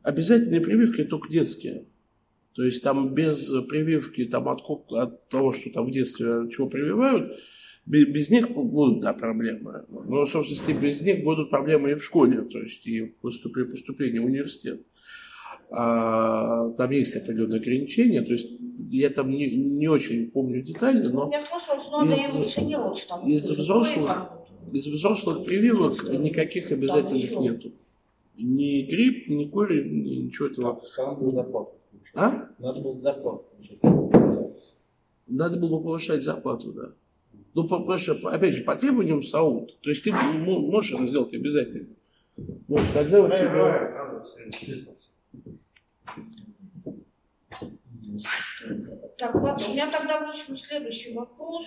обязательные 0.04 0.62
прививки 0.62 1.04
только 1.04 1.30
детские. 1.30 1.86
То 2.54 2.64
есть 2.64 2.82
там 2.82 3.14
без 3.14 3.50
прививки, 3.70 4.26
там 4.26 4.48
от, 4.50 4.62
от 4.92 5.30
того, 5.30 5.52
что 5.52 5.70
там 5.72 5.86
в 5.86 5.92
детстве 5.92 6.50
чего 6.52 6.68
прививают, 6.68 7.40
бе- 7.86 8.06
без 8.06 8.30
них 8.30 8.50
будут, 8.50 9.02
да, 9.02 9.14
проблемы. 9.14 9.86
Но, 9.90 10.26
собственно, 10.26 10.80
без 10.80 11.02
них 11.02 11.24
будут 11.24 11.50
проблемы 11.50 11.92
и 11.92 11.96
в 11.96 12.04
школе, 12.04 12.42
то 12.42 12.60
есть 12.60 12.86
и 12.88 13.16
при 13.22 13.64
поступлении 13.64 14.20
в 14.20 14.26
университет. 14.26 14.82
А, 15.70 16.70
там 16.72 16.92
есть 16.92 17.16
определенные 17.16 17.60
ограничения, 17.60 18.22
то 18.22 18.32
есть 18.32 18.52
я 18.90 19.10
там 19.10 19.30
не, 19.30 19.48
не 19.54 19.88
очень 19.90 20.32
помню 20.32 20.62
детали, 20.62 21.06
но 21.08 21.30
Я 21.32 21.46
слышала, 21.46 21.80
что 21.80 22.02
надо 22.06 22.16
из- 22.16 23.06
там. 23.08 23.28
из 23.30 23.50
взрослых- 23.50 24.08
там, 24.08 24.30
из 24.72 24.88
взрослых 24.88 25.44
прививок 25.46 26.04
никаких 26.10 26.72
обязательных 26.72 27.22
еще. 27.24 27.38
нету. 27.38 27.72
Ни 28.38 28.84
грипп, 28.84 29.28
ни 29.28 29.46
кори, 29.46 29.84
ни 29.90 30.16
ничего 30.26 30.48
этого. 30.48 30.82
Там 30.96 31.20
был 31.20 31.32
зарплату. 31.32 31.72
А? 32.14 32.48
Надо 32.60 32.80
было 32.82 33.00
зарплату. 33.02 33.44
получать. 33.52 34.54
Надо 35.28 35.58
было 35.60 35.80
повышать 35.82 36.24
зарплату, 36.24 36.72
да. 36.72 36.90
Ну, 37.54 37.68
по- 37.68 37.94
опять 38.32 38.56
же, 38.56 38.64
по 38.64 38.76
требованиям 38.76 39.22
САУД. 39.24 39.82
То 39.82 39.90
есть 39.90 40.04
ты 40.04 40.14
можешь 40.14 40.94
это 40.94 41.08
сделать 41.10 41.34
обязательно. 41.34 41.90
Вот, 42.68 42.82
тогда 42.94 43.22
у 43.22 43.28
тебя... 43.28 43.92
Так, 49.18 49.36
ладно, 49.36 49.66
у 49.68 49.70
меня 49.72 49.90
тогда, 49.92 50.20
в 50.26 50.30
общем, 50.30 50.56
следующий 50.56 51.14
вопрос. 51.14 51.66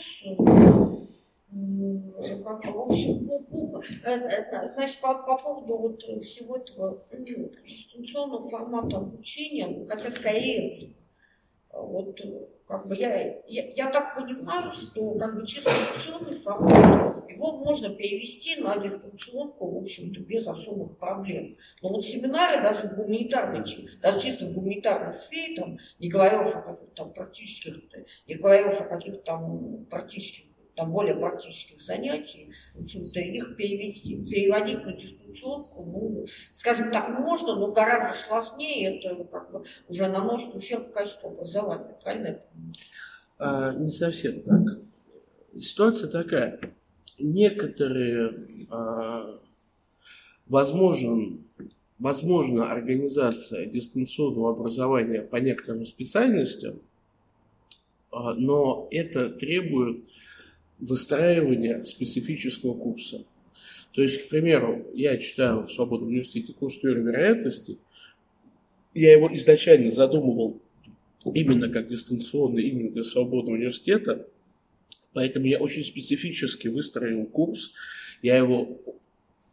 Как 2.44 2.64
В 2.74 2.78
общем, 2.78 3.26
по- 3.26 3.38
по- 3.40 3.82
э, 4.04 4.10
э, 4.10 4.72
значит, 4.74 5.00
по, 5.00 5.14
по 5.14 5.36
поводу 5.36 5.76
вот 5.78 6.02
всего 6.22 6.56
этого 6.56 7.02
дистанционного 7.66 8.48
формата 8.48 8.98
обучения, 8.98 9.86
хотя 9.88 10.10
скорее, 10.10 10.94
вот 11.72 12.20
э, 12.20 12.46
как 12.70 12.86
бы 12.86 12.96
я, 12.96 13.42
я, 13.48 13.72
я 13.74 13.90
так 13.90 14.14
понимаю, 14.14 14.70
что 14.70 15.18
как 15.18 15.34
бы 15.34 15.44
чисто 15.44 15.70
лекционный 15.70 16.38
формат, 16.38 17.28
его 17.28 17.56
можно 17.56 17.90
перевести 17.90 18.60
на 18.60 18.76
дистанционку, 18.76 19.72
в 19.72 19.82
общем-то, 19.82 20.20
без 20.20 20.46
особых 20.46 20.96
проблем. 20.96 21.48
Но 21.82 21.88
вот 21.88 22.06
семинары 22.06 22.62
даже 22.62 22.88
в 22.88 22.94
гуманитарной, 22.94 23.64
даже 24.00 24.20
чисто 24.20 24.46
в 24.46 24.52
гуманитарной 24.52 25.12
сфере, 25.12 25.56
там, 25.56 25.78
не 25.98 26.08
говоря 26.08 26.42
уж 26.42 26.54
о 26.54 26.62
каких-то 26.62 26.94
там 26.94 27.12
практических, 27.12 27.74
не 28.28 28.36
говоря 28.36 28.68
уж 28.68 28.80
о 28.80 28.84
каких-то 28.84 29.20
там 29.22 29.84
практических 29.86 30.49
там 30.80 30.92
более 30.92 31.14
практических 31.14 31.82
занятий, 31.82 32.52
в 32.74 32.82
общем-то, 32.82 33.20
их 33.20 33.56
перевести, 33.56 34.16
переводить 34.16 34.82
на 34.84 34.92
дистанционку, 34.94 35.84
ну, 35.84 36.26
скажем 36.54 36.90
так, 36.90 37.10
можно, 37.10 37.54
но 37.54 37.70
гораздо 37.70 38.16
сложнее, 38.26 38.98
это 38.98 39.24
как 39.24 39.52
бы 39.52 39.64
уже 39.88 40.08
наносит 40.08 40.54
ущерб 40.54 40.90
качеству 40.92 41.28
образования, 41.28 41.96
правильно 42.02 42.40
а, 43.38 43.74
Не 43.74 43.90
совсем 43.90 44.40
так. 44.40 44.80
Ситуация 45.60 46.08
такая. 46.08 46.60
Некоторые, 47.18 48.66
а, 48.70 49.38
возможно, 50.46 51.38
возможно, 51.98 52.72
организация 52.72 53.66
дистанционного 53.66 54.52
образования 54.52 55.20
по 55.20 55.36
некоторым 55.36 55.84
специальностям, 55.84 56.80
а, 58.10 58.32
но 58.32 58.88
это 58.90 59.28
требует 59.28 60.09
выстраивания 60.80 61.84
специфического 61.84 62.74
курса. 62.74 63.24
То 63.92 64.02
есть, 64.02 64.26
к 64.26 64.28
примеру, 64.28 64.86
я 64.94 65.16
читаю 65.18 65.62
в 65.62 65.72
Свободном 65.72 66.08
университете 66.08 66.52
курс 66.52 66.78
теории 66.78 67.02
вероятности, 67.02 67.78
я 68.94 69.12
его 69.12 69.32
изначально 69.34 69.90
задумывал 69.90 70.60
именно 71.24 71.68
как 71.68 71.88
дистанционный, 71.88 72.64
именно 72.64 72.90
для 72.90 73.04
Свободного 73.04 73.56
университета, 73.56 74.26
поэтому 75.12 75.46
я 75.46 75.58
очень 75.58 75.84
специфически 75.84 76.68
выстроил 76.68 77.26
курс, 77.26 77.72
я 78.22 78.36
его 78.36 78.80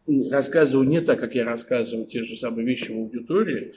рассказываю 0.07 0.87
не 0.87 1.01
так, 1.01 1.19
как 1.19 1.35
я 1.35 1.43
рассказываю 1.43 2.05
те 2.05 2.23
же 2.23 2.35
самые 2.37 2.65
вещи 2.65 2.91
в 2.91 2.97
аудитории, 2.97 3.73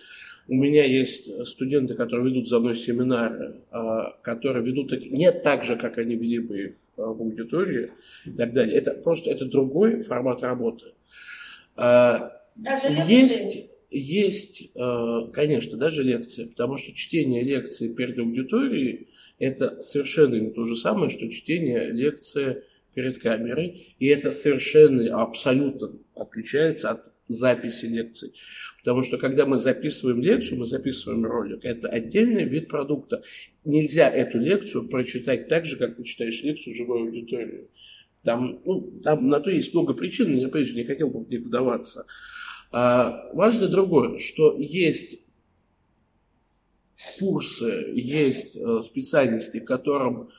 у 0.49 0.55
меня 0.55 0.85
есть 0.85 1.47
студенты, 1.47 1.95
которые 1.95 2.31
ведут 2.31 2.49
за 2.49 2.59
мной 2.59 2.77
семинары, 2.77 3.61
а, 3.71 4.17
которые 4.23 4.65
ведут 4.65 4.93
их 4.93 5.11
не 5.11 5.31
так 5.31 5.65
же, 5.65 5.77
как 5.77 5.99
они 5.99 6.17
вели 6.17 6.39
бы 6.41 6.61
их 6.61 6.75
в 6.97 7.03
аудитории 7.03 7.93
и 8.25 8.31
так 8.31 8.53
далее. 8.53 8.77
Это 8.77 8.93
просто 8.93 9.31
это 9.31 9.45
другой 9.45 10.03
формат 10.03 10.43
работы. 10.43 10.93
А, 11.77 12.33
даже 12.57 12.89
есть, 13.09 13.71
есть, 13.91 14.71
конечно, 15.33 15.77
даже 15.77 16.03
лекции, 16.03 16.47
потому 16.47 16.77
что 16.77 16.93
чтение 16.95 17.43
лекции 17.43 17.93
перед 17.93 18.19
аудиторией 18.19 19.09
это 19.39 19.81
совершенно 19.81 20.35
не 20.35 20.51
то 20.51 20.67
же 20.67 20.77
самое, 20.77 21.11
что 21.11 21.29
чтение 21.31 21.91
лекции 21.91 22.63
перед 22.95 23.19
камерой, 23.19 23.95
и 23.99 24.07
это 24.09 24.33
совершенно 24.33 25.23
абсолютно 25.23 25.93
отличается 26.15 26.91
от 26.91 27.10
записи 27.31 27.87
лекций. 27.87 28.35
Потому 28.79 29.03
что 29.03 29.19
когда 29.19 29.47
мы 29.47 29.59
записываем 29.59 30.21
лекцию, 30.21 30.61
мы 30.61 30.67
записываем 30.67 31.25
ролик. 31.25 31.65
Это 31.65 31.89
отдельный 31.89 32.45
вид 32.45 32.69
продукта. 32.69 33.23
Нельзя 33.65 34.09
эту 34.09 34.39
лекцию 34.39 34.89
прочитать 34.89 35.49
так 35.49 35.67
же, 35.67 35.77
как 35.77 35.97
ты 35.97 36.05
читаешь 36.05 36.43
лекцию 36.43 36.75
живой 36.75 37.03
аудитории. 37.03 37.69
Там, 38.23 38.61
ну, 38.65 38.81
там 39.03 39.29
на 39.29 39.41
то 39.41 39.51
есть 39.51 39.73
много 39.75 39.95
причин, 39.95 40.37
я, 40.37 40.47
опять 40.47 40.67
же, 40.67 40.75
не 40.75 40.85
хотел 40.85 41.09
бы 41.09 41.25
в 41.25 41.31
них 41.31 41.43
вдаваться. 41.43 42.07
А, 42.71 43.31
важно 43.33 43.69
другое, 43.69 44.19
что 44.19 44.57
есть 44.59 45.21
курсы, 47.19 47.93
есть 47.95 48.57
э, 48.57 48.83
специальности, 48.85 49.59
которым 49.59 50.31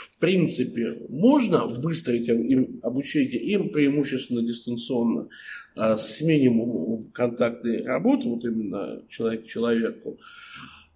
в 0.00 0.18
принципе, 0.18 0.96
можно 1.08 1.66
выстроить 1.66 2.28
им 2.28 2.80
обучение 2.82 3.38
им 3.38 3.68
преимущественно 3.68 4.42
дистанционно, 4.42 5.28
а, 5.76 5.98
с 5.98 6.20
минимумом 6.22 7.10
контактной 7.12 7.84
работы, 7.84 8.28
вот 8.28 8.44
именно 8.44 9.02
человек 9.08 9.44
к 9.44 9.48
человеку, 9.48 10.18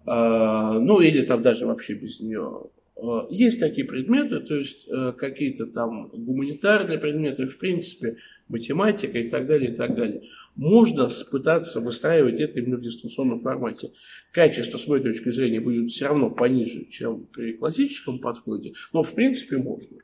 а, 0.05 0.79
ну 0.79 1.01
или 1.01 1.21
там 1.21 1.43
даже 1.43 1.67
вообще 1.67 1.93
без 1.93 2.19
нее. 2.19 2.63
А, 2.95 3.27
есть 3.29 3.59
такие 3.59 3.85
предметы, 3.85 4.39
то 4.39 4.55
есть 4.55 4.87
э, 4.87 5.13
какие-то 5.17 5.67
там 5.67 6.07
гуманитарные 6.09 6.97
предметы, 6.97 7.45
в 7.45 7.57
принципе, 7.57 8.17
математика 8.47 9.17
и 9.17 9.29
так 9.29 9.47
далее, 9.47 9.73
и 9.73 9.75
так 9.75 9.95
далее. 9.95 10.23
Можно 10.55 11.09
пытаться 11.29 11.81
выстраивать 11.81 12.39
это 12.39 12.59
именно 12.59 12.77
в 12.77 12.81
дистанционном 12.81 13.39
формате. 13.39 13.91
Качество, 14.31 14.77
с 14.77 14.87
моей 14.87 15.03
точки 15.03 15.31
зрения, 15.31 15.59
будет 15.59 15.91
все 15.91 16.07
равно 16.07 16.29
пониже, 16.29 16.85
чем 16.85 17.25
при 17.25 17.53
классическом 17.53 18.19
подходе, 18.19 18.73
но 18.93 19.03
в 19.03 19.13
принципе 19.13 19.57
можно. 19.57 19.97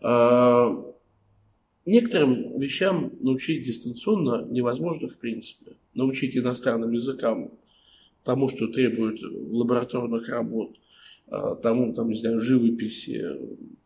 А, 0.00 0.84
некоторым 1.84 2.58
вещам 2.58 3.12
научить 3.20 3.64
дистанционно 3.64 4.46
невозможно 4.50 5.08
в 5.08 5.18
принципе. 5.18 5.72
Научить 5.94 6.36
иностранным 6.36 6.92
языкам 6.92 7.50
тому, 8.24 8.48
что 8.48 8.66
требует 8.68 9.20
лабораторных 9.22 10.28
работ, 10.28 10.76
тому, 11.28 11.92
там, 11.92 12.10
не 12.10 12.18
знаю, 12.18 12.40
живописи, 12.40 13.24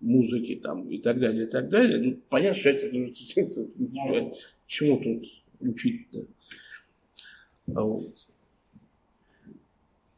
музыки 0.00 0.60
там, 0.62 0.88
и 0.88 0.98
так 0.98 1.18
далее, 1.18 1.46
и 1.46 1.50
так 1.50 1.68
далее. 1.68 1.98
Ну, 1.98 2.18
понятно, 2.28 2.58
что 2.58 2.70
это, 2.70 2.90
чему 4.66 5.00
тут 5.00 5.26
учить-то. 5.60 6.26
А 7.74 7.82
вот. 7.82 8.14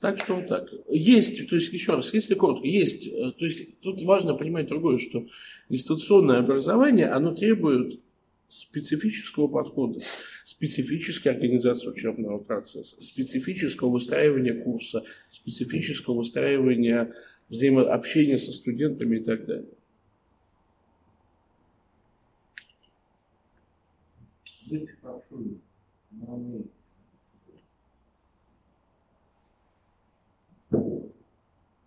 Так 0.00 0.18
что 0.18 0.34
вот 0.34 0.48
так. 0.48 0.68
Есть, 0.88 1.48
то 1.48 1.54
есть, 1.54 1.72
еще 1.72 1.94
раз, 1.94 2.12
если 2.12 2.34
коротко, 2.34 2.66
есть, 2.66 3.06
э, 3.06 3.32
то 3.38 3.44
есть, 3.44 3.78
тут 3.80 4.02
важно 4.02 4.34
понимать 4.34 4.66
другое, 4.66 4.98
что 4.98 5.28
дистанционное 5.68 6.38
образование, 6.38 7.06
оно 7.06 7.32
требует 7.34 8.00
специфического 8.48 9.46
подхода, 9.46 10.00
специфической 10.44 11.28
организации 11.28 11.88
учебного 11.88 12.38
процесса, 12.38 13.02
специфического 13.02 13.90
выстраивания 13.90 14.62
курса, 14.62 15.04
специфического 15.42 16.18
выстраивания 16.18 17.14
взаимообщения 17.48 18.38
со 18.38 18.52
студентами 18.52 19.16
и 19.16 19.24
так 19.24 19.44
далее. 19.44 19.68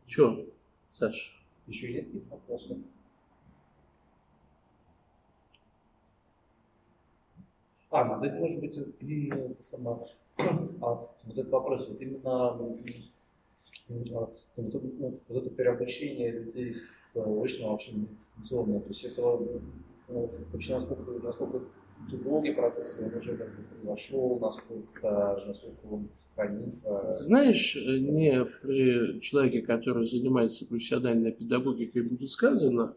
Че, 0.08 0.46
Саша? 0.94 1.32
Еще 1.68 1.92
есть 1.92 2.06
какие-то 2.06 2.30
вопросы? 2.36 2.78
А, 7.90 8.04
ну 8.04 8.24
это 8.24 8.36
может 8.36 8.60
быть 8.60 8.78
и 9.00 9.30
это 9.30 9.64
сама, 9.64 10.00
а, 10.38 10.46
вот 10.82 11.24
этот 11.26 11.50
вопрос, 11.50 11.88
вот 11.88 12.00
именно 12.02 12.58
вот, 13.88 14.40
ну, 14.58 15.20
вот 15.28 15.44
это 15.44 15.50
переобучение 15.50 16.32
людей 16.32 16.74
с 16.74 17.16
очного 17.16 17.72
вообще 17.72 17.92
дистанционное, 17.92 18.80
то 18.80 18.88
есть 18.90 19.04
это 19.04 19.22
ну, 20.08 20.32
вообще 20.52 20.76
насколько, 20.76 21.12
насколько 21.24 21.62
долгий 22.24 22.52
процесс, 22.52 22.98
он 23.00 23.16
уже 23.16 23.36
как 23.38 23.50
произошел, 23.70 24.40
насколько, 24.40 25.44
насколько 25.48 25.86
он 25.86 26.10
сохранится. 26.14 27.14
Знаешь, 27.22 27.76
не 27.76 28.46
при 28.62 29.20
человеке, 29.22 29.62
который 29.62 30.08
занимается 30.08 30.66
профессиональной 30.66 31.32
педагогикой, 31.32 32.04
будет 32.04 32.32
сказано, 32.32 32.96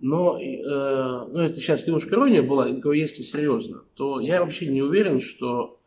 но, 0.00 0.40
э, 0.40 1.26
ну, 1.30 1.38
это 1.38 1.56
сейчас 1.58 1.86
немножко 1.86 2.14
ирония 2.14 2.42
была, 2.42 2.68
если 2.68 3.22
серьезно, 3.22 3.84
то 3.94 4.20
я 4.20 4.40
вообще 4.40 4.66
не 4.66 4.82
уверен, 4.82 5.20
что 5.20 5.78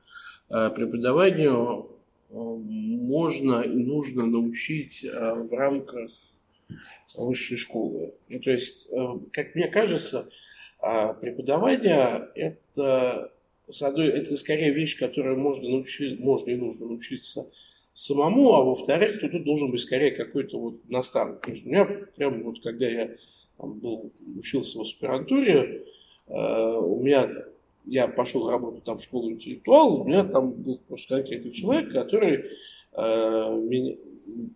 э, 0.50 0.70
преподаванию 0.70 1.88
э, 1.90 1.99
можно 2.30 3.62
и 3.62 3.84
нужно 3.84 4.26
научить 4.26 5.04
э, 5.04 5.34
в 5.34 5.52
рамках 5.54 6.12
высшей 7.16 7.58
школы. 7.58 8.14
Ну, 8.28 8.40
то 8.40 8.52
есть, 8.52 8.88
э, 8.92 9.20
как 9.32 9.56
мне 9.56 9.68
кажется, 9.68 10.30
э, 10.82 11.14
преподавание 11.20 12.28
это, 12.36 13.32
это 13.68 14.38
скорее 14.38 14.72
вещь, 14.72 14.98
которую 14.98 15.40
можно, 15.40 15.70
научить, 15.70 16.20
можно 16.20 16.52
и 16.52 16.56
нужно 16.56 16.86
научиться 16.86 17.50
самому, 17.94 18.54
а 18.54 18.64
во-вторых, 18.64 19.20
то 19.20 19.30
тут 19.30 19.44
должен 19.44 19.72
быть 19.72 19.82
скорее 19.82 20.12
какой-то 20.12 20.60
вот 20.60 20.90
наставник. 20.90 21.42
То 21.42 21.52
есть 21.52 21.66
у 21.66 21.70
меня 21.70 21.86
прям 21.86 22.44
вот 22.44 22.62
когда 22.62 22.88
я 22.88 23.16
там 23.58 23.74
был, 23.74 24.12
учился 24.38 24.78
в 24.78 24.82
аспирантуре, 24.82 25.86
э, 26.28 26.32
у 26.32 27.02
меня, 27.02 27.30
я 27.90 28.08
пошел 28.08 28.50
работать 28.50 28.84
там 28.84 28.98
в 28.98 29.04
школу 29.04 29.30
интеллектуал, 29.30 30.02
у 30.02 30.06
меня 30.06 30.24
там 30.24 30.52
был 30.52 30.80
просто 30.88 31.16
конкретный 31.16 31.52
человек, 31.52 31.92
который 31.92 32.46
э, 32.94 33.62
меня, 33.62 33.96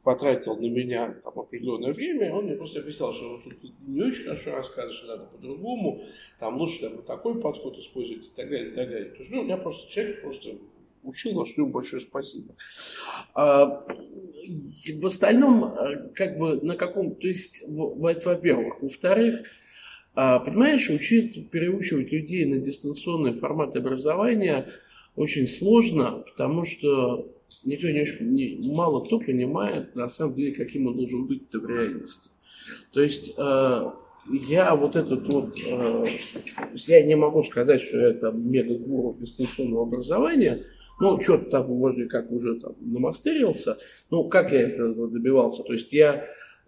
потратил 0.03 0.55
на 0.55 0.69
меня 0.69 1.15
там 1.23 1.39
определенное 1.39 1.93
время, 1.93 2.33
он 2.33 2.45
мне 2.45 2.55
просто 2.55 2.79
объяснял, 2.79 3.13
что 3.13 3.29
вот 3.29 3.43
тут 3.43 3.73
не 3.87 4.01
очень 4.01 4.23
хорошо 4.23 4.51
рассказываешь, 4.51 5.03
надо 5.07 5.25
по-другому, 5.25 6.03
там 6.39 6.57
лучше 6.57 6.81
там, 6.81 7.01
такой 7.03 7.39
подход 7.41 7.77
использовать 7.77 8.25
и 8.25 8.31
так 8.35 8.49
далее, 8.49 8.71
и 8.71 8.75
так 8.75 8.89
далее. 8.89 9.09
То 9.09 9.19
есть, 9.19 9.31
ну, 9.31 9.43
меня 9.43 9.57
просто 9.57 9.91
человек 9.91 10.21
просто 10.21 10.49
учил, 11.03 11.39
за 11.39 11.45
что 11.45 11.61
ему 11.61 11.71
большое 11.71 12.01
спасибо. 12.01 12.55
А, 13.33 13.85
в 14.95 15.05
остальном, 15.05 15.65
э, 15.65 16.09
как 16.13 16.37
бы 16.37 16.61
на 16.61 16.75
каком, 16.75 17.15
то 17.15 17.27
есть, 17.27 17.63
во-первых. 17.67 18.81
Во-вторых, 18.81 19.45
а, 20.15 20.39
понимаешь, 20.39 20.89
учить, 20.89 21.49
переучивать 21.49 22.11
людей 22.11 22.45
на 22.45 22.59
дистанционный 22.59 23.33
формат 23.33 23.75
образования 23.75 24.67
очень 25.15 25.47
сложно, 25.47 26.23
потому 26.25 26.65
что 26.65 27.31
никто 27.63 27.87
не, 27.89 28.55
не 28.55 28.71
мало 28.71 29.03
кто 29.03 29.19
понимает, 29.19 29.95
на 29.95 30.07
самом 30.07 30.35
деле, 30.35 30.53
каким 30.53 30.87
он 30.87 30.97
должен 30.97 31.25
быть 31.25 31.43
в 31.51 31.65
реальности. 31.67 32.29
То 32.91 33.01
есть 33.01 33.33
э, 33.37 33.91
я 34.47 34.75
вот 34.75 34.95
этот 34.95 35.27
вот, 35.27 35.57
э, 35.65 36.05
я 36.87 37.03
не 37.03 37.15
могу 37.15 37.43
сказать, 37.43 37.81
что 37.81 38.13
там 38.13 38.49
мега-гуру 38.49 39.17
дистанционного 39.19 39.83
образования, 39.83 40.63
ну, 40.99 41.21
что-то 41.21 41.49
там 41.49 41.79
вроде 41.79 42.05
как 42.05 42.31
уже 42.31 42.59
там 42.59 42.75
намастерился. 42.79 43.77
Ну, 44.11 44.25
как 44.25 44.51
я 44.51 44.61
это 44.61 44.93
добивался? 44.93 45.63
То 45.63 45.73
есть 45.73 45.91
я 45.91 46.25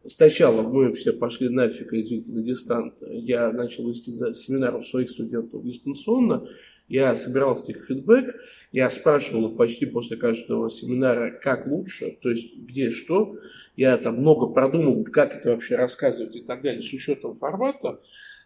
сначала, 0.08 0.62
мы 0.62 0.94
все 0.94 1.14
пошли 1.14 1.50
нафиг, 1.50 1.94
извините, 1.94 2.34
на 2.34 2.44
дистант. 2.44 2.96
Я 3.02 3.52
начал 3.52 3.90
вести 3.90 4.12
семинар 4.34 4.76
у 4.76 4.84
своих 4.84 5.12
студентов 5.12 5.64
дистанционно. 5.64 6.48
Я 6.88 7.16
собирал 7.16 7.56
с 7.56 7.68
них 7.68 7.86
фидбэк. 7.86 8.36
Я 8.72 8.90
спрашивал 8.90 9.50
их 9.50 9.58
почти 9.58 9.86
после 9.86 10.18
каждого 10.18 10.70
семинара, 10.70 11.32
как 11.32 11.66
лучше, 11.66 12.18
то 12.22 12.30
есть 12.30 12.56
где 12.58 12.92
что. 12.92 13.38
Я 13.78 13.98
там 13.98 14.18
много 14.18 14.48
продумал, 14.48 15.04
как 15.06 15.36
это 15.36 15.52
вообще 15.52 15.76
рассказывать 15.76 16.36
и 16.36 16.42
так 16.42 16.62
далее, 16.62 16.82
с 16.82 16.94
учетом 16.94 17.38
формата. 17.38 18.02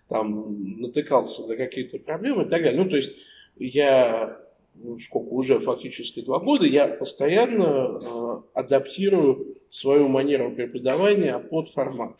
Там 0.07 0.79
натыкался 0.81 1.47
на 1.47 1.55
какие-то 1.55 1.99
проблемы 1.99 2.43
и 2.43 2.47
так 2.47 2.63
далее. 2.63 2.81
Ну, 2.81 2.89
то 2.89 2.95
есть 2.95 3.15
я 3.57 4.39
ну, 4.75 4.99
сколько 4.99 5.29
уже 5.29 5.59
фактически 5.59 6.21
два 6.21 6.39
года, 6.39 6.65
я 6.65 6.87
постоянно 6.87 7.99
э, 7.99 8.41
адаптирую 8.53 9.58
свою 9.71 10.07
манеру 10.07 10.51
преподавания 10.51 11.37
под 11.37 11.69
формат. 11.69 12.17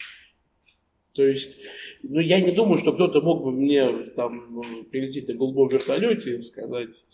То 1.14 1.24
есть, 1.24 1.58
ну, 2.04 2.20
я 2.20 2.40
не 2.40 2.52
думаю, 2.52 2.78
что 2.78 2.94
кто-то 2.94 3.22
мог 3.22 3.44
бы 3.44 3.52
мне 3.52 3.92
там 4.16 4.62
прилететь 4.92 5.28
на 5.28 5.34
голубом 5.34 5.70
вертолете 5.70 6.38
и 6.38 6.42
сказать, 6.42 7.06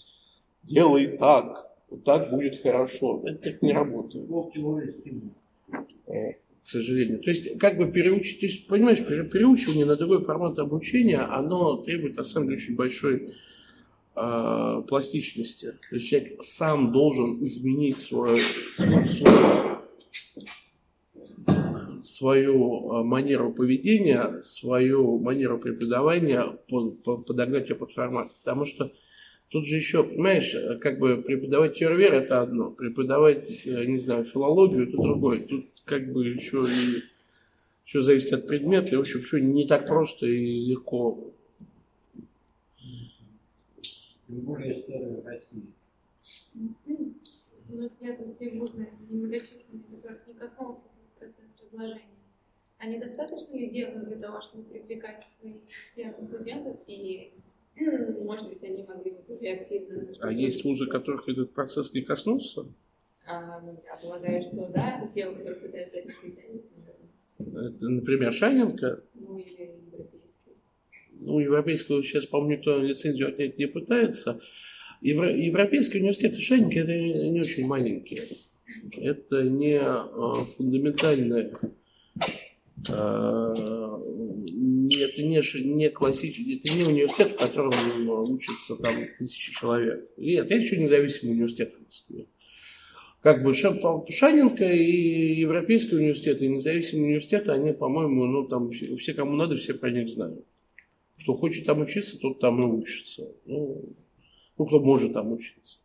делай 0.64 1.18
так, 1.18 1.72
вот 1.90 2.04
так 2.04 2.30
будет 2.30 2.62
хорошо. 2.62 3.24
Это 3.26 3.52
так 3.52 3.62
не 3.62 3.74
работает. 3.74 4.30
Э, 6.08 6.34
к 6.66 6.70
сожалению. 6.70 7.20
То 7.20 7.30
есть, 7.30 7.58
как 7.58 7.78
бы 7.78 7.92
переучить, 7.92 8.40
то 8.40 8.46
есть, 8.48 8.68
понимаешь, 8.68 9.00
переучивание 9.00 9.86
на 9.86 9.96
другой 9.96 10.24
формат 10.24 10.58
обучения, 10.60 11.20
оно 11.20 11.78
требует, 11.78 12.18
на 12.18 12.24
самом 12.24 12.50
деле, 12.50 12.62
очень 12.62 12.76
большой 12.76 13.36
э, 14.16 14.84
пластичности. 14.88 15.74
То 15.90 15.96
есть 15.96 16.10
человек 16.10 16.44
сам 16.44 16.92
должен 16.92 17.44
изменить 17.46 17.98
свою, 17.98 18.38
свою, 18.76 19.75
свою 22.16 22.92
а, 22.92 23.04
манеру 23.04 23.52
поведения, 23.54 24.42
свою 24.42 25.20
манеру 25.20 25.60
преподавания, 25.60 26.58
подогнать 27.06 27.70
ее 27.70 27.76
под 27.76 27.92
формат. 27.92 28.32
Потому 28.44 28.66
что 28.66 28.92
тут 29.50 29.68
же 29.68 29.76
еще, 29.76 30.04
понимаешь, 30.04 30.56
как 30.82 31.00
бы 31.00 31.18
преподавать 31.18 31.78
теорию 31.78 32.00
веры 32.00 32.18
это 32.18 32.42
одно, 32.42 32.72
преподавать, 32.72 33.66
э, 33.66 33.86
не 33.86 34.00
знаю, 34.00 34.26
филологию 34.26 34.88
это 34.88 34.98
другое. 34.98 35.46
Тут 35.46 35.66
как 35.84 36.12
бы 36.12 36.26
еще 36.26 36.64
и 36.64 37.04
все 37.86 38.02
зависит 38.02 38.34
от 38.34 38.48
предмета, 38.48 38.88
и, 38.88 38.96
в 38.96 39.02
общем, 39.02 39.22
все 39.22 39.40
не 39.40 39.68
так 39.68 39.88
просто 39.88 40.26
и 40.26 40.66
легко 40.66 41.34
тем 44.28 44.40
более. 44.42 44.84
У 47.68 47.76
нас 47.78 48.00
нет 48.02 48.38
те 48.40 48.50
вузы 48.52 48.90
немногочисленные, 49.10 49.84
которых 49.92 50.28
не 50.28 50.34
коснулся 50.34 50.86
процесс 51.20 51.55
разложения. 51.76 52.10
А 52.78 52.88
недостаточно 52.88 53.56
ли 53.56 53.70
делают 53.70 54.08
для 54.08 54.18
того, 54.18 54.42
чтобы 54.42 54.66
привлекать 54.66 55.24
в 55.24 55.28
свои 55.28 55.54
стены 55.92 56.16
студентов 56.22 56.78
и 56.88 57.34
может 58.24 58.48
быть, 58.48 58.64
они 58.64 58.84
могли 58.84 59.12
бы 59.12 59.18
более 59.28 59.56
активно... 59.56 60.08
А 60.22 60.32
есть 60.32 60.64
вузы, 60.64 60.88
которых 60.88 61.28
этот 61.28 61.52
процесс 61.54 61.94
не 61.94 62.02
коснулся? 62.02 62.66
А, 63.28 63.60
ну, 63.60 63.78
я 63.86 63.98
полагаю, 64.02 64.42
что 64.42 64.68
да, 64.74 65.00
это 65.00 65.14
те, 65.14 65.28
у 65.28 65.36
которых 65.36 65.62
пытаются 65.62 66.00
от 66.00 66.06
них 66.06 66.16
Это, 67.40 67.90
например, 67.90 68.32
Шаненко? 68.32 69.04
Ну, 69.16 69.38
или 69.38 69.76
ну, 71.20 71.40
европейского 71.40 72.04
сейчас, 72.04 72.26
по-моему, 72.26 72.58
никто 72.58 72.78
лицензию 72.80 73.30
отнять 73.30 73.58
не 73.58 73.68
пытается. 73.68 74.40
Евро, 75.02 75.36
европейские 75.36 76.02
университеты 76.02 76.40
шайники 76.40 76.78
это 76.78 76.94
не 76.94 77.40
очень 77.40 77.66
маленькие. 77.66 78.22
Это 78.98 79.44
не 79.44 79.80
а, 79.80 80.46
фундаментальные 80.58 81.54
а, 82.90 83.54
это 85.04 85.24
не, 85.24 85.64
не 85.64 85.90
классический, 85.90 86.58
это 86.58 86.74
не 86.74 86.84
университет, 86.84 87.32
в 87.32 87.38
котором 87.38 87.74
учатся 88.32 88.76
там 88.78 88.94
тысячи 89.18 89.54
человек. 89.54 90.10
Нет, 90.18 90.46
это 90.46 90.56
еще 90.56 90.78
независимый 90.78 91.36
университет 91.36 91.74
в 91.74 91.86
Москве. 91.86 92.26
Как 93.22 93.44
бы 93.44 93.54
Шаненко 93.56 94.72
и 94.72 95.34
Европейский 95.40 95.96
университет, 95.96 96.42
и 96.42 96.48
независимые 96.48 97.08
университеты, 97.08 97.52
они, 97.52 97.74
по-моему, 97.74 98.26
ну 98.26 98.48
там 98.48 98.72
все, 98.72 99.14
кому 99.14 99.36
надо, 99.36 99.58
все 99.58 99.74
про 99.74 99.90
них 99.90 100.10
знают. 100.10 100.46
Кто 101.22 101.34
хочет 101.34 101.66
там 101.66 101.82
учиться, 101.82 102.20
тот 102.20 102.40
там 102.40 102.62
и 102.62 102.66
учится. 102.66 103.28
Ну, 103.46 103.84
ну 104.58 104.66
кто 104.66 104.80
может 104.80 105.14
там 105.14 105.32
учиться. 105.32 105.80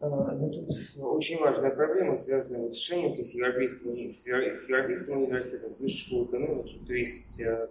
А, 0.00 0.06
ну, 0.06 0.50
тут 0.50 0.70
очень 1.00 1.38
важная 1.38 1.70
проблема, 1.70 2.16
связанная 2.16 2.62
вот 2.62 2.74
с 2.74 2.78
Шенем, 2.78 3.12
то 3.12 3.18
есть 3.18 3.32
с 3.32 3.34
Европейским, 3.34 4.10
с 4.10 4.26
Европейским 4.26 5.22
университетом, 5.22 5.70
с 5.70 5.80
Высшей 5.80 6.06
школой 6.06 6.26
экономики. 6.26 6.80
То 6.86 6.94
есть, 6.94 7.40
э, 7.40 7.68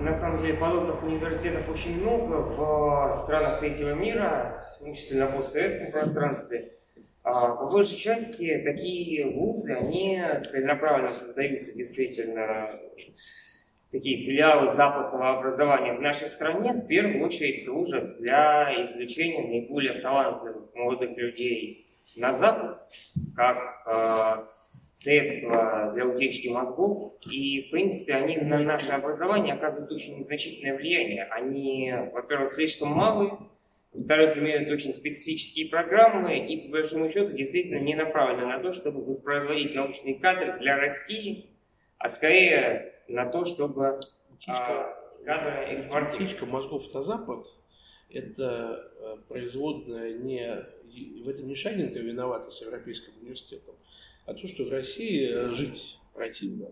на 0.00 0.12
самом 0.12 0.40
деле, 0.40 0.54
подобных 0.54 1.02
университетов 1.02 1.68
очень 1.70 2.00
много 2.00 2.36
в 2.36 3.22
странах 3.24 3.60
третьего 3.60 3.94
мира, 3.94 4.74
в 4.76 4.84
том 4.84 4.94
числе 4.94 5.20
на 5.20 5.26
постсоветском 5.26 5.92
пространстве. 5.92 6.78
А, 7.24 7.54
по 7.54 7.66
большей 7.66 7.98
части 7.98 8.62
такие 8.64 9.30
вузы, 9.30 9.72
они 9.74 10.20
целенаправленно 10.50 11.10
создаются 11.10 11.72
действительно 11.72 12.80
такие 13.92 14.24
филиалы 14.24 14.68
западного 14.68 15.38
образования 15.38 15.92
в 15.92 16.00
нашей 16.00 16.26
стране 16.28 16.72
в 16.72 16.86
первую 16.86 17.24
очередь 17.24 17.64
служат 17.64 18.08
для 18.18 18.84
извлечения 18.84 19.46
наиболее 19.46 20.00
талантливых 20.00 20.74
молодых 20.74 21.16
людей 21.16 21.86
на 22.16 22.32
Запад, 22.32 22.76
как 23.36 23.82
э, 23.86 24.46
средство 24.94 25.92
для 25.94 26.06
утечки 26.06 26.48
мозгов. 26.48 27.14
И, 27.30 27.68
в 27.68 27.70
принципе, 27.70 28.14
они 28.14 28.38
на 28.38 28.58
наше 28.58 28.92
образование 28.92 29.54
оказывают 29.54 29.92
очень 29.92 30.18
незначительное 30.18 30.76
влияние. 30.76 31.24
Они, 31.24 31.92
во-первых, 32.12 32.50
слишком 32.50 32.88
малые, 32.88 33.38
во-вторых, 33.92 34.38
имеют 34.38 34.70
очень 34.70 34.94
специфические 34.94 35.68
программы 35.68 36.38
и, 36.38 36.66
по 36.66 36.72
большому 36.72 37.10
счету, 37.10 37.32
действительно 37.32 37.78
не 37.78 37.94
направлены 37.94 38.46
на 38.46 38.58
то, 38.58 38.72
чтобы 38.72 39.04
воспроизводить 39.04 39.74
научные 39.74 40.14
кадры 40.14 40.58
для 40.60 40.76
России, 40.76 41.50
а 41.98 42.08
скорее 42.08 42.91
на 43.12 43.26
то, 43.26 43.44
чтобы 43.44 44.00
птичка, 44.36 44.96
а, 45.26 45.74
экспортировать. 45.74 46.14
Птичка 46.14 46.46
мозгов 46.46 46.92
на 46.94 47.02
Запад– 47.02 47.46
это 48.10 48.90
э, 49.00 49.16
производная 49.28 50.14
не… 50.14 50.64
В 51.22 51.28
этом 51.28 51.46
не 51.46 51.54
Шаненко 51.54 51.98
виновата 51.98 52.50
с 52.50 52.60
Европейским 52.60 53.12
университетом, 53.22 53.74
а 54.26 54.34
то, 54.34 54.46
что 54.46 54.64
в 54.64 54.70
России 54.70 55.26
э, 55.26 55.54
жить 55.54 55.98
противно. 56.12 56.68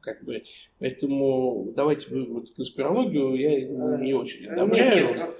Как 0.00 0.24
бы, 0.24 0.42
поэтому 0.78 1.72
давайте 1.76 2.06
вот 2.24 2.52
конспирологию 2.54 3.34
я 3.34 3.60
не 3.98 4.14
очень 4.14 4.48
одобряю. 4.48 5.08
Нет, 5.08 5.16
нет, 5.16 5.36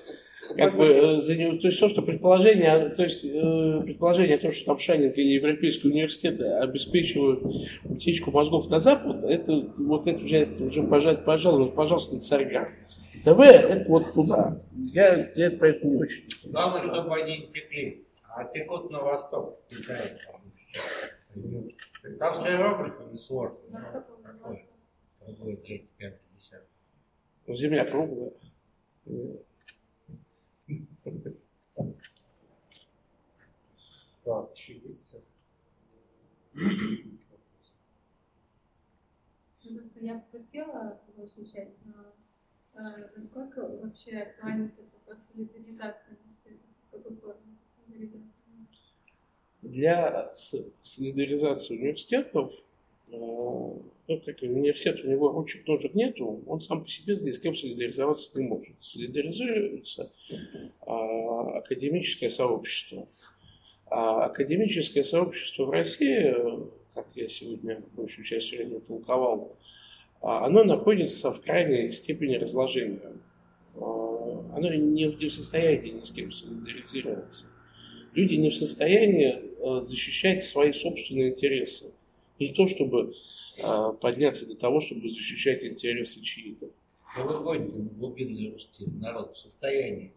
как 0.57 0.77
бы, 0.77 0.87
э, 0.87 1.19
за 1.19 1.37
него, 1.37 1.57
то 1.59 1.69
есть 1.69 1.81
то, 1.81 1.89
что 1.89 2.03
предположение, 2.03 2.91
то 2.91 3.05
есть 3.05 3.25
э, 3.25 3.81
предположение 3.85 4.37
о 4.37 4.39
том, 4.39 4.53
что 4.53 4.67
там 4.67 4.79
Шанинг 4.79 5.17
и 5.17 5.23
Европейский 5.23 5.89
университет 5.89 6.41
обеспечивают 6.41 7.43
утечку 7.85 8.31
мозгов 8.31 8.69
на 8.69 8.81
Запад, 8.81 9.25
это 9.25 9.73
вот 9.79 10.07
это 10.07 10.23
уже, 10.23 10.39
это 10.39 10.65
уже 10.65 10.83
пожалуйста, 10.83 11.23
пожалуйста, 11.23 11.75
пожалуйста, 11.75 12.21
царьга. 12.21 12.69
ТВ 13.25 13.39
это 13.39 13.89
вот 13.89 14.13
туда. 14.15 14.61
Я, 14.73 15.31
я 15.37 15.47
это 15.47 15.57
поэтому 15.59 15.93
не 15.93 16.03
очень. 16.03 16.25
Главное, 16.45 16.93
чтобы 16.93 17.17
они 17.17 17.39
не 17.39 17.47
текли, 17.53 18.05
а 18.29 18.45
текут 18.45 18.91
на 18.91 19.01
восток. 19.01 19.61
Там 22.19 22.35
с 22.35 22.47
иероглифами 22.47 23.17
сложно. 23.17 23.59
Десятый. 25.25 26.19
Земля 27.49 27.85
круглая. 27.85 28.33
Так, 34.25 34.55
еще 34.55 34.79
есть? 34.79 35.17
Я 40.01 40.19
пропустила 40.19 41.01
большую 41.17 41.47
часть, 41.47 41.77
но 41.85 42.13
э, 42.75 43.09
насколько 43.17 43.67
вообще 43.67 44.19
актуален 44.19 44.67
этот 44.67 44.93
вопрос 44.93 45.21
солидаризации 45.21 46.17
университета? 46.17 46.59
В 46.89 46.91
какой 46.91 47.17
форме 47.17 47.57
солидаризация? 47.63 48.43
Для 49.63 50.35
солидаризации 50.83 51.79
университетов, 51.79 52.53
э, 53.09 53.79
ну, 54.09 54.21
как 54.21 54.43
университет, 54.43 55.05
у 55.05 55.09
него 55.09 55.31
ручек 55.31 55.65
тоже 55.65 55.91
нету, 55.95 56.43
он 56.47 56.61
сам 56.61 56.83
по 56.83 56.89
себе 56.89 57.15
ни 57.15 57.31
с 57.31 57.39
кем 57.39 57.55
солидаризоваться 57.55 58.37
не 58.39 58.47
может. 58.47 58.75
Солидаризуется 58.81 60.13
а, 60.81 61.59
академическое 61.59 62.29
сообщество. 62.29 63.09
А 63.87 64.25
академическое 64.27 65.05
сообщество 65.05 65.67
в 65.67 65.71
России, 65.71 66.35
как 66.95 67.07
я 67.15 67.29
сегодня 67.29 67.83
большую 67.93 68.25
часть 68.25 68.51
времени 68.51 68.81
толковал, 68.81 69.57
а, 70.21 70.47
оно 70.47 70.65
находится 70.65 71.33
в 71.33 71.41
крайней 71.43 71.91
степени 71.91 72.37
разложения. 72.37 73.13
А, 73.77 74.57
оно 74.57 74.75
не 74.75 75.07
в 75.07 75.31
состоянии 75.31 75.91
ни 75.93 76.05
с 76.05 76.11
кем 76.11 76.33
солидаризироваться 76.33 77.47
люди 78.15 78.35
не 78.35 78.51
в 78.51 78.55
состоянии 78.55 79.35
э, 79.35 79.81
защищать 79.81 80.45
свои 80.45 80.73
собственные 80.73 81.31
интересы. 81.31 81.93
Не 82.39 82.53
то, 82.53 82.67
чтобы 82.67 83.15
подняться 84.01 84.47
до 84.47 84.57
того, 84.57 84.81
чтобы 84.81 85.11
защищать 85.11 85.63
интересы 85.63 86.21
чьи-то. 86.23 86.71
Но 87.17 87.27
вы 87.27 87.41
гоните 87.43 87.77
на 87.77 87.91
глубинный 87.91 88.53
русский 88.53 88.87
народ 88.87 89.35
в 89.35 89.39
состоянии. 89.39 90.13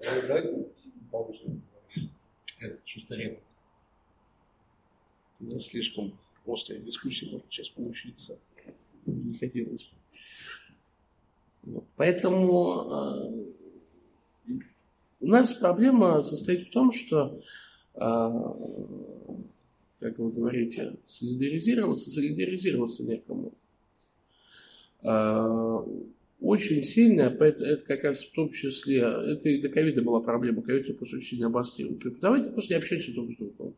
Давайте 0.00 0.66
повыше. 1.10 1.60
Это 2.60 2.80
чисто 2.84 3.14
реплика. 3.14 3.42
Не 5.40 5.60
слишком 5.60 6.18
острая 6.46 6.80
дискуссия 6.80 7.26
может 7.30 7.46
сейчас 7.50 7.68
получиться. 7.68 8.38
Не 9.06 9.36
хотелось 9.36 9.90
бы. 11.64 11.82
Поэтому 11.96 13.44
э, 14.48 14.54
у 15.20 15.26
нас 15.26 15.52
проблема 15.54 16.22
состоит 16.22 16.68
в 16.68 16.70
том, 16.70 16.92
что, 16.92 17.40
а, 17.94 18.54
как 20.04 20.18
вы 20.18 20.30
говорите, 20.30 20.96
солидаризироваться, 21.06 22.10
солидаризироваться 22.10 23.04
некому. 23.04 23.54
А, 25.02 25.82
очень 26.40 26.82
сильно, 26.82 27.22
это 27.22 27.82
как 27.86 28.04
раз 28.04 28.22
в 28.22 28.34
том 28.34 28.52
числе, 28.52 28.98
это 28.98 29.48
и 29.48 29.62
до 29.62 29.70
ковида 29.70 30.02
была 30.02 30.20
проблема, 30.20 30.60
ковид 30.60 30.94
просто 30.98 31.16
очень 31.16 31.28
сильно 31.28 31.46
обострил. 31.46 31.94
Преподаватели 31.94 32.52
просто 32.52 32.74
не 32.74 32.78
общаются 32.78 33.14
друг 33.14 33.30
с 33.30 33.36
другом. 33.36 33.74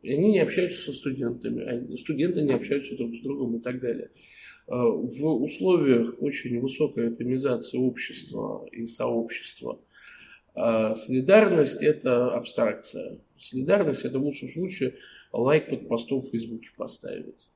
И 0.00 0.14
они 0.14 0.32
не 0.32 0.40
общаются 0.40 0.80
со 0.80 0.92
студентами, 0.94 1.94
студенты 1.98 2.40
не 2.40 2.54
общаются 2.54 2.96
друг 2.96 3.14
с 3.14 3.20
другом 3.20 3.56
и 3.56 3.60
так 3.60 3.80
далее. 3.80 4.12
А, 4.66 4.82
в 4.82 5.42
условиях 5.42 6.22
очень 6.22 6.58
высокой 6.58 7.08
атомизации 7.08 7.76
общества 7.76 8.66
и 8.72 8.86
сообщества– 8.86 9.78
а 10.54 10.94
солидарность– 10.94 11.78
это 11.82 12.32
абстракция. 12.32 13.18
Солидарность– 13.38 14.04
это 14.04 14.18
в 14.18 14.24
лучшем 14.24 14.50
случае 14.50 14.94
лайк 15.34 15.68
под 15.68 15.88
постом 15.88 16.22
в 16.22 16.30
Фейсбуке 16.30 16.70
поставить. 16.76 17.48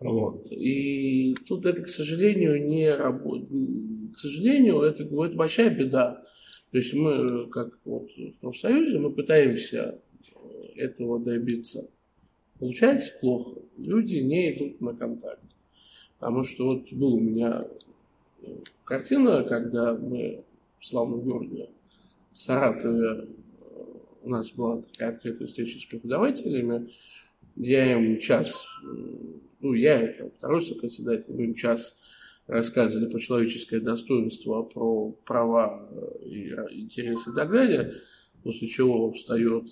Вот. 0.00 0.50
И 0.50 1.34
тут 1.46 1.66
это, 1.66 1.82
к 1.82 1.88
сожалению, 1.88 2.66
не 2.66 2.92
работает. 2.94 3.50
К 4.14 4.18
сожалению, 4.18 4.80
это, 4.82 5.04
это 5.04 5.36
большая 5.36 5.70
беда. 5.70 6.22
То 6.70 6.78
есть 6.78 6.92
мы, 6.94 7.48
как 7.48 7.78
вот 7.84 8.10
в 8.16 8.32
профсоюзе, 8.40 8.98
мы 8.98 9.10
пытаемся 9.10 9.98
этого 10.74 11.20
добиться. 11.20 11.88
Получается 12.58 13.12
плохо. 13.20 13.60
Люди 13.78 14.16
не 14.16 14.50
идут 14.50 14.80
на 14.80 14.94
контакт. 14.94 15.40
Потому 16.18 16.44
что 16.44 16.66
вот 16.70 16.92
была 16.92 17.14
у 17.14 17.20
меня 17.20 17.60
картина, 18.84 19.44
когда 19.44 19.94
мы 19.94 20.38
в 20.80 20.86
славном 20.86 21.20
городе 21.20 21.68
в 22.32 22.38
Саратове 22.38 23.28
у 24.24 24.30
нас 24.30 24.50
была 24.52 24.82
такая 24.82 25.10
открытая 25.10 25.48
встреча 25.48 25.78
с 25.78 25.84
преподавателями. 25.84 26.84
Я 27.56 27.92
им 27.92 28.18
час, 28.18 28.66
ну, 29.60 29.74
я 29.74 30.00
это 30.00 30.30
второй 30.30 30.62
сопредседатель, 30.64 31.32
мы 31.32 31.44
им 31.44 31.54
час 31.54 31.96
рассказывали 32.46 33.10
про 33.10 33.20
человеческое 33.20 33.80
достоинство, 33.80 34.62
про 34.62 35.12
права 35.24 35.88
и 36.24 36.48
интересы 36.72 37.30
и 37.30 37.34
так 37.34 37.50
далее, 37.50 37.94
после 38.42 38.68
чего 38.68 39.12
встает 39.12 39.66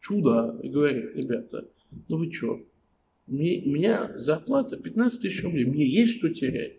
чудо 0.00 0.58
и 0.62 0.68
говорит, 0.68 1.16
ребята, 1.16 1.68
ну 2.08 2.18
вы 2.18 2.32
что, 2.32 2.60
мне, 3.26 3.62
у 3.64 3.70
меня 3.70 4.12
зарплата 4.18 4.76
15 4.76 5.20
тысяч 5.20 5.42
рублей, 5.42 5.64
мне 5.64 5.86
есть 5.86 6.18
что 6.18 6.28
терять. 6.28 6.78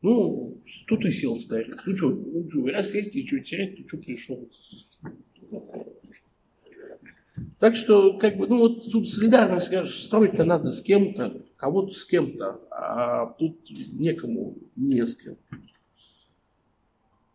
Ну, 0.00 0.51
тут 0.86 1.04
и 1.04 1.10
сел 1.12 1.36
старик. 1.36 1.82
Ну 1.86 1.96
что, 1.96 2.10
ну 2.10 2.48
что, 2.50 2.66
раз 2.66 2.94
есть 2.94 3.14
и 3.16 3.26
что 3.26 3.40
терять, 3.40 3.76
ты 3.76 3.86
что 3.86 3.98
пришел? 3.98 4.48
Так 7.58 7.76
что, 7.76 8.18
как 8.18 8.36
бы, 8.36 8.46
ну 8.46 8.58
вот 8.58 8.90
тут 8.90 9.08
солидарность, 9.08 9.68
конечно, 9.68 9.88
строить-то 9.88 10.44
надо 10.44 10.72
с 10.72 10.82
кем-то, 10.82 11.42
кого-то 11.56 11.94
с 11.94 12.04
кем-то, 12.04 12.60
а 12.70 13.26
тут 13.38 13.58
некому, 13.92 14.56
не 14.76 15.06
с 15.06 15.16
кем. 15.16 15.36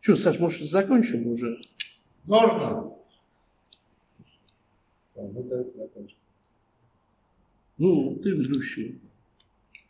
Что, 0.02 0.16
Саш, 0.16 0.40
может, 0.40 0.70
закончим 0.70 1.28
уже? 1.28 1.60
Можно? 2.26 2.94
Ну, 5.16 5.44
давайте 5.50 5.78
закончим. 5.78 6.18
Ну, 7.78 8.16
ты 8.22 8.32
ведущий. 8.32 9.00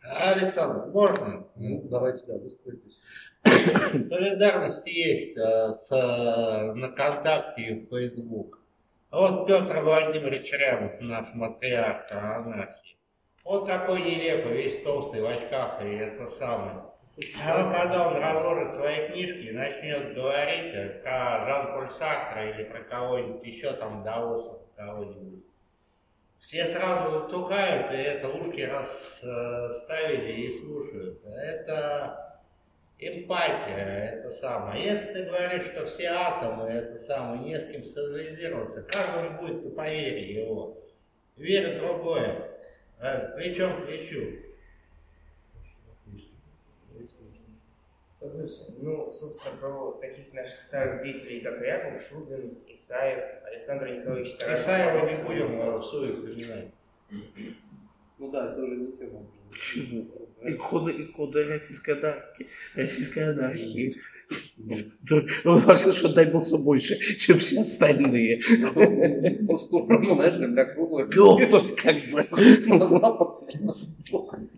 Александр, 0.02 0.86
можно? 0.86 1.46
Ну, 1.56 1.82
давайте, 1.88 2.24
да, 2.26 2.34
высказывайтесь. 2.34 2.98
Солидарность 4.08 4.86
есть 4.86 5.36
э, 5.36 5.70
с, 5.70 5.88
э, 5.90 6.72
на 6.74 6.88
ВКонтакте 6.88 7.62
и 7.62 7.86
в 7.86 7.88
Facebook. 7.88 8.60
Вот 9.10 9.46
Петр 9.46 9.80
Владимирович 9.80 10.52
Рябов, 10.52 11.00
наш 11.00 11.32
матриарх 11.34 12.10
анархии. 12.12 12.98
Вот 13.44 13.66
такой 13.66 14.02
нелепый, 14.02 14.52
весь 14.52 14.82
толстый, 14.82 15.22
в 15.22 15.26
очках, 15.26 15.82
и 15.82 15.88
это 15.94 16.26
самое. 16.38 16.84
А 17.42 17.72
когда 17.72 18.08
он 18.08 18.16
разложит 18.16 18.74
свои 18.74 19.08
книжки 19.08 19.48
и 19.48 19.52
начнет 19.52 20.14
говорить 20.14 21.02
про 21.02 21.46
Жан-Поль 21.46 21.90
Сартра 21.98 22.50
или 22.50 22.64
про 22.64 22.80
кого-нибудь 22.80 23.44
еще 23.44 23.72
там, 23.72 24.04
Даоса, 24.04 24.60
кого-нибудь, 24.76 25.44
все 26.40 26.66
сразу 26.66 27.10
затухают, 27.12 27.90
и 27.92 27.96
это 27.96 28.28
ушки 28.28 28.60
расставили 28.60 30.32
и 30.32 30.60
слушают. 30.60 31.20
Это 31.24 32.40
эмпатия, 32.98 34.22
это 34.24 34.30
самое. 34.30 34.84
Если 34.84 35.12
ты 35.12 35.24
говоришь, 35.24 35.66
что 35.66 35.86
все 35.86 36.08
атомы, 36.08 36.68
это 36.68 36.98
самое, 37.00 37.42
не 37.42 37.58
с 37.58 37.70
кем 37.70 37.84
солидаризироваться, 37.84 38.82
каждому 38.82 39.40
будет 39.40 39.62
по 39.64 39.70
поверь 39.70 40.32
его. 40.32 40.78
Верь 41.36 41.76
другое. 41.76 42.48
Э, 43.00 43.36
плечом 43.36 43.82
к 43.82 43.86
плечу. 43.86 44.47
Позвольте, 48.20 48.64
ну, 48.78 49.12
собственно, 49.12 49.56
про 49.56 49.92
таких 50.00 50.32
наших 50.32 50.58
старых 50.58 51.02
деятелей, 51.02 51.40
как 51.40 51.60
Рябов, 51.60 52.02
Шубин, 52.02 52.58
Исаев, 52.66 53.44
Александр 53.44 53.88
Николаевич 53.88 54.34
Тарасов. 54.34 54.64
Исаева 54.64 55.06
не 55.08 55.22
будем 55.22 55.46
в 55.46 55.84
своих 55.84 56.14
вспоминать. 56.14 56.70
Ну 58.18 58.30
да, 58.32 58.50
это 58.50 58.60
уже 58.60 58.76
не 58.76 58.92
тема. 58.92 59.24
Почему? 59.50 60.10
Иконы, 60.42 60.90
иконы 60.90 61.44
российской 61.44 61.92
анархии. 61.92 62.48
Российской 62.74 63.20
анархии. 63.20 63.92
Он 65.44 65.58
вообще, 65.60 65.92
что 65.92 66.08
отдался 66.08 66.58
больше, 66.58 66.98
чем 67.16 67.38
все 67.38 67.60
остальные. 67.60 68.40
В 68.40 69.46
ту 69.46 69.58
сторону, 69.58 70.14
знаешь, 70.14 70.34
земля 70.34 70.66
круглая. 70.66 71.06
Опыт 71.06 71.72
как 71.80 71.96
бы. 72.10 72.22
На 72.66 72.86
запад. 72.86 73.54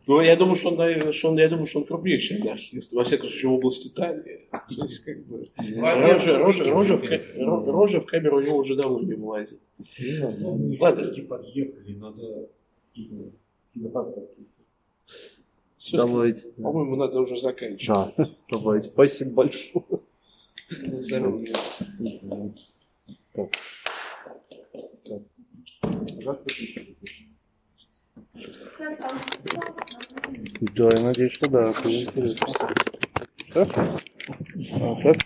Ну, 0.07 0.21
я 0.21 0.37
думаю, 0.37 0.57
что 0.57 0.71
он, 0.71 1.13
что 1.13 1.31
он, 1.31 1.39
я 1.39 1.49
думаю, 1.49 1.67
что 1.67 1.81
он 1.81 1.87
крупнейший 1.87 2.41
анархист, 2.41 2.93
во 2.93 3.05
всяком 3.05 3.29
случае, 3.29 3.51
в 3.51 3.55
области 3.55 3.89
Италии. 3.89 4.49
То 4.51 4.85
есть, 4.85 5.05
как 5.05 5.25
бы, 5.27 5.49
рожа, 5.57 6.39
рожа, 6.39 6.71
рожа, 6.71 6.97
в, 6.97 7.71
рожа 7.71 8.01
в 8.01 8.07
камеру 8.07 8.39
у 8.39 8.41
него 8.41 8.57
уже 8.57 8.75
давно 8.75 9.01
не 9.01 9.15
вылазит. 9.15 9.61
Ладно. 10.81 11.25
Подъехали, 11.29 11.95
надо... 11.95 12.49
Давайте. 15.93 16.49
По-моему, 16.53 16.97
надо 16.97 17.21
уже 17.21 17.41
заканчивать. 17.41 18.15
Да, 18.17 18.27
давайте. 18.51 18.89
Спасибо 18.91 19.31
большое. 19.31 19.85
На 20.71 21.01
здоровье. 21.01 21.53
Да, 30.75 30.89
я 30.93 31.01
надеюсь, 31.01 31.33
что 31.33 31.51
да. 31.51 31.71
Интересно. 31.85 32.47
А, 33.55 33.65
так? 35.03 35.17